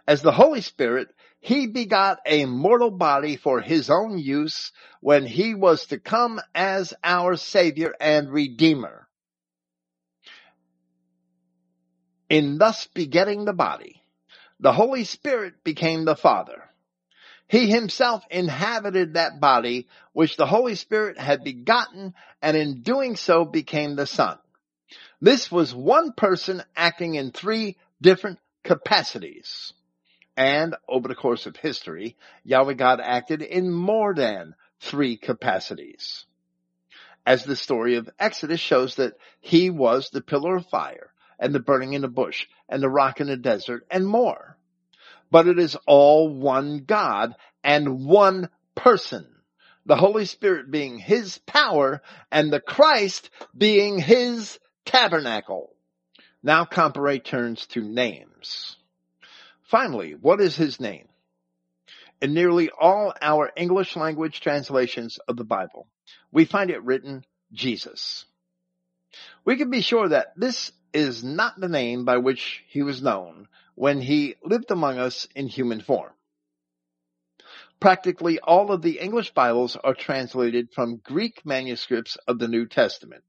As 0.07 0.23
the 0.23 0.33
Holy 0.33 0.61
Spirit, 0.61 1.09
he 1.41 1.67
begot 1.67 2.21
a 2.27 2.47
mortal 2.47 2.91
body 2.91 3.37
for 3.37 3.61
his 3.61 3.91
own 3.91 4.19
use 4.19 4.71
when 5.01 5.27
he 5.27 5.55
was 5.55 5.87
to 5.87 5.99
come 5.99 6.41
as 6.55 6.95
our 7.03 7.37
Savior 7.37 7.95
and 8.01 8.31
Redeemer. 8.31 9.09
In 12.35 12.59
thus 12.59 12.89
begetting 12.89 13.45
the 13.45 13.53
body, 13.53 14.03
the 14.59 14.73
Holy 14.73 15.05
Spirit 15.05 15.63
became 15.63 16.05
the 16.05 16.17
Father. 16.17 16.69
He 17.47 17.71
himself 17.71 18.25
inhabited 18.29 19.15
that 19.15 19.39
body 19.39 19.87
which 20.15 20.37
the 20.37 20.45
Holy 20.45 20.75
Spirit 20.75 21.17
had 21.17 21.45
begotten 21.45 22.13
and 22.43 22.57
in 22.57 22.83
doing 22.83 23.15
so 23.15 23.45
became 23.45 23.95
the 23.95 24.09
Son. 24.09 24.37
This 25.21 25.53
was 25.53 25.73
one 25.73 26.13
person 26.13 26.65
acting 26.75 27.15
in 27.15 27.31
three 27.31 27.77
different 28.03 28.41
capacities. 28.65 29.73
And 30.37 30.75
over 30.89 31.07
the 31.07 31.15
course 31.15 31.47
of 31.47 31.55
history, 31.55 32.17
Yahweh 32.43 32.75
God 32.75 32.99
acted 33.01 33.43
in 33.43 33.71
more 33.71 34.13
than 34.13 34.57
three 34.81 35.17
capacities. 35.17 36.25
As 37.25 37.45
the 37.45 37.55
story 37.55 37.95
of 37.95 38.11
Exodus 38.19 38.59
shows 38.59 38.97
that 38.97 39.13
he 39.41 39.71
was 39.71 40.11
the 40.11 40.21
pillar 40.21 40.57
of 40.57 40.67
fire 40.67 41.13
and 41.39 41.55
the 41.55 41.61
burning 41.61 41.93
in 41.93 42.03
the 42.03 42.09
bush 42.09 42.47
and 42.69 42.83
the 42.83 42.89
rock 42.89 43.21
in 43.21 43.27
the 43.27 43.37
desert 43.37 43.87
and 43.91 44.07
more 44.07 44.55
but 45.35 45.49
it 45.49 45.59
is 45.59 45.77
all 45.87 46.29
one 46.29 46.85
God 46.87 47.35
and 47.65 48.07
one 48.07 48.49
person. 48.77 49.27
The 49.85 49.97
Holy 49.97 50.27
Spirit 50.27 50.71
being 50.71 50.97
His 50.97 51.39
power 51.39 52.03
and 52.31 52.53
the 52.53 52.61
Christ 52.61 53.31
being 53.57 53.99
His 53.99 54.61
tabernacle. 54.85 55.75
Now 56.41 56.65
Comparet 56.65 57.25
turns 57.25 57.67
to 57.69 57.81
names. 57.81 58.77
Finally, 59.63 60.13
what 60.13 60.41
is 60.41 60.55
His 60.55 60.79
name? 60.79 61.09
In 62.23 62.33
nearly 62.33 62.71
all 62.71 63.13
our 63.21 63.51
English 63.57 63.97
language 63.97 64.41
translations 64.41 65.19
of 65.27 65.37
the 65.37 65.43
Bible, 65.43 65.89
we 66.31 66.45
find 66.45 66.71
it 66.71 66.85
written 66.85 67.25
Jesus. 67.53 68.25
We 69.45 69.57
can 69.57 69.71
be 69.71 69.81
sure 69.81 70.09
that 70.11 70.29
this 70.37 70.71
is 70.95 71.25
not 71.25 71.59
the 71.61 71.69
name 71.69 72.05
by 72.05 72.19
which 72.19 72.65
he 72.69 72.83
was 72.83 73.03
known 73.03 73.49
when 73.75 74.01
he 74.01 74.37
lived 74.43 74.71
among 74.71 74.99
us 74.99 75.27
in 75.35 75.49
human 75.49 75.81
form. 75.81 76.13
Practically 77.81 78.39
all 78.39 78.71
of 78.71 78.81
the 78.81 79.01
English 79.01 79.33
Bibles 79.33 79.77
are 79.77 79.95
translated 79.95 80.73
from 80.73 81.03
Greek 81.05 81.45
manuscripts 81.45 82.17
of 82.29 82.39
the 82.39 82.49
New 82.49 82.67
Testament. 82.67 83.25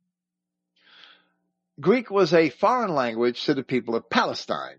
Greek 1.82 2.10
was 2.10 2.34
a 2.34 2.52
foreign 2.52 2.94
language 2.94 3.44
to 3.46 3.54
the 3.54 3.64
people 3.64 3.96
of 3.96 4.10
Palestine. 4.10 4.78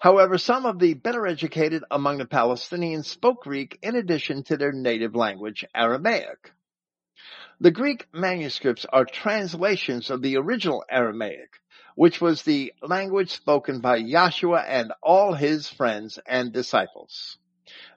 However, 0.00 0.38
some 0.38 0.64
of 0.64 0.78
the 0.78 0.94
better 0.94 1.26
educated 1.26 1.84
among 1.90 2.18
the 2.18 2.24
Palestinians 2.24 3.04
spoke 3.04 3.42
Greek 3.44 3.78
in 3.82 3.94
addition 3.94 4.42
to 4.44 4.56
their 4.56 4.72
native 4.72 5.14
language, 5.14 5.64
Aramaic. 5.74 6.52
The 7.60 7.70
Greek 7.70 8.06
manuscripts 8.12 8.86
are 8.86 9.04
translations 9.04 10.10
of 10.10 10.22
the 10.22 10.38
original 10.38 10.82
Aramaic, 10.90 11.59
which 12.00 12.18
was 12.18 12.40
the 12.44 12.72
language 12.80 13.30
spoken 13.30 13.80
by 13.80 14.00
Yahshua 14.00 14.64
and 14.66 14.90
all 15.02 15.34
his 15.34 15.68
friends 15.68 16.18
and 16.24 16.50
disciples. 16.50 17.36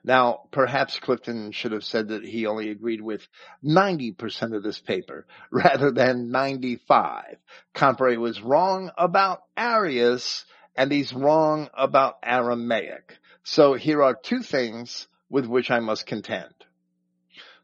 Now, 0.04 0.40
perhaps 0.50 1.00
Clifton 1.00 1.52
should 1.52 1.72
have 1.72 1.84
said 1.84 2.08
that 2.08 2.22
he 2.22 2.44
only 2.44 2.68
agreed 2.68 3.00
with 3.00 3.26
90% 3.64 4.54
of 4.54 4.62
this 4.62 4.78
paper 4.78 5.26
rather 5.50 5.90
than 5.90 6.30
95. 6.30 7.38
Comparet 7.72 8.20
was 8.20 8.42
wrong 8.42 8.90
about 8.98 9.40
Arius 9.56 10.44
and 10.76 10.92
he's 10.92 11.14
wrong 11.14 11.70
about 11.72 12.18
Aramaic. 12.22 13.16
So 13.42 13.72
here 13.72 14.02
are 14.02 14.14
two 14.14 14.42
things 14.42 15.08
with 15.30 15.46
which 15.46 15.70
I 15.70 15.80
must 15.80 16.04
contend. 16.04 16.52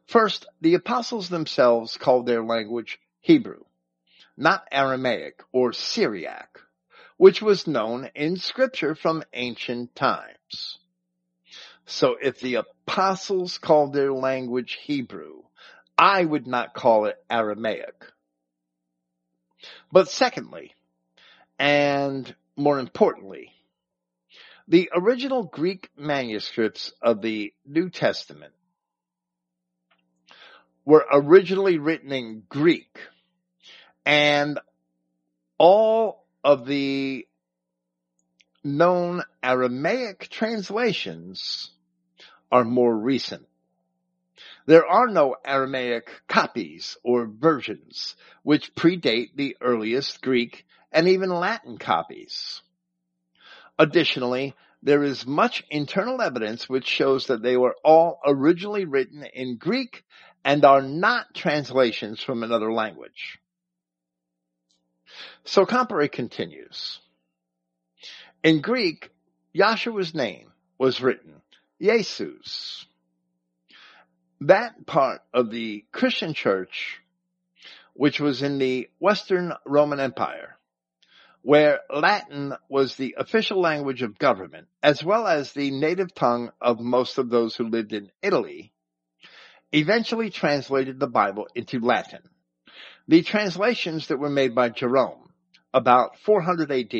First, 0.07 0.47
the 0.59 0.73
apostles 0.73 1.29
themselves 1.29 1.97
called 1.97 2.25
their 2.25 2.43
language 2.43 2.97
Hebrew 3.19 3.61
not 4.41 4.67
Aramaic 4.71 5.43
or 5.51 5.71
Syriac, 5.71 6.59
which 7.17 7.43
was 7.43 7.67
known 7.67 8.09
in 8.15 8.37
scripture 8.37 8.95
from 8.95 9.23
ancient 9.33 9.95
times. 9.95 10.79
So 11.85 12.15
if 12.19 12.39
the 12.39 12.55
apostles 12.55 13.59
called 13.59 13.93
their 13.93 14.11
language 14.11 14.79
Hebrew, 14.81 15.43
I 15.95 16.25
would 16.25 16.47
not 16.47 16.73
call 16.73 17.05
it 17.05 17.23
Aramaic. 17.29 17.93
But 19.91 20.09
secondly, 20.09 20.73
and 21.59 22.35
more 22.57 22.79
importantly, 22.79 23.51
the 24.67 24.89
original 24.91 25.43
Greek 25.43 25.89
manuscripts 25.95 26.93
of 26.99 27.21
the 27.21 27.53
New 27.63 27.91
Testament 27.91 28.53
were 30.83 31.05
originally 31.11 31.77
written 31.77 32.11
in 32.11 32.41
Greek 32.49 32.97
and 34.05 34.59
all 35.57 36.25
of 36.43 36.65
the 36.65 37.27
known 38.63 39.23
Aramaic 39.43 40.29
translations 40.29 41.71
are 42.51 42.63
more 42.63 42.95
recent. 42.95 43.47
There 44.65 44.85
are 44.85 45.07
no 45.07 45.35
Aramaic 45.43 46.09
copies 46.27 46.97
or 47.03 47.25
versions 47.25 48.15
which 48.43 48.75
predate 48.75 49.35
the 49.35 49.57
earliest 49.61 50.21
Greek 50.21 50.65
and 50.91 51.07
even 51.07 51.29
Latin 51.29 51.77
copies. 51.77 52.61
Additionally, 53.79 54.55
there 54.83 55.03
is 55.03 55.25
much 55.25 55.63
internal 55.69 56.21
evidence 56.21 56.67
which 56.67 56.87
shows 56.87 57.27
that 57.27 57.41
they 57.41 57.57
were 57.57 57.75
all 57.83 58.19
originally 58.25 58.85
written 58.85 59.23
in 59.23 59.57
Greek 59.57 60.03
and 60.43 60.65
are 60.65 60.81
not 60.81 61.33
translations 61.33 62.21
from 62.21 62.43
another 62.43 62.71
language. 62.71 63.39
So 65.43 65.65
Comparet 65.65 66.11
continues. 66.11 66.99
In 68.43 68.61
Greek, 68.61 69.09
Yahshua's 69.53 70.15
name 70.15 70.51
was 70.77 71.01
written 71.01 71.41
Jesus. 71.79 72.85
that 74.41 74.85
part 74.85 75.21
of 75.33 75.51
the 75.51 75.85
Christian 75.91 76.33
church, 76.33 76.99
which 77.93 78.19
was 78.19 78.41
in 78.41 78.57
the 78.57 78.89
Western 78.99 79.53
Roman 79.65 79.99
Empire, 79.99 80.57
where 81.43 81.79
Latin 81.89 82.53
was 82.69 82.95
the 82.95 83.15
official 83.17 83.59
language 83.59 84.01
of 84.01 84.17
government, 84.19 84.67
as 84.83 85.03
well 85.03 85.27
as 85.27 85.53
the 85.53 85.71
native 85.71 86.13
tongue 86.13 86.51
of 86.61 86.79
most 86.79 87.17
of 87.17 87.29
those 87.29 87.55
who 87.55 87.67
lived 87.67 87.93
in 87.93 88.11
Italy, 88.21 88.71
eventually 89.71 90.29
translated 90.29 90.99
the 90.99 91.07
Bible 91.07 91.47
into 91.55 91.79
Latin. 91.79 92.21
The 93.11 93.23
translations 93.23 94.07
that 94.07 94.19
were 94.19 94.29
made 94.29 94.55
by 94.55 94.69
Jerome, 94.69 95.33
about 95.73 96.17
400 96.19 96.71
AD, 96.71 96.95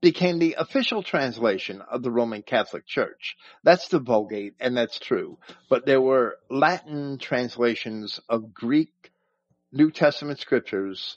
became 0.00 0.38
the 0.38 0.54
official 0.56 1.02
translation 1.02 1.82
of 1.90 2.04
the 2.04 2.10
Roman 2.12 2.42
Catholic 2.42 2.86
Church. 2.86 3.34
That's 3.64 3.88
the 3.88 3.98
Vulgate, 3.98 4.54
and 4.60 4.76
that's 4.76 5.00
true. 5.00 5.38
But 5.68 5.86
there 5.86 6.00
were 6.00 6.36
Latin 6.48 7.18
translations 7.18 8.20
of 8.28 8.54
Greek 8.54 9.10
New 9.72 9.90
Testament 9.90 10.38
scriptures 10.38 11.16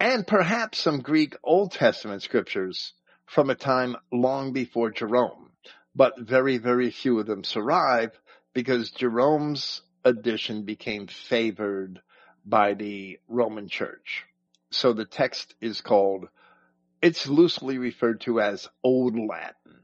and 0.00 0.26
perhaps 0.26 0.78
some 0.78 1.02
Greek 1.02 1.36
Old 1.44 1.72
Testament 1.72 2.22
scriptures 2.22 2.94
from 3.26 3.50
a 3.50 3.54
time 3.54 3.96
long 4.10 4.54
before 4.54 4.90
Jerome. 4.90 5.50
But 5.94 6.18
very, 6.18 6.56
very 6.56 6.90
few 6.90 7.18
of 7.18 7.26
them 7.26 7.44
survive 7.44 8.18
because 8.54 8.90
Jerome's 8.90 9.82
edition 10.02 10.62
became 10.64 11.08
favored 11.08 12.00
by 12.44 12.74
the 12.74 13.18
Roman 13.28 13.68
Church. 13.68 14.24
So 14.70 14.92
the 14.92 15.04
text 15.04 15.54
is 15.60 15.80
called, 15.80 16.28
it's 17.00 17.28
loosely 17.28 17.78
referred 17.78 18.20
to 18.22 18.40
as 18.40 18.68
Old 18.82 19.14
Latin. 19.14 19.80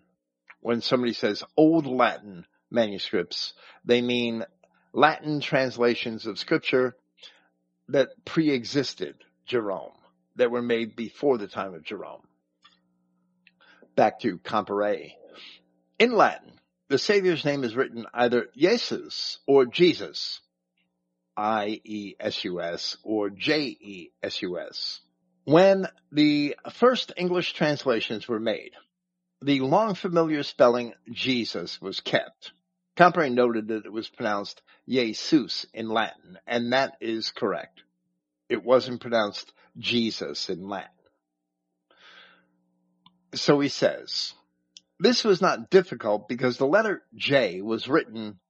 When 0.60 0.80
somebody 0.80 1.12
says 1.12 1.42
Old 1.56 1.86
Latin 1.86 2.46
manuscripts, 2.70 3.54
they 3.84 4.02
mean 4.02 4.44
Latin 4.92 5.40
translations 5.40 6.26
of 6.26 6.38
scripture 6.38 6.96
that 7.88 8.24
pre-existed 8.24 9.16
Jerome, 9.46 9.92
that 10.36 10.50
were 10.50 10.62
made 10.62 10.96
before 10.96 11.38
the 11.38 11.48
time 11.48 11.74
of 11.74 11.84
Jerome. 11.84 12.22
Back 13.96 14.20
to 14.20 14.38
Comparet. 14.38 15.12
In 15.98 16.12
Latin, 16.12 16.52
the 16.88 16.98
Savior's 16.98 17.44
name 17.44 17.64
is 17.64 17.76
written 17.76 18.06
either 18.14 18.48
Jesus 18.56 19.38
or 19.46 19.66
Jesus, 19.66 20.40
I-E-S-U-S 21.40 22.98
or 23.02 23.30
J-E-S-U-S. 23.30 25.00
When 25.44 25.86
the 26.12 26.54
first 26.74 27.12
English 27.16 27.54
translations 27.54 28.28
were 28.28 28.38
made, 28.38 28.72
the 29.40 29.60
long 29.60 29.94
familiar 29.94 30.42
spelling 30.42 30.92
Jesus 31.10 31.80
was 31.80 32.00
kept. 32.00 32.52
Comparet 32.94 33.32
noted 33.32 33.68
that 33.68 33.86
it 33.86 33.92
was 33.92 34.06
pronounced 34.06 34.60
Jesus 34.86 35.64
in 35.72 35.88
Latin, 35.88 36.38
and 36.46 36.74
that 36.74 36.98
is 37.00 37.30
correct. 37.30 37.82
It 38.50 38.62
wasn't 38.62 39.00
pronounced 39.00 39.50
Jesus 39.78 40.50
in 40.50 40.68
Latin. 40.68 40.90
So 43.32 43.60
he 43.60 43.68
says, 43.68 44.34
this 44.98 45.24
was 45.24 45.40
not 45.40 45.70
difficult 45.70 46.28
because 46.28 46.58
the 46.58 46.66
letter 46.66 47.02
J 47.14 47.62
was 47.62 47.88
written, 47.88 48.40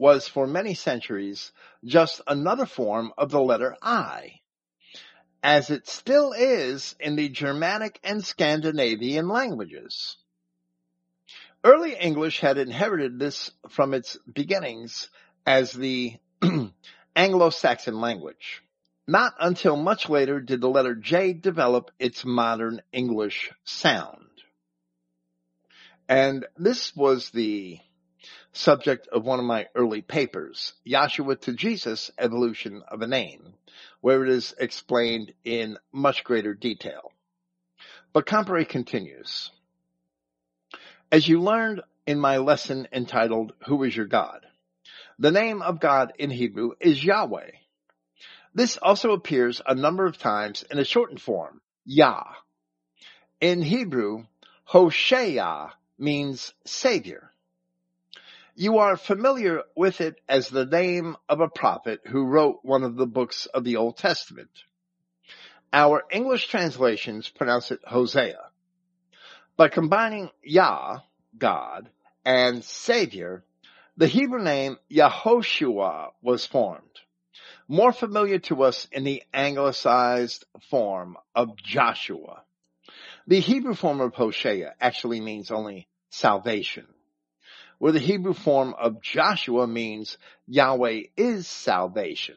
was 0.00 0.26
for 0.26 0.46
many 0.46 0.72
centuries 0.72 1.52
just 1.84 2.22
another 2.26 2.64
form 2.64 3.12
of 3.18 3.30
the 3.30 3.40
letter 3.40 3.76
I, 3.82 4.40
as 5.42 5.68
it 5.68 5.86
still 5.86 6.32
is 6.32 6.96
in 6.98 7.16
the 7.16 7.28
Germanic 7.28 8.00
and 8.02 8.24
Scandinavian 8.24 9.28
languages. 9.28 10.16
Early 11.62 11.94
English 11.94 12.40
had 12.40 12.56
inherited 12.56 13.18
this 13.18 13.50
from 13.68 13.92
its 13.92 14.16
beginnings 14.32 15.10
as 15.44 15.70
the 15.70 16.16
Anglo-Saxon 17.14 18.00
language. 18.00 18.62
Not 19.06 19.34
until 19.38 19.76
much 19.76 20.08
later 20.08 20.40
did 20.40 20.62
the 20.62 20.70
letter 20.70 20.94
J 20.94 21.34
develop 21.34 21.90
its 21.98 22.24
modern 22.24 22.80
English 22.90 23.52
sound. 23.64 24.28
And 26.08 26.46
this 26.56 26.96
was 26.96 27.28
the 27.30 27.80
subject 28.52 29.08
of 29.08 29.24
one 29.24 29.38
of 29.38 29.44
my 29.44 29.68
early 29.74 30.02
papers, 30.02 30.72
Yahshua 30.86 31.40
to 31.42 31.52
Jesus, 31.52 32.10
Evolution 32.18 32.82
of 32.88 33.02
a 33.02 33.06
Name, 33.06 33.54
where 34.00 34.24
it 34.24 34.30
is 34.30 34.54
explained 34.58 35.32
in 35.44 35.78
much 35.92 36.24
greater 36.24 36.54
detail. 36.54 37.12
But 38.12 38.26
Comparet 38.26 38.68
continues. 38.68 39.50
As 41.12 41.28
you 41.28 41.40
learned 41.40 41.82
in 42.06 42.18
my 42.18 42.38
lesson 42.38 42.88
entitled, 42.92 43.52
Who 43.66 43.84
is 43.84 43.96
your 43.96 44.06
God? 44.06 44.46
The 45.18 45.30
name 45.30 45.62
of 45.62 45.80
God 45.80 46.12
in 46.18 46.30
Hebrew 46.30 46.72
is 46.80 47.04
Yahweh. 47.04 47.50
This 48.54 48.76
also 48.78 49.12
appears 49.12 49.60
a 49.64 49.74
number 49.74 50.06
of 50.06 50.18
times 50.18 50.64
in 50.70 50.78
a 50.78 50.84
shortened 50.84 51.20
form, 51.20 51.60
Yah. 51.84 52.24
In 53.40 53.62
Hebrew, 53.62 54.24
Hosheah 54.68 55.70
means 55.98 56.52
savior. 56.64 57.29
You 58.60 58.76
are 58.76 58.98
familiar 58.98 59.62
with 59.74 60.02
it 60.02 60.20
as 60.28 60.50
the 60.50 60.66
name 60.66 61.16
of 61.30 61.40
a 61.40 61.48
prophet 61.48 62.02
who 62.04 62.26
wrote 62.26 62.58
one 62.62 62.82
of 62.82 62.94
the 62.94 63.06
books 63.06 63.46
of 63.46 63.64
the 63.64 63.76
Old 63.76 63.96
Testament. 63.96 64.50
Our 65.72 66.04
English 66.12 66.48
translations 66.48 67.26
pronounce 67.30 67.70
it 67.70 67.80
Hosea. 67.86 68.50
By 69.56 69.68
combining 69.68 70.28
Yah, 70.42 70.98
God, 71.38 71.88
and 72.22 72.62
Savior, 72.62 73.46
the 73.96 74.08
Hebrew 74.08 74.42
name 74.42 74.76
Yahoshua 74.90 76.10
was 76.20 76.44
formed. 76.44 77.00
More 77.66 77.92
familiar 77.92 78.40
to 78.40 78.64
us 78.64 78.86
in 78.92 79.04
the 79.04 79.22
anglicized 79.32 80.44
form 80.68 81.16
of 81.34 81.56
Joshua. 81.56 82.42
The 83.26 83.40
Hebrew 83.40 83.74
form 83.74 84.02
of 84.02 84.12
Hosea 84.12 84.74
actually 84.82 85.22
means 85.22 85.50
only 85.50 85.88
salvation, 86.10 86.86
where 87.80 87.92
the 87.92 87.98
Hebrew 87.98 88.34
form 88.34 88.74
of 88.78 89.00
Joshua 89.00 89.66
means 89.66 90.18
Yahweh 90.46 91.04
is 91.16 91.48
salvation. 91.48 92.36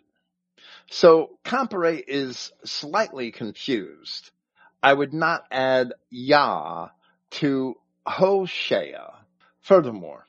So 0.89 1.37
Comparet 1.43 2.05
is 2.07 2.51
slightly 2.63 3.31
confused. 3.31 4.31
I 4.81 4.93
would 4.93 5.13
not 5.13 5.45
add 5.51 5.93
Yah 6.09 6.87
to 7.31 7.75
Hosea. 8.07 9.13
Furthermore, 9.61 10.25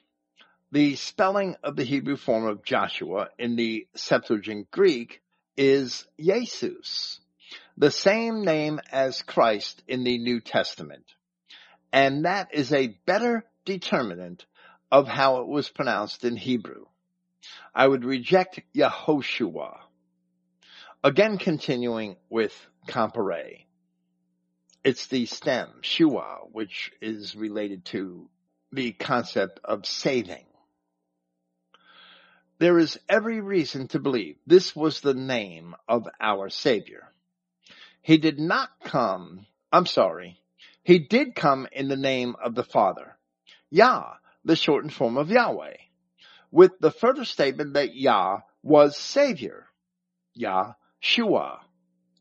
the 0.73 0.97
spelling 0.97 1.55
of 1.63 1.77
the 1.77 1.85
Hebrew 1.85 2.17
form 2.17 2.47
of 2.47 2.65
Joshua 2.65 3.29
in 3.39 3.55
the 3.55 3.87
Septuagint 3.95 4.71
Greek 4.73 5.23
is 5.57 6.05
Jesus, 6.21 7.21
the 7.79 7.93
same 7.93 8.45
name 8.45 8.81
as 8.91 9.23
Christ 9.23 9.81
in 9.87 10.03
the 10.05 10.19
New 10.19 10.41
Testament 10.41 11.05
and 11.95 12.25
that 12.25 12.49
is 12.53 12.73
a 12.73 12.89
better 13.07 13.45
determinant 13.65 14.47
of 14.95 15.09
how 15.09 15.39
it 15.39 15.49
was 15.49 15.69
pronounced 15.69 16.25
in 16.25 16.37
Hebrew. 16.37 16.85
I 17.75 17.89
would 17.89 18.05
reject 18.05 18.61
Yehoshua. 18.77 19.79
Again 21.03 21.37
continuing 21.37 22.15
with 22.31 22.55
Comparet. 22.87 23.63
It's 24.85 25.09
the 25.09 25.27
stem, 25.27 25.69
shua, 25.81 26.43
which 26.53 26.93
is 27.03 27.35
related 27.35 27.85
to 27.87 28.31
the 28.71 28.93
concept 28.93 29.59
of 29.65 29.85
saving. 29.85 30.47
There 32.61 32.79
is 32.79 32.97
every 33.09 33.41
reason 33.41 33.89
to 33.89 33.99
believe 33.99 34.37
this 34.47 34.77
was 34.77 35.01
the 35.01 35.13
name 35.13 35.75
of 35.89 36.07
our 36.21 36.49
Savior. 36.51 37.11
He 38.01 38.17
did 38.19 38.39
not 38.39 38.69
come, 38.85 39.47
I'm 39.73 39.87
sorry, 39.87 40.39
he 40.85 41.01
did 41.01 41.35
come 41.35 41.67
in 41.73 41.89
the 41.89 41.97
name 41.97 42.37
of 42.41 42.55
the 42.55 42.63
Father, 42.63 43.17
Yah, 43.71 44.13
the 44.45 44.57
shortened 44.57 44.93
form 44.93 45.17
of 45.17 45.31
Yahweh, 45.31 45.77
with 46.51 46.73
the 46.81 46.91
further 46.91 47.25
statement 47.25 47.75
that 47.75 47.95
Yah 47.95 48.41
was 48.63 48.97
Savior, 48.97 49.67
Yah, 50.35 50.75
Shua. 51.01 51.61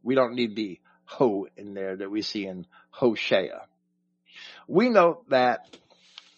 We 0.04 0.16
don't 0.16 0.36
need 0.36 0.56
the 0.56 0.80
Ho 1.06 1.48
in 1.58 1.74
there 1.74 1.95
that 1.98 2.10
we 2.10 2.22
see 2.22 2.45
in 2.45 2.66
Hosea. 2.90 3.68
We 4.68 4.90
note 4.90 5.30
that 5.30 5.78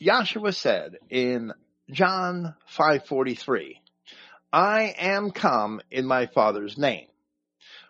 Yahshua 0.02 0.54
said 0.54 0.98
in 1.10 1.54
John 1.90 2.56
5:43, 2.70 3.80
I 4.52 4.96
am 4.98 5.32
come 5.32 5.82
in 5.92 6.06
my 6.06 6.26
Father's 6.26 6.78
name. 6.78 7.08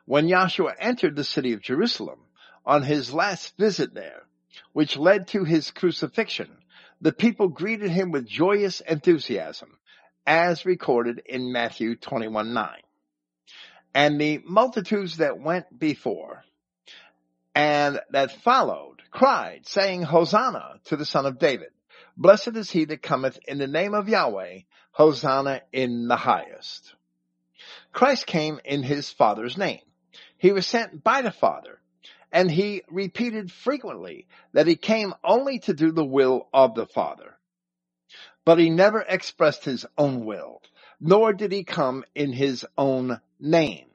When 0.06 0.28
Yahshua 0.28 0.76
entered 0.78 1.16
the 1.16 1.24
city 1.24 1.54
of 1.54 1.62
Jerusalem 1.62 2.20
on 2.66 2.84
his 2.84 3.14
last 3.14 3.58
visit 3.58 3.94
there, 3.94 4.24
which 4.74 4.98
led 4.98 5.28
to 5.30 5.44
his 5.44 5.72
crucifixion, 5.72 6.58
the 7.02 7.12
people 7.12 7.48
greeted 7.48 7.92
him 7.92 8.12
with 8.12 8.28
joyous 8.28 8.82
enthusiasm, 8.82 9.78
as 10.26 10.66
recorded 10.66 11.22
in 11.26 11.52
Matthew 11.52 11.96
21 11.96 12.54
9. 12.54 12.70
And 13.94 14.20
the 14.20 14.42
multitudes 14.46 15.18
that 15.18 15.40
went 15.40 15.78
before 15.78 16.44
and 17.54 18.02
that 18.12 18.32
followed 18.44 19.02
cried, 19.10 19.62
saying, 19.66 20.02
Hosanna 20.02 20.80
to 20.86 20.98
the 20.98 21.06
son 21.06 21.26
of 21.26 21.40
David. 21.40 21.70
Blessed 22.18 22.56
is 22.56 22.70
he 22.70 22.86
that 22.86 23.02
cometh 23.02 23.40
in 23.48 23.58
the 23.58 23.68
name 23.68 23.94
of 23.94 24.10
Yahweh. 24.10 24.60
Hosanna 24.92 25.62
in 25.72 26.08
the 26.08 26.16
highest. 26.16 26.94
Christ 27.92 28.26
came 28.26 28.60
in 28.64 28.84
his 28.84 29.10
Father's 29.10 29.58
name. 29.58 29.82
He 30.38 30.52
was 30.52 30.68
sent 30.68 31.04
by 31.04 31.22
the 31.22 31.32
Father, 31.32 31.80
and 32.32 32.50
he 32.50 32.84
repeated 32.90 33.52
frequently 33.52 34.28
that 34.54 34.68
he 34.68 34.76
came 34.76 35.14
only 35.24 35.60
to 35.60 35.74
do 35.74 35.92
the 35.92 36.06
will 36.06 36.48
of 36.54 36.76
the 36.76 36.86
Father. 36.86 37.38
But 38.46 38.60
he 38.60 38.70
never 38.70 39.02
expressed 39.02 39.66
his 39.66 39.86
own 39.98 40.26
will, 40.26 40.62
nor 41.00 41.34
did 41.34 41.52
he 41.52 41.64
come 41.64 42.04
in 42.14 42.32
his 42.32 42.66
own 42.78 43.20
name. 43.40 43.88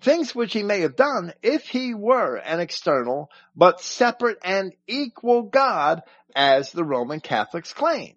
Things 0.00 0.34
which 0.34 0.52
he 0.52 0.62
may 0.62 0.80
have 0.80 0.96
done 0.96 1.32
if 1.42 1.66
he 1.68 1.94
were 1.94 2.36
an 2.36 2.60
external, 2.60 3.30
but 3.56 3.80
separate 3.80 4.38
and 4.42 4.74
equal 4.86 5.42
God 5.42 6.02
as 6.36 6.70
the 6.70 6.84
Roman 6.84 7.20
Catholics 7.20 7.72
claim. 7.72 8.14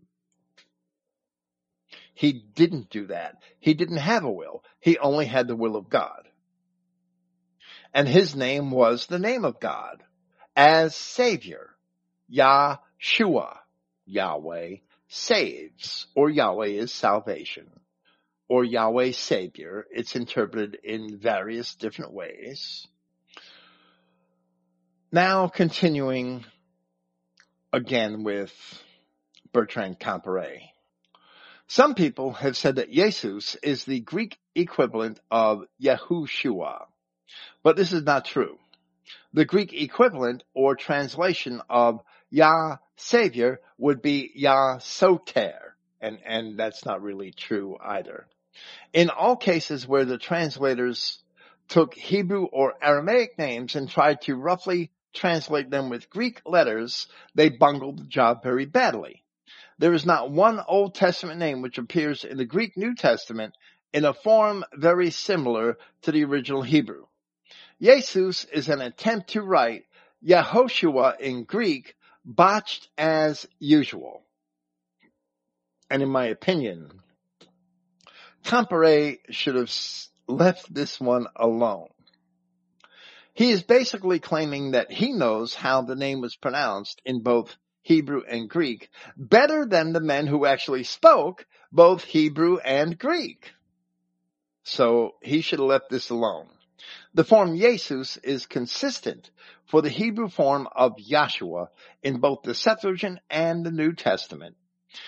He 2.13 2.33
didn't 2.33 2.89
do 2.89 3.07
that. 3.07 3.35
He 3.59 3.73
didn't 3.73 3.97
have 3.97 4.23
a 4.23 4.31
will. 4.31 4.63
He 4.79 4.97
only 4.97 5.25
had 5.27 5.47
the 5.47 5.55
will 5.55 5.75
of 5.75 5.89
God. 5.89 6.27
And 7.97 8.07
his 8.07 8.35
name 8.35 8.69
was 8.69 9.07
the 9.07 9.17
name 9.17 9.43
of 9.43 9.59
God 9.59 10.03
as 10.55 10.95
Savior. 10.95 11.71
Yahshua. 12.31 13.57
Yahweh 14.05 14.75
saves, 15.07 16.05
or 16.15 16.29
Yahweh 16.29 16.67
is 16.67 16.93
salvation, 16.93 17.67
or 18.47 18.63
Yahweh 18.63 19.13
Savior. 19.13 19.87
It's 19.89 20.15
interpreted 20.15 20.77
in 20.83 21.17
various 21.17 21.73
different 21.73 22.13
ways. 22.13 22.87
Now 25.11 25.47
continuing 25.47 26.45
again 27.73 28.23
with 28.23 28.53
Bertrand 29.51 29.99
Comparet. 29.99 30.61
Some 31.65 31.95
people 31.95 32.33
have 32.33 32.55
said 32.55 32.75
that 32.75 32.91
Jesus 32.91 33.55
is 33.63 33.85
the 33.85 34.01
Greek 34.01 34.37
equivalent 34.53 35.19
of 35.31 35.63
Yahushua, 35.81 36.85
but 37.67 37.75
this 37.75 37.91
is 37.91 38.03
not 38.03 38.23
true. 38.23 38.57
The 39.33 39.43
Greek 39.43 39.73
equivalent 39.73 40.41
or 40.53 40.77
translation 40.77 41.61
of 41.69 41.99
Yah 42.29 42.77
Savior 42.95 43.59
would 43.77 44.01
be 44.01 44.31
Yah 44.35 44.77
Soter, 44.77 45.75
and, 45.99 46.17
and 46.25 46.57
that's 46.57 46.85
not 46.85 47.01
really 47.01 47.31
true 47.31 47.75
either. 47.83 48.25
In 48.93 49.09
all 49.09 49.35
cases 49.35 49.85
where 49.85 50.05
the 50.05 50.17
translators 50.17 51.21
took 51.67 51.93
Hebrew 51.93 52.45
or 52.45 52.75
Aramaic 52.81 53.37
names 53.37 53.75
and 53.75 53.89
tried 53.89 54.21
to 54.21 54.37
roughly 54.37 54.89
translate 55.13 55.69
them 55.69 55.89
with 55.89 56.09
Greek 56.09 56.39
letters, 56.45 57.07
they 57.35 57.49
bungled 57.49 57.99
the 57.99 58.05
job 58.05 58.43
very 58.43 58.65
badly. 58.65 59.25
There 59.77 59.91
is 59.91 60.05
not 60.05 60.31
one 60.31 60.61
Old 60.65 60.95
Testament 60.95 61.37
name 61.37 61.61
which 61.61 61.77
appears 61.77 62.23
in 62.23 62.37
the 62.37 62.45
Greek 62.45 62.77
New 62.77 62.95
Testament 62.95 63.55
in 63.91 64.05
a 64.05 64.13
form 64.13 64.63
very 64.73 65.11
similar 65.11 65.77
to 66.03 66.13
the 66.13 66.23
original 66.23 66.61
Hebrew. 66.61 67.07
Jesus 67.81 68.45
is 68.45 68.69
an 68.69 68.81
attempt 68.81 69.29
to 69.31 69.41
write 69.41 69.85
Yehoshua 70.25 71.19
in 71.19 71.43
Greek, 71.43 71.95
botched 72.25 72.89
as 72.97 73.47
usual. 73.59 74.23
And 75.89 76.01
in 76.01 76.09
my 76.09 76.25
opinion, 76.25 77.01
Comparet 78.43 79.19
should 79.29 79.55
have 79.55 79.71
left 80.27 80.73
this 80.73 80.99
one 80.99 81.27
alone. 81.35 81.89
He 83.33 83.51
is 83.51 83.61
basically 83.61 84.19
claiming 84.19 84.71
that 84.71 84.91
he 84.91 85.13
knows 85.13 85.53
how 85.53 85.83
the 85.83 85.95
name 85.95 86.21
was 86.21 86.35
pronounced 86.35 87.01
in 87.05 87.21
both 87.21 87.55
Hebrew 87.83 88.23
and 88.27 88.49
Greek 88.49 88.89
better 89.15 89.65
than 89.65 89.93
the 89.93 90.01
men 90.01 90.27
who 90.27 90.45
actually 90.45 90.83
spoke 90.83 91.45
both 91.71 92.03
Hebrew 92.03 92.57
and 92.57 92.97
Greek. 92.97 93.51
So 94.63 95.15
he 95.21 95.41
should 95.41 95.59
have 95.59 95.67
left 95.67 95.89
this 95.89 96.09
alone. 96.09 96.49
The 97.17 97.23
form 97.23 97.57
Jesus 97.57 98.17
is 98.17 98.45
consistent 98.45 99.31
for 99.65 99.81
the 99.81 99.89
Hebrew 99.89 100.29
form 100.29 100.67
of 100.75 100.97
Yahshua 100.97 101.69
in 102.03 102.19
both 102.19 102.43
the 102.43 102.53
Septuagint 102.53 103.17
and 103.27 103.65
the 103.65 103.71
New 103.71 103.93
Testament. 103.93 104.55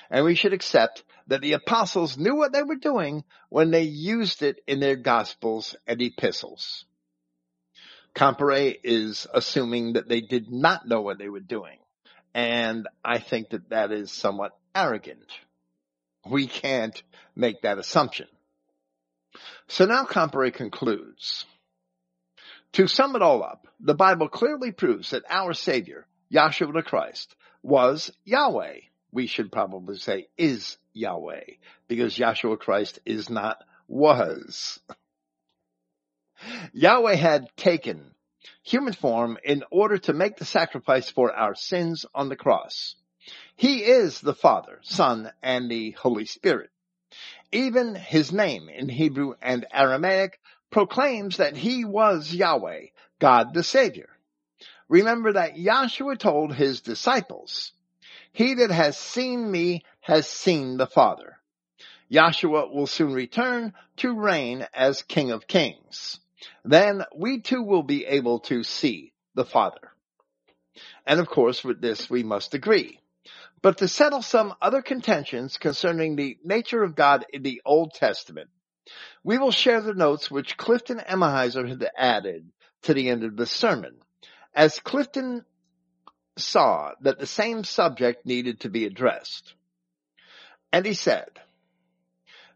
And 0.09 0.25
we 0.25 0.33
should 0.33 0.53
accept 0.53 1.03
that 1.27 1.41
the 1.41 1.53
apostles 1.53 2.17
knew 2.17 2.35
what 2.35 2.51
they 2.51 2.63
were 2.63 2.77
doing 2.77 3.25
when 3.49 3.69
they 3.69 3.83
used 3.83 4.41
it 4.41 4.59
in 4.65 4.79
their 4.79 4.95
gospels 4.95 5.75
and 5.85 6.01
epistles. 6.01 6.83
Comparet 8.15 8.79
is 8.83 9.27
assuming 9.31 9.93
that 9.93 10.09
they 10.09 10.21
did 10.21 10.51
not 10.51 10.87
know 10.87 11.01
what 11.01 11.19
they 11.19 11.29
were 11.29 11.39
doing. 11.39 11.77
And 12.33 12.87
I 13.05 13.19
think 13.19 13.51
that 13.51 13.69
that 13.69 13.91
is 13.91 14.11
somewhat 14.11 14.57
arrogant. 14.73 15.29
We 16.27 16.47
can't 16.47 16.99
make 17.35 17.61
that 17.61 17.77
assumption. 17.77 18.29
So 19.67 19.85
now 19.85 20.05
Comparet 20.05 20.55
concludes. 20.55 21.45
To 22.73 22.87
sum 22.87 23.15
it 23.15 23.21
all 23.21 23.43
up, 23.43 23.67
the 23.79 23.95
Bible 23.95 24.29
clearly 24.29 24.71
proves 24.71 25.09
that 25.09 25.23
our 25.29 25.53
Savior, 25.53 26.05
Yahshua 26.31 26.73
the 26.73 26.83
Christ, 26.83 27.35
was 27.63 28.11
Yahweh. 28.25 28.79
We 29.11 29.25
should 29.25 29.51
probably 29.51 29.97
say 29.97 30.27
is 30.37 30.77
Yahweh, 30.93 31.45
because 31.87 32.17
Yahshua 32.17 32.59
Christ 32.59 32.99
is 33.05 33.29
not 33.29 33.63
was. 33.87 34.79
Yahweh 36.73 37.15
had 37.15 37.49
taken 37.57 38.11
human 38.63 38.93
form 38.93 39.37
in 39.43 39.63
order 39.71 39.97
to 39.97 40.13
make 40.13 40.37
the 40.37 40.45
sacrifice 40.45 41.09
for 41.09 41.33
our 41.33 41.55
sins 41.55 42.05
on 42.13 42.29
the 42.29 42.35
cross. 42.35 42.95
He 43.55 43.83
is 43.83 44.21
the 44.21 44.33
Father, 44.33 44.79
Son, 44.83 45.31
and 45.41 45.69
the 45.69 45.91
Holy 45.91 46.25
Spirit. 46.25 46.69
Even 47.51 47.95
his 47.95 48.31
name 48.31 48.69
in 48.69 48.87
Hebrew 48.89 49.33
and 49.41 49.65
Aramaic 49.73 50.39
proclaims 50.71 51.37
that 51.37 51.57
he 51.57 51.85
was 51.85 52.33
Yahweh, 52.33 52.87
God 53.19 53.53
the 53.53 53.63
Savior. 53.63 54.09
Remember 54.87 55.33
that 55.33 55.55
Yahshua 55.55 56.17
told 56.17 56.53
his 56.53 56.81
disciples, 56.81 57.71
he 58.31 58.55
that 58.55 58.71
has 58.71 58.97
seen 58.97 59.49
me 59.49 59.83
has 60.01 60.27
seen 60.27 60.77
the 60.77 60.87
Father. 60.87 61.37
Yahshua 62.11 62.73
will 62.73 62.87
soon 62.87 63.13
return 63.13 63.73
to 63.97 64.13
reign 64.13 64.65
as 64.73 65.03
King 65.03 65.31
of 65.31 65.47
Kings 65.47 66.19
then 66.63 67.03
we 67.15 67.41
too 67.41 67.61
will 67.61 67.83
be 67.83 68.05
able 68.05 68.39
to 68.39 68.63
see 68.63 69.13
the 69.35 69.45
Father. 69.45 69.91
And 71.05 71.19
of 71.19 71.27
course, 71.27 71.63
with 71.63 71.81
this 71.81 72.09
we 72.09 72.23
must 72.23 72.53
agree. 72.53 72.99
But 73.61 73.79
to 73.79 73.87
settle 73.87 74.21
some 74.21 74.53
other 74.61 74.81
contentions 74.81 75.57
concerning 75.57 76.15
the 76.15 76.37
nature 76.43 76.83
of 76.83 76.95
God 76.95 77.25
in 77.33 77.43
the 77.43 77.61
Old 77.65 77.93
Testament, 77.93 78.49
we 79.23 79.37
will 79.37 79.51
share 79.51 79.81
the 79.81 79.93
notes 79.93 80.31
which 80.31 80.57
Clifton 80.57 80.99
Emahiser 80.99 81.67
had 81.67 81.89
added 81.97 82.49
to 82.83 82.93
the 82.93 83.09
end 83.09 83.23
of 83.23 83.35
the 83.35 83.45
sermon, 83.45 83.95
as 84.53 84.79
Clifton 84.79 85.45
saw 86.37 86.93
that 87.01 87.19
the 87.19 87.27
same 87.27 87.63
subject 87.63 88.25
needed 88.25 88.61
to 88.61 88.69
be 88.69 88.85
addressed. 88.85 89.53
And 90.71 90.85
he 90.85 90.93
said, 90.93 91.29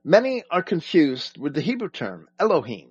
Many 0.04 0.44
are 0.52 0.64
confused 0.64 1.38
with 1.38 1.54
the 1.54 1.62
Hebrew 1.62 1.90
term 1.90 2.28
Elohim, 2.40 2.90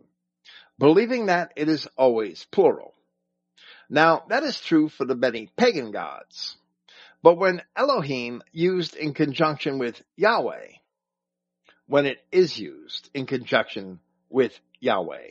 believing 0.78 1.27
that 1.27 1.52
it 1.56 1.69
is 1.69 1.86
always 1.97 2.47
plural. 2.51 2.94
Now, 3.90 4.24
that 4.28 4.43
is 4.43 4.59
true 4.59 4.89
for 4.89 5.05
the 5.05 5.14
many 5.14 5.51
pagan 5.56 5.90
gods. 5.90 6.56
But 7.23 7.36
when 7.36 7.62
Elohim 7.77 8.43
used 8.51 8.97
in 8.97 9.14
conjunction 9.14 9.78
with 9.78 10.02
Yahweh, 10.16 10.69
when 11.93 12.06
it 12.06 12.24
is 12.32 12.59
used 12.59 13.10
in 13.12 13.27
conjunction 13.27 14.01
with 14.31 14.59
Yahweh, 14.81 15.28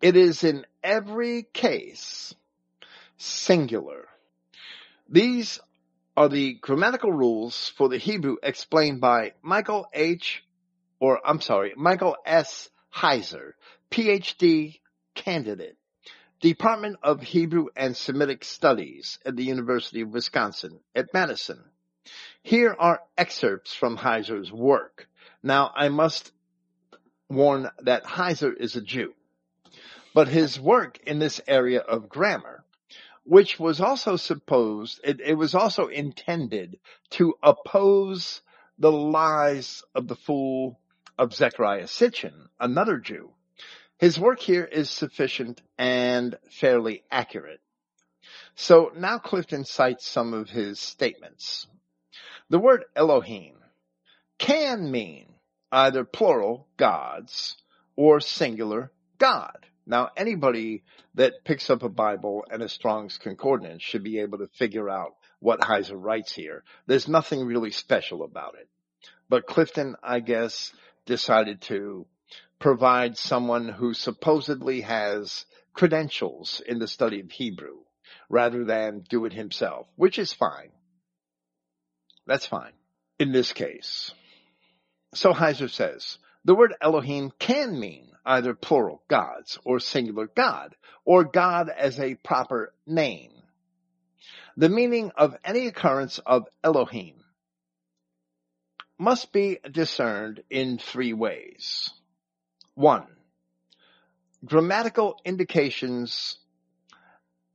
it 0.00 0.16
is 0.16 0.44
in 0.44 0.64
every 0.84 1.42
case 1.52 2.32
singular. 3.16 4.06
These 5.08 5.58
are 6.16 6.28
the 6.28 6.54
grammatical 6.54 7.10
rules 7.10 7.72
for 7.76 7.88
the 7.88 7.98
Hebrew 7.98 8.36
explained 8.40 9.00
by 9.00 9.32
Michael 9.42 9.84
H. 9.92 10.44
or 11.00 11.20
I'm 11.26 11.40
sorry, 11.40 11.72
Michael 11.76 12.16
S. 12.24 12.70
Heiser, 12.94 13.54
PhD 13.90 14.78
candidate, 15.16 15.76
Department 16.38 16.98
of 17.02 17.20
Hebrew 17.20 17.66
and 17.74 17.96
Semitic 17.96 18.44
Studies 18.44 19.18
at 19.26 19.34
the 19.34 19.42
University 19.42 20.02
of 20.02 20.10
Wisconsin 20.10 20.78
at 20.94 21.12
Madison. 21.12 21.64
Here 22.44 22.76
are 22.78 23.02
excerpts 23.18 23.74
from 23.74 23.96
Heiser's 23.96 24.52
work. 24.52 25.08
Now, 25.42 25.72
I 25.74 25.88
must 25.88 26.32
warn 27.28 27.68
that 27.80 28.04
Heiser 28.04 28.54
is 28.54 28.76
a 28.76 28.82
Jew, 28.82 29.14
but 30.14 30.28
his 30.28 30.60
work 30.60 30.98
in 31.06 31.18
this 31.18 31.40
area 31.46 31.80
of 31.80 32.08
grammar, 32.08 32.64
which 33.24 33.58
was 33.58 33.80
also 33.80 34.16
supposed, 34.16 35.00
it, 35.04 35.20
it 35.20 35.34
was 35.34 35.54
also 35.54 35.86
intended 35.86 36.78
to 37.10 37.34
oppose 37.42 38.42
the 38.78 38.92
lies 38.92 39.82
of 39.94 40.08
the 40.08 40.16
fool 40.16 40.80
of 41.18 41.34
Zecharia 41.34 41.84
Sitchin, 41.84 42.48
another 42.58 42.98
Jew, 42.98 43.30
his 44.00 44.18
work 44.18 44.40
here 44.40 44.64
is 44.64 44.88
sufficient 44.88 45.60
and 45.76 46.38
fairly 46.48 47.04
accurate. 47.10 47.60
So 48.54 48.92
now 48.96 49.18
Clifton 49.18 49.66
cites 49.66 50.06
some 50.06 50.32
of 50.32 50.48
his 50.48 50.80
statements. 50.80 51.66
The 52.48 52.58
word 52.58 52.84
Elohim 52.96 53.56
can 54.38 54.90
mean 54.90 55.29
either 55.72 56.04
plural 56.04 56.66
gods 56.76 57.56
or 57.96 58.20
singular 58.20 58.90
God. 59.18 59.66
Now, 59.86 60.10
anybody 60.16 60.84
that 61.14 61.44
picks 61.44 61.70
up 61.70 61.82
a 61.82 61.88
Bible 61.88 62.44
and 62.50 62.62
a 62.62 62.68
Strong's 62.68 63.18
Concordance 63.18 63.82
should 63.82 64.04
be 64.04 64.20
able 64.20 64.38
to 64.38 64.48
figure 64.54 64.88
out 64.88 65.16
what 65.40 65.60
Heiser 65.60 65.96
writes 65.96 66.32
here. 66.32 66.64
There's 66.86 67.08
nothing 67.08 67.44
really 67.44 67.70
special 67.70 68.22
about 68.22 68.54
it. 68.54 68.68
But 69.28 69.46
Clifton, 69.46 69.96
I 70.02 70.20
guess, 70.20 70.72
decided 71.06 71.62
to 71.62 72.06
provide 72.58 73.16
someone 73.16 73.68
who 73.68 73.94
supposedly 73.94 74.82
has 74.82 75.44
credentials 75.72 76.60
in 76.66 76.78
the 76.78 76.88
study 76.88 77.20
of 77.20 77.30
Hebrew 77.30 77.78
rather 78.28 78.64
than 78.64 79.04
do 79.08 79.24
it 79.24 79.32
himself, 79.32 79.86
which 79.96 80.18
is 80.18 80.32
fine. 80.32 80.70
That's 82.26 82.46
fine 82.46 82.72
in 83.18 83.32
this 83.32 83.52
case. 83.52 84.12
So 85.14 85.32
Heiser 85.32 85.70
says, 85.70 86.18
the 86.44 86.54
word 86.54 86.74
Elohim 86.80 87.32
can 87.38 87.78
mean 87.78 88.12
either 88.24 88.54
plural 88.54 89.02
gods 89.08 89.58
or 89.64 89.80
singular 89.80 90.26
God 90.26 90.74
or 91.04 91.24
God 91.24 91.68
as 91.68 91.98
a 91.98 92.14
proper 92.14 92.72
name. 92.86 93.32
The 94.56 94.68
meaning 94.68 95.10
of 95.16 95.36
any 95.44 95.66
occurrence 95.66 96.18
of 96.20 96.46
Elohim 96.62 97.24
must 98.98 99.32
be 99.32 99.58
discerned 99.70 100.42
in 100.50 100.78
three 100.78 101.12
ways. 101.12 101.90
One, 102.74 103.06
grammatical 104.44 105.20
indications 105.24 106.38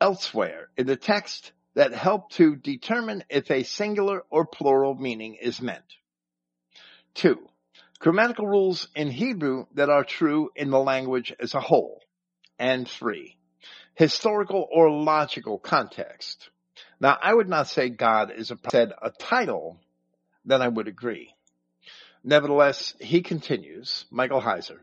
elsewhere 0.02 0.70
in 0.78 0.88
the 0.88 0.96
text 0.96 1.52
that 1.76 1.94
help 1.94 2.32
to 2.32 2.56
determine 2.56 3.24
if 3.30 3.50
a 3.52 3.64
singular 3.64 4.24
or 4.30 4.46
plural 4.46 4.96
meaning 4.96 5.36
is 5.36 5.62
meant. 5.62 5.84
Two, 7.16 7.48
grammatical 8.00 8.46
rules 8.46 8.90
in 8.94 9.10
Hebrew 9.10 9.66
that 9.74 9.90
are 9.90 10.04
true 10.04 10.52
in 10.56 10.70
the 10.70 10.80
language 10.80 11.34
as 11.40 11.54
a 11.54 11.62
whole. 11.62 12.02
And 12.60 12.88
three, 12.88 13.38
historical 13.96 14.68
or 14.72 14.92
logical 14.92 15.58
context. 15.58 16.50
Now, 17.00 17.18
I 17.22 17.34
would 17.34 17.50
not 17.50 17.68
say 17.68 17.90
God 17.90 18.32
is 18.32 18.52
a, 18.52 18.58
said 18.70 18.92
a 19.02 19.12
title, 19.12 19.80
then 20.44 20.62
I 20.62 20.68
would 20.68 20.88
agree. 20.88 21.34
Nevertheless, 22.24 22.96
he 23.00 23.22
continues, 23.22 24.06
Michael 24.12 24.42
Heiser, 24.42 24.80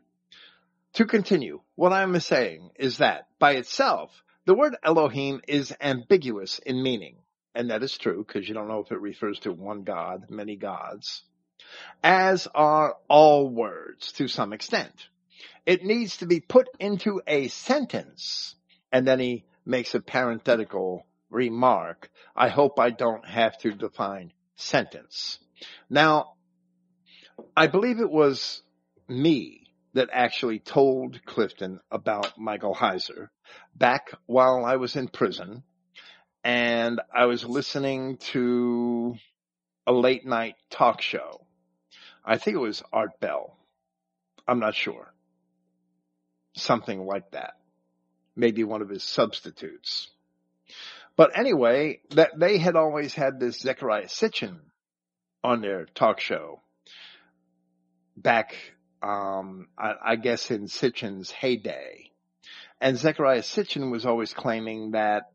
to 0.95 1.05
continue, 1.05 1.61
what 1.75 1.93
I 1.93 2.03
am 2.03 2.19
saying 2.21 2.71
is 2.77 2.99
that 2.99 3.27
by 3.39 3.53
itself, 3.53 4.11
the 4.47 4.55
word 4.55 4.77
Elohim 4.83 5.41
is 5.47 5.75
ambiguous 5.81 6.59
in 6.61 6.83
meaning. 6.83 7.17
And 7.55 7.71
that 7.71 7.83
is 7.83 7.97
true 7.99 8.25
because 8.27 8.49
you 8.49 8.55
don't 8.55 8.69
know 8.69 8.81
if 8.81 8.91
it 8.91 9.01
refers 9.01 9.39
to 9.41 9.53
one 9.53 9.83
God, 9.83 10.27
many 10.31 10.57
gods, 10.57 11.25
as 12.03 12.49
are 12.55 12.97
all 13.09 13.49
words 13.49 14.13
to 14.13 14.29
some 14.29 14.53
extent. 14.53 14.93
It 15.65 15.85
needs 15.85 16.19
to 16.19 16.27
be 16.27 16.41
put 16.41 16.69
into 16.81 17.21
a 17.27 17.49
sentence. 17.49 18.55
And 18.91 19.07
then 19.07 19.21
he 19.21 19.45
makes 19.65 19.95
a 19.95 20.01
parenthetical 20.01 21.07
remark. 21.31 22.11
I 22.35 22.49
hope 22.49 22.79
I 22.79 22.91
don't 22.91 23.27
have 23.27 23.57
to 23.59 23.73
define 23.73 24.33
sentence. 24.57 25.39
Now, 25.89 26.35
I 27.57 27.69
believe 27.69 28.01
it 28.01 28.11
was 28.11 28.63
me 29.09 29.63
that 29.95 30.09
actually 30.13 30.59
told 30.59 31.25
Clifton 31.27 31.81
about 31.91 32.39
Michael 32.39 32.75
Heiser 32.75 33.29
back 33.75 34.11
while 34.27 34.65
I 34.65 34.77
was 34.77 34.97
in 34.97 35.09
prison. 35.09 35.63
And 36.45 37.01
I 37.15 37.27
was 37.27 37.45
listening 37.45 38.17
to 38.33 39.15
a 39.87 39.93
late 39.93 40.27
night 40.27 40.57
talk 40.71 41.01
show. 41.01 41.42
I 42.25 42.39
think 42.39 42.57
it 42.57 42.61
was 42.61 42.83
Art 42.93 43.21
Bell. 43.21 43.57
I'm 44.47 44.61
not 44.61 44.75
sure. 44.75 45.13
Something 46.55 47.07
like 47.07 47.31
that. 47.33 47.55
Maybe 48.37 48.65
one 48.65 48.83
of 48.83 48.89
his 48.89 49.03
substitutes. 49.03 50.09
But 51.17 51.39
anyway, 51.39 52.01
that 52.11 52.31
they 52.39 52.59
had 52.59 52.77
always 52.77 53.15
had 53.15 53.39
this 53.39 53.63
Zecharia 53.63 54.07
Sitchin 54.07 54.59
on 55.45 55.61
their 55.61 55.87
talk 55.87 56.21
show 56.21 56.61
back 58.17 58.55
um, 59.03 59.69
I, 59.77 59.95
I, 60.05 60.17
guess 60.17 60.51
in 60.51 60.67
Sitchin's 60.67 61.31
heyday. 61.31 62.11
And 62.81 62.97
Zecharia 62.97 63.41
Sitchin 63.41 63.91
was 63.91 64.07
always 64.07 64.33
claiming 64.33 64.93
that 64.93 65.33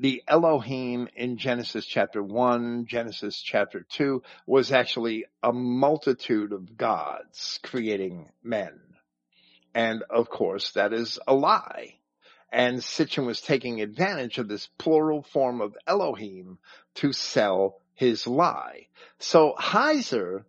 the 0.00 0.22
Elohim 0.28 1.08
in 1.16 1.38
Genesis 1.38 1.84
chapter 1.84 2.22
1, 2.22 2.86
Genesis 2.86 3.40
chapter 3.40 3.84
2 3.90 4.22
was 4.46 4.70
actually 4.70 5.24
a 5.42 5.52
multitude 5.52 6.52
of 6.52 6.76
gods 6.76 7.58
creating 7.64 8.28
men. 8.42 8.78
And 9.74 10.04
of 10.08 10.30
course, 10.30 10.72
that 10.72 10.92
is 10.92 11.18
a 11.26 11.34
lie. 11.34 11.96
And 12.52 12.78
Sitchin 12.78 13.26
was 13.26 13.40
taking 13.40 13.80
advantage 13.80 14.38
of 14.38 14.48
this 14.48 14.68
plural 14.78 15.22
form 15.22 15.60
of 15.60 15.76
Elohim 15.86 16.58
to 16.96 17.12
sell 17.12 17.80
his 17.94 18.26
lie. 18.26 18.86
So 19.18 19.54
Heiser 19.58 20.44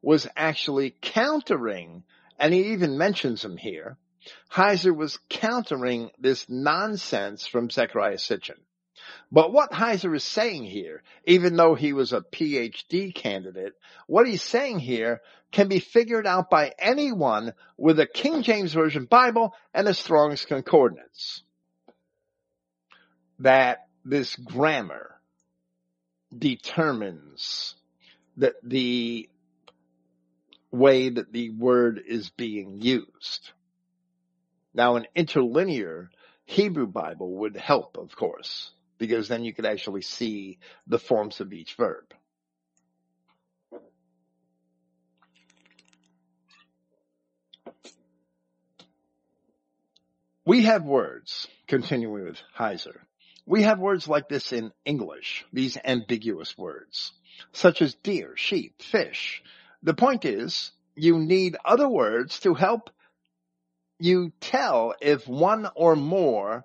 was 0.00 0.28
actually 0.36 0.94
countering, 1.00 2.04
and 2.38 2.54
he 2.54 2.72
even 2.72 2.96
mentions 2.96 3.44
him 3.44 3.56
here, 3.56 3.96
Heiser 4.52 4.94
was 4.94 5.18
countering 5.28 6.12
this 6.20 6.48
nonsense 6.48 7.46
from 7.46 7.68
Zecharia 7.68 8.14
Sitchin. 8.14 8.58
But 9.30 9.52
what 9.52 9.72
Heiser 9.72 10.14
is 10.14 10.24
saying 10.24 10.64
here, 10.64 11.02
even 11.24 11.56
though 11.56 11.74
he 11.74 11.92
was 11.92 12.12
a 12.12 12.20
PhD 12.20 13.14
candidate, 13.14 13.74
what 14.06 14.26
he's 14.26 14.42
saying 14.42 14.78
here 14.78 15.22
can 15.50 15.68
be 15.68 15.78
figured 15.78 16.26
out 16.26 16.50
by 16.50 16.72
anyone 16.78 17.54
with 17.76 17.98
a 18.00 18.06
King 18.06 18.42
James 18.42 18.72
Version 18.72 19.04
Bible 19.06 19.54
and 19.72 19.88
a 19.88 19.94
Strong's 19.94 20.44
Concordance. 20.44 21.42
That 23.38 23.86
this 24.04 24.36
grammar 24.36 25.20
determines 26.36 27.74
that 28.36 28.54
the 28.62 29.28
way 30.70 31.10
that 31.10 31.32
the 31.32 31.50
word 31.50 32.02
is 32.06 32.30
being 32.30 32.80
used. 32.80 33.50
Now 34.74 34.96
an 34.96 35.06
interlinear 35.14 36.10
Hebrew 36.44 36.86
Bible 36.86 37.30
would 37.38 37.56
help, 37.56 37.98
of 37.98 38.16
course, 38.16 38.72
because 39.02 39.26
then 39.26 39.42
you 39.42 39.52
could 39.52 39.66
actually 39.66 40.00
see 40.00 40.60
the 40.86 40.96
forms 40.96 41.40
of 41.40 41.52
each 41.52 41.74
verb. 41.74 42.04
We 50.46 50.62
have 50.62 50.84
words, 50.84 51.48
continuing 51.66 52.26
with 52.26 52.40
Heiser, 52.56 53.00
we 53.44 53.62
have 53.62 53.80
words 53.80 54.06
like 54.06 54.28
this 54.28 54.52
in 54.52 54.70
English, 54.84 55.44
these 55.52 55.76
ambiguous 55.84 56.56
words, 56.56 57.12
such 57.50 57.82
as 57.82 57.96
deer, 58.04 58.34
sheep, 58.36 58.80
fish, 58.80 59.42
the 59.82 59.94
point 59.94 60.24
is, 60.24 60.70
you 60.94 61.18
need 61.18 61.56
other 61.64 61.88
words 61.88 62.38
to 62.40 62.54
help 62.54 62.88
you 63.98 64.30
tell 64.40 64.94
if 65.00 65.26
one 65.26 65.68
or 65.74 65.96
more 65.96 66.64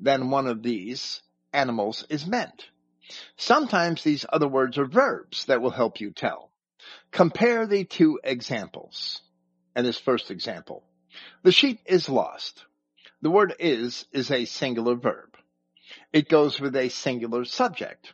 than 0.00 0.30
one 0.30 0.46
of 0.46 0.62
these 0.62 1.22
animals 1.58 2.06
is 2.08 2.26
meant. 2.26 2.68
Sometimes 3.36 4.02
these 4.02 4.24
other 4.32 4.48
words 4.48 4.78
are 4.78 4.86
verbs 4.86 5.46
that 5.46 5.60
will 5.60 5.70
help 5.70 6.00
you 6.00 6.12
tell. 6.12 6.50
Compare 7.10 7.66
the 7.66 7.84
two 7.84 8.20
examples. 8.22 9.22
And 9.74 9.84
this 9.86 9.98
first 9.98 10.30
example. 10.30 10.84
The 11.42 11.52
sheep 11.52 11.80
is 11.86 12.08
lost. 12.08 12.64
The 13.22 13.30
word 13.30 13.54
is 13.58 14.06
is 14.12 14.30
a 14.30 14.44
singular 14.44 14.94
verb. 14.94 15.36
It 16.12 16.28
goes 16.28 16.60
with 16.60 16.76
a 16.76 16.90
singular 16.90 17.44
subject. 17.44 18.12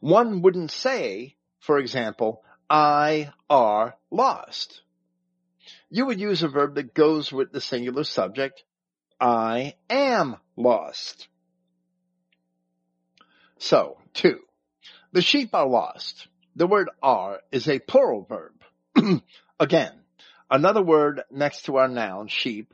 One 0.00 0.40
wouldn't 0.42 0.70
say, 0.70 1.36
for 1.60 1.78
example, 1.78 2.42
I 2.70 3.32
are 3.50 3.96
lost. 4.10 4.80
You 5.90 6.06
would 6.06 6.20
use 6.20 6.42
a 6.42 6.48
verb 6.48 6.76
that 6.76 6.94
goes 6.94 7.32
with 7.32 7.52
the 7.52 7.60
singular 7.60 8.04
subject. 8.04 8.64
I 9.20 9.74
am 9.90 10.36
lost. 10.56 11.28
So, 13.58 13.98
two, 14.12 14.40
the 15.12 15.22
sheep 15.22 15.54
are 15.54 15.68
lost. 15.68 16.28
The 16.56 16.66
word 16.66 16.90
are 17.02 17.40
is 17.52 17.68
a 17.68 17.78
plural 17.78 18.22
verb. 18.22 19.22
Again, 19.60 19.92
another 20.50 20.82
word 20.82 21.22
next 21.30 21.62
to 21.64 21.76
our 21.76 21.88
noun 21.88 22.28
sheep 22.28 22.72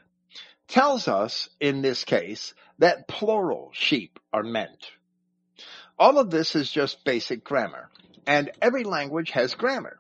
tells 0.69 1.09
us 1.09 1.49
in 1.61 1.83
this 1.83 2.05
case 2.05 2.55
that 2.79 3.07
plural 3.07 3.71
sheep 3.73 4.19
are 4.33 4.43
meant. 4.43 4.91
All 5.99 6.19
of 6.19 6.31
this 6.31 6.57
is 6.57 6.71
just 6.71 7.05
basic 7.05 7.45
grammar. 7.45 7.91
And 8.27 8.51
every 8.61 8.85
language 8.85 9.31
has 9.31 9.55
grammar. 9.55 9.99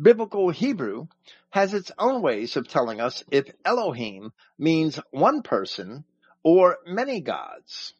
Biblical 0.00 0.50
Hebrew 0.50 1.06
has 1.50 1.74
its 1.74 1.90
own 1.98 2.22
ways 2.22 2.56
of 2.56 2.68
telling 2.68 3.00
us 3.00 3.24
if 3.30 3.50
Elohim 3.64 4.32
means 4.58 5.00
one 5.10 5.42
person 5.42 6.04
or 6.42 6.78
many 6.86 7.20
gods. 7.20 7.94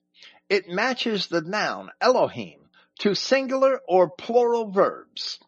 It 0.51 0.69
matches 0.69 1.29
the 1.29 1.43
noun 1.43 1.91
Elohim 2.01 2.59
to 2.99 3.15
singular 3.15 3.81
or 3.87 4.11
plural 4.11 4.69
verbs 4.73 5.39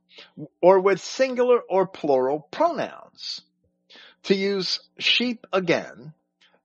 or 0.61 0.79
with 0.79 1.01
singular 1.01 1.59
or 1.69 1.89
plural 1.89 2.47
pronouns. 2.53 3.43
To 4.24 4.37
use 4.37 4.79
sheep 5.01 5.45
again 5.53 6.15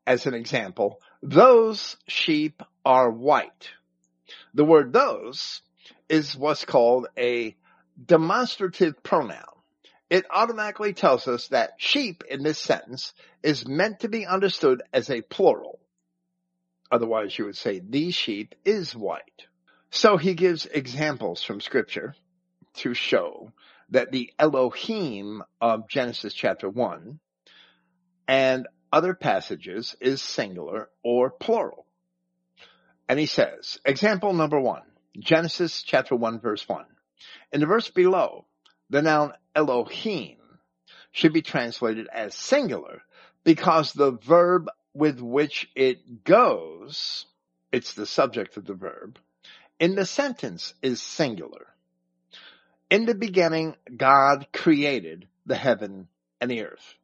as 0.06 0.28
an 0.28 0.36
example, 0.36 1.02
those 1.24 1.98
sheep 2.08 2.62
are 2.86 3.10
white. 3.10 3.72
The 4.54 4.66
word 4.66 4.94
those 4.94 5.64
is 6.08 6.38
what's 6.38 6.64
called 6.64 7.08
a 7.18 7.56
demonstrative 8.06 9.02
pronoun. 9.02 9.44
It 10.12 10.26
automatically 10.30 10.94
tells 10.94 11.28
us 11.28 11.48
that 11.48 11.74
sheep 11.78 12.24
in 12.30 12.44
this 12.44 12.60
sentence 12.60 13.16
is 13.42 13.68
meant 13.68 14.02
to 14.02 14.10
be 14.10 14.28
understood 14.28 14.84
as 14.94 15.10
a 15.10 15.24
plural. 15.24 15.80
Otherwise 16.92 17.38
you 17.38 17.46
would 17.46 17.58
say 17.58 17.80
the 17.80 18.12
sheep 18.12 18.56
is 18.66 18.96
white. 18.96 19.48
So 19.90 20.18
he 20.18 20.34
gives 20.34 20.66
examples 20.66 21.44
from 21.44 21.62
scripture 21.62 22.16
to 22.76 22.94
show 22.94 23.52
that 23.90 24.12
the 24.12 24.32
Elohim 24.38 25.44
of 25.62 25.90
Genesis 25.90 26.34
chapter 26.34 26.70
1 26.70 27.20
and 28.28 28.68
other 28.92 29.14
passages 29.14 29.96
is 30.02 30.22
singular 30.22 30.90
or 31.04 31.30
plural. 31.30 31.86
And 33.10 33.20
he 33.20 33.26
says, 33.26 33.80
example 33.86 34.34
number 34.34 34.60
one, 34.60 34.84
Genesis 35.18 35.84
chapter 35.84 36.16
1 36.16 36.42
verse 36.42 36.68
1. 36.68 36.86
In 37.54 37.62
the 37.62 37.66
verse 37.66 37.90
below, 37.90 38.46
the 38.90 39.02
noun 39.02 39.34
Elohim 39.56 40.38
should 41.12 41.34
be 41.34 41.42
translated 41.42 42.08
as 42.14 42.36
singular 42.36 43.02
because 43.44 43.94
the 43.94 44.12
verb 44.12 44.70
with 44.98 45.22
which 45.22 45.70
it 45.76 46.24
goes, 46.24 47.28
it's 47.72 47.94
the 47.94 48.08
subject 48.08 48.58
of 48.58 48.66
the 48.66 48.74
verb, 48.74 49.20
in 49.80 49.94
the 49.94 50.06
sentence 50.06 50.74
is 50.82 51.02
singular. 51.02 51.68
In 52.90 53.06
the 53.06 53.14
beginning, 53.14 53.76
God 53.96 54.48
created 54.52 55.28
the 55.46 55.56
heaven 55.56 56.08
and 56.42 56.50
the 56.50 56.64
earth. 56.64 56.96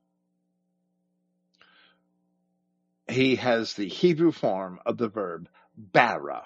He 3.07 3.35
has 3.35 3.73
the 3.73 3.87
Hebrew 3.87 4.31
form 4.31 4.79
of 4.85 4.97
the 4.97 5.09
verb 5.09 5.47
bara, 5.77 6.45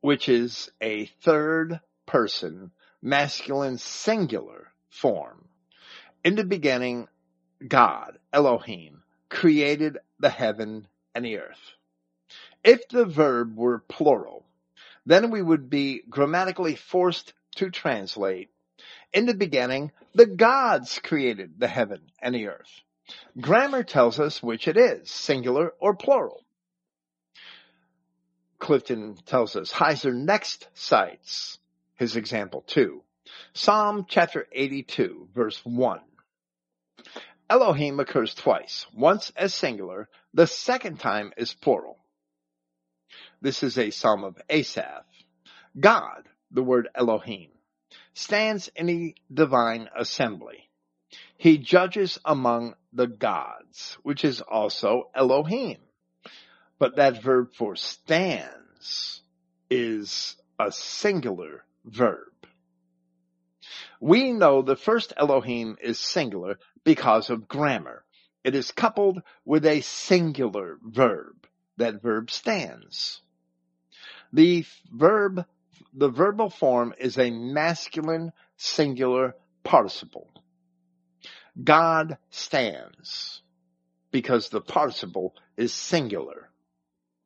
which 0.00 0.28
is 0.28 0.70
a 0.80 1.06
third 1.22 1.80
person 2.06 2.70
masculine 3.02 3.78
singular 3.78 4.68
form. 4.90 5.48
In 6.24 6.36
the 6.36 6.44
beginning, 6.44 7.08
God, 7.66 8.18
Elohim, 8.32 9.02
created 9.32 9.98
the 10.20 10.28
heaven 10.28 10.86
and 11.14 11.24
the 11.24 11.38
earth. 11.38 11.72
If 12.62 12.86
the 12.88 13.06
verb 13.06 13.56
were 13.56 13.78
plural, 13.78 14.44
then 15.06 15.30
we 15.30 15.40
would 15.40 15.70
be 15.70 16.02
grammatically 16.08 16.76
forced 16.76 17.32
to 17.56 17.70
translate. 17.70 18.50
In 19.12 19.24
the 19.24 19.34
beginning, 19.34 19.90
the 20.14 20.26
gods 20.26 21.00
created 21.02 21.54
the 21.58 21.66
heaven 21.66 22.02
and 22.20 22.34
the 22.34 22.48
earth. 22.48 22.70
Grammar 23.40 23.84
tells 23.84 24.20
us 24.20 24.42
which 24.42 24.68
it 24.68 24.76
is, 24.76 25.10
singular 25.10 25.72
or 25.80 25.96
plural. 25.96 26.44
Clifton 28.58 29.16
tells 29.24 29.56
us 29.56 29.72
Heiser 29.72 30.14
next 30.14 30.68
cites 30.74 31.58
his 31.96 32.16
example 32.16 32.62
too. 32.66 33.02
Psalm 33.54 34.04
chapter 34.06 34.46
82 34.52 35.28
verse 35.34 35.58
1. 35.64 36.00
Elohim 37.52 38.00
occurs 38.00 38.34
twice, 38.34 38.86
once 38.94 39.30
as 39.36 39.52
singular, 39.52 40.08
the 40.32 40.46
second 40.46 40.98
time 40.98 41.34
is 41.36 41.52
plural. 41.52 41.98
This 43.42 43.62
is 43.62 43.76
a 43.76 43.90
psalm 43.90 44.24
of 44.24 44.40
Asaph. 44.48 45.04
God, 45.78 46.26
the 46.50 46.62
word 46.62 46.88
Elohim, 46.94 47.50
stands 48.14 48.70
in 48.74 48.86
the 48.86 49.14
divine 49.30 49.90
assembly. 49.94 50.70
He 51.36 51.58
judges 51.58 52.18
among 52.24 52.74
the 52.90 53.06
gods, 53.06 53.98
which 54.02 54.24
is 54.24 54.40
also 54.40 55.10
Elohim. 55.14 55.76
But 56.78 56.96
that 56.96 57.22
verb 57.22 57.54
for 57.54 57.76
stands 57.76 59.20
is 59.68 60.36
a 60.58 60.72
singular 60.72 61.66
verb. 61.84 62.32
We 64.00 64.32
know 64.32 64.62
the 64.62 64.74
first 64.74 65.12
Elohim 65.18 65.76
is 65.82 65.98
singular 65.98 66.58
because 66.84 67.30
of 67.30 67.48
grammar. 67.48 68.04
It 68.44 68.54
is 68.54 68.72
coupled 68.72 69.22
with 69.44 69.64
a 69.66 69.80
singular 69.82 70.78
verb. 70.82 71.46
That 71.76 72.02
verb 72.02 72.30
stands. 72.30 73.20
The 74.32 74.64
verb, 74.90 75.46
the 75.92 76.08
verbal 76.08 76.50
form 76.50 76.94
is 76.98 77.18
a 77.18 77.30
masculine 77.30 78.32
singular 78.56 79.34
participle. 79.62 80.28
God 81.62 82.16
stands 82.30 83.42
because 84.10 84.48
the 84.48 84.60
participle 84.60 85.34
is 85.56 85.72
singular, 85.72 86.50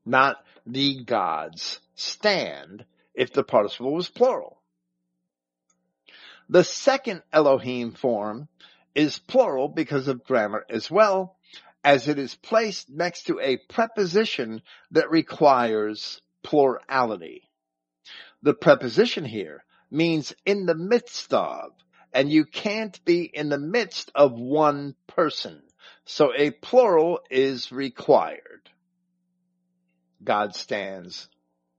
not 0.05 0.37
the 0.67 1.05
gods 1.05 1.81
stand 1.95 2.85
if 3.15 3.33
the 3.33 3.45
participle 3.45 3.95
was 3.95 4.09
plural. 4.09 4.61
The 6.49 6.65
second 6.65 7.23
Elohim 7.33 7.93
form 7.93 8.49
is 8.97 9.19
plural 9.19 9.69
because 9.69 10.09
of 10.09 10.25
grammar 10.25 10.65
as 10.71 10.91
well, 10.91 11.37
as 11.85 12.09
it 12.09 12.19
is 12.19 12.35
placed 12.35 12.89
next 12.89 13.25
to 13.25 13.39
a 13.39 13.59
preposition 13.69 14.63
that 14.91 15.11
requires 15.11 16.21
plurality. 16.43 17.49
The 18.43 18.55
preposition 18.55 19.25
here 19.25 19.65
means 19.91 20.35
in 20.47 20.65
the 20.65 20.75
midst 20.75 21.33
of, 21.35 21.73
and 22.13 22.33
you 22.33 22.47
can't 22.47 23.05
be 23.05 23.25
in 23.25 23.51
the 23.51 23.59
midst 23.59 24.11
of 24.15 24.33
one 24.33 24.95
person. 25.07 25.63
So 26.07 26.33
a 26.35 26.51
plural 26.51 27.21
is 27.31 27.71
required. 27.71 28.71
God 30.25 30.55
stands 30.55 31.29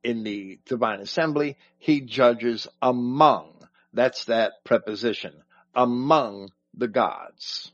in 0.03 0.23
the 0.23 0.59
divine 0.65 0.99
assembly. 0.99 1.57
He 1.79 2.01
judges 2.01 2.67
among. 2.81 3.67
That's 3.91 4.25
that 4.25 4.63
preposition. 4.63 5.33
Among 5.73 6.51
the 6.77 6.87
gods. 6.87 7.71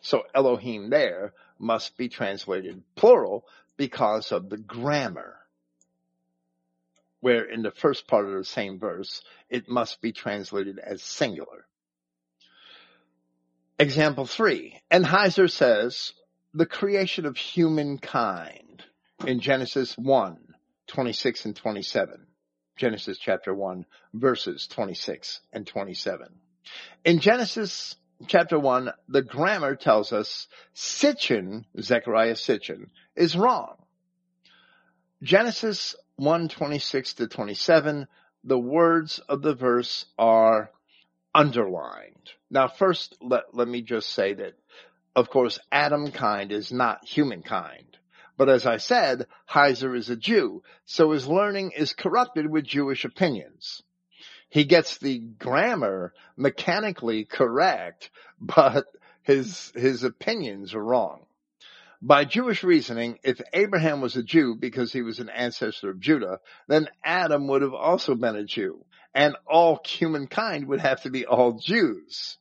So 0.00 0.22
Elohim 0.34 0.90
there 0.90 1.32
must 1.58 1.96
be 1.96 2.08
translated 2.08 2.82
plural 2.96 3.46
because 3.76 4.32
of 4.32 4.50
the 4.50 4.58
grammar. 4.58 5.36
Where 7.20 7.44
in 7.44 7.62
the 7.62 7.70
first 7.70 8.08
part 8.08 8.26
of 8.26 8.32
the 8.32 8.44
same 8.44 8.80
verse, 8.80 9.22
it 9.48 9.68
must 9.68 10.02
be 10.02 10.12
translated 10.12 10.78
as 10.80 11.02
singular. 11.02 11.66
Example 13.78 14.26
three, 14.26 14.80
and 14.90 15.04
Heiser 15.04 15.50
says, 15.50 16.12
the 16.54 16.66
creation 16.66 17.24
of 17.24 17.36
humankind 17.36 18.82
in 19.26 19.40
Genesis 19.40 19.96
1, 19.96 20.36
26 20.88 21.44
and 21.46 21.56
27. 21.56 22.26
Genesis 22.76 23.18
chapter 23.18 23.54
1, 23.54 23.86
verses 24.12 24.66
26 24.66 25.40
and 25.52 25.66
27. 25.66 26.26
In 27.04 27.20
Genesis 27.20 27.96
chapter 28.26 28.58
1, 28.58 28.92
the 29.08 29.22
grammar 29.22 29.76
tells 29.76 30.12
us 30.12 30.48
Sitchin, 30.74 31.64
Zecharia 31.78 32.34
Sitchin, 32.34 32.86
is 33.16 33.36
wrong. 33.36 33.76
Genesis 35.22 35.94
1, 36.16 36.48
26 36.48 37.14
to 37.14 37.28
27, 37.28 38.06
the 38.44 38.58
words 38.58 39.18
of 39.28 39.42
the 39.42 39.54
verse 39.54 40.04
are 40.18 40.70
underlined. 41.34 42.30
Now 42.50 42.68
first, 42.68 43.16
let, 43.20 43.44
let 43.54 43.68
me 43.68 43.82
just 43.82 44.10
say 44.10 44.34
that, 44.34 44.54
of 45.14 45.30
course, 45.30 45.58
Adam 45.70 46.10
kind 46.10 46.52
is 46.52 46.72
not 46.72 47.06
humankind. 47.06 47.98
But 48.36 48.48
as 48.48 48.66
I 48.66 48.78
said, 48.78 49.26
Heiser 49.48 49.96
is 49.96 50.10
a 50.10 50.16
Jew, 50.16 50.62
so 50.84 51.12
his 51.12 51.28
learning 51.28 51.72
is 51.76 51.92
corrupted 51.92 52.50
with 52.50 52.64
Jewish 52.64 53.04
opinions. 53.04 53.82
He 54.52 54.64
gets 54.64 54.98
the 54.98 55.18
grammar 55.18 56.12
mechanically 56.36 57.24
correct, 57.24 58.10
but 58.38 58.84
his, 59.22 59.72
his 59.74 60.04
opinions 60.04 60.74
are 60.74 60.84
wrong. 60.84 61.24
By 62.02 62.26
Jewish 62.26 62.62
reasoning, 62.62 63.18
if 63.22 63.40
Abraham 63.54 64.02
was 64.02 64.14
a 64.14 64.22
Jew 64.22 64.54
because 64.54 64.92
he 64.92 65.00
was 65.00 65.20
an 65.20 65.30
ancestor 65.30 65.88
of 65.88 66.00
Judah, 66.00 66.40
then 66.68 66.90
Adam 67.02 67.48
would 67.48 67.62
have 67.62 67.72
also 67.72 68.14
been 68.14 68.36
a 68.36 68.44
Jew, 68.44 68.84
and 69.14 69.36
all 69.46 69.80
humankind 69.86 70.68
would 70.68 70.80
have 70.80 71.00
to 71.04 71.10
be 71.10 71.24
all 71.24 71.52
Jews. 71.52 72.36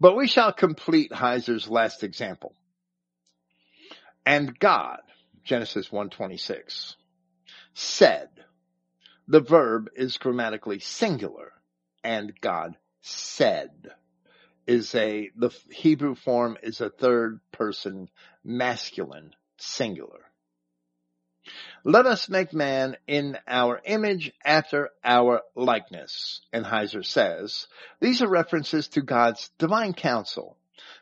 But 0.00 0.16
we 0.16 0.26
shall 0.26 0.52
complete 0.52 1.12
Heiser's 1.12 1.68
last 1.68 2.02
example. 2.02 2.56
And 4.26 4.58
God, 4.58 4.98
Genesis 5.44 5.92
126, 5.92 6.96
said, 7.74 8.30
the 9.28 9.40
verb 9.40 9.90
is 9.96 10.16
grammatically 10.16 10.78
singular 10.78 11.52
and 12.04 12.32
God 12.40 12.76
said 13.00 13.70
is 14.66 14.94
a, 14.94 15.30
the 15.36 15.50
Hebrew 15.70 16.14
form 16.14 16.56
is 16.62 16.80
a 16.80 16.90
third 16.90 17.40
person 17.50 18.08
masculine 18.44 19.34
singular. 19.58 20.20
Let 21.84 22.06
us 22.06 22.28
make 22.28 22.52
man 22.52 22.96
in 23.08 23.36
our 23.48 23.80
image 23.84 24.32
after 24.44 24.90
our 25.02 25.42
likeness. 25.56 26.40
And 26.52 26.64
Heiser 26.64 27.04
says, 27.04 27.66
these 28.00 28.22
are 28.22 28.28
references 28.28 28.86
to 28.88 29.02
God's 29.02 29.50
divine 29.58 29.92
council, 29.92 30.56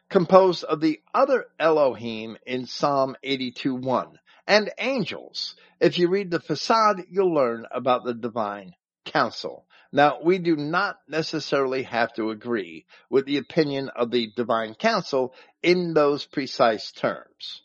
composed 0.08 0.64
of 0.64 0.80
the 0.80 1.00
other 1.12 1.46
Elohim 1.58 2.38
in 2.46 2.64
Psalm 2.64 3.16
82-1 3.22 4.14
and 4.46 4.70
angels. 4.78 5.54
If 5.80 5.98
you 5.98 6.08
read 6.08 6.30
the 6.30 6.40
facade, 6.40 7.02
you'll 7.10 7.34
learn 7.34 7.66
about 7.70 8.04
the 8.04 8.14
divine 8.14 8.74
council. 9.04 9.66
Now, 9.92 10.18
we 10.22 10.38
do 10.38 10.56
not 10.56 10.98
necessarily 11.08 11.82
have 11.84 12.12
to 12.14 12.30
agree 12.30 12.86
with 13.08 13.26
the 13.26 13.38
opinion 13.38 13.90
of 13.96 14.10
the 14.10 14.30
divine 14.36 14.74
council 14.74 15.34
in 15.62 15.94
those 15.94 16.26
precise 16.26 16.92
terms. 16.92 17.62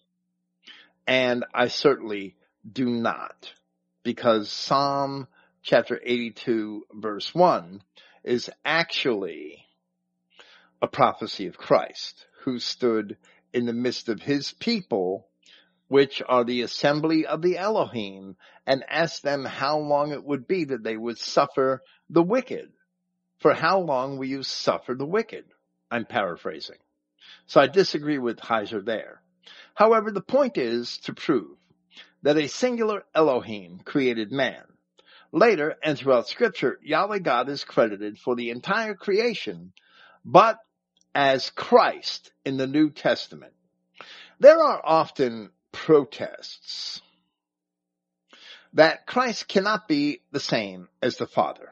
And 1.06 1.46
I 1.54 1.68
certainly 1.68 2.36
do 2.70 2.90
not 2.90 3.54
because 4.04 4.50
Psalm 4.50 5.28
chapter 5.62 6.00
82 6.04 6.86
verse 6.94 7.34
1 7.34 7.82
is 8.24 8.50
actually 8.64 9.66
a 10.82 10.88
prophecy 10.88 11.48
of 11.48 11.58
Christ 11.58 12.26
who 12.44 12.60
stood 12.60 13.18
in 13.54 13.66
the 13.66 13.74
midst 13.74 14.10
of 14.10 14.22
his 14.22 14.52
people 14.52 15.28
which 15.88 16.22
are 16.28 16.44
the 16.44 16.62
assembly 16.62 17.26
of 17.26 17.42
the 17.42 17.58
Elohim, 17.58 18.36
and 18.66 18.84
asked 18.90 19.24
them 19.24 19.46
how 19.46 19.78
long 19.78 20.12
it 20.12 20.24
would 20.24 20.48
be 20.48 20.66
that 20.66 20.84
they 20.84 20.98
would 20.98 21.18
suffer 21.18 21.82
the 22.10 22.24
wicked. 22.24 22.72
For 23.40 23.54
how 23.54 23.80
long 23.80 24.18
will 24.18 24.26
you 24.26 24.44
suffer 24.44 24.96
the 24.96 25.06
wicked? 25.06 25.46
I'm 25.92 26.06
paraphrasing. 26.06 26.78
So 27.46 27.62
I 27.62 27.68
disagree 27.68 28.18
with 28.18 28.40
Heiser 28.40 28.84
there. 28.84 29.22
However, 29.76 30.12
the 30.12 30.22
point 30.22 30.58
is 30.58 30.98
to 31.00 31.14
prove 31.14 31.58
that 32.24 32.38
a 32.38 32.48
singular 32.48 33.04
Elohim 33.14 33.80
created 33.86 34.32
man. 34.32 34.64
Later 35.32 35.76
and 35.84 35.98
throughout 35.98 36.28
scripture, 36.28 36.80
Yahweh 36.82 37.20
God 37.20 37.50
is 37.50 37.64
credited 37.64 38.18
for 38.18 38.36
the 38.36 38.50
entire 38.50 38.96
creation, 38.96 39.74
but 40.24 40.58
as 41.14 41.50
Christ 41.52 42.32
in 42.44 42.58
the 42.58 42.68
New 42.68 42.90
Testament. 42.90 43.54
There 44.40 44.60
are 44.60 44.82
often 44.84 45.52
protests 45.76 47.02
that 48.74 49.06
Christ 49.06 49.48
cannot 49.48 49.88
be 49.88 50.22
the 50.32 50.40
same 50.40 50.90
as 51.02 51.18
the 51.18 51.28
Father. 51.28 51.70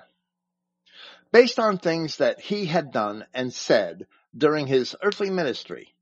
Based 1.32 1.58
on 1.60 1.78
things 1.78 2.18
that 2.18 2.40
he 2.40 2.66
had 2.66 2.92
done 2.92 3.26
and 3.34 3.54
said 3.54 4.08
during 4.38 4.68
his 4.68 4.96
earthly 5.02 5.30
ministry, 5.30 5.94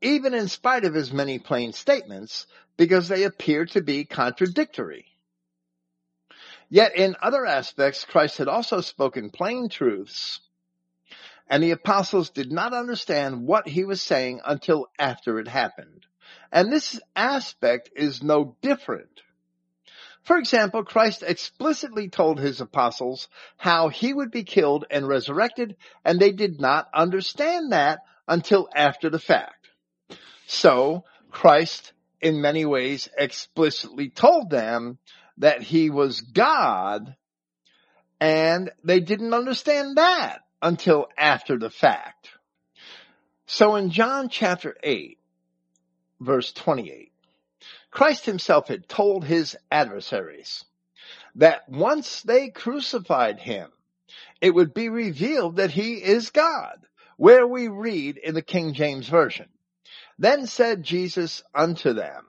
even 0.00 0.34
in 0.34 0.48
spite 0.48 0.84
of 0.84 0.94
his 0.94 1.12
many 1.12 1.38
plain 1.38 1.72
statements, 1.72 2.46
because 2.76 3.08
they 3.08 3.22
appear 3.24 3.66
to 3.66 3.80
be 3.80 4.04
contradictory. 4.04 5.06
Yet 6.68 6.96
in 6.96 7.16
other 7.22 7.46
aspects, 7.46 8.04
Christ 8.04 8.38
had 8.38 8.48
also 8.48 8.80
spoken 8.80 9.30
plain 9.30 9.68
truths, 9.68 10.40
and 11.48 11.62
the 11.62 11.70
apostles 11.70 12.30
did 12.30 12.50
not 12.50 12.72
understand 12.72 13.46
what 13.46 13.68
he 13.68 13.84
was 13.84 14.02
saying 14.02 14.40
until 14.44 14.88
after 14.98 15.38
it 15.38 15.48
happened. 15.48 16.06
And 16.50 16.72
this 16.72 17.00
aspect 17.16 17.90
is 17.96 18.22
no 18.22 18.56
different. 18.62 19.22
For 20.22 20.38
example, 20.38 20.84
Christ 20.84 21.24
explicitly 21.24 22.08
told 22.08 22.38
his 22.38 22.60
apostles 22.60 23.28
how 23.56 23.88
he 23.88 24.12
would 24.12 24.30
be 24.30 24.44
killed 24.44 24.84
and 24.90 25.06
resurrected, 25.06 25.76
and 26.04 26.20
they 26.20 26.30
did 26.30 26.60
not 26.60 26.88
understand 26.94 27.72
that 27.72 28.00
until 28.28 28.68
after 28.74 29.10
the 29.10 29.18
fact. 29.18 29.68
So, 30.46 31.04
Christ 31.30 31.92
in 32.20 32.40
many 32.40 32.64
ways 32.64 33.08
explicitly 33.18 34.10
told 34.10 34.48
them 34.48 34.98
that 35.38 35.62
he 35.62 35.90
was 35.90 36.20
God, 36.20 37.16
and 38.20 38.70
they 38.84 39.00
didn't 39.00 39.34
understand 39.34 39.96
that 39.96 40.42
until 40.62 41.08
after 41.18 41.58
the 41.58 41.70
fact. 41.70 42.28
So 43.46 43.74
in 43.74 43.90
John 43.90 44.28
chapter 44.28 44.76
8, 44.82 45.18
verse 46.24 46.52
28. 46.52 47.12
Christ 47.90 48.24
himself 48.24 48.68
had 48.68 48.88
told 48.88 49.24
his 49.24 49.56
adversaries 49.70 50.64
that 51.36 51.68
once 51.68 52.22
they 52.22 52.48
crucified 52.48 53.38
him, 53.38 53.70
it 54.40 54.54
would 54.54 54.74
be 54.74 54.88
revealed 54.88 55.56
that 55.56 55.70
he 55.70 55.94
is 55.94 56.30
God, 56.30 56.78
where 57.16 57.46
we 57.46 57.68
read 57.68 58.16
in 58.16 58.34
the 58.34 58.42
King 58.42 58.74
James 58.74 59.08
Version. 59.08 59.48
Then 60.18 60.46
said 60.46 60.82
Jesus 60.82 61.42
unto 61.54 61.92
them, 61.92 62.26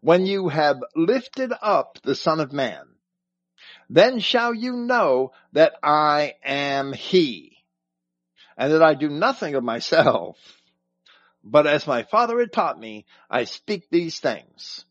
When 0.00 0.26
you 0.26 0.48
have 0.48 0.82
lifted 0.96 1.52
up 1.60 1.98
the 2.02 2.14
Son 2.14 2.40
of 2.40 2.52
Man, 2.52 2.86
then 3.90 4.20
shall 4.20 4.54
you 4.54 4.72
know 4.72 5.32
that 5.52 5.74
I 5.82 6.34
am 6.42 6.92
he, 6.92 7.58
and 8.56 8.72
that 8.72 8.82
I 8.82 8.94
do 8.94 9.08
nothing 9.08 9.54
of 9.54 9.64
myself, 9.64 10.38
but 11.44 11.66
as 11.66 11.86
my 11.86 12.04
father 12.04 12.38
had 12.38 12.52
taught 12.52 12.78
me, 12.78 13.04
I 13.30 13.44
speak 13.44 13.88
these 13.90 14.20
things. 14.20 14.84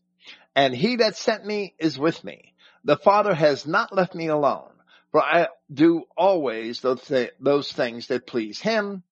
And 0.54 0.74
he 0.74 0.96
that 0.96 1.16
sent 1.16 1.46
me 1.46 1.74
is 1.78 1.98
with 1.98 2.22
me. 2.24 2.54
The 2.84 2.96
father 2.96 3.34
has 3.34 3.66
not 3.66 3.94
left 3.94 4.14
me 4.14 4.26
alone, 4.28 4.70
for 5.10 5.22
I 5.22 5.48
do 5.72 6.04
always 6.16 6.80
those, 6.80 7.02
th- 7.02 7.32
those 7.40 7.72
things 7.72 8.08
that 8.08 8.26
please 8.26 8.60
him. 8.60 9.02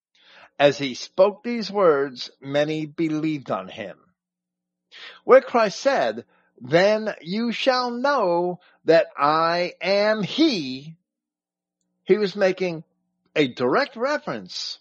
As 0.59 0.77
he 0.77 0.93
spoke 0.93 1.43
these 1.43 1.71
words, 1.71 2.29
many 2.39 2.85
believed 2.85 3.49
on 3.49 3.67
him. 3.67 3.97
Where 5.23 5.41
Christ 5.41 5.79
said, 5.79 6.25
then 6.59 7.15
you 7.21 7.51
shall 7.51 7.89
know 7.89 8.59
that 8.85 9.07
I 9.17 9.73
am 9.81 10.21
he, 10.21 10.95
he 12.03 12.17
was 12.17 12.35
making 12.35 12.83
a 13.35 13.47
direct 13.47 13.95
reference 13.95 14.77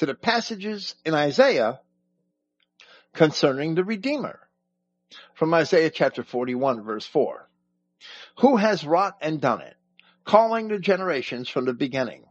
to 0.00 0.06
the 0.06 0.14
passages 0.14 0.94
in 1.04 1.12
Isaiah 1.12 1.78
concerning 3.12 3.74
the 3.74 3.84
Redeemer. 3.84 4.40
From 5.34 5.52
Isaiah 5.52 5.90
chapter 5.90 6.24
41 6.24 6.84
verse 6.84 7.06
4. 7.06 7.46
Who 8.38 8.56
has 8.56 8.82
wrought 8.82 9.18
and 9.20 9.42
done 9.42 9.60
it, 9.60 9.76
calling 10.24 10.68
the 10.68 10.78
generations 10.78 11.50
from 11.50 11.66
the 11.66 11.74
beginning? 11.74 12.24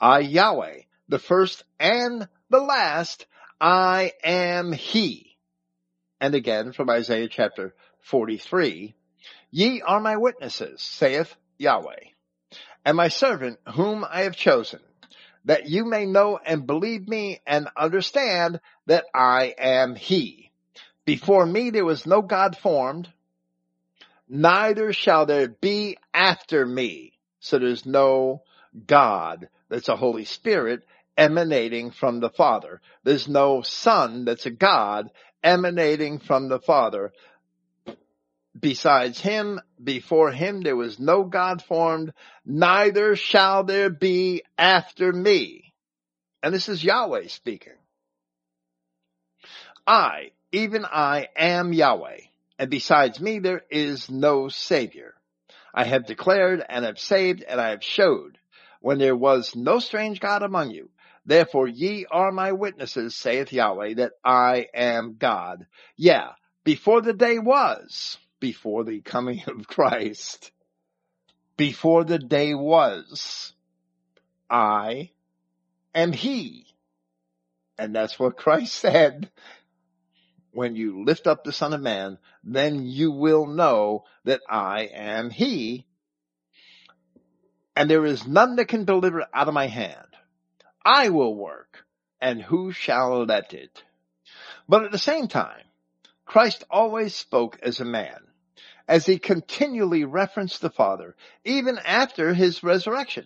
I 0.00 0.20
Yahweh, 0.20 0.84
the 1.10 1.18
first 1.18 1.62
and 1.78 2.26
the 2.48 2.60
last, 2.60 3.26
I 3.60 4.12
am 4.24 4.72
He. 4.72 5.36
And 6.22 6.34
again 6.34 6.72
from 6.72 6.88
Isaiah 6.88 7.28
chapter 7.28 7.74
43, 8.00 8.94
Ye 9.50 9.82
are 9.82 10.00
my 10.00 10.16
witnesses, 10.16 10.80
saith 10.80 11.36
Yahweh, 11.58 12.00
and 12.86 12.96
my 12.96 13.08
servant 13.08 13.58
whom 13.74 14.06
I 14.08 14.22
have 14.22 14.36
chosen, 14.36 14.80
that 15.44 15.68
you 15.68 15.84
may 15.84 16.06
know 16.06 16.38
and 16.44 16.66
believe 16.66 17.08
me 17.08 17.40
and 17.46 17.68
understand 17.76 18.60
that 18.86 19.04
I 19.14 19.54
am 19.58 19.94
he. 19.94 20.50
Before 21.04 21.46
me 21.46 21.70
there 21.70 21.84
was 21.84 22.06
no 22.06 22.22
God 22.22 22.56
formed, 22.56 23.08
neither 24.28 24.92
shall 24.92 25.26
there 25.26 25.48
be 25.48 25.96
after 26.14 26.64
me. 26.64 27.12
So 27.40 27.58
there's 27.58 27.86
no 27.86 28.42
God 28.86 29.48
that's 29.68 29.88
a 29.88 29.96
Holy 29.96 30.24
Spirit 30.24 30.82
emanating 31.16 31.90
from 31.90 32.20
the 32.20 32.30
Father. 32.30 32.80
There's 33.02 33.28
no 33.28 33.62
Son 33.62 34.24
that's 34.24 34.46
a 34.46 34.50
God 34.50 35.10
emanating 35.42 36.18
from 36.18 36.48
the 36.48 36.60
Father. 36.60 37.12
Besides 38.58 39.20
him, 39.20 39.60
before 39.82 40.32
him 40.32 40.62
there 40.62 40.76
was 40.76 40.98
no 40.98 41.24
God 41.24 41.62
formed, 41.62 42.12
neither 42.44 43.14
shall 43.14 43.64
there 43.64 43.90
be 43.90 44.42
after 44.58 45.12
me. 45.12 45.72
And 46.42 46.52
this 46.52 46.68
is 46.68 46.82
Yahweh 46.82 47.28
speaking. 47.28 47.74
I, 49.86 50.32
even 50.52 50.84
I, 50.84 51.28
am 51.36 51.72
Yahweh, 51.72 52.20
and 52.58 52.70
besides 52.70 53.20
me 53.20 53.38
there 53.38 53.62
is 53.70 54.10
no 54.10 54.48
Savior. 54.48 55.14
I 55.72 55.84
have 55.84 56.06
declared 56.06 56.64
and 56.68 56.84
have 56.84 56.98
saved 56.98 57.42
and 57.42 57.60
I 57.60 57.70
have 57.70 57.84
showed 57.84 58.36
when 58.80 58.98
there 58.98 59.16
was 59.16 59.54
no 59.54 59.78
strange 59.78 60.20
God 60.20 60.42
among 60.42 60.70
you. 60.70 60.90
Therefore 61.24 61.68
ye 61.68 62.06
are 62.10 62.32
my 62.32 62.52
witnesses, 62.52 63.14
saith 63.14 63.52
Yahweh, 63.52 63.94
that 63.94 64.12
I 64.24 64.66
am 64.74 65.16
God. 65.18 65.66
Yeah, 65.96 66.32
before 66.64 67.00
the 67.00 67.12
day 67.12 67.38
was 67.38 68.18
before 68.40 68.84
the 68.84 69.00
coming 69.00 69.42
of 69.46 69.68
Christ, 69.68 70.50
before 71.56 72.04
the 72.04 72.18
day 72.18 72.54
was, 72.54 73.52
I 74.48 75.10
am 75.94 76.12
He. 76.12 76.66
And 77.78 77.94
that's 77.94 78.18
what 78.18 78.38
Christ 78.38 78.74
said. 78.78 79.30
When 80.52 80.74
you 80.74 81.04
lift 81.04 81.28
up 81.28 81.44
the 81.44 81.52
Son 81.52 81.72
of 81.74 81.80
Man, 81.80 82.18
then 82.42 82.84
you 82.84 83.12
will 83.12 83.46
know 83.46 84.04
that 84.24 84.40
I 84.48 84.88
am 84.92 85.30
He. 85.30 85.86
And 87.76 87.88
there 87.88 88.04
is 88.04 88.26
none 88.26 88.56
that 88.56 88.66
can 88.68 88.84
deliver 88.84 89.26
out 89.32 89.46
of 89.48 89.54
my 89.54 89.68
hand. 89.68 90.08
I 90.84 91.10
will 91.10 91.34
work, 91.34 91.84
and 92.20 92.42
who 92.42 92.72
shall 92.72 93.24
let 93.26 93.54
it? 93.54 93.84
But 94.68 94.84
at 94.84 94.92
the 94.92 94.98
same 94.98 95.28
time, 95.28 95.64
Christ 96.24 96.64
always 96.70 97.14
spoke 97.14 97.58
as 97.62 97.80
a 97.80 97.84
man 97.84 98.29
as 98.90 99.06
he 99.06 99.20
continually 99.20 100.04
referenced 100.04 100.60
the 100.60 100.68
Father 100.68 101.14
even 101.44 101.78
after 101.78 102.34
his 102.34 102.64
resurrection. 102.64 103.24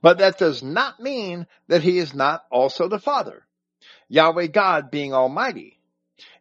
But 0.00 0.18
that 0.18 0.38
does 0.38 0.62
not 0.62 1.00
mean 1.00 1.48
that 1.66 1.82
he 1.82 1.98
is 1.98 2.14
not 2.14 2.44
also 2.52 2.88
the 2.88 3.00
Father. 3.00 3.44
Yahweh 4.08 4.46
God 4.46 4.92
being 4.92 5.12
Almighty. 5.12 5.80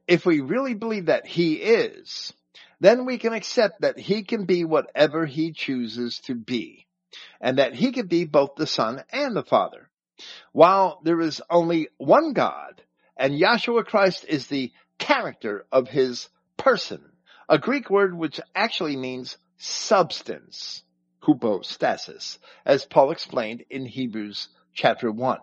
If 0.08 0.28
we 0.28 0.42
really 0.42 0.76
believe 0.76 1.08
that 1.08 1.26
he 1.26 1.56
is, 1.56 2.34
then 2.80 3.06
we 3.06 3.18
can 3.18 3.34
accept 3.34 3.82
that 3.82 3.98
he 3.98 4.22
can 4.22 4.46
be 4.46 4.64
whatever 4.64 5.26
he 5.26 5.52
chooses 5.52 6.20
to 6.26 6.36
be, 6.36 6.86
and 7.42 7.58
that 7.58 7.74
he 7.74 7.92
can 7.92 8.06
be 8.06 8.26
both 8.26 8.52
the 8.56 8.68
Son 8.68 9.04
and 9.10 9.36
the 9.36 9.42
Father. 9.42 9.90
While 10.52 11.02
there 11.04 11.20
is 11.20 11.42
only 11.50 11.88
one 11.98 12.34
God, 12.34 12.80
and 13.18 13.34
Yahshua 13.34 13.86
Christ 13.86 14.24
is 14.30 14.46
the 14.46 14.72
character 15.00 15.66
of 15.72 15.88
his 15.88 16.30
person, 16.58 17.02
a 17.48 17.60
Greek 17.60 17.90
word 17.90 18.14
which 18.14 18.40
actually 18.54 18.96
means 18.96 19.38
substance, 19.58 20.84
hypostasis, 21.20 22.40
as 22.66 22.86
Paul 22.86 23.12
explained 23.12 23.64
in 23.70 23.86
Hebrews 23.86 24.50
chapter 24.74 25.12
1. 25.12 25.40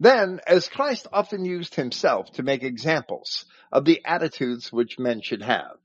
Then, 0.00 0.40
as 0.46 0.68
Christ 0.68 1.06
often 1.12 1.44
used 1.44 1.74
himself 1.74 2.32
to 2.32 2.42
make 2.42 2.62
examples 2.62 3.44
of 3.70 3.84
the 3.84 4.02
attitudes 4.04 4.72
which 4.72 4.98
men 4.98 5.20
should 5.20 5.42
have, 5.42 5.76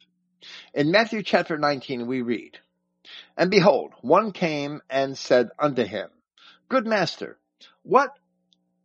in 0.74 0.91
Matthew 0.91 1.24
chapter 1.24 1.57
19 1.57 2.07
we 2.07 2.22
read, 2.22 2.60
And 3.38 3.52
behold, 3.52 3.94
one 4.02 4.32
came 4.32 4.82
and 4.90 5.18
said 5.18 5.49
unto 5.60 5.84
him, 5.84 6.10
Good 6.70 6.88
master, 6.88 7.38
what 7.84 8.12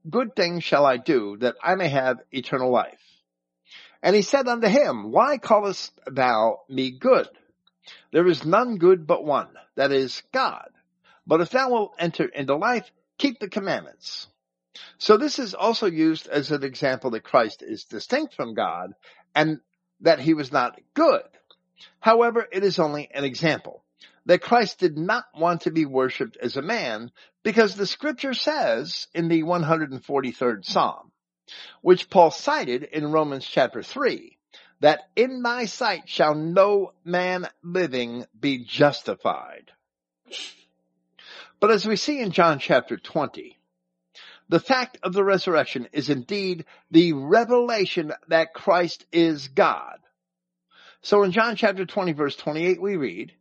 good 0.09 0.35
thing 0.35 0.60
shall 0.60 0.85
I 0.85 0.97
do 0.97 1.36
that 1.39 1.56
I 1.62 1.74
may 1.74 1.89
have 1.89 2.20
eternal 2.32 2.70
life? 2.70 3.10
And 4.02 4.16
he 4.16 4.22
said 4.22 4.48
unto 4.48 4.68
him, 4.68 5.10
Why 5.12 5.39
callest 5.39 5.93
thou 6.06 6.60
me 6.68 6.90
good? 6.90 7.28
There 8.12 8.27
is 8.27 8.44
none 8.44 8.77
good 8.77 9.06
but 9.06 9.24
one, 9.24 9.48
that 9.77 9.93
is 9.93 10.22
God. 10.32 10.68
But 11.27 11.40
if 11.40 11.51
thou 11.51 11.70
wilt 11.70 11.94
enter 11.98 12.24
into 12.24 12.56
life, 12.56 12.90
keep 13.18 13.39
the 13.39 13.48
commandments. 13.48 14.27
So 14.98 15.16
this 15.16 15.39
is 15.39 15.55
also 15.55 15.86
used 15.86 16.28
as 16.28 16.51
an 16.51 16.64
example 16.64 17.10
that 17.10 17.24
Christ 17.24 17.62
is 17.62 17.85
distinct 17.85 18.35
from 18.35 18.55
God 18.55 18.94
and 19.35 19.60
that 20.01 20.20
he 20.20 20.35
was 20.35 20.52
not 20.52 20.81
good. 20.94 21.22
However, 22.01 22.47
it 22.51 22.64
is 22.64 22.78
only 22.78 23.09
an 23.12 23.24
example 23.24 23.82
that 24.27 24.43
Christ 24.43 24.78
did 24.78 24.97
not 24.97 25.24
want 25.35 25.62
to 25.62 25.70
be 25.70 25.86
worshiped 25.86 26.36
as 26.36 26.56
a 26.56 26.62
man 26.62 27.10
because 27.43 27.74
the 27.74 27.86
scripture 27.86 28.35
says 28.35 29.09
in 29.14 29.28
the 29.28 29.43
143rd 29.43 30.64
Psalm, 30.64 31.10
which 31.82 32.10
Paul 32.10 32.31
cited 32.31 32.82
in 32.85 33.12
Romans 33.12 33.47
chapter 33.47 33.82
3, 33.82 34.36
that 34.81 35.10
in 35.16 35.43
thy 35.43 35.66
sight 35.66 36.09
shall 36.09 36.35
no 36.35 36.93
man 37.05 37.48
living 37.62 38.24
be 38.39 38.64
justified. 38.64 39.70
But 41.60 41.70
as 41.70 41.86
we 41.86 41.97
see 41.97 42.20
in 42.20 42.32
John 42.32 42.59
chapter 42.59 42.97
20, 42.97 43.59
the 44.48 44.60
fact 44.60 44.98
of 45.02 45.12
the 45.12 45.22
resurrection 45.22 45.89
is 45.93 46.10
indeed 46.10 46.64
the 46.90 47.12
revelation 47.12 48.12
that 48.28 48.55
Christ 48.55 49.06
is 49.12 49.48
God. 49.48 49.98
So 51.02 51.22
in 51.22 51.32
John 51.32 51.56
chapter 51.56 51.86
20 51.86 52.12
verse 52.12 52.36
28 52.36 52.81
we 52.81 52.97
read, 52.97 53.32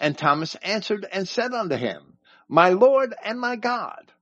And 0.00 0.16
Thomas 0.16 0.56
answered 0.56 1.06
and 1.10 1.26
said 1.26 1.52
unto 1.52 1.76
him, 1.76 2.18
My 2.48 2.70
Lord 2.70 3.14
and 3.24 3.40
my 3.40 3.56
God. 3.56 4.12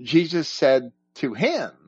Jesus 0.00 0.48
said 0.48 0.92
to 1.16 1.34
him, 1.34 1.85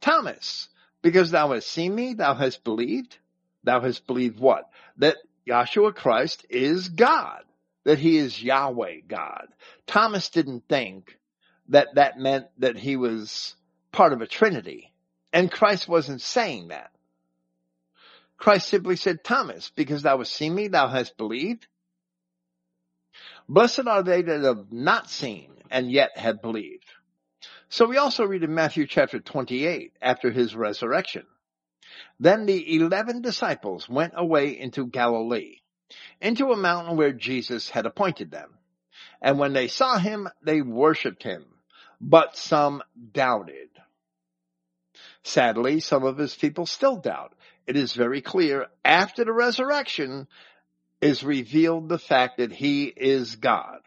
Thomas, 0.00 0.68
because 1.02 1.30
thou 1.30 1.52
hast 1.52 1.68
seen 1.68 1.94
me, 1.94 2.14
thou 2.14 2.34
hast 2.34 2.64
believed. 2.64 3.16
Thou 3.64 3.80
hast 3.80 4.06
believed 4.06 4.38
what? 4.38 4.70
That 4.98 5.16
Yahshua 5.46 5.94
Christ 5.94 6.46
is 6.48 6.88
God. 6.88 7.42
That 7.84 7.98
he 7.98 8.16
is 8.18 8.42
Yahweh 8.42 9.00
God. 9.08 9.48
Thomas 9.86 10.28
didn't 10.28 10.64
think 10.68 11.18
that 11.68 11.88
that 11.94 12.18
meant 12.18 12.46
that 12.58 12.76
he 12.76 12.96
was 12.96 13.54
part 13.92 14.12
of 14.12 14.20
a 14.20 14.26
trinity. 14.26 14.92
And 15.32 15.50
Christ 15.50 15.88
wasn't 15.88 16.20
saying 16.20 16.68
that. 16.68 16.90
Christ 18.36 18.68
simply 18.68 18.96
said, 18.96 19.22
Thomas, 19.22 19.70
because 19.74 20.02
thou 20.02 20.18
hast 20.18 20.32
seen 20.32 20.54
me, 20.54 20.68
thou 20.68 20.88
hast 20.88 21.16
believed. 21.16 21.66
Blessed 23.48 23.86
are 23.86 24.02
they 24.02 24.22
that 24.22 24.42
have 24.42 24.72
not 24.72 25.10
seen 25.10 25.50
and 25.70 25.90
yet 25.90 26.16
have 26.16 26.40
believed. 26.40 26.79
So 27.70 27.86
we 27.86 27.98
also 27.98 28.24
read 28.24 28.42
in 28.42 28.52
Matthew 28.52 28.88
chapter 28.88 29.20
28 29.20 29.92
after 30.02 30.32
his 30.32 30.56
resurrection. 30.56 31.24
Then 32.18 32.44
the 32.44 32.76
eleven 32.76 33.22
disciples 33.22 33.88
went 33.88 34.12
away 34.16 34.58
into 34.58 34.88
Galilee, 34.88 35.58
into 36.20 36.50
a 36.50 36.56
mountain 36.56 36.96
where 36.96 37.12
Jesus 37.12 37.70
had 37.70 37.86
appointed 37.86 38.32
them. 38.32 38.50
And 39.22 39.38
when 39.38 39.52
they 39.52 39.68
saw 39.68 39.98
him, 39.98 40.28
they 40.42 40.62
worshipped 40.62 41.22
him, 41.22 41.44
but 42.00 42.36
some 42.36 42.82
doubted. 43.12 43.68
Sadly, 45.22 45.78
some 45.78 46.02
of 46.02 46.18
his 46.18 46.34
people 46.34 46.66
still 46.66 46.96
doubt 46.96 47.34
it 47.68 47.76
is 47.76 47.92
very 47.92 48.20
clear 48.20 48.66
after 48.84 49.24
the 49.24 49.32
resurrection 49.32 50.26
is 51.00 51.22
revealed 51.22 51.88
the 51.88 51.98
fact 52.00 52.38
that 52.38 52.50
he 52.50 52.86
is 52.86 53.36
God. 53.36 53.78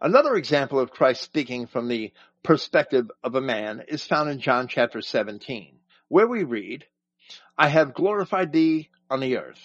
Another 0.00 0.34
example 0.36 0.78
of 0.78 0.90
Christ 0.90 1.22
speaking 1.22 1.66
from 1.66 1.88
the 1.88 2.12
perspective 2.46 3.10
of 3.24 3.34
a 3.34 3.40
man 3.40 3.82
is 3.88 4.06
found 4.06 4.30
in 4.30 4.38
John 4.38 4.68
chapter 4.68 5.02
17, 5.02 5.80
where 6.06 6.28
we 6.28 6.44
read, 6.44 6.84
I 7.58 7.66
have 7.66 7.92
glorified 7.92 8.52
thee 8.52 8.88
on 9.10 9.18
the 9.18 9.38
earth. 9.38 9.60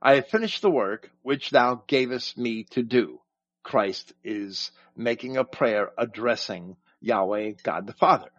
I 0.00 0.14
have 0.14 0.28
finished 0.28 0.62
the 0.62 0.70
work 0.70 1.10
which 1.20 1.50
thou 1.50 1.82
gavest 1.86 2.38
me 2.38 2.64
to 2.70 2.82
do. 2.82 3.20
Christ 3.62 4.14
is 4.24 4.72
making 4.96 5.36
a 5.36 5.44
prayer 5.44 5.90
addressing 5.98 6.76
Yahweh, 7.02 7.52
God 7.62 7.86
the 7.86 7.92
Father. 7.92 8.30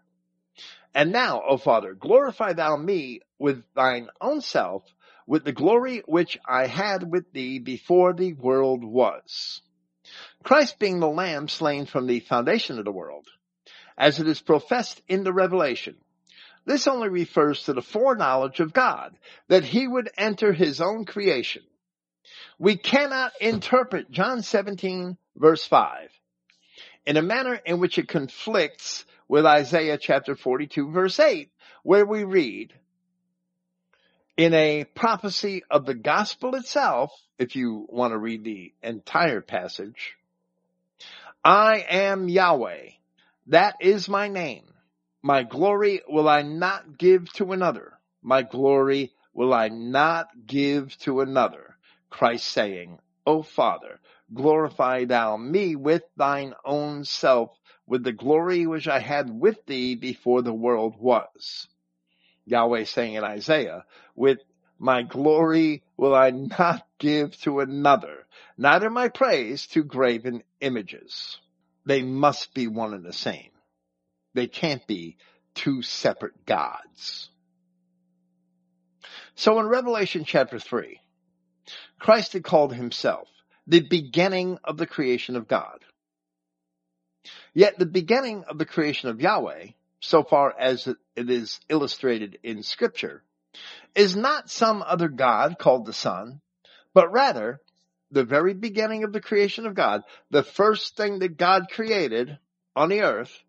And 0.95 1.11
now, 1.11 1.43
O 1.47 1.57
Father, 1.57 1.93
glorify 1.93 2.53
thou 2.53 2.77
me 2.77 3.21
with 3.37 3.63
thine 3.75 4.09
own 4.19 4.41
self, 4.41 4.83
with 5.27 5.43
the 5.43 5.51
glory 5.51 6.01
which 6.07 6.39
I 6.43 6.65
had 6.65 7.11
with 7.11 7.31
thee 7.33 7.59
before 7.59 8.13
the 8.13 8.33
world 8.33 8.83
was. 8.83 9.61
Christ 10.43 10.79
being 10.79 10.99
the 10.99 11.07
lamb 11.07 11.47
slain 11.47 11.85
from 11.85 12.07
the 12.07 12.21
foundation 12.21 12.79
of 12.79 12.85
the 12.85 12.91
world, 12.91 13.27
as 13.97 14.19
it 14.19 14.27
is 14.27 14.41
professed 14.41 15.01
in 15.07 15.23
the 15.23 15.33
revelation. 15.33 15.95
This 16.65 16.87
only 16.87 17.09
refers 17.09 17.63
to 17.63 17.73
the 17.73 17.81
foreknowledge 17.81 18.59
of 18.59 18.73
God, 18.73 19.15
that 19.47 19.63
he 19.63 19.87
would 19.87 20.09
enter 20.17 20.51
his 20.51 20.81
own 20.81 21.05
creation. 21.05 21.63
We 22.57 22.77
cannot 22.77 23.33
interpret 23.39 24.09
John 24.09 24.41
17 24.41 25.17
verse 25.35 25.65
5 25.65 26.09
in 27.05 27.17
a 27.17 27.21
manner 27.21 27.59
in 27.65 27.79
which 27.79 27.97
it 27.97 28.07
conflicts 28.07 29.05
with 29.27 29.45
Isaiah 29.45 29.97
chapter 29.97 30.35
42 30.35 30.91
verse 30.91 31.19
8, 31.19 31.49
where 31.83 32.05
we 32.05 32.23
read, 32.23 32.73
in 34.37 34.53
a 34.53 34.83
prophecy 34.83 35.63
of 35.69 35.85
the 35.85 35.93
gospel 35.93 36.55
itself, 36.55 37.11
if 37.39 37.55
you 37.55 37.85
want 37.89 38.11
to 38.11 38.17
read 38.17 38.43
the 38.43 38.73
entire 38.83 39.41
passage, 39.41 40.17
I 41.43 41.85
am 41.89 42.27
Yahweh. 42.27 42.89
That 43.47 43.75
is 43.79 44.09
my 44.09 44.27
name. 44.27 44.65
My 45.21 45.43
glory 45.43 46.01
will 46.07 46.27
I 46.27 46.41
not 46.41 46.97
give 46.97 47.31
to 47.33 47.51
another. 47.51 47.99
My 48.23 48.41
glory 48.41 49.13
will 49.33 49.53
I 49.53 49.69
not 49.69 50.29
give 50.47 50.97
to 50.99 51.21
another. 51.21 51.75
Christ 52.09 52.47
saying, 52.47 52.99
O 53.25 53.43
Father, 53.43 53.99
glorify 54.33 55.05
thou 55.05 55.37
me 55.37 55.75
with 55.75 56.03
thine 56.15 56.53
own 56.63 57.05
self 57.05 57.51
with 57.85 58.03
the 58.03 58.11
glory 58.11 58.65
which 58.65 58.87
I 58.87 58.99
had 58.99 59.29
with 59.29 59.63
thee 59.65 59.95
before 59.95 60.41
the 60.41 60.53
world 60.53 60.95
was. 60.99 61.67
Yahweh 62.45 62.85
saying 62.85 63.13
in 63.13 63.23
Isaiah, 63.23 63.85
with 64.15 64.39
my 64.79 65.03
glory 65.03 65.83
will 65.97 66.15
I 66.15 66.31
not 66.31 66.85
give 66.99 67.39
to 67.41 67.59
another, 67.59 68.25
neither 68.57 68.89
my 68.89 69.09
praise 69.09 69.67
to 69.67 69.83
graven 69.83 70.43
images. 70.61 71.39
They 71.85 72.01
must 72.01 72.53
be 72.53 72.67
one 72.67 72.93
and 72.93 73.05
the 73.05 73.13
same. 73.13 73.51
They 74.33 74.47
can't 74.47 74.85
be 74.87 75.17
two 75.53 75.81
separate 75.81 76.45
gods. 76.45 77.29
So 79.35 79.59
in 79.59 79.67
Revelation 79.67 80.23
chapter 80.25 80.59
3, 80.59 80.99
Christ 81.99 82.33
had 82.33 82.43
called 82.43 82.73
himself 82.73 83.27
the 83.67 83.81
beginning 83.81 84.57
of 84.63 84.77
the 84.77 84.87
creation 84.87 85.35
of 85.35 85.47
God. 85.47 85.79
Yet 87.53 87.79
the 87.79 87.85
beginning 87.85 88.43
of 88.45 88.57
the 88.57 88.65
creation 88.65 89.09
of 89.09 89.21
Yahweh, 89.21 89.67
so 89.99 90.23
far 90.23 90.53
as 90.57 90.87
it 90.87 90.97
is 91.29 91.59
illustrated 91.69 92.37
in 92.43 92.63
scripture, 92.63 93.23
is 93.95 94.15
not 94.15 94.49
some 94.49 94.83
other 94.85 95.07
God 95.07 95.57
called 95.57 95.85
the 95.85 95.93
Son, 95.93 96.41
but 96.93 97.11
rather 97.11 97.61
the 98.15 98.23
very 98.23 98.53
beginning 98.53 99.03
of 99.03 99.11
the 99.11 99.19
creation 99.19 99.67
of 99.67 99.75
God, 99.75 100.01
the 100.31 100.41
first 100.41 100.95
thing 100.95 101.19
that 101.19 101.37
God 101.37 101.65
created 101.69 102.39
on 102.73 102.87
the 102.87 103.01
earth 103.01 103.43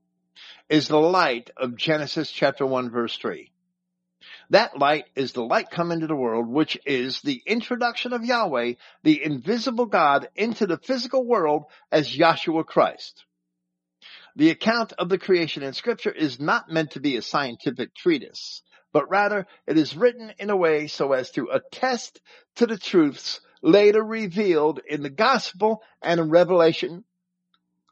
is 0.68 0.88
the 0.88 0.98
light 0.98 1.50
of 1.56 1.76
Genesis 1.76 2.32
chapter 2.32 2.66
1 2.66 2.90
verse 2.90 3.16
3. 3.16 3.52
That 4.50 4.76
light 4.76 5.04
is 5.14 5.32
the 5.32 5.44
light 5.44 5.70
come 5.70 5.92
into 5.92 6.08
the 6.08 6.16
world, 6.16 6.48
which 6.48 6.76
is 6.84 7.20
the 7.20 7.40
introduction 7.46 8.12
of 8.12 8.24
Yahweh, 8.24 8.72
the 9.04 9.22
invisible 9.22 9.86
God, 9.86 10.28
into 10.34 10.66
the 10.66 10.78
physical 10.78 11.24
world 11.24 11.66
as 11.92 12.16
Yahshua 12.16 12.66
Christ. 12.66 13.24
The 14.34 14.50
account 14.50 14.92
of 14.98 15.08
the 15.08 15.18
creation 15.18 15.62
in 15.62 15.74
scripture 15.74 16.10
is 16.10 16.40
not 16.40 16.68
meant 16.68 16.90
to 16.92 17.00
be 17.00 17.16
a 17.16 17.22
scientific 17.22 17.94
treatise, 17.94 18.62
but 18.92 19.08
rather 19.08 19.46
it 19.68 19.78
is 19.78 19.96
written 19.96 20.32
in 20.40 20.50
a 20.50 20.56
way 20.56 20.88
so 20.88 21.12
as 21.12 21.30
to 21.32 21.50
attest 21.52 22.20
to 22.56 22.66
the 22.66 22.78
truths 22.78 23.40
later 23.62 24.02
revealed 24.02 24.80
in 24.88 25.02
the 25.02 25.10
gospel 25.10 25.82
and 26.02 26.20
in 26.20 26.30
revelation 26.30 27.04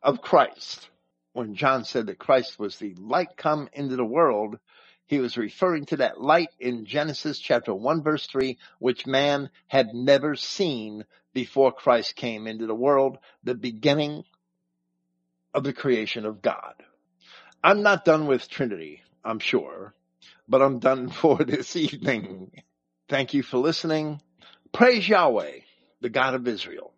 of 0.03 0.21
Christ. 0.21 0.89
When 1.33 1.55
John 1.55 1.85
said 1.85 2.07
that 2.07 2.19
Christ 2.19 2.59
was 2.59 2.77
the 2.77 2.95
light 2.95 3.37
come 3.37 3.69
into 3.73 3.97
the 3.97 4.05
world, 4.05 4.59
he 5.07 5.19
was 5.19 5.37
referring 5.37 5.87
to 5.87 5.97
that 5.99 6.21
light 6.21 6.51
in 6.59 6.87
Genesis 6.87 7.39
chapter 7.39 7.75
1 7.75 8.03
verse 8.03 8.27
3, 8.27 8.57
which 8.79 9.07
man 9.07 9.51
had 9.67 9.95
never 9.95 10.37
seen 10.37 11.05
before 11.33 11.73
Christ 11.73 12.17
came 12.17 12.47
into 12.47 12.67
the 12.67 12.75
world, 12.75 13.19
the 13.43 13.55
beginning 13.55 14.25
of 15.53 15.65
the 15.65 15.73
creation 15.73 16.25
of 16.25 16.41
God. 16.41 16.75
I'm 17.63 17.83
not 17.83 18.05
done 18.05 18.27
with 18.27 18.49
Trinity, 18.49 19.03
I'm 19.25 19.39
sure, 19.39 19.95
but 20.49 20.63
I'm 20.63 20.79
done 20.79 21.09
for 21.11 21.39
this 21.39 21.77
evening. 21.77 22.51
Thank 23.09 23.35
you 23.35 23.43
for 23.43 23.59
listening. 23.59 24.21
Praise 24.75 25.09
Yahweh, 25.09 25.61
the 26.01 26.09
God 26.09 26.35
of 26.35 26.49
Israel, 26.49 26.93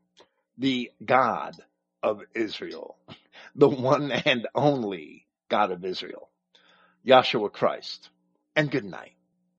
the 0.57 0.91
God 1.05 1.55
of 2.03 2.23
Israel, 2.35 2.97
the 3.55 3.69
one 3.69 4.11
and 4.11 4.49
only 4.55 5.27
God 5.51 5.71
of 5.71 5.85
Israel, 5.85 6.31
Yahshua 7.07 7.53
Christ, 7.53 8.09
and 8.57 8.71
good 8.71 8.87
night. 8.87 9.13